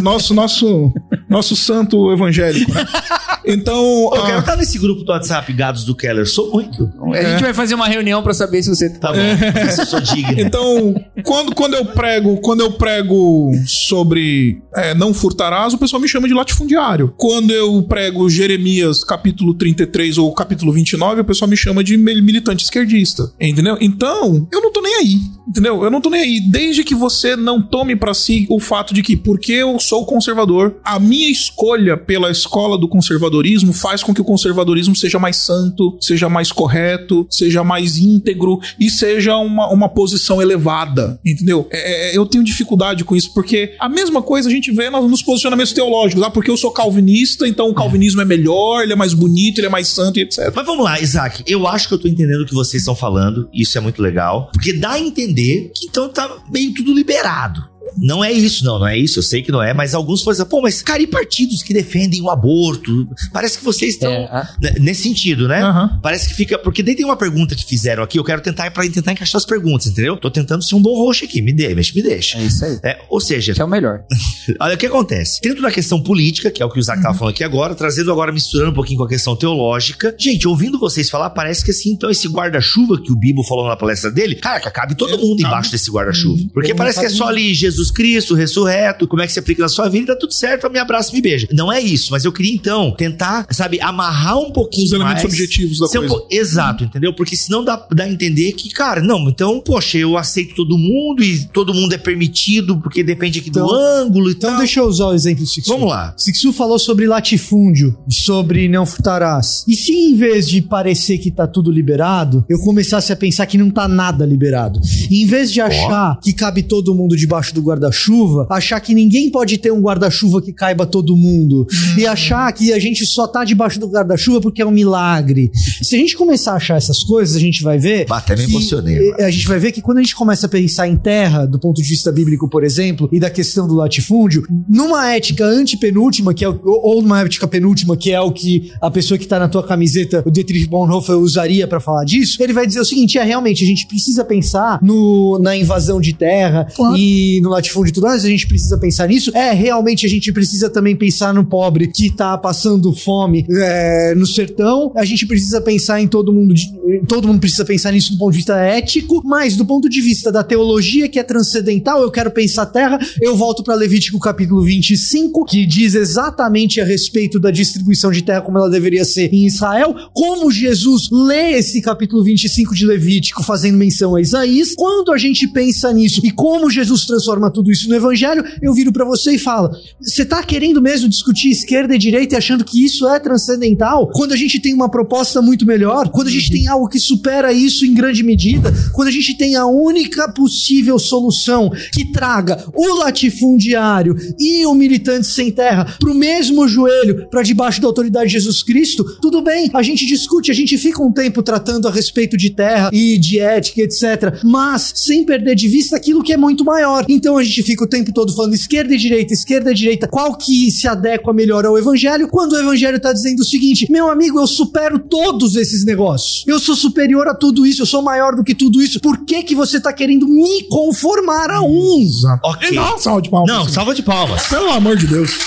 nosso, 0.00 0.34
nosso, 0.34 0.92
nosso 1.28 1.56
santo 1.56 2.12
evangélico, 2.12 2.72
né? 2.72 2.86
Então. 3.46 4.10
Eu 4.12 4.24
quero 4.24 4.38
estar 4.40 4.56
nesse 4.56 4.76
grupo 4.78 5.04
do 5.04 5.12
WhatsApp, 5.12 5.52
Gados 5.52 5.84
do 5.84 5.94
Keller. 5.94 6.26
Sou 6.26 6.50
muito. 6.50 6.90
A 7.12 7.22
gente 7.22 7.42
vai 7.42 7.54
fazer 7.54 7.76
uma 7.76 7.86
reunião 7.86 8.22
para 8.22 8.34
saber 8.34 8.62
se 8.62 8.68
você 8.68 8.90
tá 8.90 9.12
bom. 9.12 9.18
É. 9.18 9.68
Se 9.68 9.82
eu 9.82 9.86
sou 9.86 10.00
digno. 10.00 10.40
Então, 10.40 10.94
quando, 11.22 11.54
quando 11.54 11.74
eu 11.74 11.84
prego, 11.84 12.38
quando 12.38 12.60
eu 12.60 12.72
prego 12.72 13.52
sobre 13.64 14.60
é, 14.74 14.94
não 14.94 15.14
furtarás, 15.14 15.72
o 15.74 15.78
pessoal 15.78 16.02
me 16.02 16.08
chama 16.08 16.26
de 16.26 16.34
latifundiário. 16.34 17.14
Quando 17.16 17.52
eu 17.52 17.82
prego 17.84 18.28
Jeremias 18.28 19.04
capítulo 19.04 19.54
33 19.54 20.18
ou 20.18 20.34
capítulo 20.34 20.72
29, 20.72 21.20
o 21.20 21.24
pessoal 21.24 21.48
me 21.48 21.56
chama 21.56 21.84
de 21.84 21.96
militante 21.96 22.64
esquerdista. 22.64 23.32
Entendeu? 23.40 23.78
Então, 23.80 24.48
eu 24.52 24.60
não 24.60 24.72
tô 24.72 24.80
nem 24.80 24.94
aí. 24.96 25.20
Entendeu? 25.46 25.84
Eu 25.84 25.90
não 25.90 26.00
tô 26.00 26.10
nem 26.10 26.20
aí. 26.20 26.40
Desde 26.40 26.82
que 26.82 26.94
você 26.94 27.36
não 27.36 27.62
tome 27.62 27.94
para 27.94 28.12
si 28.12 28.46
o 28.50 28.58
fato 28.58 28.92
de 28.92 29.02
que, 29.02 29.16
porque 29.16 29.52
eu 29.52 29.78
sou 29.78 30.04
conservador, 30.04 30.76
a 30.84 30.98
minha 30.98 31.15
escolha 31.24 31.96
pela 31.96 32.30
escola 32.30 32.78
do 32.78 32.88
conservador 32.88 33.26
conservadorismo 33.26 33.72
faz 33.72 34.02
com 34.02 34.14
que 34.14 34.20
o 34.20 34.24
conservadorismo 34.24 34.94
seja 34.94 35.18
mais 35.18 35.36
santo, 35.36 35.96
seja 36.00 36.28
mais 36.28 36.52
correto, 36.52 37.26
seja 37.30 37.62
mais 37.62 37.98
íntegro 37.98 38.60
e 38.78 38.90
seja 38.90 39.36
uma, 39.36 39.68
uma 39.70 39.88
posição 39.88 40.40
elevada, 40.40 41.18
entendeu? 41.24 41.66
É, 41.70 42.10
é, 42.10 42.16
eu 42.16 42.26
tenho 42.26 42.44
dificuldade 42.44 43.04
com 43.04 43.14
isso, 43.14 43.32
porque 43.32 43.74
a 43.78 43.88
mesma 43.88 44.22
coisa 44.22 44.48
a 44.48 44.52
gente 44.52 44.70
vê 44.72 44.90
nos, 44.90 45.10
nos 45.10 45.22
posicionamentos 45.22 45.72
teológicos, 45.72 46.22
ah, 46.22 46.30
porque 46.30 46.50
eu 46.50 46.56
sou 46.56 46.70
calvinista, 46.70 47.46
então 47.46 47.68
o 47.68 47.74
calvinismo 47.74 48.20
é 48.20 48.24
melhor, 48.24 48.82
ele 48.82 48.92
é 48.92 48.96
mais 48.96 49.14
bonito, 49.14 49.58
ele 49.58 49.66
é 49.66 49.70
mais 49.70 49.88
santo 49.88 50.18
e 50.18 50.22
etc. 50.22 50.52
Mas 50.54 50.66
vamos 50.66 50.84
lá, 50.84 51.00
Isaac. 51.00 51.42
Eu 51.46 51.66
acho 51.66 51.88
que 51.88 51.94
eu 51.94 51.98
tô 51.98 52.08
entendendo 52.08 52.42
o 52.42 52.46
que 52.46 52.54
vocês 52.54 52.82
estão 52.82 52.94
falando. 52.94 53.48
Isso 53.52 53.76
é 53.76 53.80
muito 53.80 54.00
legal. 54.00 54.50
Porque 54.52 54.72
dá 54.72 54.92
a 54.92 55.00
entender 55.00 55.70
que 55.74 55.86
então 55.86 56.08
tá 56.08 56.30
meio 56.50 56.72
tudo 56.74 56.92
liberado. 56.92 57.75
Não 57.98 58.24
é 58.24 58.32
isso, 58.32 58.64
não, 58.64 58.78
não 58.78 58.86
é 58.86 58.98
isso. 58.98 59.18
Eu 59.18 59.22
sei 59.22 59.42
que 59.42 59.50
não 59.52 59.62
é, 59.62 59.72
mas 59.74 59.94
alguns 59.94 60.22
falam 60.22 60.40
assim, 60.40 60.48
pô, 60.48 60.60
mas 60.60 60.82
cara, 60.82 61.02
e 61.02 61.06
partidos 61.06 61.62
que 61.62 61.72
defendem 61.72 62.20
o 62.20 62.30
aborto? 62.30 63.08
Parece 63.32 63.58
que 63.58 63.64
vocês 63.64 63.94
estão 63.94 64.10
É, 64.12 64.24
a- 64.26 64.48
n- 64.62 64.80
nesse 64.80 65.02
sentido, 65.02 65.48
né? 65.48 65.62
Aham. 65.62 65.98
Parece 66.02 66.28
que 66.28 66.34
fica. 66.34 66.58
Porque 66.58 66.82
daí 66.82 66.94
tem 66.94 67.04
uma 67.04 67.16
pergunta 67.16 67.54
que 67.54 67.64
fizeram 67.64 68.02
aqui, 68.02 68.18
eu 68.18 68.24
quero 68.24 68.40
tentar 68.40 68.70
para 68.70 68.88
tentar 68.90 69.12
encaixar 69.12 69.38
as 69.38 69.44
perguntas, 69.46 69.86
entendeu? 69.88 70.16
Tô 70.16 70.30
tentando 70.30 70.62
ser 70.62 70.74
um 70.74 70.80
bom 70.82 70.94
roxo 70.96 71.24
aqui, 71.24 71.40
me 71.42 71.52
deixa, 71.52 71.92
me 71.94 72.02
deixa. 72.02 72.38
É 72.38 72.42
isso 72.44 72.64
aí. 72.64 72.78
É, 72.82 72.98
ou 73.08 73.20
seja, 73.20 73.54
Que 73.54 73.60
é 73.60 73.64
o 73.64 73.68
melhor. 73.68 74.02
Olha 74.60 74.74
o 74.74 74.78
que 74.78 74.86
acontece. 74.86 75.40
Dentro 75.42 75.62
da 75.62 75.70
questão 75.70 76.02
política, 76.02 76.50
que 76.50 76.62
é 76.62 76.66
o 76.66 76.70
que 76.70 76.78
o 76.78 76.80
Isaac 76.80 77.02
tava 77.02 77.16
falando 77.16 77.34
aqui 77.34 77.44
agora, 77.44 77.74
trazendo 77.74 78.10
agora, 78.12 78.32
misturando 78.32 78.70
um 78.70 78.74
pouquinho 78.74 78.98
com 78.98 79.04
a 79.04 79.08
questão 79.08 79.34
teológica. 79.36 80.14
Gente, 80.18 80.46
ouvindo 80.46 80.78
vocês 80.78 81.08
falar, 81.10 81.30
parece 81.30 81.64
que 81.64 81.70
assim, 81.70 81.90
então 81.92 82.10
esse 82.10 82.28
guarda-chuva 82.28 83.00
que 83.00 83.10
o 83.12 83.16
Bibo 83.16 83.42
falou 83.44 83.66
na 83.68 83.76
palestra 83.76 84.10
dele, 84.10 84.34
cara, 84.36 84.70
cabe 84.70 84.94
todo 84.94 85.18
mundo 85.18 85.40
embaixo 85.40 85.70
desse 85.70 85.90
guarda-chuva. 85.90 86.42
Porque 86.52 86.68
Bem 86.68 86.76
parece 86.76 87.00
que 87.00 87.06
é 87.06 87.10
só 87.10 87.28
ali 87.28 87.54
Jesus 87.54 87.85
Cristo, 87.90 88.34
ressurreto, 88.34 89.06
como 89.08 89.22
é 89.22 89.26
que 89.26 89.32
se 89.32 89.38
aplica 89.38 89.62
na 89.62 89.68
sua 89.68 89.88
vida, 89.88 90.14
tá 90.14 90.18
tudo 90.20 90.32
certo, 90.32 90.68
me 90.70 90.78
abraça, 90.78 91.12
me 91.12 91.20
beija. 91.20 91.46
Não 91.52 91.72
é 91.72 91.80
isso, 91.80 92.10
mas 92.10 92.24
eu 92.24 92.32
queria 92.32 92.54
então 92.54 92.92
tentar, 92.96 93.46
sabe, 93.50 93.80
amarrar 93.80 94.38
um 94.38 94.50
pouquinho 94.52 94.86
Os 94.86 94.92
elementos 94.92 95.22
mais. 95.22 95.32
objetivos 95.34 95.78
da 95.78 95.86
um 95.86 95.88
coisa. 95.90 96.08
po- 96.08 96.26
Exato, 96.30 96.84
entendeu? 96.84 97.14
Porque 97.14 97.36
senão 97.36 97.64
dá, 97.64 97.86
dá 97.92 98.04
a 98.04 98.08
entender 98.10 98.52
que, 98.52 98.68
cara, 98.70 99.00
não, 99.00 99.28
então, 99.28 99.60
poxa, 99.60 99.98
eu 99.98 100.16
aceito 100.16 100.54
todo 100.54 100.76
mundo 100.78 101.22
e 101.22 101.44
todo 101.48 101.72
mundo 101.74 101.92
é 101.94 101.98
permitido, 101.98 102.78
porque 102.80 103.02
depende 103.02 103.38
aqui 103.38 103.50
do 103.50 103.60
Então- 103.60 103.74
ângulo 103.74 104.28
e 104.30 104.32
Então 104.32 104.50
tal. 104.50 104.58
deixa 104.58 104.80
eu 104.80 104.84
usar 104.86 105.06
o 105.06 105.14
exemplo 105.14 105.44
do 105.44 105.48
Sixu. 105.48 105.68
Vamos 105.70 105.88
lá. 105.88 106.14
Sixu 106.16 106.52
falou 106.52 106.78
sobre 106.78 107.06
latifúndio, 107.06 107.96
sobre 108.08 108.68
não 108.68 108.86
furtarás. 108.86 109.64
E 109.68 109.74
se 109.74 109.92
em 109.92 110.14
vez 110.14 110.48
de 110.48 110.60
parecer 110.62 111.18
que 111.18 111.30
tá 111.30 111.46
tudo 111.46 111.70
liberado, 111.70 112.44
eu 112.48 112.58
começasse 112.60 113.12
a 113.12 113.16
pensar 113.16 113.46
que 113.46 113.58
não 113.58 113.70
tá 113.70 113.86
nada 113.88 114.24
liberado? 114.24 114.80
E 115.10 115.22
em 115.22 115.26
vez 115.26 115.52
de 115.52 115.60
achar 115.60 116.18
que 116.20 116.32
cabe 116.32 116.62
todo 116.62 116.94
mundo 116.94 117.16
debaixo 117.16 117.54
do 117.54 117.62
guarda-chuva, 117.80 118.46
achar 118.50 118.80
que 118.80 118.94
ninguém 118.94 119.30
pode 119.30 119.58
ter 119.58 119.70
um 119.72 119.80
guarda-chuva 119.80 120.40
que 120.42 120.52
caiba 120.52 120.86
todo 120.86 121.16
mundo. 121.16 121.66
E 121.98 122.06
achar 122.06 122.50
que 122.52 122.72
a 122.72 122.78
gente 122.78 123.04
só 123.06 123.26
tá 123.26 123.44
debaixo 123.44 123.78
do 123.78 123.86
guarda-chuva 123.86 124.40
porque 124.40 124.62
é 124.62 124.66
um 124.66 124.70
milagre. 124.70 125.50
Se 125.82 125.94
a 125.94 125.98
gente 125.98 126.16
começar 126.16 126.52
a 126.52 126.56
achar 126.56 126.76
essas 126.76 127.02
coisas, 127.04 127.36
a 127.36 127.40
gente 127.40 127.62
vai 127.62 127.78
ver 127.78 128.06
Até 128.10 128.34
me 128.36 128.44
emocionei. 128.44 129.12
a 129.14 129.30
gente 129.30 129.46
vai 129.46 129.58
ver 129.58 129.72
que 129.72 129.82
quando 129.82 129.98
a 129.98 130.02
gente 130.02 130.14
começa 130.16 130.46
a 130.46 130.48
pensar 130.48 130.88
em 130.88 130.96
terra, 130.96 131.46
do 131.46 131.58
ponto 131.58 131.80
de 131.82 131.88
vista 131.88 132.10
bíblico, 132.10 132.48
por 132.48 132.64
exemplo, 132.64 133.08
e 133.12 133.20
da 133.20 133.30
questão 133.30 133.68
do 133.68 133.74
latifúndio, 133.74 134.42
numa 134.68 135.12
ética 135.12 135.44
antepenúltima, 135.44 136.32
que 136.32 136.44
é 136.44 136.48
o, 136.48 136.58
ou 136.64 137.02
numa 137.02 137.20
ética 137.20 137.46
penúltima, 137.46 137.96
que 137.96 138.10
é 138.12 138.20
o 138.20 138.32
que 138.32 138.72
a 138.80 138.90
pessoa 138.90 139.18
que 139.18 139.26
tá 139.26 139.38
na 139.38 139.48
tua 139.48 139.62
camiseta, 139.62 140.22
o 140.24 140.30
Dietrich 140.30 140.66
Bonhoeffer, 140.68 141.16
usaria 141.18 141.66
pra 141.66 141.80
falar 141.80 142.04
disso, 142.04 142.42
ele 142.42 142.52
vai 142.52 142.66
dizer 142.66 142.80
o 142.80 142.84
seguinte: 142.84 143.18
é 143.18 143.22
realmente, 143.24 143.62
a 143.64 143.66
gente 143.66 143.86
precisa 143.86 144.24
pensar 144.24 144.78
no, 144.82 145.38
na 145.40 145.56
invasão 145.56 146.00
de 146.00 146.12
terra 146.12 146.66
Claro. 146.74 146.96
e 146.96 147.40
no 147.42 147.50
latifúndio 147.50 147.65
e 147.86 147.92
tudo 147.92 148.04
mais, 148.06 148.24
a 148.24 148.28
gente 148.28 148.46
precisa 148.46 148.78
pensar 148.78 149.08
nisso. 149.08 149.30
É, 149.36 149.52
realmente, 149.52 150.06
a 150.06 150.08
gente 150.08 150.32
precisa 150.32 150.70
também 150.70 150.94
pensar 150.96 151.32
no 151.34 151.44
pobre 151.44 151.88
que 151.88 152.10
tá 152.10 152.36
passando 152.38 152.92
fome 152.92 153.44
é, 153.50 154.14
no 154.14 154.26
sertão. 154.26 154.92
A 154.96 155.04
gente 155.04 155.26
precisa 155.26 155.60
pensar 155.60 156.00
em 156.00 156.08
todo 156.08 156.32
mundo, 156.32 156.54
de- 156.54 156.70
todo 157.08 157.26
mundo 157.28 157.40
precisa 157.40 157.64
pensar 157.64 157.92
nisso 157.92 158.12
do 158.12 158.18
ponto 158.18 158.32
de 158.32 158.38
vista 158.38 158.56
ético, 158.58 159.22
mas 159.24 159.56
do 159.56 159.64
ponto 159.64 159.88
de 159.88 160.00
vista 160.00 160.30
da 160.30 160.42
teologia 160.44 161.08
que 161.08 161.18
é 161.18 161.22
transcendental, 161.22 162.02
eu 162.02 162.10
quero 162.10 162.30
pensar 162.30 162.62
a 162.62 162.66
terra, 162.66 162.98
eu 163.20 163.36
volto 163.36 163.62
para 163.62 163.74
Levítico 163.74 164.18
capítulo 164.18 164.62
25, 164.62 165.44
que 165.44 165.66
diz 165.66 165.94
exatamente 165.94 166.80
a 166.80 166.84
respeito 166.84 167.38
da 167.38 167.50
distribuição 167.50 168.10
de 168.10 168.22
terra 168.22 168.40
como 168.40 168.58
ela 168.58 168.70
deveria 168.70 169.04
ser 169.04 169.32
em 169.32 169.46
Israel, 169.46 169.94
como 170.12 170.50
Jesus 170.50 171.08
lê 171.10 171.52
esse 171.52 171.80
capítulo 171.80 172.22
25 172.22 172.74
de 172.74 172.86
Levítico 172.86 173.42
fazendo 173.42 173.76
menção 173.76 174.14
a 174.14 174.20
Isaías. 174.20 174.74
Quando 174.76 175.12
a 175.12 175.18
gente 175.18 175.46
pensa 175.48 175.92
nisso 175.92 176.20
e 176.24 176.30
como 176.30 176.70
Jesus 176.70 177.04
transforma 177.04 177.50
tudo 177.56 177.72
isso 177.72 177.88
no 177.88 177.94
evangelho, 177.94 178.44
eu 178.62 178.72
viro 178.74 178.92
para 178.92 179.04
você 179.04 179.32
e 179.32 179.38
falo: 179.38 179.70
você 180.00 180.24
tá 180.24 180.42
querendo 180.42 180.80
mesmo 180.80 181.08
discutir 181.08 181.50
esquerda 181.50 181.94
e 181.94 181.98
direita 181.98 182.34
e 182.34 182.38
achando 182.38 182.64
que 182.64 182.84
isso 182.84 183.08
é 183.08 183.18
transcendental? 183.18 184.10
Quando 184.12 184.32
a 184.32 184.36
gente 184.36 184.60
tem 184.60 184.74
uma 184.74 184.90
proposta 184.90 185.40
muito 185.40 185.66
melhor, 185.66 186.08
quando 186.10 186.28
a 186.28 186.30
gente 186.30 186.50
tem 186.50 186.68
algo 186.68 186.88
que 186.88 186.98
supera 186.98 187.52
isso 187.52 187.84
em 187.84 187.94
grande 187.94 188.22
medida, 188.22 188.72
quando 188.92 189.08
a 189.08 189.12
gente 189.12 189.36
tem 189.36 189.56
a 189.56 189.66
única 189.66 190.30
possível 190.32 190.98
solução 190.98 191.70
que 191.92 192.12
traga 192.12 192.62
o 192.74 192.94
latifundiário 192.98 194.16
e 194.38 194.66
o 194.66 194.74
militante 194.74 195.26
sem 195.26 195.50
terra 195.50 195.96
pro 195.98 196.14
mesmo 196.14 196.68
joelho, 196.68 197.28
para 197.30 197.42
debaixo 197.42 197.80
da 197.80 197.86
autoridade 197.86 198.26
de 198.26 198.32
Jesus 198.32 198.62
Cristo, 198.62 199.04
tudo 199.20 199.42
bem, 199.42 199.70
a 199.72 199.82
gente 199.82 200.04
discute, 200.06 200.50
a 200.50 200.54
gente 200.54 200.76
fica 200.76 201.02
um 201.02 201.12
tempo 201.12 201.42
tratando 201.42 201.88
a 201.88 201.90
respeito 201.90 202.36
de 202.36 202.50
terra 202.50 202.90
e 202.92 203.18
de 203.18 203.38
ética, 203.38 203.82
etc. 203.82 204.40
Mas 204.44 204.92
sem 204.94 205.24
perder 205.24 205.54
de 205.54 205.68
vista 205.68 205.96
aquilo 205.96 206.22
que 206.22 206.32
é 206.32 206.36
muito 206.36 206.64
maior. 206.64 207.04
Então 207.08 207.35
a 207.38 207.44
gente 207.44 207.62
fica 207.62 207.84
o 207.84 207.88
tempo 207.88 208.12
todo 208.12 208.34
falando 208.34 208.54
esquerda 208.54 208.94
e 208.94 208.98
direita, 208.98 209.32
esquerda 209.32 209.70
e 209.70 209.74
direita, 209.74 210.08
qual 210.08 210.36
que 210.36 210.70
se 210.70 210.86
adequa 210.88 211.32
melhor 211.32 211.64
ao 211.64 211.78
evangelho, 211.78 212.28
quando 212.28 212.52
o 212.52 212.58
evangelho 212.58 213.00
tá 213.00 213.12
dizendo 213.12 213.40
o 213.40 213.44
seguinte: 213.44 213.90
meu 213.90 214.10
amigo, 214.10 214.40
eu 214.40 214.46
supero 214.46 214.98
todos 214.98 215.56
esses 215.56 215.84
negócios. 215.84 216.44
Eu 216.46 216.58
sou 216.58 216.76
superior 216.76 217.28
a 217.28 217.34
tudo 217.34 217.66
isso, 217.66 217.82
eu 217.82 217.86
sou 217.86 218.02
maior 218.02 218.34
do 218.34 218.44
que 218.44 218.54
tudo 218.54 218.82
isso. 218.82 219.00
Por 219.00 219.24
que 219.24 219.42
que 219.42 219.54
você 219.54 219.80
tá 219.80 219.92
querendo 219.92 220.28
me 220.28 220.64
conformar 220.68 221.50
a 221.50 221.62
um? 221.62 222.00
Exato. 222.00 222.40
Ok. 222.44 222.74
Dá 222.74 222.88
uma 222.88 222.98
salva 222.98 223.22
de 223.22 223.30
palmas. 223.30 223.54
Não, 223.54 223.62
assim. 223.62 223.72
salva 223.72 223.94
de 223.94 224.02
palmas. 224.02 224.46
Pelo 224.46 224.70
amor 224.70 224.96
de 224.96 225.06
Deus. 225.06 225.38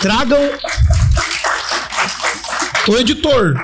Tragam. 0.00 0.38
Ô, 2.88 2.96
editor, 2.98 3.56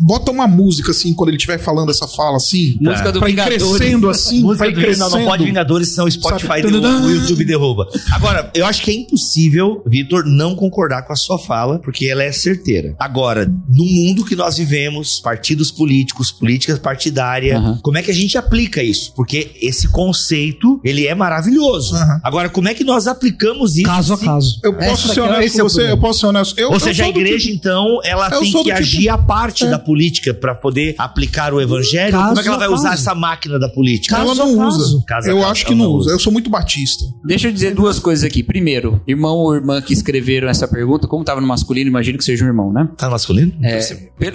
bota 0.00 0.30
uma 0.30 0.46
música 0.46 0.90
assim, 0.90 1.12
quando 1.14 1.28
ele 1.30 1.36
estiver 1.36 1.58
falando 1.58 1.90
essa 1.90 2.06
fala 2.08 2.36
assim. 2.36 2.76
Música 2.80 3.12
do 3.12 3.18
pra 3.20 3.28
ir 3.28 3.32
Vingadores. 3.32 3.62
crescendo 3.62 4.08
assim, 4.10 4.40
Música 4.40 4.64
vai 4.64 4.72
do 4.72 4.80
crescendo. 4.80 5.10
não, 5.10 5.18
não 5.18 5.26
pode 5.26 5.44
Vingadores, 5.44 5.88
senão 5.90 6.06
o 6.06 6.10
Spotify 6.10 6.62
derruba, 6.62 6.88
o 6.88 7.10
YouTube 7.10 7.44
derruba. 7.44 7.88
Agora, 8.12 8.50
eu 8.54 8.66
acho 8.66 8.82
que 8.82 8.90
é 8.90 8.94
impossível, 8.94 9.82
Vitor, 9.86 10.24
não 10.26 10.54
concordar 10.54 11.02
com 11.02 11.12
a 11.12 11.16
sua 11.16 11.38
fala, 11.38 11.78
porque 11.78 12.06
ela 12.06 12.22
é 12.22 12.32
certeira. 12.32 12.94
Agora, 12.98 13.46
no 13.68 13.84
mundo 13.84 14.24
que 14.24 14.34
nós 14.36 14.56
vivemos, 14.56 15.20
partidos 15.20 15.70
políticos, 15.70 16.30
políticas 16.30 16.78
partidárias, 16.78 17.56
Aham. 17.58 17.78
como 17.82 17.98
é 17.98 18.02
que 18.02 18.10
a 18.10 18.14
gente 18.14 18.36
aplica 18.38 18.82
isso? 18.82 19.12
Porque 19.14 19.52
esse 19.60 19.88
conceito, 19.88 20.80
ele 20.84 21.06
é 21.06 21.14
maravilhoso. 21.14 21.94
Aham. 21.94 22.20
Agora, 22.22 22.48
como 22.48 22.68
é 22.68 22.74
que 22.74 22.84
nós 22.84 23.06
aplicamos 23.06 23.76
isso? 23.76 23.86
Caso 23.86 24.14
a 24.14 24.18
caso. 24.18 24.58
Eu 24.62 24.74
posso 24.74 25.04
Essa 25.06 25.14
ser 25.14 25.20
é- 25.20 25.22
honesto 25.22 25.44
esse 25.44 25.56
com 25.56 25.60
é 25.60 25.64
o 25.64 25.68
você? 25.68 25.74
problema. 25.76 25.96
Eu 25.96 26.00
posso 26.00 26.20
ser 26.20 26.26
honesto. 26.26 26.58
Eu, 26.58 26.68
Ou 26.68 26.74
eu 26.74 26.80
seja, 26.80 27.04
a 27.04 27.08
igreja, 27.08 27.38
tipo- 27.38 27.54
então, 27.56 28.00
ela 28.04 28.26
Eu 28.28 28.40
tem 28.40 28.52
que 28.52 28.58
tipo- 28.64 28.72
agir 28.72 29.08
a 29.08 29.18
parte 29.18 29.64
É. 29.64 29.70
da 29.70 29.78
política 29.88 30.34
pra 30.34 30.54
poder 30.54 30.94
aplicar 30.98 31.54
o 31.54 31.60
evangelho? 31.62 32.12
Caso 32.12 32.28
como 32.28 32.40
é 32.40 32.42
que 32.42 32.48
ela 32.48 32.58
vai 32.58 32.68
usar 32.68 32.90
caso. 32.90 33.02
essa 33.02 33.14
máquina 33.14 33.58
da 33.58 33.70
política? 33.70 34.14
ela 34.16 34.26
Caso 34.26 34.42
a 34.42 34.44
não 34.44 34.66
usa. 34.68 35.02
Caso 35.06 35.30
eu 35.30 35.36
caso, 35.38 35.50
acho 35.50 35.64
que 35.64 35.72
ela 35.72 35.78
não 35.78 35.86
não 35.86 35.92
usa. 35.94 36.06
usa. 36.08 36.14
Eu 36.14 36.18
sou 36.18 36.30
muito 36.30 36.50
batista. 36.50 37.04
Deixa 37.24 37.48
eu 37.48 37.52
dizer 37.52 37.74
duas 37.74 37.98
coisas 37.98 38.22
aqui. 38.24 38.42
Primeiro, 38.42 39.00
irmão 39.06 39.36
ou 39.36 39.54
irmã 39.54 39.80
que 39.80 39.94
escreveram 39.94 40.46
essa 40.48 40.68
pergunta, 40.68 41.08
como 41.08 41.22
estava 41.22 41.40
no 41.40 41.46
masculino, 41.46 41.88
imagino 41.88 42.18
que 42.18 42.24
seja 42.24 42.44
um 42.44 42.48
irmão, 42.48 42.70
né? 42.70 42.86
Tá 42.98 43.08
masculino? 43.08 43.52
É, 43.62 43.80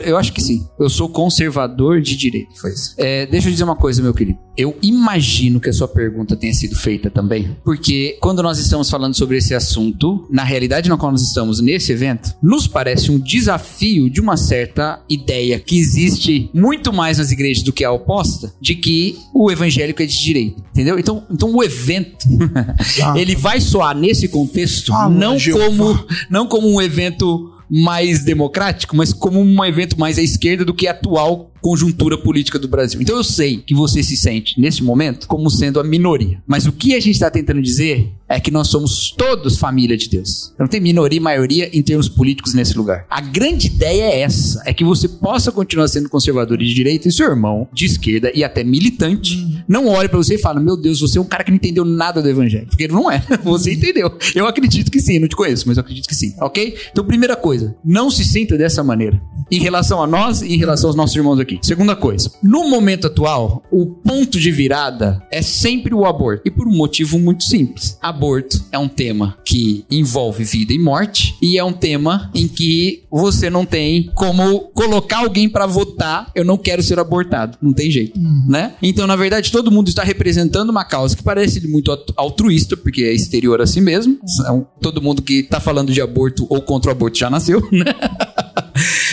eu 0.05 0.17
acho 0.17 0.33
que 0.33 0.41
sim. 0.41 0.65
Eu 0.79 0.89
sou 0.89 1.07
conservador 1.09 2.01
de 2.01 2.17
direito. 2.17 2.49
Foi 2.59 2.71
isso. 2.71 2.95
É, 2.97 3.25
deixa 3.27 3.47
eu 3.47 3.51
dizer 3.51 3.63
uma 3.63 3.75
coisa, 3.75 4.01
meu 4.01 4.13
querido. 4.13 4.39
Eu 4.55 4.77
imagino 4.81 5.59
que 5.59 5.69
a 5.69 5.73
sua 5.73 5.87
pergunta 5.87 6.35
tenha 6.35 6.53
sido 6.53 6.75
feita 6.75 7.09
também, 7.09 7.55
porque 7.63 8.17
quando 8.21 8.43
nós 8.43 8.59
estamos 8.59 8.89
falando 8.89 9.15
sobre 9.15 9.37
esse 9.37 9.55
assunto, 9.55 10.27
na 10.29 10.43
realidade 10.43 10.89
na 10.89 10.97
qual 10.97 11.11
nós 11.11 11.21
estamos 11.23 11.59
nesse 11.59 11.91
evento, 11.91 12.35
nos 12.41 12.67
parece 12.67 13.09
um 13.09 13.19
desafio 13.19 14.09
de 14.09 14.21
uma 14.21 14.37
certa 14.37 15.01
ideia 15.09 15.59
que 15.59 15.77
existe 15.79 16.49
muito 16.53 16.93
mais 16.93 17.17
nas 17.17 17.31
igrejas 17.31 17.63
do 17.63 17.73
que 17.73 17.83
a 17.83 17.91
oposta, 17.91 18.53
de 18.61 18.75
que 18.75 19.17
o 19.33 19.51
evangélico 19.51 20.01
é 20.01 20.05
de 20.05 20.21
direito, 20.21 20.63
entendeu? 20.71 20.99
Então, 20.99 21.23
então 21.31 21.53
o 21.53 21.63
evento, 21.63 22.27
Ah. 23.03 23.17
ele 23.17 23.35
vai 23.35 23.59
soar 23.59 23.97
nesse 23.97 24.27
contexto 24.27 24.91
Fala, 24.91 25.09
não 25.09 25.37
como 25.39 26.05
não 26.29 26.47
como 26.47 26.69
um 26.69 26.81
evento 26.81 27.51
mais 27.69 28.23
democrático, 28.23 28.95
mas 28.95 29.11
como 29.11 29.39
um 29.39 29.65
evento 29.65 29.99
mais 29.99 30.19
à 30.19 30.21
esquerda 30.21 30.63
do 30.63 30.73
que 30.73 30.87
atual 30.87 31.49
conjuntura 31.63 32.17
política 32.17 32.59
do 32.59 32.67
Brasil. 32.67 33.01
Então 33.01 33.15
eu 33.15 33.23
sei 33.23 33.57
que 33.57 33.73
você 33.73 34.03
se 34.03 34.17
sente, 34.17 34.59
neste 34.59 34.83
momento, 34.83 35.27
como 35.27 35.49
sendo 35.49 35.79
a 35.79 35.83
minoria. 35.83 36.43
Mas 36.45 36.67
o 36.67 36.73
que 36.73 36.93
a 36.93 36.99
gente 36.99 37.13
está 37.13 37.31
tentando 37.31 37.61
dizer 37.61 38.11
é 38.27 38.39
que 38.39 38.51
nós 38.51 38.67
somos 38.67 39.11
todos 39.11 39.57
família 39.57 39.95
de 39.95 40.09
Deus. 40.09 40.53
Não 40.59 40.67
tem 40.67 40.81
minoria 40.81 41.17
e 41.17 41.21
maioria 41.21 41.69
em 41.71 41.81
termos 41.81 42.09
políticos 42.09 42.53
nesse 42.53 42.77
lugar. 42.77 43.05
A 43.09 43.21
grande 43.21 43.67
ideia 43.67 44.03
é 44.03 44.21
essa: 44.21 44.61
é 44.65 44.73
que 44.73 44.83
você 44.83 45.07
possa 45.07 45.51
continuar 45.51 45.87
sendo 45.87 46.09
conservador 46.09 46.57
de 46.57 46.73
direita 46.73 47.07
e 47.07 47.11
seu 47.11 47.29
irmão 47.29 47.67
de 47.71 47.85
esquerda 47.85 48.31
e 48.35 48.43
até 48.43 48.63
militante 48.63 49.63
não 49.67 49.87
olhe 49.87 50.09
para 50.09 50.17
você 50.17 50.35
e 50.35 50.39
fala: 50.39 50.59
Meu 50.59 50.75
Deus, 50.75 50.99
você 50.99 51.17
é 51.17 51.21
um 51.21 51.25
cara 51.25 51.43
que 51.43 51.51
não 51.51 51.55
entendeu 51.55 51.85
nada 51.85 52.21
do 52.21 52.29
evangelho. 52.29 52.67
Porque 52.67 52.87
não 52.87 53.09
é. 53.09 53.23
Você 53.43 53.73
entendeu. 53.73 54.11
Eu 54.35 54.47
acredito 54.47 54.91
que 54.91 54.99
sim, 54.99 55.19
não 55.19 55.27
te 55.27 55.35
conheço, 55.35 55.67
mas 55.67 55.77
eu 55.77 55.81
acredito 55.81 56.07
que 56.07 56.15
sim, 56.15 56.33
ok? 56.39 56.75
Então, 56.91 57.05
primeira 57.05 57.35
coisa, 57.35 57.75
não 57.83 58.09
se 58.09 58.23
sinta 58.23 58.57
dessa 58.57 58.83
maneira. 58.83 59.21
Em 59.55 59.59
relação 59.59 60.01
a 60.01 60.07
nós 60.07 60.41
e 60.41 60.53
em 60.53 60.57
relação 60.57 60.89
aos 60.89 60.95
nossos 60.95 61.15
irmãos 61.15 61.39
aqui. 61.39 61.59
Segunda 61.61 61.95
coisa, 61.95 62.31
no 62.41 62.67
momento 62.69 63.07
atual, 63.07 63.63
o 63.71 63.85
ponto 63.85 64.39
de 64.39 64.51
virada 64.51 65.21
é 65.31 65.41
sempre 65.41 65.93
o 65.93 66.05
aborto. 66.05 66.43
E 66.45 66.51
por 66.51 66.67
um 66.67 66.75
motivo 66.75 67.19
muito 67.19 67.43
simples. 67.43 67.97
Aborto 68.01 68.61
é 68.71 68.77
um 68.79 68.87
tema 68.87 69.37
que 69.45 69.85
envolve 69.89 70.43
vida 70.43 70.73
e 70.73 70.79
morte 70.79 71.35
e 71.41 71.57
é 71.57 71.63
um 71.63 71.73
tema 71.73 72.31
em 72.33 72.47
que 72.47 73.03
você 73.11 73.49
não 73.49 73.65
tem 73.65 74.09
como 74.15 74.59
colocar 74.73 75.19
alguém 75.19 75.47
para 75.47 75.65
votar, 75.65 76.31
eu 76.33 76.43
não 76.43 76.57
quero 76.57 76.81
ser 76.81 76.97
abortado. 76.99 77.57
Não 77.61 77.73
tem 77.73 77.91
jeito, 77.91 78.19
né? 78.47 78.73
Então, 78.81 79.05
na 79.07 79.15
verdade, 79.15 79.51
todo 79.51 79.71
mundo 79.71 79.87
está 79.89 80.03
representando 80.03 80.69
uma 80.69 80.83
causa 80.83 81.15
que 81.15 81.23
parece 81.23 81.65
muito 81.67 81.91
alt- 81.91 82.11
altruísta, 82.15 82.75
porque 82.75 83.03
é 83.03 83.13
exterior 83.13 83.61
a 83.61 83.67
si 83.67 83.79
mesmo. 83.81 84.17
São- 84.25 84.65
todo 84.81 85.01
mundo 85.01 85.21
que 85.21 85.43
tá 85.43 85.59
falando 85.59 85.91
de 85.93 86.01
aborto 86.01 86.45
ou 86.49 86.61
contra 86.61 86.89
o 86.89 86.91
aborto 86.91 87.17
já 87.17 87.29
nasceu, 87.29 87.61
né? 87.71 87.93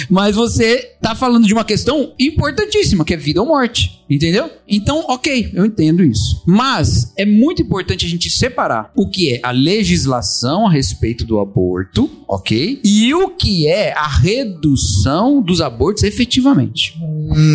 Mas 0.08 0.34
você 0.34 0.94
tá 1.00 1.14
falando 1.14 1.46
de 1.46 1.52
uma 1.52 1.64
questão 1.64 2.12
importantíssima, 2.18 3.04
que 3.04 3.14
é 3.14 3.16
vida 3.16 3.40
ou 3.40 3.46
morte. 3.46 3.99
Entendeu? 4.10 4.50
Então, 4.68 5.04
ok, 5.08 5.50
eu 5.54 5.64
entendo 5.64 6.02
isso. 6.02 6.42
Mas 6.46 7.12
é 7.16 7.24
muito 7.24 7.62
importante 7.62 8.04
a 8.04 8.08
gente 8.08 8.28
separar 8.28 8.90
o 8.96 9.08
que 9.08 9.34
é 9.34 9.40
a 9.42 9.52
legislação 9.52 10.66
a 10.66 10.70
respeito 10.70 11.24
do 11.24 11.38
aborto, 11.38 12.10
ok? 12.28 12.80
E 12.84 13.14
o 13.14 13.28
que 13.30 13.68
é 13.68 13.92
a 13.92 14.08
redução 14.08 15.40
dos 15.42 15.60
abortos 15.60 16.02
efetivamente. 16.02 16.94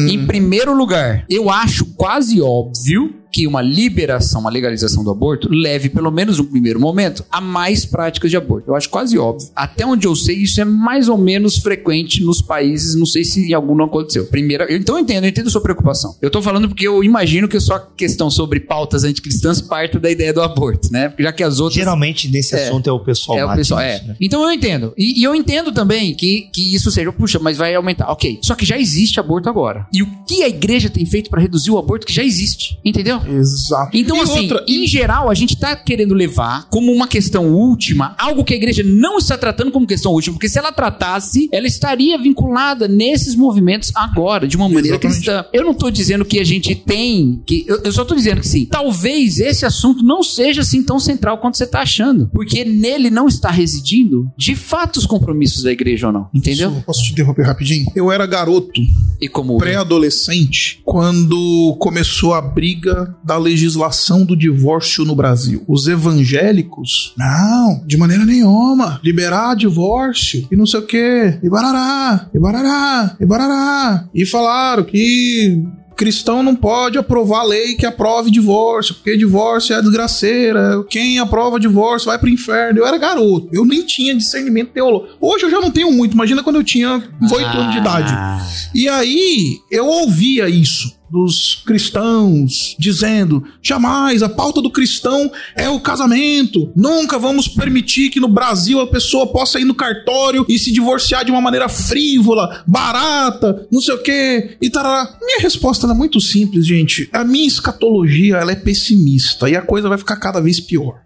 Em 0.10 0.26
primeiro 0.26 0.76
lugar, 0.76 1.26
eu 1.30 1.49
acho 1.49 1.86
quase 1.95 2.41
óbvio 2.41 3.14
que 3.32 3.45
uma 3.45 3.62
liberação, 3.62 4.39
uma 4.39 4.49
legalização 4.49 5.03
do 5.03 5.12
aborto 5.12 5.49
leve, 5.51 5.89
pelo 5.89 6.10
menos 6.10 6.38
no 6.38 6.45
primeiro 6.45 6.80
momento, 6.80 7.26
a 7.30 7.41
mais 7.41 7.86
práticas 7.86 8.32
de 8.32 8.38
aborto. 8.38 8.70
Eu 8.72 8.76
acho 8.76 8.89
quase 8.89 9.18
óbvio. 9.18 9.49
Até 9.53 9.86
onde 9.86 10.08
eu 10.08 10.16
sei, 10.16 10.38
isso 10.38 10.62
é 10.62 10.64
mais 10.64 11.10
ou 11.10 11.18
menos 11.18 11.58
frequente 11.58 12.24
nos 12.24 12.41
países, 12.41 12.95
não 12.95 13.06
sei 13.06 13.26
se 13.26 13.49
em 13.49 13.53
algum 13.53 13.76
não 13.76 13.86
aconteceu. 13.86 14.26
Primeira, 14.28 14.64
eu- 14.72 14.78
então 14.78 14.95
eu 14.95 15.01
entendo, 15.03 15.26
eu 15.26 15.30
entendo 15.30 15.47
a 15.47 15.51
sua 15.51 15.60
preocupação. 15.60 16.16
Eu 16.22 16.32
tô 16.32 16.41
falando 16.45 16.67
porque 16.69 16.87
eu 16.87 17.03
imagino 17.03 17.47
que 17.47 17.57
a 17.57 17.61
sua 17.61 17.79
questão 17.79 18.29
sobre 18.29 18.59
pautas 18.59 19.03
anticristãs 19.03 19.61
parte 19.61 19.99
da 19.99 20.09
ideia 20.09 20.33
do 20.33 20.41
aborto, 20.41 20.91
né? 20.91 21.13
Já 21.19 21.31
que 21.33 21.43
as 21.43 21.59
outras 21.59 21.75
Geralmente, 21.75 22.29
nesse 22.29 22.55
É. 22.55 22.67
assunto, 22.67 22.89
é 22.89 22.93
o 22.93 22.99
pessoal 22.99 23.37
é, 23.37 23.45
o 23.45 23.55
pessoal, 23.55 23.81
é. 23.81 24.01
né? 24.01 24.15
Então 24.21 24.41
eu 24.43 24.51
entendo. 24.51 24.93
E, 24.97 25.19
e 25.19 25.23
eu 25.23 25.35
entendo 25.35 25.71
também 25.71 26.13
que, 26.15 26.49
que 26.53 26.73
isso 26.75 26.89
seja, 26.91 27.11
puxa, 27.11 27.39
mas 27.39 27.57
vai 27.57 27.73
aumentar. 27.75 28.09
Ok. 28.11 28.39
Só 28.41 28.55
que 28.55 28.65
já 28.65 28.77
existe 28.79 29.19
aborto 29.19 29.49
agora. 29.49 29.87
E 29.93 30.01
o 30.03 30.07
que 30.27 30.43
a 30.43 30.47
igreja 30.47 30.89
tem 30.89 31.05
feito 31.05 31.29
para 31.29 31.41
reduzir 31.41 31.71
o 31.71 31.77
aborto 31.77 32.05
que 32.05 32.13
já 32.13 32.23
existe? 32.23 32.79
Entendeu? 32.85 33.21
Exato. 33.27 33.95
Então, 33.97 34.17
E 34.17 34.21
assim, 34.21 34.41
outra, 34.41 34.63
em 34.67 34.87
geral, 34.87 35.29
a 35.29 35.33
gente 35.33 35.55
tá 35.57 35.75
querendo 35.75 36.13
levar 36.13 36.67
como 36.69 36.91
uma 36.91 37.07
questão 37.07 37.47
última 37.51 38.15
algo 38.17 38.43
que 38.43 38.53
a 38.53 38.57
igreja 38.57 38.83
não 38.83 39.17
está 39.17 39.37
tratando 39.37 39.71
como 39.71 39.87
questão 39.87 40.11
última, 40.11 40.35
porque 40.35 40.49
se 40.49 40.59
ela 40.59 40.71
tratasse, 40.71 41.49
ela 41.51 41.67
estaria 41.67 42.17
vinculada 42.17 42.87
nesses 42.87 43.35
movimentos 43.35 43.91
agora, 43.95 44.47
de 44.47 44.55
uma 44.55 44.67
maneira 44.67 44.97
Exatamente. 44.97 45.15
cristã. 45.25 45.45
Eu 45.51 45.63
não 45.63 45.73
tô 45.73 45.89
dizendo 45.89 46.23
que 46.25 46.34
a 46.39 46.43
gente 46.43 46.75
tem. 46.75 47.41
que 47.45 47.65
Eu, 47.67 47.81
eu 47.83 47.91
só 47.91 48.03
tô 48.05 48.15
dizendo 48.15 48.41
que 48.41 48.47
sim. 48.47 48.65
Talvez 48.65 49.39
esse 49.39 49.65
assunto 49.65 50.03
não 50.03 50.23
seja 50.23 50.61
assim 50.61 50.83
tão 50.83 50.99
central 50.99 51.38
quanto 51.39 51.57
você 51.57 51.65
tá 51.67 51.81
achando. 51.81 52.29
Porque 52.33 52.63
nele 52.65 53.09
não 53.09 53.27
está 53.27 53.49
residindo, 53.51 54.29
de 54.38 54.55
fato, 54.55 54.97
os 54.97 55.05
compromissos 55.05 55.63
da 55.63 55.71
igreja 55.71 56.07
ou 56.07 56.13
não. 56.13 56.27
Entendeu? 56.33 56.71
Posso- 56.71 56.86
Posso 56.95 57.03
te 57.03 57.11
interromper 57.13 57.43
rapidinho? 57.45 57.86
Eu 57.95 58.11
era 58.11 58.25
garoto, 58.25 58.79
E 59.21 59.27
como. 59.27 59.57
pré-adolescente, 59.57 60.79
quando 60.83 61.75
começou 61.79 62.33
a 62.33 62.41
briga 62.41 63.15
da 63.23 63.38
legislação 63.38 64.25
do 64.25 64.36
divórcio 64.36 65.03
no 65.05 65.15
Brasil. 65.15 65.63
Os 65.67 65.88
evangélicos, 65.88 67.13
não, 67.17 67.83
de 67.86 67.97
maneira 67.97 68.25
nenhuma, 68.25 68.99
liberar 69.03 69.55
divórcio 69.55 70.47
e 70.51 70.55
não 70.55 70.65
sei 70.65 70.79
o 70.79 70.86
que, 70.86 71.39
e 71.43 71.49
barará, 71.49 72.29
e 72.33 72.39
barará, 72.39 73.15
e 73.19 73.25
barará. 73.25 74.07
E 74.13 74.25
falaram 74.25 74.83
que 74.83 75.63
cristão 75.95 76.43
não 76.43 76.55
pode 76.55 76.97
aprovar 76.97 77.43
lei 77.43 77.75
que 77.75 77.85
aprove 77.85 78.29
divórcio, 78.29 78.95
porque 78.95 79.17
divórcio 79.17 79.75
é 79.75 79.81
desgraceira. 79.81 80.83
Quem 80.89 81.19
aprova 81.19 81.59
divórcio 81.59 82.07
vai 82.07 82.19
pro 82.19 82.29
inferno. 82.29 82.79
Eu 82.79 82.87
era 82.87 82.97
garoto, 82.97 83.49
eu 83.51 83.65
nem 83.65 83.83
tinha 83.83 84.15
discernimento 84.15 84.71
teológico. 84.71 85.17
Hoje 85.19 85.45
eu 85.45 85.51
já 85.51 85.59
não 85.59 85.71
tenho 85.71 85.91
muito, 85.91 86.13
imagina 86.13 86.43
quando 86.43 86.57
eu 86.57 86.63
tinha 86.63 87.03
8 87.21 87.45
anos 87.57 87.73
de 87.73 87.79
idade. 87.79 88.13
Ah. 88.13 88.45
E 88.73 88.87
aí 88.87 89.59
eu 89.71 89.87
ouvia 89.87 90.49
isso 90.49 90.95
dos 91.16 91.63
cristãos 91.66 92.76
dizendo: 92.78 93.43
jamais 93.61 94.22
a 94.22 94.28
pauta 94.28 94.61
do 94.61 94.70
cristão 94.70 95.32
é 95.55 95.70
o 95.70 95.80
casamento. 95.80 96.72
Nunca 96.76 97.18
vamos 97.18 97.47
permitir 97.47 98.09
que 98.09 98.20
no 98.20 98.28
Brasil 98.28 98.82
a 98.82 98.88
pessoa 98.88 99.28
possa 99.28 99.59
ir 99.59 99.63
no 99.63 99.74
cartório 99.74 100.45
e 100.49 100.59
se 100.59 100.74
divorciar 100.74 101.24
de 101.24 101.32
uma 101.32 101.39
maneira 101.39 101.70
frívola, 101.70 102.63
barata, 102.68 103.66
não 103.72 103.80
sei 103.80 103.95
o 103.95 104.03
quê. 104.03 104.57
E 104.61 104.70
tarará. 104.70 105.18
Minha 105.22 105.39
resposta 105.39 105.88
é 105.88 105.93
muito 105.93 106.20
simples, 106.20 106.68
gente. 106.68 107.09
A 107.13 107.24
minha 107.24 107.47
escatologia 107.47 108.38
ela 108.38 108.51
é 108.51 108.55
pessimista 108.55 109.49
e 109.49 109.55
a 109.55 109.61
coisa 109.61 109.88
vai 109.88 109.97
ficar 109.97 110.18
cada 110.18 110.41
vez 110.41 110.59
pior. 110.59 110.99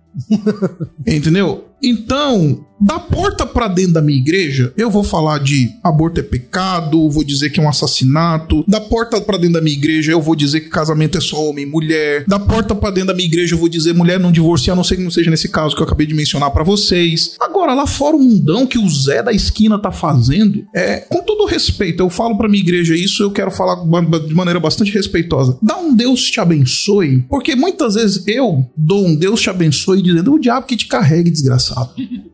Entendeu? 1.06 1.69
Então, 1.82 2.66
da 2.80 2.98
porta 2.98 3.46
pra 3.46 3.68
dentro 3.68 3.94
da 3.94 4.02
minha 4.02 4.18
igreja, 4.18 4.72
eu 4.78 4.90
vou 4.90 5.04
falar 5.04 5.40
de 5.40 5.70
aborto 5.84 6.22
é 6.22 6.24
pecado, 6.24 7.10
vou 7.10 7.26
dizer 7.26 7.50
que 7.50 7.60
é 7.60 7.64
um 7.64 7.68
assassinato. 7.68 8.64
Da 8.66 8.80
porta 8.80 9.20
pra 9.20 9.38
dentro 9.38 9.56
da 9.56 9.62
minha 9.62 9.76
igreja, 9.76 10.14
eu 10.14 10.22
vou 10.22 10.34
dizer 10.34 10.62
que 10.62 10.70
casamento 10.70 11.18
é 11.18 11.22
só 11.22 11.50
homem 11.50 11.66
e 11.66 11.70
mulher. 11.70 12.24
Da 12.26 12.40
porta 12.40 12.74
pra 12.74 12.90
dentro 12.90 13.08
da 13.08 13.14
minha 13.14 13.28
igreja, 13.28 13.54
eu 13.54 13.60
vou 13.60 13.68
dizer 13.68 13.94
mulher 13.94 14.18
não 14.18 14.32
divorcia, 14.32 14.72
a 14.72 14.76
não 14.76 14.84
ser 14.84 14.96
que 14.96 15.04
não 15.04 15.12
seja 15.12 15.30
nesse 15.30 15.50
caso 15.50 15.76
que 15.76 15.82
eu 15.82 15.86
acabei 15.86 16.08
de 16.08 16.14
mencionar 16.14 16.52
pra 16.52 16.64
vocês. 16.64 17.36
Agora, 17.42 17.74
lá 17.74 17.86
fora 17.86 18.16
o 18.16 18.20
mundão 18.20 18.66
que 18.66 18.78
o 18.78 18.90
Zé 18.90 19.22
da 19.22 19.34
esquina 19.34 19.78
tá 19.78 19.92
fazendo, 19.92 20.64
é, 20.74 21.02
com 21.02 21.22
todo 21.22 21.46
respeito, 21.46 22.02
eu 22.02 22.10
falo 22.10 22.38
pra 22.38 22.48
minha 22.48 22.64
igreja 22.64 22.96
isso, 22.96 23.24
eu 23.24 23.32
quero 23.32 23.52
falar 23.52 23.76
de 23.76 24.34
maneira 24.34 24.60
bastante 24.60 24.92
respeitosa. 24.94 25.58
Dá 25.62 25.78
um 25.78 25.94
Deus 25.94 26.24
te 26.24 26.40
abençoe, 26.40 27.26
porque 27.30 27.56
muitas 27.56 27.96
vezes 27.96 28.24
eu 28.26 28.66
dou 28.78 29.06
um 29.06 29.16
Deus 29.16 29.42
te 29.42 29.50
abençoe 29.50 30.02
dizendo 30.02 30.34
o 30.34 30.40
diabo 30.40 30.66
que 30.66 30.78
te 30.78 30.88
carregue, 30.88 31.30
desgraçado. 31.30 31.69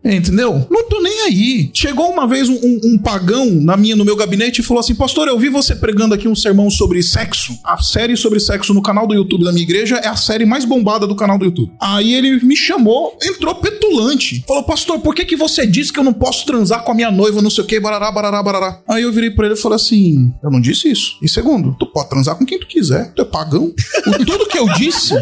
Entendeu? 0.04 0.66
Não 0.70 0.88
tô 0.88 1.02
nem 1.02 1.22
aí. 1.24 1.70
Chegou 1.74 2.10
uma 2.12 2.28
vez 2.28 2.48
um, 2.50 2.54
um- 2.56 2.80
um 2.94 2.98
pagão 2.98 3.46
na 3.52 3.76
minha, 3.76 3.96
no 3.96 4.06
meu 4.06 4.16
gabinete 4.16 4.60
e 4.62 4.64
falou 4.64 4.80
assim: 4.82 4.96
Pastor, 4.96 5.28
eu 5.28 5.38
vi 5.40 5.50
você 5.50 5.76
pregando 5.76 6.14
aqui 6.14 6.28
um 6.28 6.36
sermão 6.36 6.70
sobre 6.70 7.02
sexo. 7.02 7.54
A 7.64 7.78
série 7.82 8.16
sobre 8.16 8.40
sexo 8.40 8.74
no 8.74 8.82
canal 8.82 9.08
do 9.08 9.14
YouTube 9.14 9.44
da 9.44 9.52
minha 9.52 9.64
igreja 9.64 9.96
é 9.98 10.08
a 10.08 10.16
série 10.16 10.46
mais 10.46 10.66
bombada 10.66 11.08
do 11.08 11.16
canal 11.16 11.38
do 11.38 11.46
YouTube. 11.46 11.72
Aí 11.82 12.14
ele 12.14 12.40
me 12.46 12.56
chamou, 12.56 13.18
entrou 13.24 13.56
petulante. 13.56 14.44
Falou: 14.48 14.64
Pastor, 14.64 15.00
por 15.00 15.16
que, 15.16 15.26
que 15.26 15.36
você 15.36 15.66
disse 15.66 15.92
que 15.92 16.00
eu 16.00 16.04
não 16.04 16.14
posso 16.14 16.46
transar 16.46 16.84
com 16.84 16.92
a 16.92 16.96
minha 16.96 17.12
noiva, 17.12 17.42
não 17.42 17.50
sei 17.50 17.64
o 17.64 17.68
que, 17.68 17.80
barará, 17.80 18.12
barará, 18.12 18.42
barará? 18.44 18.82
Aí 18.88 19.04
eu 19.04 19.12
virei 19.12 19.32
pra 19.32 19.46
ele 19.46 19.56
e 19.56 19.58
falei 19.58 19.76
assim: 19.78 20.32
Eu 20.44 20.52
não 20.52 20.62
disse 20.62 20.90
isso. 20.90 21.18
E 21.22 21.28
segundo, 21.30 21.76
tu 21.80 21.86
pode 21.88 22.10
transar 22.10 22.36
com 22.36 22.46
quem 22.46 22.60
tu 22.60 22.68
quiser. 22.68 23.12
Tu 23.14 23.22
é 23.22 23.26
pagão. 23.26 23.74
O- 24.08 24.26
tudo 24.26 24.46
que 24.48 24.58
eu 24.58 24.68
disse, 24.74 25.14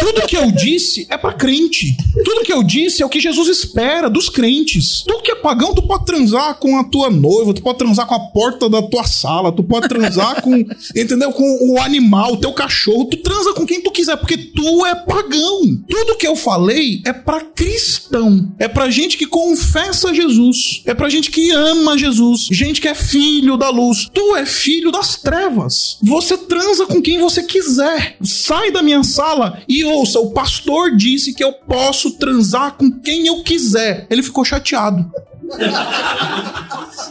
tudo 0.00 0.22
que 0.26 0.36
eu 0.36 0.50
disse 0.52 1.06
é 1.10 1.16
pra 1.16 1.32
crente. 1.32 1.96
Tudo 2.24 2.42
que 2.42 2.52
eu 2.52 2.62
disse 2.62 3.02
é 3.02 3.06
o 3.06 3.08
que 3.08 3.20
Jesus 3.20 3.39
espera 3.48 4.08
dos 4.08 4.28
crentes. 4.28 5.04
Tu 5.06 5.22
que 5.22 5.32
é 5.32 5.34
pagão, 5.34 5.74
tu 5.74 5.82
pode 5.82 6.04
transar 6.04 6.58
com 6.58 6.78
a 6.78 6.84
tua 6.84 7.10
noiva, 7.10 7.54
tu 7.54 7.62
pode 7.62 7.78
transar 7.78 8.06
com 8.06 8.14
a 8.14 8.20
porta 8.30 8.68
da 8.68 8.82
tua 8.82 9.04
sala, 9.04 9.52
tu 9.52 9.62
pode 9.62 9.88
transar 9.88 10.42
com, 10.42 10.54
entendeu? 10.96 11.32
Com 11.32 11.72
o 11.72 11.80
animal, 11.80 12.34
o 12.34 12.36
teu 12.36 12.52
cachorro, 12.52 13.06
tu 13.06 13.16
transa 13.18 13.52
com 13.54 13.66
quem 13.66 13.80
tu 13.80 13.90
quiser, 13.90 14.16
porque 14.16 14.36
tu 14.36 14.86
é 14.86 14.94
pagão. 14.94 15.60
Tudo 15.88 16.16
que 16.16 16.26
eu 16.26 16.36
falei 16.36 17.02
é 17.04 17.12
pra 17.12 17.40
cristão, 17.40 18.52
é 18.58 18.68
pra 18.68 18.90
gente 18.90 19.16
que 19.16 19.26
confessa 19.26 20.14
Jesus, 20.14 20.82
é 20.86 20.94
pra 20.94 21.08
gente 21.08 21.30
que 21.30 21.50
ama 21.50 21.98
Jesus, 21.98 22.48
gente 22.50 22.80
que 22.80 22.88
é 22.88 22.94
filho 22.94 23.56
da 23.56 23.70
luz. 23.70 24.08
Tu 24.12 24.36
é 24.36 24.46
filho 24.46 24.90
das 24.90 25.16
trevas. 25.16 25.98
Você 26.02 26.36
transa 26.36 26.86
com 26.86 27.00
quem 27.00 27.18
você 27.18 27.42
quiser. 27.42 28.16
Sai 28.22 28.70
da 28.70 28.82
minha 28.82 29.02
sala 29.02 29.62
e 29.68 29.84
ouça, 29.84 30.18
o 30.20 30.30
pastor 30.30 30.96
disse 30.96 31.34
que 31.34 31.44
eu 31.44 31.52
posso 31.52 32.12
transar 32.12 32.76
com 32.76 32.90
quem 32.90 33.26
eu 33.26 33.29
quiser. 33.38 34.06
Ele 34.10 34.22
ficou 34.22 34.44
chateado. 34.44 35.10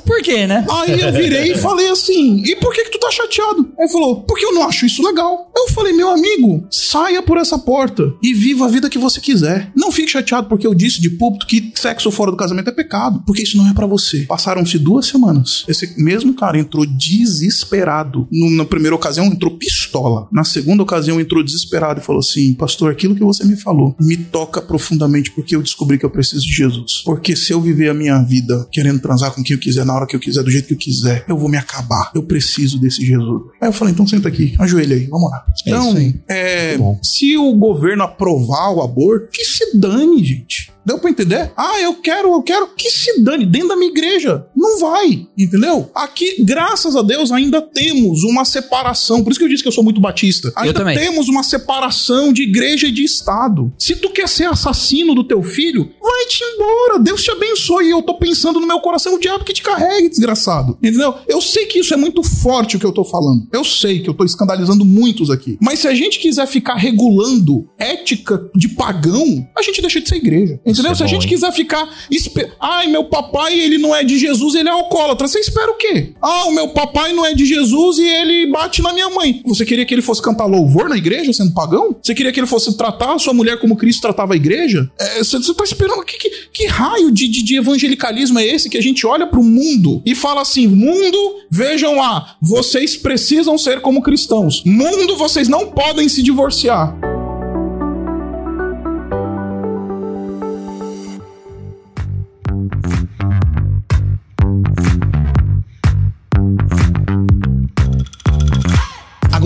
Por 0.06 0.22
quê, 0.22 0.48
né? 0.48 0.66
Aí 0.70 1.00
eu 1.00 1.12
virei 1.12 1.52
e 1.52 1.58
falei 1.58 1.90
assim: 1.90 2.44
e 2.44 2.56
por 2.56 2.74
que, 2.74 2.86
que 2.86 2.92
tu 2.92 3.00
tá 3.00 3.12
chateado? 3.12 3.70
Aí 3.78 3.86
ele 3.86 3.92
falou: 3.92 4.22
porque 4.24 4.46
eu 4.46 4.54
não 4.54 4.68
acho 4.68 4.86
isso 4.86 5.04
legal. 5.04 5.52
Eu 5.56 5.68
falei, 5.70 5.94
meu 5.94 6.10
amigo, 6.10 6.66
saia 6.72 7.22
por 7.22 7.38
essa 7.38 7.58
porta 7.58 8.14
e 8.24 8.34
viva 8.34 8.66
a 8.66 8.70
vida 8.70 8.90
que 8.90 8.98
você 8.98 9.20
quiser. 9.20 9.72
Não 9.76 9.92
fique 9.92 10.12
chateado 10.12 10.48
porque 10.48 10.66
eu 10.66 10.74
disse 10.74 11.02
de 11.02 11.10
púlpito 11.10 11.46
que 11.46 11.72
sexo 11.76 12.10
fora 12.12 12.32
do 12.32 12.38
casamento 12.38 12.70
é 12.70 12.74
pecado, 12.74 13.22
porque 13.26 13.44
isso 13.44 13.58
não 13.58 13.70
é 13.70 13.74
pra 13.74 13.86
você. 13.86 14.22
Passaram-se 14.22 14.80
duas 14.80 15.08
semanas. 15.08 15.66
Esse 15.68 16.02
mesmo 16.02 16.34
cara 16.34 16.58
entrou 16.58 16.86
desesperado. 16.86 18.28
Na 18.32 18.66
primeira 18.66 18.96
ocasião 18.96 19.26
entrou 19.26 19.58
pistola. 19.58 20.28
Na 20.32 20.44
segunda 20.44 20.84
ocasião 20.84 21.20
entrou 21.20 21.44
desesperado 21.44 22.00
e 22.00 22.04
falou 22.04 22.20
assim: 22.20 22.54
Pastor, 22.54 22.92
aquilo 22.92 23.16
que 23.16 23.24
você 23.24 23.44
me 23.44 23.56
falou 23.56 23.96
me 24.00 24.18
toca 24.18 24.62
profundamente 24.62 25.32
porque 25.32 25.56
eu 25.56 25.62
descobri 25.62 25.98
que 25.98 26.06
eu 26.06 26.10
preciso 26.10 26.46
de 26.46 26.54
Jesus. 26.54 27.02
Porque 27.04 27.36
se 27.36 27.52
eu 27.52 27.62
viver 27.62 27.90
a 27.90 27.94
minha 27.94 28.19
vida 28.24 28.68
querendo 28.72 29.00
transar 29.00 29.32
com 29.32 29.44
quem 29.44 29.56
eu 29.56 29.60
quiser, 29.60 29.86
na 29.86 29.94
hora 29.94 30.08
que 30.08 30.16
eu 30.16 30.20
quiser, 30.20 30.44
do 30.44 30.52
jeito 30.52 30.68
que 30.68 30.74
eu 30.74 30.78
quiser, 30.78 31.26
eu 31.28 31.38
vou 31.38 31.50
me 31.50 31.58
acabar. 31.58 32.12
Eu 32.14 32.24
preciso 32.24 32.80
desse 32.80 33.06
Jesus. 33.06 33.44
Aí 33.62 33.70
eu 33.70 33.74
falei: 33.74 33.94
então 33.94 34.08
senta 34.08 34.28
aqui, 34.28 34.56
ajoelha 34.60 34.96
aí, 34.96 35.06
vamos 35.08 35.30
lá. 35.30 35.46
É 35.66 35.70
Então, 35.70 36.14
é, 36.28 36.78
Bom. 36.78 37.00
se 37.04 37.38
o 37.38 37.54
governo 37.54 38.04
aprovar 38.04 38.72
o 38.74 38.82
aborto, 38.82 39.30
que 39.32 39.44
se 39.44 39.78
dane, 39.78 40.24
gente. 40.24 40.72
Deu 40.90 40.98
pra 40.98 41.12
entender? 41.12 41.52
Ah, 41.56 41.80
eu 41.80 41.94
quero, 42.02 42.34
eu 42.34 42.42
quero. 42.42 42.70
Que 42.76 42.90
se 42.90 43.22
dane. 43.22 43.46
Dentro 43.46 43.68
da 43.68 43.76
minha 43.76 43.92
igreja. 43.92 44.48
Não 44.56 44.80
vai. 44.80 45.28
Entendeu? 45.38 45.92
Aqui, 45.94 46.44
graças 46.44 46.96
a 46.96 47.04
Deus, 47.04 47.32
ainda 47.32 47.62
temos 47.62 48.24
uma 48.24 48.44
separação. 48.44 49.24
Por 49.24 49.30
isso 49.30 49.40
que 49.40 49.46
eu 49.46 49.50
disse 49.50 49.62
que 49.62 49.70
eu 49.70 49.72
sou 49.72 49.84
muito 49.84 50.02
batista. 50.02 50.52
Ainda 50.56 50.84
temos 50.96 51.30
uma 51.30 51.44
separação 51.44 52.34
de 52.34 52.42
igreja 52.42 52.88
e 52.88 52.92
de 52.92 53.04
Estado. 53.04 53.72
Se 53.78 53.98
tu 53.98 54.10
quer 54.10 54.28
ser 54.28 54.46
assassino 54.46 55.14
do 55.14 55.24
teu 55.24 55.44
filho, 55.44 55.92
vai-te 56.02 56.44
embora. 56.44 56.98
Deus 56.98 57.22
te 57.22 57.30
abençoe. 57.30 57.92
Eu 57.92 58.02
tô 58.02 58.18
pensando 58.18 58.60
no 58.60 58.66
meu 58.66 58.80
coração, 58.80 59.14
o 59.14 59.20
diabo 59.20 59.44
que 59.44 59.54
te 59.54 59.62
carregue, 59.62 60.10
desgraçado. 60.10 60.76
Entendeu? 60.82 61.14
Eu 61.28 61.40
sei 61.40 61.68
que 61.68 61.78
isso 61.78 61.94
é 61.94 61.98
muito 61.98 62.24
forte 62.24 62.78
o 62.78 62.80
que 62.80 62.86
eu 62.86 62.92
tô 62.92 63.06
falando. 63.06 63.48
Eu 63.54 63.64
sei 63.64 64.00
que 64.00 64.10
eu 64.10 64.14
tô 64.16 64.26
escandalizando 64.26 64.84
muitos 64.84 65.30
aqui. 65.30 65.56
Mas 65.62 65.78
se 65.80 65.88
a 65.88 65.94
gente 65.94 66.18
quiser 66.18 66.48
ficar 66.48 66.78
regulando 66.78 67.70
ética 67.78 68.50
de 68.56 68.70
pagão, 68.70 69.48
a 69.56 69.62
gente 69.62 69.82
deixa 69.82 70.02
de 70.02 70.10
ser 70.10 70.16
igreja. 70.16 70.60
Entendeu? 70.66 70.79
É 70.88 70.96
se 70.96 71.04
a 71.04 71.06
bom, 71.06 71.10
gente 71.12 71.24
hein? 71.24 71.30
quiser 71.30 71.52
ficar. 71.52 71.90
espe- 72.10 72.52
Ai, 72.60 72.88
meu 72.88 73.06
papai, 73.06 73.60
ele 73.60 73.78
não 73.78 73.96
é 73.96 74.04
de 74.04 74.18
Jesus, 74.18 74.56
ele 74.56 74.70
é 74.70 74.72
alcoólatra. 74.72 75.28
Você 75.28 75.40
espera 75.40 75.72
o 75.72 75.76
quê? 75.76 76.14
Ah, 76.22 76.46
o 76.46 76.52
meu 76.52 76.70
papai 76.70 77.14
não 77.14 77.26
é 77.26 77.34
de 77.34 77.46
Jesus 77.46 77.98
e 77.98 78.08
ele 78.08 78.48
bate 78.52 78.82
na 78.82 78.94
minha 78.94 79.10
mãe. 79.10 79.42
Você 79.46 79.66
queria 79.66 79.86
que 79.86 79.94
ele 79.94 80.02
fosse 80.02 80.22
cantar 80.22 80.46
louvor 80.46 80.88
na 80.90 80.98
igreja 80.98 81.32
sendo 81.34 81.54
pagão? 81.54 81.96
Você 82.02 82.14
queria 82.16 82.32
que 82.32 82.40
ele 82.40 82.48
fosse 82.48 82.76
tratar 82.78 83.14
a 83.16 83.20
sua 83.20 83.34
mulher 83.34 83.60
como 83.60 83.76
Cristo 83.76 84.02
tratava 84.02 84.34
a 84.34 84.36
igreja? 84.36 84.90
É, 85.00 85.24
Você 85.24 85.38
você 85.38 85.54
tá 85.54 85.64
esperando. 85.64 86.04
Que, 86.04 86.18
que, 86.18 86.30
que 86.54 86.66
raio 86.68 87.12
de, 87.12 87.28
de, 87.28 87.44
de 87.44 87.58
evangelicalismo 87.58 88.40
é 88.40 88.46
esse 88.46 88.70
que 88.70 88.78
a 88.78 88.82
gente 88.82 89.06
olha 89.06 89.28
pro 89.28 89.44
mundo 89.44 90.02
e 90.06 90.14
fala 90.16 90.42
assim: 90.42 90.68
mundo, 90.68 91.18
vejam 91.50 91.98
lá, 91.98 92.36
vocês 92.42 92.96
precisam 92.98 93.58
ser 93.58 93.82
como 93.82 94.02
cristãos. 94.02 94.64
Mundo, 94.66 95.16
vocês 95.18 95.48
não 95.48 95.68
podem 95.72 96.08
se 96.10 96.22
divorciar. 96.24 97.19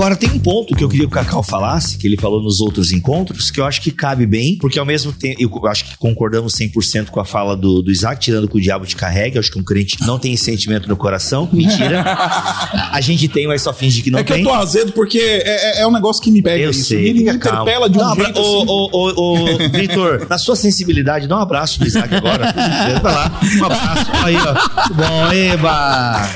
Agora 0.04 0.18
tem 0.18 0.30
um 0.32 0.40
ponto 0.40 0.76
que 0.76 0.84
eu 0.84 0.90
queria 0.90 1.06
que 1.08 1.14
o 1.14 1.16
Cacau 1.16 1.42
falasse, 1.42 1.98
que 1.98 2.06
ele 2.06 2.18
falou 2.18 2.44
nos 2.44 2.60
outros 2.60 2.92
encontros, 2.92 3.50
que 3.50 3.62
eu 3.62 3.66
acho 3.66 3.82
que 3.82 3.90
cabe 3.90 4.26
bem, 4.26 4.58
porque 4.58 4.78
ao 4.78 4.86
mesmo 4.86 5.14
tempo, 5.14 5.42
eu 5.42 5.68
acho 5.68 5.86
que 5.86 5.96
concordamos 5.98 6.54
100% 6.56 7.06
com 7.06 7.22
a 7.22 7.26
fala 7.26 7.56
do, 7.56 7.82
do 7.82 7.90
Isaac, 7.90 8.20
tirando 8.20 8.50
que 8.50 8.58
o 8.58 8.60
diabo 8.62 8.86
te 8.86 8.98
carregue, 8.98 9.38
eu 9.38 9.40
acho 9.40 9.50
que 9.50 9.58
um 9.58 9.64
crente 9.64 9.96
não 10.06 10.20
tem 10.20 10.34
esse 10.34 10.44
sentimento 10.44 10.90
no 10.90 10.98
coração, 10.98 11.48
mentira. 11.54 12.04
a 12.92 13.00
gente 13.00 13.30
tem, 13.30 13.48
mas 13.48 13.62
só 13.62 13.72
finge 13.72 14.02
que 14.02 14.12
não 14.12 14.20
é 14.20 14.26
que 14.26 14.34
tem. 14.34 14.44
eu 14.44 14.50
tô 14.50 14.54
azedo 14.54 14.92
porque 14.92 15.20
é, 15.20 15.80
é- 15.80 15.82
é 15.84 15.88
um 15.88 15.92
negócio 15.94 16.22
que 16.22 16.30
me 16.32 16.42
pega 16.42 16.62
Eu 16.66 16.72
isso. 16.72 16.84
sei, 16.90 17.14
me 17.14 17.20
fica 17.20 17.36
interpela 17.36 17.90
de 17.90 17.98
um 17.98 18.02
abra- 18.02 18.26
jeito 18.26 18.42
ô, 18.42 19.08
assim. 19.08 19.16
ô, 19.22 19.70
Vitor, 19.70 20.28
na 20.30 20.38
sua 20.38 20.58
sensibilidade, 20.58 21.28
dá 21.30 21.38
um 21.38 21.42
abraço 21.42 21.78
pro 21.80 21.88
Isaac 21.88 22.14
agora. 22.14 22.52
Vai 23.02 23.14
lá, 23.14 23.40
um 23.58 23.64
abraço. 23.64 24.12
Aí, 24.26 24.36
ó. 24.36 24.82
Muito 24.82 24.94
bom, 24.96 25.32
eba! 25.32 26.30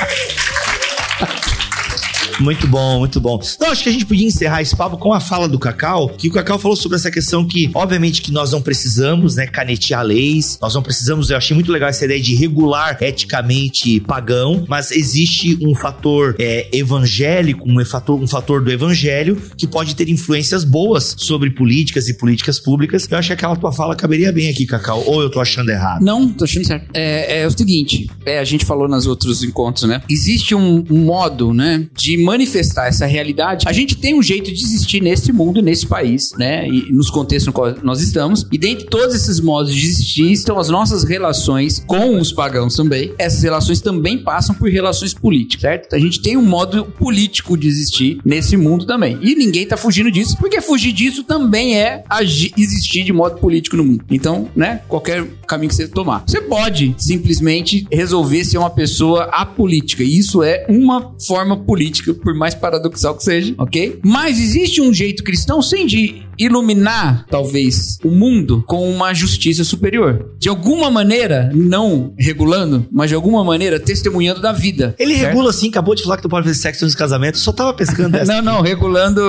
Muito 2.40 2.68
bom, 2.68 3.00
muito 3.00 3.20
bom. 3.20 3.40
Então, 3.56 3.72
acho 3.72 3.84
que 3.84 3.90
a 3.90 3.92
gente 3.92 4.06
podia 4.06 4.28
encerrar 4.28 4.62
esse 4.62 4.76
papo 4.76 4.98
com 4.98 5.14
a 5.14 5.20
fala 5.20 5.48
do 5.48 5.58
Cacau, 5.58 6.10
que 6.10 6.28
o 6.28 6.32
Cacau 6.32 6.60
falou 6.60 6.78
sobre 6.78 6.98
essa 6.98 7.10
questão 7.10 7.46
que, 7.46 7.70
obviamente, 7.74 8.22
que 8.22 8.32
nós 8.32 8.52
não 8.52 8.62
precisamos, 8.62 9.36
né, 9.36 9.48
canetear 9.48 10.04
leis, 10.04 10.58
nós 10.62 10.76
não 10.76 10.84
precisamos, 10.84 11.30
eu 11.30 11.38
achei 11.38 11.56
muito 11.56 11.72
legal 11.72 11.90
essa 11.90 12.06
ideia 12.06 12.22
de 12.22 12.36
regular 12.36 12.98
eticamente 13.02 14.00
pagão, 14.02 14.66
mas 14.68 14.92
existe 14.92 15.58
um 15.62 15.74
fator 15.74 16.36
é, 16.40 16.68
evangélico, 16.72 17.70
um 17.70 17.84
fator, 17.84 18.22
um 18.22 18.28
fator 18.28 18.64
do 18.64 18.72
evangelho 18.72 19.42
que 19.58 19.68
pode 19.68 19.96
ter 19.96 20.10
influências 20.10 20.64
boas 20.64 21.16
sobre 21.18 21.50
políticas 21.50 22.08
e 22.08 22.14
políticas 22.14 22.60
públicas. 22.60 23.08
Eu 23.10 23.18
acho 23.18 23.30
que 23.30 23.34
aquela 23.34 23.56
tua 23.56 23.72
fala 23.72 23.96
caberia 23.96 24.32
bem 24.32 24.50
aqui, 24.50 24.66
Cacau, 24.66 25.04
ou 25.06 25.22
eu 25.22 25.30
tô 25.30 25.40
achando 25.40 25.70
errado? 25.70 26.04
Não, 26.04 26.30
tô 26.30 26.44
achando 26.44 26.66
certo. 26.66 26.90
É, 26.94 27.42
é 27.42 27.48
o 27.48 27.52
seguinte, 27.52 28.10
é, 28.26 28.40
a 28.40 28.44
gente 28.44 28.66
falou 28.66 28.88
nos 28.88 29.08
outros 29.08 29.44
encontros, 29.44 29.88
né? 29.88 30.02
Existe 30.10 30.54
um, 30.54 30.84
modo, 30.90 31.54
né, 31.54 31.88
de 31.96 32.18
manifestar 32.28 32.88
essa 32.88 33.06
realidade. 33.06 33.66
A 33.68 33.72
gente 33.72 33.96
tem 33.96 34.14
um 34.14 34.22
jeito 34.22 34.52
de 34.54 34.62
existir 34.62 35.02
nesse 35.02 35.32
mundo, 35.32 35.62
nesse 35.62 35.88
país, 35.88 36.32
né? 36.38 36.68
E 36.68 36.92
nos 36.92 37.10
contextos 37.10 37.48
no 37.48 37.54
qual 37.54 37.74
nós 37.82 38.02
estamos. 38.02 38.46
E 38.52 38.58
dentre 38.58 38.86
todos 38.86 39.16
esses 39.16 39.40
modos 39.40 39.74
de 39.74 39.86
existir 39.86 40.30
estão 40.32 40.60
as 40.60 40.68
nossas 40.68 41.04
relações 41.04 41.82
com 41.88 42.20
os 42.20 42.34
pagãos 42.34 42.76
também. 42.76 43.14
Essas 43.18 43.42
relações 43.44 43.80
também 43.80 44.18
passam 44.18 44.54
por 44.54 44.70
relações 44.70 45.14
políticas, 45.14 45.62
certo? 45.62 45.96
A 45.96 46.00
gente 46.00 46.22
tem 46.22 46.36
um 46.36 46.46
modo 46.46 46.86
político 46.86 47.58
de 47.58 47.68
existir 47.68 48.20
nesse 48.26 48.58
mundo 48.58 48.86
também. 48.86 49.18
E 49.22 49.36
ninguém 49.36 49.66
tá 49.66 49.78
fugindo 49.78 50.12
disso, 50.12 50.36
porque 50.38 50.60
fugir 50.60 50.92
disso 50.92 51.24
também 51.24 51.78
é 51.78 52.04
agi- 52.10 52.54
existir 52.58 53.04
de 53.04 53.14
modo 53.14 53.38
político 53.40 53.78
no 53.78 53.84
mundo. 53.86 54.04
Então, 54.12 54.50
né, 54.56 54.82
qualquer 54.88 55.26
caminho 55.48 55.70
que 55.70 55.76
você 55.76 55.88
tomar. 55.88 56.24
Você 56.28 56.42
pode 56.42 56.94
simplesmente 56.98 57.88
resolver 57.92 58.44
ser 58.44 58.58
uma 58.58 58.70
pessoa 58.70 59.24
apolítica. 59.32 60.04
E 60.04 60.18
isso 60.18 60.44
é 60.44 60.66
uma 60.68 61.14
forma 61.26 61.56
política, 61.58 62.14
por 62.18 62.34
mais 62.34 62.54
paradoxal 62.54 63.16
que 63.16 63.24
seja, 63.24 63.56
ok? 63.58 64.00
Mas 64.04 64.40
existe 64.40 64.82
um 64.82 64.94
jeito 64.94 65.24
cristão, 65.24 65.62
sim, 65.62 65.86
de 65.86 66.27
iluminar, 66.38 67.26
talvez, 67.30 67.98
o 68.04 68.10
mundo 68.10 68.64
com 68.68 68.90
uma 68.90 69.14
justiça 69.14 69.64
superior. 69.64 70.32
De 70.40 70.50
alguma 70.50 70.90
maneira, 70.92 71.52
não 71.54 72.14
regulando, 72.18 72.86
mas 72.92 73.10
de 73.10 73.16
alguma 73.16 73.44
maneira 73.44 73.80
testemunhando 73.80 74.42
da 74.42 74.52
vida. 74.52 74.96
Ele 75.00 75.16
certo? 75.16 75.28
regula 75.30 75.50
assim, 75.50 75.70
acabou 75.70 75.96
de 75.96 76.04
falar 76.04 76.18
que 76.18 76.24
tu 76.24 76.30
pode 76.30 76.48
fazer 76.48 76.60
sexo 76.60 76.86
nos 76.86 76.96
casamentos, 76.96 77.42
só 77.42 77.52
tava 77.52 77.74
pescando 77.74 78.16
essa. 78.18 78.32
Não, 78.34 78.42
não, 78.42 78.62
regulando 78.62 79.22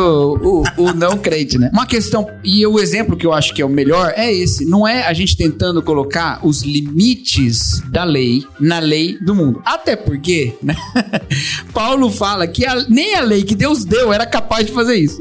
o, 0.43 0.65
o 0.77 0.93
não 0.93 1.17
crente, 1.17 1.59
né? 1.59 1.71
Uma 1.73 1.87
questão, 1.87 2.27
e 2.45 2.67
o 2.67 2.79
exemplo 2.79 3.17
que 3.17 3.27
eu 3.27 3.33
acho 3.33 3.55
que 3.55 3.63
é 3.63 3.65
o 3.65 3.69
melhor 3.69 4.13
é 4.17 4.33
esse. 4.33 4.65
Não 4.65 4.87
é 4.87 5.07
a 5.07 5.13
gente 5.13 5.37
tentando 5.37 5.83
colocar 5.83 6.41
os 6.45 6.63
limites 6.63 7.81
da 7.91 8.05
lei 8.05 8.45
na 8.61 8.79
lei 8.79 9.19
do 9.21 9.35
mundo. 9.35 9.63
Até 9.65 9.97
porque, 9.97 10.55
né? 10.63 10.75
Paulo 11.73 12.11
fala 12.11 12.47
que 12.47 12.65
a- 12.67 12.85
nem 12.89 13.15
a 13.15 13.21
lei 13.23 13.43
que 13.43 13.55
Deus 13.55 13.85
deu 13.85 14.13
era 14.13 14.27
capaz 14.27 14.67
de 14.67 14.73
fazer 14.73 14.97
isso. 14.97 15.21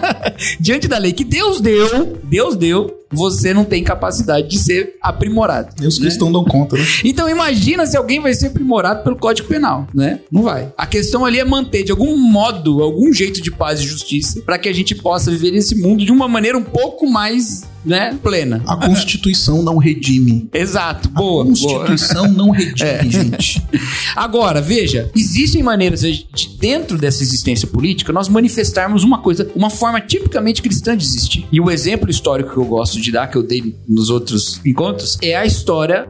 Diante 0.60 0.88
da 0.88 0.98
lei 0.98 1.12
que 1.14 1.24
Deus 1.24 1.60
deu, 1.60 2.18
Deus 2.24 2.56
deu, 2.56 3.03
você 3.14 3.54
não 3.54 3.64
tem 3.64 3.82
capacidade 3.82 4.48
de 4.48 4.58
ser 4.58 4.96
aprimorado. 5.00 5.74
E 5.82 5.86
os 5.86 5.98
né? 5.98 6.06
cristãos 6.06 6.32
dão 6.32 6.44
conta, 6.44 6.76
né? 6.76 6.84
Então 7.04 7.28
imagina 7.28 7.86
se 7.86 7.96
alguém 7.96 8.20
vai 8.20 8.34
ser 8.34 8.48
aprimorado 8.48 9.02
pelo 9.02 9.16
Código 9.16 9.48
Penal, 9.48 9.86
né? 9.94 10.20
Não 10.30 10.42
vai. 10.42 10.72
A 10.76 10.86
questão 10.86 11.24
ali 11.24 11.38
é 11.38 11.44
manter 11.44 11.84
de 11.84 11.92
algum 11.92 12.16
modo, 12.16 12.82
algum 12.82 13.12
jeito 13.12 13.40
de 13.40 13.50
paz 13.50 13.80
e 13.80 13.84
justiça 13.84 14.40
para 14.42 14.58
que 14.58 14.68
a 14.68 14.72
gente 14.72 14.94
possa 14.94 15.30
viver 15.30 15.52
nesse 15.52 15.74
mundo 15.74 16.04
de 16.04 16.12
uma 16.12 16.28
maneira 16.28 16.58
um 16.58 16.62
pouco 16.62 17.08
mais, 17.08 17.64
né, 17.84 18.18
plena. 18.22 18.62
A 18.66 18.76
Constituição 18.76 19.62
não 19.62 19.76
redime. 19.76 20.48
Exato. 20.52 21.08
A 21.14 21.18
Boa, 21.18 21.44
boa. 21.44 21.46
Constituição 21.46 22.28
não 22.28 22.50
redime, 22.50 23.10
gente. 23.10 23.62
Agora, 24.16 24.60
veja, 24.60 25.10
existem 25.14 25.62
maneiras 25.62 26.00
de, 26.00 26.26
dentro 26.58 26.98
dessa 26.98 27.22
existência 27.22 27.68
política, 27.68 28.12
nós 28.12 28.28
manifestarmos 28.28 29.04
uma 29.04 29.18
coisa, 29.18 29.50
uma 29.54 29.70
forma 29.70 30.00
tipicamente 30.00 30.62
cristã 30.62 30.96
de 30.96 31.04
existir. 31.04 31.46
E 31.52 31.60
o 31.60 31.70
exemplo 31.70 32.10
histórico 32.10 32.52
que 32.52 32.56
eu 32.56 32.64
gosto 32.64 33.00
de 33.04 33.12
dar, 33.12 33.28
que 33.28 33.36
eu 33.36 33.42
dei 33.42 33.76
nos 33.88 34.10
outros 34.10 34.60
encontros, 34.64 35.18
é 35.22 35.36
a 35.36 35.44
história 35.44 36.08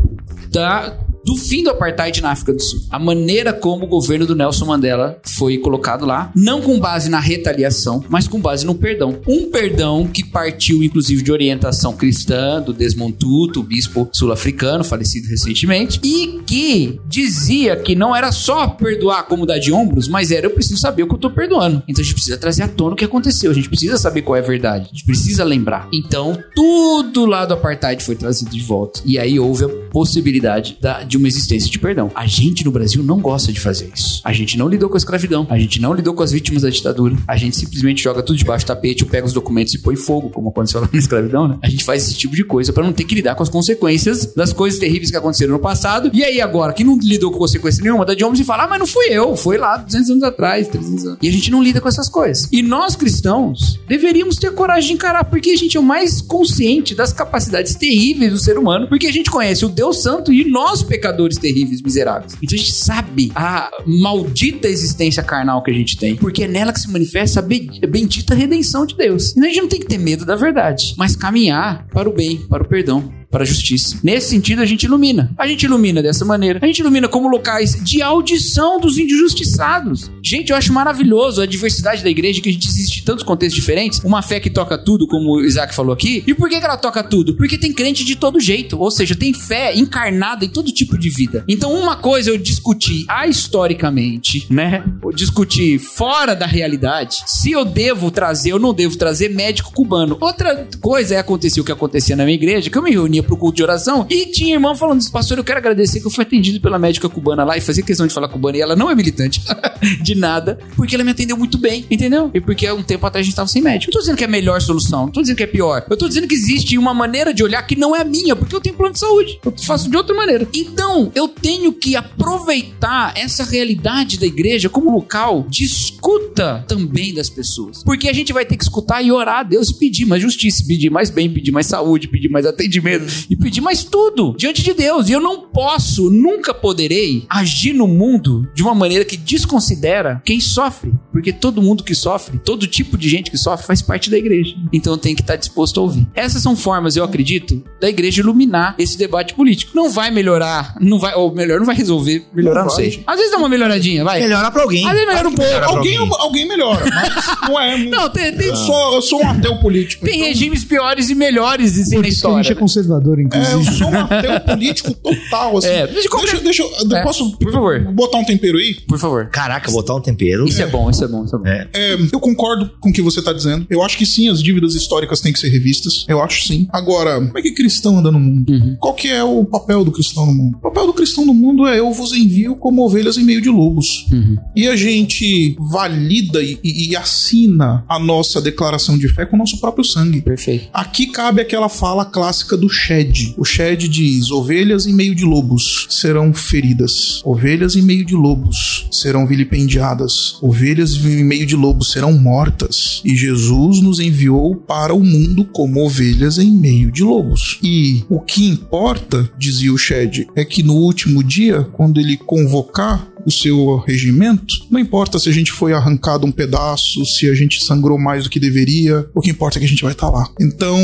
da 0.51 0.99
do 1.25 1.37
fim 1.37 1.63
do 1.63 1.71
apartheid 1.71 2.21
na 2.21 2.31
África 2.31 2.53
do 2.53 2.63
Sul. 2.63 2.81
A 2.91 2.99
maneira 2.99 3.53
como 3.53 3.85
o 3.85 3.89
governo 3.89 4.27
do 4.27 4.35
Nelson 4.35 4.67
Mandela 4.67 5.19
foi 5.25 5.59
colocado 5.59 6.05
lá, 6.05 6.31
não 6.35 6.61
com 6.61 6.79
base 6.79 7.09
na 7.09 7.21
retaliação, 7.21 8.05
mas 8.09 8.29
com 8.29 8.41
base 8.41 8.65
no 8.67 8.75
perdão. 8.75 9.19
Um 9.27 9.51
perdão 9.51 10.07
que 10.07 10.25
partiu, 10.25 10.83
inclusive, 10.83 11.23
de 11.23 11.33
orientação 11.33 11.95
cristã 11.95 12.61
do 12.61 12.73
Desmond 12.73 13.15
Tutu, 13.15 13.63
bispo 13.63 14.09
sul-africano, 14.13 14.85
falecido 14.85 15.29
recentemente, 15.29 16.01
e 16.05 16.41
que 16.47 17.01
dizia 17.07 17.77
que 17.77 17.95
não 17.95 18.15
era 18.15 18.31
só 18.33 18.67
perdoar 18.69 19.25
como 19.27 19.47
dar 19.47 19.59
de 19.59 19.73
ombros, 19.73 20.09
mas 20.09 20.31
era 20.31 20.47
eu 20.47 20.51
preciso 20.51 20.79
saber 20.81 21.03
o 21.05 21.09
que 21.09 21.15
eu 21.15 21.19
tô 21.19 21.31
perdoando. 21.31 21.83
Então 21.89 22.03
a 22.03 22.05
gente 22.05 22.15
precisa 22.15 22.37
trazer 22.37 22.63
à 22.63 22.69
tona 22.69 22.93
o 22.93 22.97
que 22.97 23.05
aconteceu, 23.05 23.51
a 23.51 23.55
gente 23.55 23.69
precisa 23.69 23.97
saber 23.97 24.23
qual 24.23 24.37
é 24.37 24.41
a 24.41 24.43
verdade, 24.43 24.87
a 24.87 24.89
gente 24.95 25.05
precisa 25.05 25.45
lembrar. 25.45 25.89
Então 25.93 26.37
tudo 26.55 27.25
lá 27.27 27.45
do 27.47 27.55
apartheid 27.55 28.03
foi 28.03 28.15
trazido 28.17 28.51
de 28.51 28.61
volta. 28.61 29.01
E 29.05 29.19
aí 29.19 29.39
houve 29.39 29.65
a 29.65 29.69
possibilidade 29.91 30.77
da- 30.81 31.03
de 31.03 31.14
de 31.15 31.19
uma 31.19 31.29
existência 31.29 31.71
de 31.71 31.79
perdão. 31.79 32.11
A 32.15 32.27
gente 32.27 32.65
no 32.65 32.73
Brasil 32.73 33.03
não 33.03 33.21
gosta 33.21 33.53
de 33.53 33.61
fazer 33.61 33.89
isso. 33.95 34.21
A 34.25 34.33
gente 34.33 34.59
não 34.59 34.69
lidou 34.69 34.89
com 34.89 34.97
a 34.97 34.99
escravidão, 34.99 35.47
a 35.49 35.59
gente 35.59 35.81
não 35.81 35.95
lidou 35.95 36.13
com 36.13 36.23
as 36.25 36.33
vítimas 36.33 36.63
da 36.63 36.71
ditadura. 36.71 37.17
A 37.29 37.37
gente 37.37 37.57
simplesmente 37.57 38.03
joga 38.03 38.23
tudo 38.23 38.37
debaixo 38.37 38.65
do 38.65 38.69
tapete, 38.69 39.05
pega 39.05 39.27
os 39.27 39.33
documentos 39.33 39.73
e 39.75 39.79
põe 39.79 39.95
fogo, 39.95 40.29
como 40.31 40.49
aconteceu 40.49 40.81
lá 40.81 40.89
na 40.93 40.99
escravidão, 40.99 41.47
né? 41.47 41.59
A 41.63 41.69
gente 41.69 41.85
faz 41.85 42.03
esse 42.03 42.17
tipo 42.17 42.35
de 42.35 42.45
coisa 42.45 42.73
para 42.73 42.83
não 42.83 42.93
ter 42.93 43.05
que 43.05 43.15
lidar 43.15 43.37
com 43.37 43.43
as 43.43 43.49
consequências 43.49 44.35
das 44.35 44.53
coisas 44.53 44.81
terríveis 44.81 45.11
que 45.11 45.17
aconteceram 45.17 45.53
no 45.53 45.61
passado. 45.61 46.11
E 46.13 46.25
aí 46.25 46.41
agora, 46.41 46.73
que 46.73 46.83
não 46.83 46.99
lidou 46.99 47.31
com 47.31 47.39
consequência 47.39 47.83
nenhuma, 47.83 48.05
da 48.05 48.15
Jones 48.15 48.41
e 48.41 48.45
fala, 48.45 48.65
ah, 48.65 48.69
mas 48.69 48.81
não 48.81 48.87
fui 48.87 49.07
eu, 49.11 49.37
foi 49.37 49.57
lá 49.57 49.77
200 49.77 50.11
anos 50.11 50.23
atrás, 50.25 50.67
300 50.67 51.07
anos. 51.07 51.19
E 51.23 51.29
a 51.29 51.33
gente 51.33 51.51
não 51.51 51.63
lida 51.63 51.81
com 51.81 51.89
essas 51.89 52.09
coisas. 52.09 52.49
E 52.51 52.61
nós 52.61 52.97
cristãos 52.97 53.79
deveríamos 53.87 54.37
ter 54.37 54.53
coragem 54.53 54.89
de 54.89 54.95
encarar, 54.95 55.25
porque 55.25 55.51
a 55.51 55.57
gente 55.57 55.77
é 55.77 55.81
o 55.81 55.83
mais 55.83 56.21
consciente 56.21 56.95
das 56.95 57.13
capacidades 57.13 57.77
terríveis 57.77 58.33
do 58.33 58.39
ser 58.39 58.59
humano, 58.59 58.89
porque 58.89 59.07
a 59.07 59.13
gente 59.13 59.31
conhece 59.31 59.65
o 59.65 59.69
Deus 59.69 60.03
Santo 60.03 60.33
e 60.33 60.45
nós 60.45 60.83
pecadores 60.83 61.04
terríveis, 61.39 61.83
miseráveis. 61.83 62.35
Então 62.43 62.57
a 62.57 62.59
gente 62.59 62.73
sabe 62.73 63.33
a 63.35 63.71
maldita 63.87 64.69
existência 64.69 65.23
carnal 65.23 65.63
que 65.63 65.71
a 65.71 65.75
gente 65.75 65.97
tem, 65.97 66.17
porque 66.17 66.45
é 66.45 66.49
nela 66.49 66.73
que 66.73 66.81
se 66.81 66.91
manifesta 66.91 67.41
a 67.41 67.87
bendita 67.87 68.35
redenção 68.35 68.87
de 68.87 68.97
Deus. 68.97 69.33
Então 69.33 69.45
a 69.45 69.49
gente 69.49 69.61
não 69.61 69.69
tem 69.69 69.81
que 69.81 69.87
ter 69.87 69.99
medo 69.99 70.25
da 70.25 70.37
verdade, 70.37 70.95
mas 70.97 71.17
caminhar 71.17 71.87
para 71.89 72.09
o 72.09 72.13
bem, 72.13 72.39
para 72.49 72.63
o 72.63 72.69
perdão 72.69 73.13
para 73.35 73.43
a 73.43 73.47
justiça. 73.47 73.99
Nesse 74.01 74.29
sentido, 74.29 74.63
a 74.63 74.65
gente 74.65 74.85
ilumina. 74.85 75.29
A 75.37 75.45
gente 75.49 75.65
ilumina 75.65 76.01
dessa 76.01 76.25
maneira. 76.25 76.61
A 76.63 76.67
gente 76.67 76.79
ilumina 76.79 77.09
como 77.09 77.27
locais 77.27 77.77
de 77.83 78.01
audição 78.01 78.79
dos 78.79 78.97
injustiçados. 78.97 80.09
Gente, 80.23 80.51
eu 80.51 80.57
acho 80.57 80.73
maravilhoso 80.73 81.43
a 81.43 81.47
diversidade 81.47 82.05
da 82.05 82.09
igreja, 82.09 82.41
que 82.41 82.49
a 82.49 82.53
gente 82.53 82.69
existe 82.69 83.01
em 83.01 83.05
tantos 83.05 83.25
contextos 83.25 83.61
diferentes. 83.61 83.99
Uma 84.05 84.23
fé 84.23 84.39
que 84.39 84.49
toca 84.49 84.79
tudo, 84.79 85.09
como 85.09 85.39
o 85.39 85.45
Isaac 85.45 85.75
falou 85.75 85.93
aqui. 85.93 86.23
E 86.29 86.33
por 86.33 86.49
que, 86.49 86.55
ela 86.55 86.77
toca 86.77 87.03
tudo? 87.03 87.35
Porque 87.35 87.59
tem 87.59 87.73
crente 87.73 88.05
de 88.05 88.15
todo 88.15 88.39
jeito. 88.39 88.79
Ou 88.79 88.89
seja, 88.89 89.17
tem 89.17 89.35
fé 89.35 89.77
encarnada 89.77 90.45
em 90.45 90.49
todo 90.49 90.71
tipo 90.71 90.97
de 90.97 91.11
vida. 91.11 91.45
Então, 91.49 91.75
uma 91.75 91.97
coisa 91.97 92.31
eu 92.31 92.39
discuti 92.39 93.05
historicamente, 93.29 94.47
né? 94.49 94.85
Eu 95.03 95.11
discuti 95.11 95.77
fora 95.77 96.37
da 96.37 96.47
realidade, 96.47 97.25
se 97.27 97.51
eu 97.51 97.65
devo 97.65 98.13
trazer 98.13 98.53
ou 98.53 98.61
não 98.61 98.73
devo 98.73 98.97
trazer 98.97 99.31
médico 99.31 99.73
cubano. 99.73 100.17
Outra 100.21 100.69
coisa 100.81 101.17
é 101.17 101.19
acontecer 101.19 101.61
o 101.61 101.65
que 101.65 101.73
acontecia 101.73 102.15
na 102.15 102.25
minha 102.25 102.37
igreja, 102.37 102.71
que 102.71 102.79
eu 102.79 102.83
me 102.83 102.93
reunia 102.93 103.24
pro 103.25 103.37
culto 103.37 103.57
de 103.57 103.63
oração 103.63 104.07
e 104.09 104.27
tinha 104.27 104.55
irmão 104.55 104.75
falando: 104.75 105.09
Pastor, 105.11 105.39
eu 105.39 105.45
quero 105.45 105.59
agradecer 105.59 106.01
que 106.01 106.07
eu 106.07 106.11
fui 106.11 106.23
atendido 106.23 106.61
pela 106.61 106.79
médica 106.79 107.09
cubana 107.09 107.45
lá 107.45 107.57
e 107.57 107.61
fazia 107.61 107.83
questão 107.83 108.07
de 108.07 108.15
falar 108.15 108.29
cubana 108.29 108.57
e 108.57 108.61
ela 108.61 108.77
não 108.77 108.91
é 108.91 108.95
militante 108.95 109.43
de 110.03 110.15
nada, 110.15 110.59
porque 110.77 110.95
ela 110.95 111.05
me 111.05 111.11
atendeu 111.11 111.37
muito 111.37 111.59
bem, 111.59 111.85
entendeu? 111.91 112.31
E 112.35 112.41
porque 112.41 112.67
há 112.67 112.75
um 112.75 112.83
tempo 112.83 113.07
atrás 113.07 113.25
a 113.25 113.27
gente 113.27 113.37
tava 113.37 113.49
sem 113.49 113.63
médico. 113.63 113.91
Não 113.91 113.93
tô 113.93 114.01
dizendo 114.01 114.17
que 114.17 114.25
é 114.25 114.27
a 114.27 114.31
melhor 114.31 114.61
solução, 114.61 115.07
não 115.07 115.13
tô 115.13 115.21
dizendo 115.21 115.37
que 115.37 115.43
é 115.43 115.47
pior. 115.47 115.85
Eu 115.89 115.97
tô 115.97 116.09
dizendo 116.09 116.27
que 116.27 116.35
existe 116.35 116.77
uma 116.79 116.95
maneira 116.95 117.33
de 117.33 117.43
olhar 117.43 117.63
que 117.63 117.77
não 117.77 117.95
é 117.95 118.01
a 118.01 118.05
minha, 118.05 118.37
porque 118.37 118.55
eu 118.55 118.61
tenho 118.61 118.77
plano 118.77 118.93
de 118.93 119.01
saúde. 119.01 119.39
Eu 119.45 119.55
faço 119.65 119.91
de 119.91 119.97
outra 119.97 120.15
maneira. 120.15 120.47
Então, 120.55 121.11
eu 121.15 121.29
tenho 121.29 121.73
que 121.73 121.97
aproveitar 121.97 123.13
essa 123.17 123.45
realidade 123.45 124.19
da 124.19 124.27
igreja 124.27 124.69
como 124.69 124.91
local 124.91 125.47
de 125.49 125.65
escuta 125.65 126.65
também 126.69 127.15
das 127.15 127.29
pessoas. 127.29 127.83
Porque 127.83 128.09
a 128.09 128.13
gente 128.13 128.33
vai 128.33 128.45
ter 128.45 128.57
que 128.57 128.65
escutar 128.65 129.03
e 129.03 129.11
orar 129.11 129.41
a 129.41 129.43
Deus 129.43 129.71
e 129.71 129.79
pedir 129.79 130.05
mais 130.05 130.23
justiça, 130.23 130.65
pedir 130.67 130.91
mais 130.91 131.11
bem, 131.11 131.31
pedir 131.31 131.53
mais 131.53 131.67
saúde, 131.67 132.09
pedir 132.09 132.29
mais 132.29 132.47
atendimento, 132.47 133.07
e 133.29 133.37
pedir 133.37 133.61
mais 133.61 133.85
tudo 133.85 134.35
diante 134.37 134.63
de 134.63 134.73
Deus. 134.73 135.09
E 135.09 135.13
eu 135.13 135.21
não 135.21 135.41
posso, 135.41 136.11
nunca 136.11 136.53
poderei 136.53 137.25
agir 137.29 137.73
no 137.73 137.87
mundo 137.87 138.49
de 138.55 138.63
uma 138.63 138.75
maneira 138.75 139.05
que 139.05 139.17
desconsidera 139.17 140.23
quem 140.25 140.41
sofre. 140.41 140.93
Porque 141.13 141.33
todo 141.33 141.63
mundo 141.63 141.85
que 141.85 141.95
sofre, 141.95 142.39
todo 142.39 142.67
tipo 142.67 142.97
de 142.99 143.09
gente 143.09 143.31
que 143.31 143.39
sofre 143.39 143.67
faz 143.67 143.81
parte 143.83 144.11
da 144.11 144.19
igreja. 144.19 144.55
Então 144.73 144.99
tem 144.99 145.15
que 145.15 145.23
estar 145.23 145.37
disposto 145.37 145.79
a 145.81 145.83
ouvir. 145.83 146.07
Essas 146.15 146.43
são 146.43 146.57
formas, 146.57 146.97
eu 146.97 147.05
acredito, 147.05 147.63
da 147.81 147.89
igreja 147.89 148.21
iluminar 148.21 148.75
esse 148.79 148.99
debate 148.99 149.35
político. 149.35 149.73
Não 149.75 149.91
vai 149.91 150.11
melhorar, 150.11 150.77
não 150.81 150.99
vai, 150.99 151.15
ou 151.15 151.33
melhor, 151.35 151.59
não 151.59 151.67
vai 151.67 151.77
resolver, 151.77 152.25
melhorar, 152.33 152.61
não, 152.61 152.69
não 152.69 152.75
sei. 152.75 153.03
Às 153.07 153.17
vezes 153.17 153.31
dá 153.31 153.39
uma 153.39 153.49
melhoradinha, 153.49 154.05
vai. 154.05 154.21
Melhora 154.21 154.51
pra 154.51 154.63
alguém. 154.63 154.85
Às 154.85 154.93
vezes 154.93 155.07
melhora 155.07 155.29
um 155.29 155.35
pouco. 155.35 155.53
Alguém, 155.65 155.97
alguém, 155.97 156.19
alguém 156.21 156.49
melhora, 156.49 156.85
mas 156.91 157.49
não 157.49 157.61
é. 157.61 157.79
não, 157.79 158.11
tem, 158.11 158.37
tem, 158.37 158.49
eu, 158.49 158.57
sou, 158.57 158.95
eu 158.95 159.03
sou 159.03 159.23
um 159.23 159.29
ateu 159.29 159.57
político. 159.59 160.05
Tem 160.05 160.17
então... 160.17 160.29
regimes 160.29 160.65
piores 160.65 161.11
e 161.11 161.15
melhores 161.15 161.79
assim, 161.79 161.99
na 161.99 162.09
história. 162.09 162.39
A 162.39 162.43
gente 162.43 162.53
é 162.53 162.55
conservador, 162.57 163.04
inclusive. 163.21 163.53
É, 163.53 163.55
eu 163.55 163.65
sou 163.65 163.89
um 163.89 163.99
ateu 164.01 164.41
político 164.41 164.95
total, 164.95 165.59
assim. 165.59 165.69
É, 165.69 165.87
deixa, 165.87 166.09
qualquer... 166.09 166.41
deixa, 166.41 166.63
deixa 166.63 166.97
é. 166.97 167.03
Posso 167.03 167.37
por 167.37 167.53
favor. 167.53 167.81
botar 167.93 168.19
um 168.19 168.25
tempero 168.25 168.59
aí? 168.59 168.75
Por 168.87 168.99
favor. 168.99 169.29
Caraca, 169.31 169.71
botar 169.71 169.95
um 169.95 170.01
tempero. 170.01 170.47
Isso 170.47 170.61
é, 170.61 170.65
é 170.65 170.67
bom, 170.67 170.91
isso 170.91 171.05
é 171.05 171.09
bom, 171.09 171.25
isso 171.25 171.37
é 171.37 171.39
bom. 171.39 171.47
É. 171.47 171.69
É, 171.75 171.95
eu 172.13 172.21
concordo 172.21 172.71
com 172.81 172.91
o 172.91 172.93
que 172.93 173.03
você 173.03 173.23
tá 173.23 173.33
dizendo. 173.33 173.67
Eu 173.69 173.83
acho 173.83 173.97
que 173.97 174.07
sim, 174.07 174.29
as 174.29 174.43
dívidas 174.43 174.75
históricas 174.75 175.21
têm 175.21 175.33
que 175.33 175.39
ser 175.39 175.49
revistas. 175.49 176.05
Eu 176.09 176.23
acho 176.23 176.47
sim. 176.47 176.67
Agora, 176.73 177.17
como 177.17 177.39
é 177.39 177.43
que 177.43 177.53
cristão 177.53 177.99
anda 177.99 178.11
no 178.11 178.21
mundo? 178.21 178.51
Uhum. 178.51 178.77
Qual 178.79 178.95
que 178.95 179.09
é 179.09 179.23
o 179.23 179.45
papel 179.45 179.85
do 179.85 179.93
cristão 179.93 180.27
no 180.27 180.35
mundo? 180.35 180.57
O 180.59 180.61
papel 180.61 180.87
do 180.87 180.93
cristão 180.93 181.25
no 181.25 181.35
mundo 181.35 181.67
é 181.67 181.79
eu 181.79 181.93
vos 181.93 182.13
envio 182.13 182.57
como 182.57 182.85
ovelhas 182.85 183.17
em 183.17 183.25
meio 183.25 183.41
de 183.41 183.49
lobos. 183.49 184.07
Uhum. 184.11 184.37
E 184.55 184.69
a 184.69 184.77
gente 184.77 185.57
valida 185.59 186.43
e, 186.43 186.59
e, 186.63 186.97
assina 186.97 187.85
a 187.89 187.99
nossa 187.99 188.41
declaração 188.41 188.97
de 188.97 189.09
fé 189.09 189.27
com 189.27 189.37
o 189.37 189.39
nosso 189.39 189.61
próprio 189.61 189.85
sangue. 189.85 190.23
Perfeito. 190.23 190.69
Aqui 190.73 191.07
cabe 191.07 191.41
aquela 191.43 191.69
fala 191.69 192.05
clássica 192.05 192.57
do 192.57 192.69
Shed. 192.85 193.35
O 193.39 193.45
Shed 193.45 193.89
diz: 193.89 194.31
ovelhas 194.31 194.87
em 194.87 194.93
meio 194.93 195.15
de 195.15 195.25
lobos 195.25 195.87
serão 195.89 196.35
feridas, 196.35 197.23
ovelhas 197.25 197.77
em 197.77 197.83
meio 197.83 198.05
de 198.05 198.15
lobos 198.15 198.87
serão 198.93 199.27
vilipendiadas, 199.27 200.37
ovelhas 200.43 200.95
em 200.95 201.25
meio 201.25 201.47
de 201.47 201.57
lobos 201.57 201.93
serão 201.93 202.13
mortas. 202.13 203.01
E 203.03 203.17
Jesus 203.17 203.81
nos 203.81 204.01
enviou 204.01 204.55
para 204.55 204.93
o 204.93 205.03
mundo 205.03 205.47
como 205.47 205.83
ovelhas 205.83 206.37
em 206.37 206.51
meio 206.51 206.93
de 206.93 207.03
lobos. 207.03 207.59
E 207.63 208.05
o 208.11 208.21
que 208.21 208.45
importa, 208.45 209.31
dizia 209.39 209.73
o 209.73 209.79
Shed, 209.79 210.27
é 210.37 210.45
que 210.45 210.63
no 210.63 210.75
último 210.75 211.25
dia, 211.25 211.63
quando 211.73 211.99
ele 211.99 212.19
convocar 212.19 213.14
o 213.27 213.31
seu 213.31 213.77
regimento, 213.79 214.55
não 214.71 214.79
importa 214.79 215.19
se 215.19 215.29
a 215.29 215.33
gente 215.33 215.53
foi 215.53 215.73
arrancado 215.73 216.27
um 216.27 216.33
pedaço, 216.33 217.05
se 217.05 217.29
a 217.29 217.35
gente 217.35 217.65
sangrou 217.65 217.99
mais 217.99 218.25
do 218.25 218.31
que 218.31 218.39
deveria, 218.39 219.07
o 219.15 219.21
que 219.21 219.31
importa 219.31 219.59
é 219.59 219.61
que 219.61 219.67
a 219.67 219.69
gente 219.69 219.83
vai 219.83 219.93
estar 219.93 220.11
tá 220.11 220.13
lá. 220.13 220.29
Então, 220.41 220.79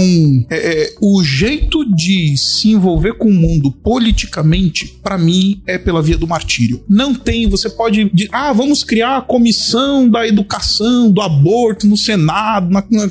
é, 0.48 0.84
é, 0.84 0.94
o 1.00 1.22
jeito 1.22 1.84
de 1.94 2.36
se 2.36 2.70
envolver 2.70 3.14
com 3.14 3.28
o 3.28 3.32
mundo 3.32 3.70
politicamente, 3.70 4.98
para 5.02 5.18
mim, 5.18 5.60
é 5.66 5.78
pela 5.78 6.02
via 6.02 6.16
do 6.16 6.26
martírio. 6.26 6.82
Não 6.88 7.14
tem, 7.14 7.48
você 7.48 7.68
pode. 7.68 8.10
Ah, 8.32 8.52
vamos 8.52 8.82
criar 8.82 9.18
a 9.18 9.22
comissão 9.22 10.08
da 10.08 10.26
educação, 10.26 11.10
do 11.10 11.20
aborto 11.20 11.86
no 11.86 11.96
Senado, 11.96 12.70
na, 12.70 12.84
na. 12.90 13.10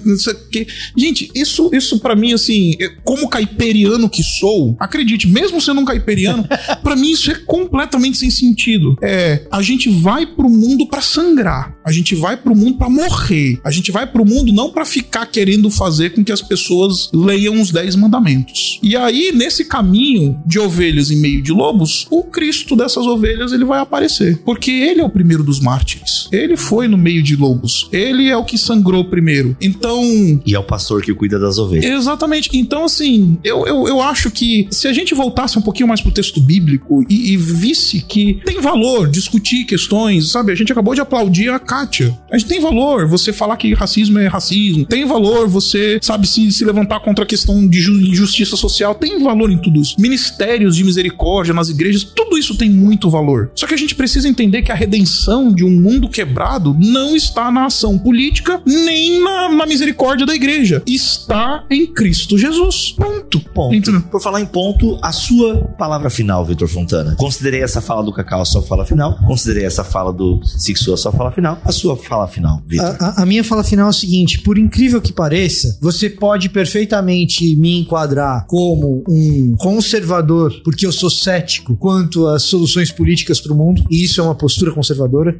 Gente, 0.97 1.29
isso, 1.35 1.69
isso 1.73 1.99
para 1.99 2.15
mim, 2.15 2.33
assim, 2.33 2.75
é, 2.79 2.89
como 3.03 3.29
caiperiano 3.29 4.09
que 4.09 4.23
sou, 4.23 4.75
acredite, 4.79 5.27
mesmo 5.27 5.61
sendo 5.61 5.81
um 5.81 5.85
caiperiano, 5.85 6.47
para 6.81 6.95
mim 6.95 7.11
isso 7.11 7.31
é 7.31 7.35
completamente 7.35 8.17
sem 8.17 8.31
sentido. 8.31 8.97
É, 9.01 9.18
é, 9.19 9.45
a 9.51 9.61
gente 9.61 9.89
vai 9.89 10.25
pro 10.25 10.49
mundo 10.49 10.87
para 10.87 11.01
sangrar. 11.01 11.75
A 11.85 11.91
gente 11.91 12.15
vai 12.15 12.37
pro 12.37 12.55
mundo 12.55 12.77
para 12.77 12.89
morrer. 12.89 13.59
A 13.63 13.71
gente 13.71 13.91
vai 13.91 14.07
pro 14.07 14.25
mundo 14.25 14.53
não 14.53 14.71
para 14.71 14.85
ficar 14.85 15.25
querendo 15.25 15.69
fazer 15.69 16.11
com 16.11 16.23
que 16.23 16.31
as 16.31 16.41
pessoas 16.41 17.09
leiam 17.13 17.59
os 17.59 17.71
dez 17.71 17.95
mandamentos. 17.95 18.79
E 18.81 18.95
aí, 18.95 19.31
nesse 19.33 19.65
caminho 19.65 20.39
de 20.45 20.57
ovelhas 20.57 21.11
em 21.11 21.17
meio 21.17 21.41
de 21.41 21.51
lobos, 21.51 22.07
o 22.09 22.23
Cristo 22.23 22.75
dessas 22.75 23.05
ovelhas 23.05 23.51
ele 23.51 23.65
vai 23.65 23.79
aparecer. 23.79 24.37
Porque 24.45 24.71
ele 24.71 25.01
é 25.01 25.03
o 25.03 25.09
primeiro 25.09 25.43
dos 25.43 25.59
mártires. 25.59 26.29
Ele 26.31 26.55
foi 26.55 26.87
no 26.87 26.97
meio 26.97 27.21
de 27.21 27.35
lobos. 27.35 27.89
Ele 27.91 28.29
é 28.29 28.37
o 28.37 28.45
que 28.45 28.57
sangrou 28.57 29.03
primeiro. 29.03 29.57
Então. 29.59 30.01
E 30.45 30.55
é 30.55 30.59
o 30.59 30.63
pastor 30.63 31.01
que 31.01 31.13
cuida 31.13 31.37
das 31.37 31.57
ovelhas. 31.57 31.85
Exatamente. 31.85 32.49
Então, 32.53 32.85
assim, 32.85 33.37
eu, 33.43 33.67
eu, 33.67 33.87
eu 33.87 34.01
acho 34.01 34.31
que 34.31 34.67
se 34.71 34.87
a 34.87 34.93
gente 34.93 35.13
voltasse 35.13 35.57
um 35.57 35.61
pouquinho 35.61 35.87
mais 35.87 36.01
pro 36.01 36.11
texto 36.11 36.39
bíblico 36.39 37.03
e, 37.09 37.33
e 37.33 37.37
visse 37.37 38.01
que 38.01 38.39
tem 38.45 38.61
valor 38.61 39.08
discutir 39.09 39.65
questões, 39.65 40.31
sabe? 40.31 40.51
A 40.51 40.55
gente 40.55 40.71
acabou 40.71 40.95
de 40.95 41.01
aplaudir 41.01 41.49
a 41.49 41.59
Kátia. 41.59 42.17
A 42.31 42.37
gente 42.37 42.47
tem 42.47 42.61
valor 42.61 43.07
você 43.07 43.33
falar 43.33 43.57
que 43.57 43.73
racismo 43.73 44.19
é 44.19 44.27
racismo, 44.27 44.85
tem 44.85 45.05
valor 45.05 45.47
você, 45.47 45.99
sabe, 46.01 46.27
se, 46.27 46.51
se 46.51 46.65
levantar 46.65 46.99
contra 46.99 47.23
a 47.23 47.27
questão 47.27 47.67
de 47.67 47.79
injustiça 47.79 48.55
social, 48.55 48.95
tem 48.95 49.21
valor 49.23 49.51
em 49.51 49.57
tudo 49.57 49.79
isso. 49.79 49.95
Ministérios 49.99 50.75
de 50.75 50.83
misericórdia 50.83 51.53
nas 51.53 51.69
igrejas, 51.69 52.03
tudo 52.03 52.37
isso 52.37 52.57
tem 52.57 52.69
muito 52.69 53.09
valor. 53.09 53.51
Só 53.55 53.67
que 53.67 53.73
a 53.73 53.77
gente 53.77 53.95
precisa 53.95 54.27
entender 54.27 54.61
que 54.61 54.71
a 54.71 54.75
redenção 54.75 55.51
de 55.51 55.63
um 55.63 55.71
mundo 55.71 56.09
quebrado 56.09 56.75
não 56.79 57.15
está 57.15 57.51
na 57.51 57.65
ação 57.65 57.97
política 57.97 58.61
nem 58.65 59.21
na, 59.21 59.49
na 59.49 59.65
misericórdia 59.65 60.25
da 60.25 60.35
igreja. 60.35 60.81
Está 60.85 61.63
em 61.69 61.85
Cristo 61.85 62.37
Jesus. 62.37 62.93
Ponto. 62.97 63.39
Ponto. 63.53 63.75
Entendeu? 63.75 64.01
Por 64.01 64.21
falar 64.21 64.41
em 64.41 64.45
ponto, 64.45 64.97
a 65.01 65.11
sua 65.11 65.57
palavra 65.77 66.09
final, 66.09 66.45
Vitor 66.45 66.67
Fontana. 66.67 67.15
Considerei 67.17 67.61
essa 67.61 67.81
fala 67.81 68.03
do 68.03 68.13
Cacau 68.13 68.41
a 68.41 68.45
sua 68.45 68.61
fala 68.61 68.85
final 68.85 68.98
final. 68.99 69.17
Considerei 69.25 69.65
essa 69.65 69.83
fala 69.83 70.11
do 70.11 70.41
Sixu 70.45 70.93
a 70.93 70.97
sua 70.97 71.11
fala 71.11 71.31
final. 71.31 71.57
A 71.63 71.71
sua 71.71 71.95
fala 71.95 72.27
final, 72.27 72.61
Vitor. 72.67 72.85
A, 72.85 73.05
a- 73.05 73.23
a 73.23 73.25
minha 73.25 73.43
fala 73.43 73.63
final 73.63 73.87
é 73.87 73.89
o 73.89 73.93
seguinte: 73.93 74.39
por 74.41 74.57
incrível 74.57 75.01
que 75.01 75.13
pareça, 75.13 75.77
você 75.81 76.09
pode 76.09 76.49
perfeitamente 76.49 77.55
me 77.55 77.79
enquadrar 77.79 78.45
como 78.47 79.03
um 79.07 79.55
conservador, 79.57 80.53
porque 80.63 80.85
eu 80.85 80.91
sou 80.91 81.09
cético 81.09 81.75
quanto 81.77 82.27
às 82.27 82.43
soluções 82.43 82.91
políticas 82.91 83.39
para 83.39 83.53
o 83.53 83.55
mundo, 83.55 83.83
e 83.89 84.03
isso 84.03 84.19
é 84.19 84.23
uma 84.23 84.35
postura 84.35 84.71
conservadora. 84.71 85.39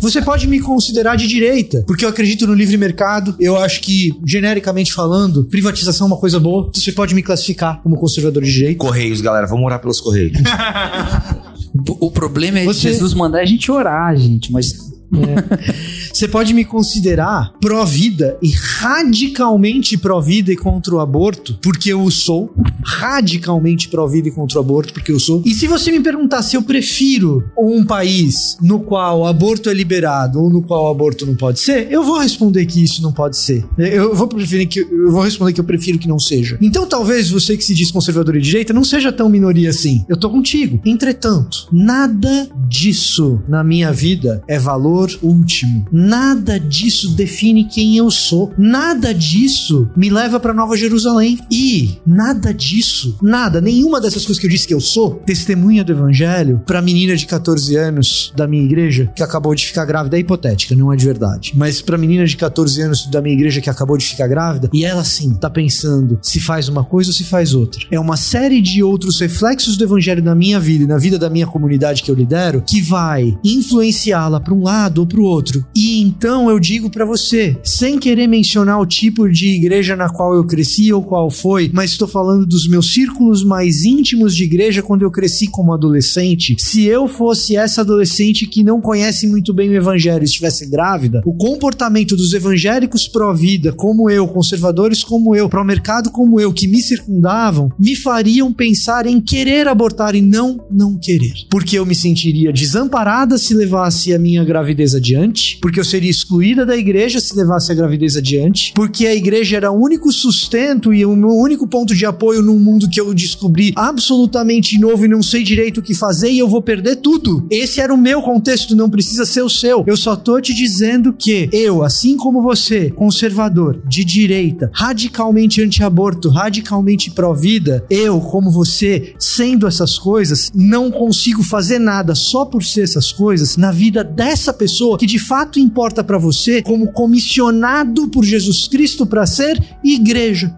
Você 0.00 0.20
pode 0.20 0.46
me 0.46 0.60
considerar 0.60 1.16
de 1.16 1.26
direita, 1.26 1.82
porque 1.86 2.04
eu 2.04 2.08
acredito 2.08 2.46
no 2.46 2.54
livre 2.54 2.76
mercado. 2.76 3.34
Eu 3.40 3.56
acho 3.56 3.80
que, 3.80 4.10
genericamente 4.24 4.92
falando, 4.92 5.44
privatização 5.44 6.06
é 6.06 6.10
uma 6.10 6.16
coisa 6.18 6.38
boa. 6.38 6.70
Você 6.74 6.92
pode 6.92 7.14
me 7.14 7.22
classificar 7.22 7.80
como 7.82 7.96
conservador 7.96 8.42
de 8.42 8.52
direita. 8.52 8.78
Correios, 8.78 9.20
galera, 9.20 9.46
vamos 9.46 9.64
orar 9.64 9.80
pelos 9.80 10.00
Correios. 10.00 10.38
O 12.00 12.10
problema 12.10 12.58
é 12.58 12.64
Você- 12.64 12.88
Jesus 12.92 13.14
mandar 13.14 13.40
a 13.40 13.44
gente 13.44 13.70
orar, 13.70 14.16
gente, 14.16 14.50
mas 14.52 14.66
Você 16.12 16.28
pode 16.28 16.52
me 16.52 16.64
considerar 16.64 17.52
pró-vida 17.60 18.36
e 18.42 18.50
radicalmente 18.50 19.96
pró-vida 19.96 20.52
e 20.52 20.56
contra 20.56 20.94
o 20.94 21.00
aborto, 21.00 21.58
porque 21.62 21.92
eu 21.92 22.10
sou. 22.10 22.54
Radicalmente 22.82 23.88
pró-vida 23.88 24.28
e 24.28 24.30
contra 24.30 24.58
o 24.58 24.60
aborto, 24.60 24.92
porque 24.92 25.12
eu 25.12 25.20
sou. 25.20 25.42
E 25.44 25.54
se 25.54 25.66
você 25.66 25.90
me 25.90 26.00
perguntar 26.00 26.42
se 26.42 26.56
eu 26.56 26.62
prefiro 26.62 27.44
um 27.56 27.84
país 27.84 28.56
no 28.60 28.80
qual 28.80 29.20
o 29.20 29.26
aborto 29.26 29.68
é 29.68 29.74
liberado 29.74 30.40
ou 30.40 30.50
no 30.50 30.62
qual 30.62 30.84
o 30.84 30.90
aborto 30.90 31.26
não 31.26 31.34
pode 31.34 31.60
ser, 31.60 31.90
eu 31.90 32.02
vou 32.02 32.18
responder 32.18 32.66
que 32.66 32.82
isso 32.82 33.02
não 33.02 33.12
pode 33.12 33.36
ser. 33.36 33.64
Eu 33.78 34.14
vou 34.14 34.28
preferir 34.28 34.68
que 34.68 34.80
eu 34.80 35.10
vou 35.10 35.22
responder 35.22 35.52
que 35.52 35.60
eu 35.60 35.64
prefiro 35.64 35.98
que 35.98 36.08
não 36.08 36.18
seja. 36.18 36.58
Então 36.60 36.86
talvez 36.86 37.30
você 37.30 37.56
que 37.56 37.64
se 37.64 37.74
diz 37.74 37.90
conservador 37.90 38.36
e 38.36 38.40
direita 38.40 38.72
não 38.72 38.84
seja 38.84 39.12
tão 39.12 39.28
minoria 39.28 39.70
assim. 39.70 40.04
Eu 40.08 40.16
tô 40.16 40.30
contigo. 40.30 40.80
Entretanto, 40.84 41.68
nada 41.72 42.48
disso 42.68 43.40
na 43.48 43.62
minha 43.62 43.92
vida 43.92 44.42
é 44.46 44.58
valor 44.58 44.99
último. 45.22 45.86
Nada 45.90 46.58
disso 46.58 47.10
define 47.10 47.64
quem 47.64 47.96
eu 47.96 48.10
sou. 48.10 48.52
Nada 48.56 49.14
disso 49.14 49.88
me 49.96 50.10
leva 50.10 50.40
para 50.40 50.54
Nova 50.54 50.76
Jerusalém. 50.76 51.38
E 51.50 51.98
nada 52.06 52.52
disso, 52.52 53.18
nada, 53.22 53.60
nenhuma 53.60 54.00
dessas 54.00 54.24
coisas 54.24 54.40
que 54.40 54.46
eu 54.46 54.50
disse 54.50 54.66
que 54.66 54.74
eu 54.74 54.80
sou, 54.80 55.22
testemunha 55.26 55.84
do 55.84 55.92
evangelho 55.92 56.62
pra 56.66 56.82
menina 56.82 57.16
de 57.16 57.26
14 57.26 57.76
anos 57.76 58.32
da 58.36 58.46
minha 58.46 58.64
igreja 58.64 59.10
que 59.14 59.22
acabou 59.22 59.54
de 59.54 59.66
ficar 59.66 59.84
grávida, 59.84 60.16
é 60.16 60.20
hipotética, 60.20 60.74
não 60.74 60.92
é 60.92 60.96
de 60.96 61.04
verdade. 61.04 61.52
Mas 61.54 61.80
pra 61.80 61.98
menina 61.98 62.24
de 62.24 62.36
14 62.36 62.82
anos 62.82 63.06
da 63.06 63.20
minha 63.20 63.34
igreja 63.34 63.60
que 63.60 63.70
acabou 63.70 63.96
de 63.96 64.06
ficar 64.06 64.26
grávida, 64.26 64.68
e 64.72 64.84
ela 64.84 65.04
sim 65.04 65.34
tá 65.34 65.48
pensando 65.48 66.18
se 66.22 66.40
faz 66.40 66.68
uma 66.68 66.84
coisa 66.84 67.10
ou 67.10 67.14
se 67.14 67.24
faz 67.24 67.54
outra. 67.54 67.84
É 67.90 67.98
uma 67.98 68.16
série 68.16 68.60
de 68.60 68.82
outros 68.82 69.20
reflexos 69.20 69.76
do 69.76 69.84
evangelho 69.84 70.22
na 70.22 70.34
minha 70.34 70.58
vida 70.58 70.84
e 70.84 70.86
na 70.86 70.98
vida 70.98 71.18
da 71.18 71.30
minha 71.30 71.46
comunidade 71.46 72.02
que 72.02 72.10
eu 72.10 72.14
lidero 72.14 72.62
que 72.66 72.80
vai 72.80 73.38
influenciá-la 73.44 74.40
pra 74.40 74.54
um 74.54 74.62
lado 74.62 74.89
ou 74.98 75.06
pro 75.06 75.24
outro. 75.24 75.64
E 75.74 76.00
então 76.00 76.50
eu 76.50 76.58
digo 76.58 76.90
pra 76.90 77.04
você, 77.04 77.56
sem 77.62 77.98
querer 77.98 78.26
mencionar 78.26 78.80
o 78.80 78.86
tipo 78.86 79.28
de 79.28 79.48
igreja 79.48 79.94
na 79.94 80.08
qual 80.08 80.34
eu 80.34 80.44
cresci 80.44 80.92
ou 80.92 81.02
qual 81.02 81.30
foi, 81.30 81.70
mas 81.72 81.90
estou 81.92 82.08
falando 82.08 82.46
dos 82.46 82.66
meus 82.66 82.92
círculos 82.92 83.44
mais 83.44 83.84
íntimos 83.84 84.34
de 84.34 84.44
igreja 84.44 84.82
quando 84.82 85.02
eu 85.02 85.10
cresci 85.10 85.46
como 85.46 85.72
adolescente. 85.72 86.56
Se 86.58 86.84
eu 86.84 87.06
fosse 87.06 87.56
essa 87.56 87.82
adolescente 87.82 88.46
que 88.46 88.64
não 88.64 88.80
conhece 88.80 89.26
muito 89.26 89.52
bem 89.52 89.68
o 89.68 89.74
evangelho 89.74 90.22
e 90.22 90.24
estivesse 90.24 90.68
grávida, 90.68 91.22
o 91.24 91.34
comportamento 91.34 92.16
dos 92.16 92.32
evangélicos 92.32 93.06
pró-vida, 93.06 93.72
como 93.72 94.10
eu, 94.10 94.26
conservadores 94.26 95.04
como 95.04 95.34
eu, 95.34 95.48
pró-mercado 95.48 96.10
como 96.10 96.40
eu, 96.40 96.52
que 96.52 96.66
me 96.66 96.80
circundavam, 96.80 97.70
me 97.78 97.94
fariam 97.94 98.52
pensar 98.52 99.06
em 99.06 99.20
querer 99.20 99.68
abortar 99.68 100.14
e 100.14 100.20
não 100.20 100.60
não 100.70 100.96
querer. 100.98 101.34
Porque 101.50 101.78
eu 101.78 101.84
me 101.84 101.94
sentiria 101.94 102.52
desamparada 102.52 103.36
se 103.38 103.54
levasse 103.54 104.14
a 104.14 104.18
minha 104.18 104.44
gravidez 104.44 104.79
adiante, 104.94 105.58
porque 105.60 105.78
eu 105.78 105.84
seria 105.84 106.10
excluída 106.10 106.64
da 106.64 106.76
igreja 106.76 107.20
se 107.20 107.36
levasse 107.36 107.70
a 107.70 107.74
gravidez 107.74 108.16
adiante, 108.16 108.72
porque 108.74 109.06
a 109.06 109.14
igreja 109.14 109.56
era 109.56 109.70
o 109.70 109.80
único 109.80 110.12
sustento 110.12 110.92
e 110.92 111.04
o 111.04 111.14
meu 111.14 111.30
único 111.30 111.66
ponto 111.66 111.94
de 111.94 112.06
apoio 112.06 112.42
num 112.42 112.58
mundo 112.58 112.88
que 112.88 113.00
eu 113.00 113.12
descobri 113.14 113.72
absolutamente 113.76 114.78
novo 114.78 115.04
e 115.04 115.08
não 115.08 115.22
sei 115.22 115.42
direito 115.42 115.78
o 115.78 115.82
que 115.82 115.94
fazer 115.94 116.30
e 116.30 116.38
eu 116.38 116.48
vou 116.48 116.62
perder 116.62 116.96
tudo. 116.96 117.46
Esse 117.50 117.80
era 117.80 117.92
o 117.92 117.98
meu 117.98 118.22
contexto, 118.22 118.74
não 118.74 118.90
precisa 118.90 119.24
ser 119.24 119.42
o 119.42 119.50
seu. 119.50 119.84
Eu 119.86 119.96
só 119.96 120.16
tô 120.16 120.40
te 120.40 120.54
dizendo 120.54 121.12
que 121.12 121.48
eu, 121.52 121.82
assim 121.82 122.16
como 122.16 122.42
você, 122.42 122.90
conservador, 122.90 123.80
de 123.86 124.04
direita, 124.04 124.70
radicalmente 124.72 125.62
anti-aborto, 125.62 126.28
radicalmente 126.30 127.10
pró-vida, 127.10 127.84
eu, 127.90 128.20
como 128.20 128.50
você, 128.50 129.14
sendo 129.18 129.66
essas 129.66 129.98
coisas, 129.98 130.50
não 130.54 130.90
consigo 130.90 131.42
fazer 131.42 131.78
nada 131.78 132.14
só 132.14 132.44
por 132.44 132.64
ser 132.64 132.82
essas 132.82 133.12
coisas 133.12 133.56
na 133.56 133.70
vida 133.72 134.02
dessa 134.02 134.52
pessoa 134.52 134.69
que 134.98 135.06
de 135.06 135.18
fato 135.18 135.58
importa 135.58 136.02
pra 136.02 136.18
você 136.18 136.62
como 136.62 136.92
comissionado 136.92 138.08
por 138.08 138.24
Jesus 138.24 138.68
Cristo 138.68 139.06
pra 139.06 139.26
ser 139.26 139.62
igreja. 139.82 140.54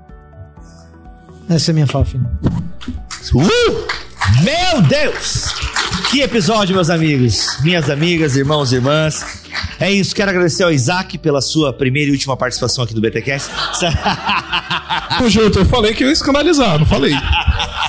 Essa 1.49 1.71
é 1.71 1.73
a 1.73 1.75
minha 1.75 1.87
fala 1.87 2.05
final. 2.05 2.31
Uh! 3.35 4.03
Meu 4.43 4.83
Deus! 4.83 5.47
Que 6.11 6.21
episódio, 6.21 6.75
meus 6.75 6.91
amigos, 6.91 7.59
minhas 7.63 7.89
amigas, 7.89 8.37
irmãos 8.37 8.73
e 8.73 8.77
irmãs. 8.77 9.43
É 9.81 9.91
isso, 9.91 10.15
quero 10.15 10.31
agradecer 10.31 10.63
ao 10.63 10.71
Isaac 10.71 11.17
pela 11.19 11.41
sua 11.41 11.73
primeira 11.73 12.11
e 12.11 12.13
última 12.13 12.37
participação 12.37 12.85
aqui 12.85 12.95
do 12.95 13.01
BTCast. 13.01 13.51
Ô, 15.25 15.29
Júlio, 15.29 15.53
eu 15.55 15.65
falei 15.67 15.95
que 15.95 16.05
eu 16.05 16.09
ia 16.09 16.13
escandalizar, 16.13 16.79
não 16.79 16.87
falei. 16.87 17.13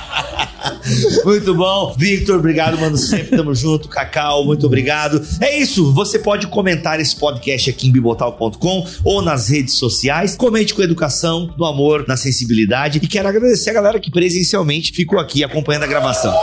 Muito 1.24 1.54
bom. 1.54 1.94
Victor, 1.96 2.38
obrigado, 2.38 2.78
mano. 2.78 2.96
Sempre 2.96 3.36
tamo 3.36 3.54
junto. 3.54 3.88
Cacau, 3.88 4.44
muito 4.44 4.66
obrigado. 4.66 5.24
É 5.40 5.58
isso. 5.58 5.92
Você 5.92 6.18
pode 6.18 6.46
comentar 6.46 7.00
esse 7.00 7.16
podcast 7.16 7.70
aqui 7.70 7.88
em 7.88 7.92
bibotal.com 7.92 8.86
ou 9.02 9.22
nas 9.22 9.48
redes 9.48 9.74
sociais. 9.74 10.36
Comente 10.36 10.74
com 10.74 10.82
educação, 10.82 11.52
no 11.56 11.64
amor, 11.64 12.04
na 12.06 12.16
sensibilidade. 12.16 13.00
E 13.02 13.08
quero 13.08 13.28
agradecer 13.28 13.70
a 13.70 13.74
galera 13.74 14.00
que 14.00 14.10
presencialmente 14.10 14.92
ficou 14.92 15.18
aqui 15.18 15.42
acompanhando 15.42 15.84
a 15.84 15.86
gravação. 15.86 16.34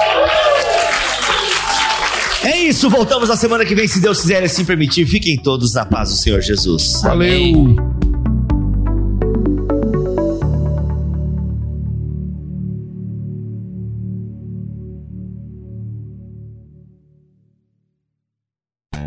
É 2.43 2.57
isso, 2.57 2.89
voltamos 2.89 3.29
na 3.29 3.37
semana 3.37 3.63
que 3.63 3.75
vem, 3.75 3.87
se 3.87 3.99
Deus 3.99 4.21
quiser 4.21 4.41
e 4.41 4.45
assim 4.45 4.65
permitir. 4.65 5.05
Fiquem 5.05 5.37
todos 5.37 5.75
na 5.75 5.85
paz 5.85 6.09
do 6.09 6.15
Senhor 6.15 6.41
Jesus. 6.41 6.99
Valeu. 7.03 8.00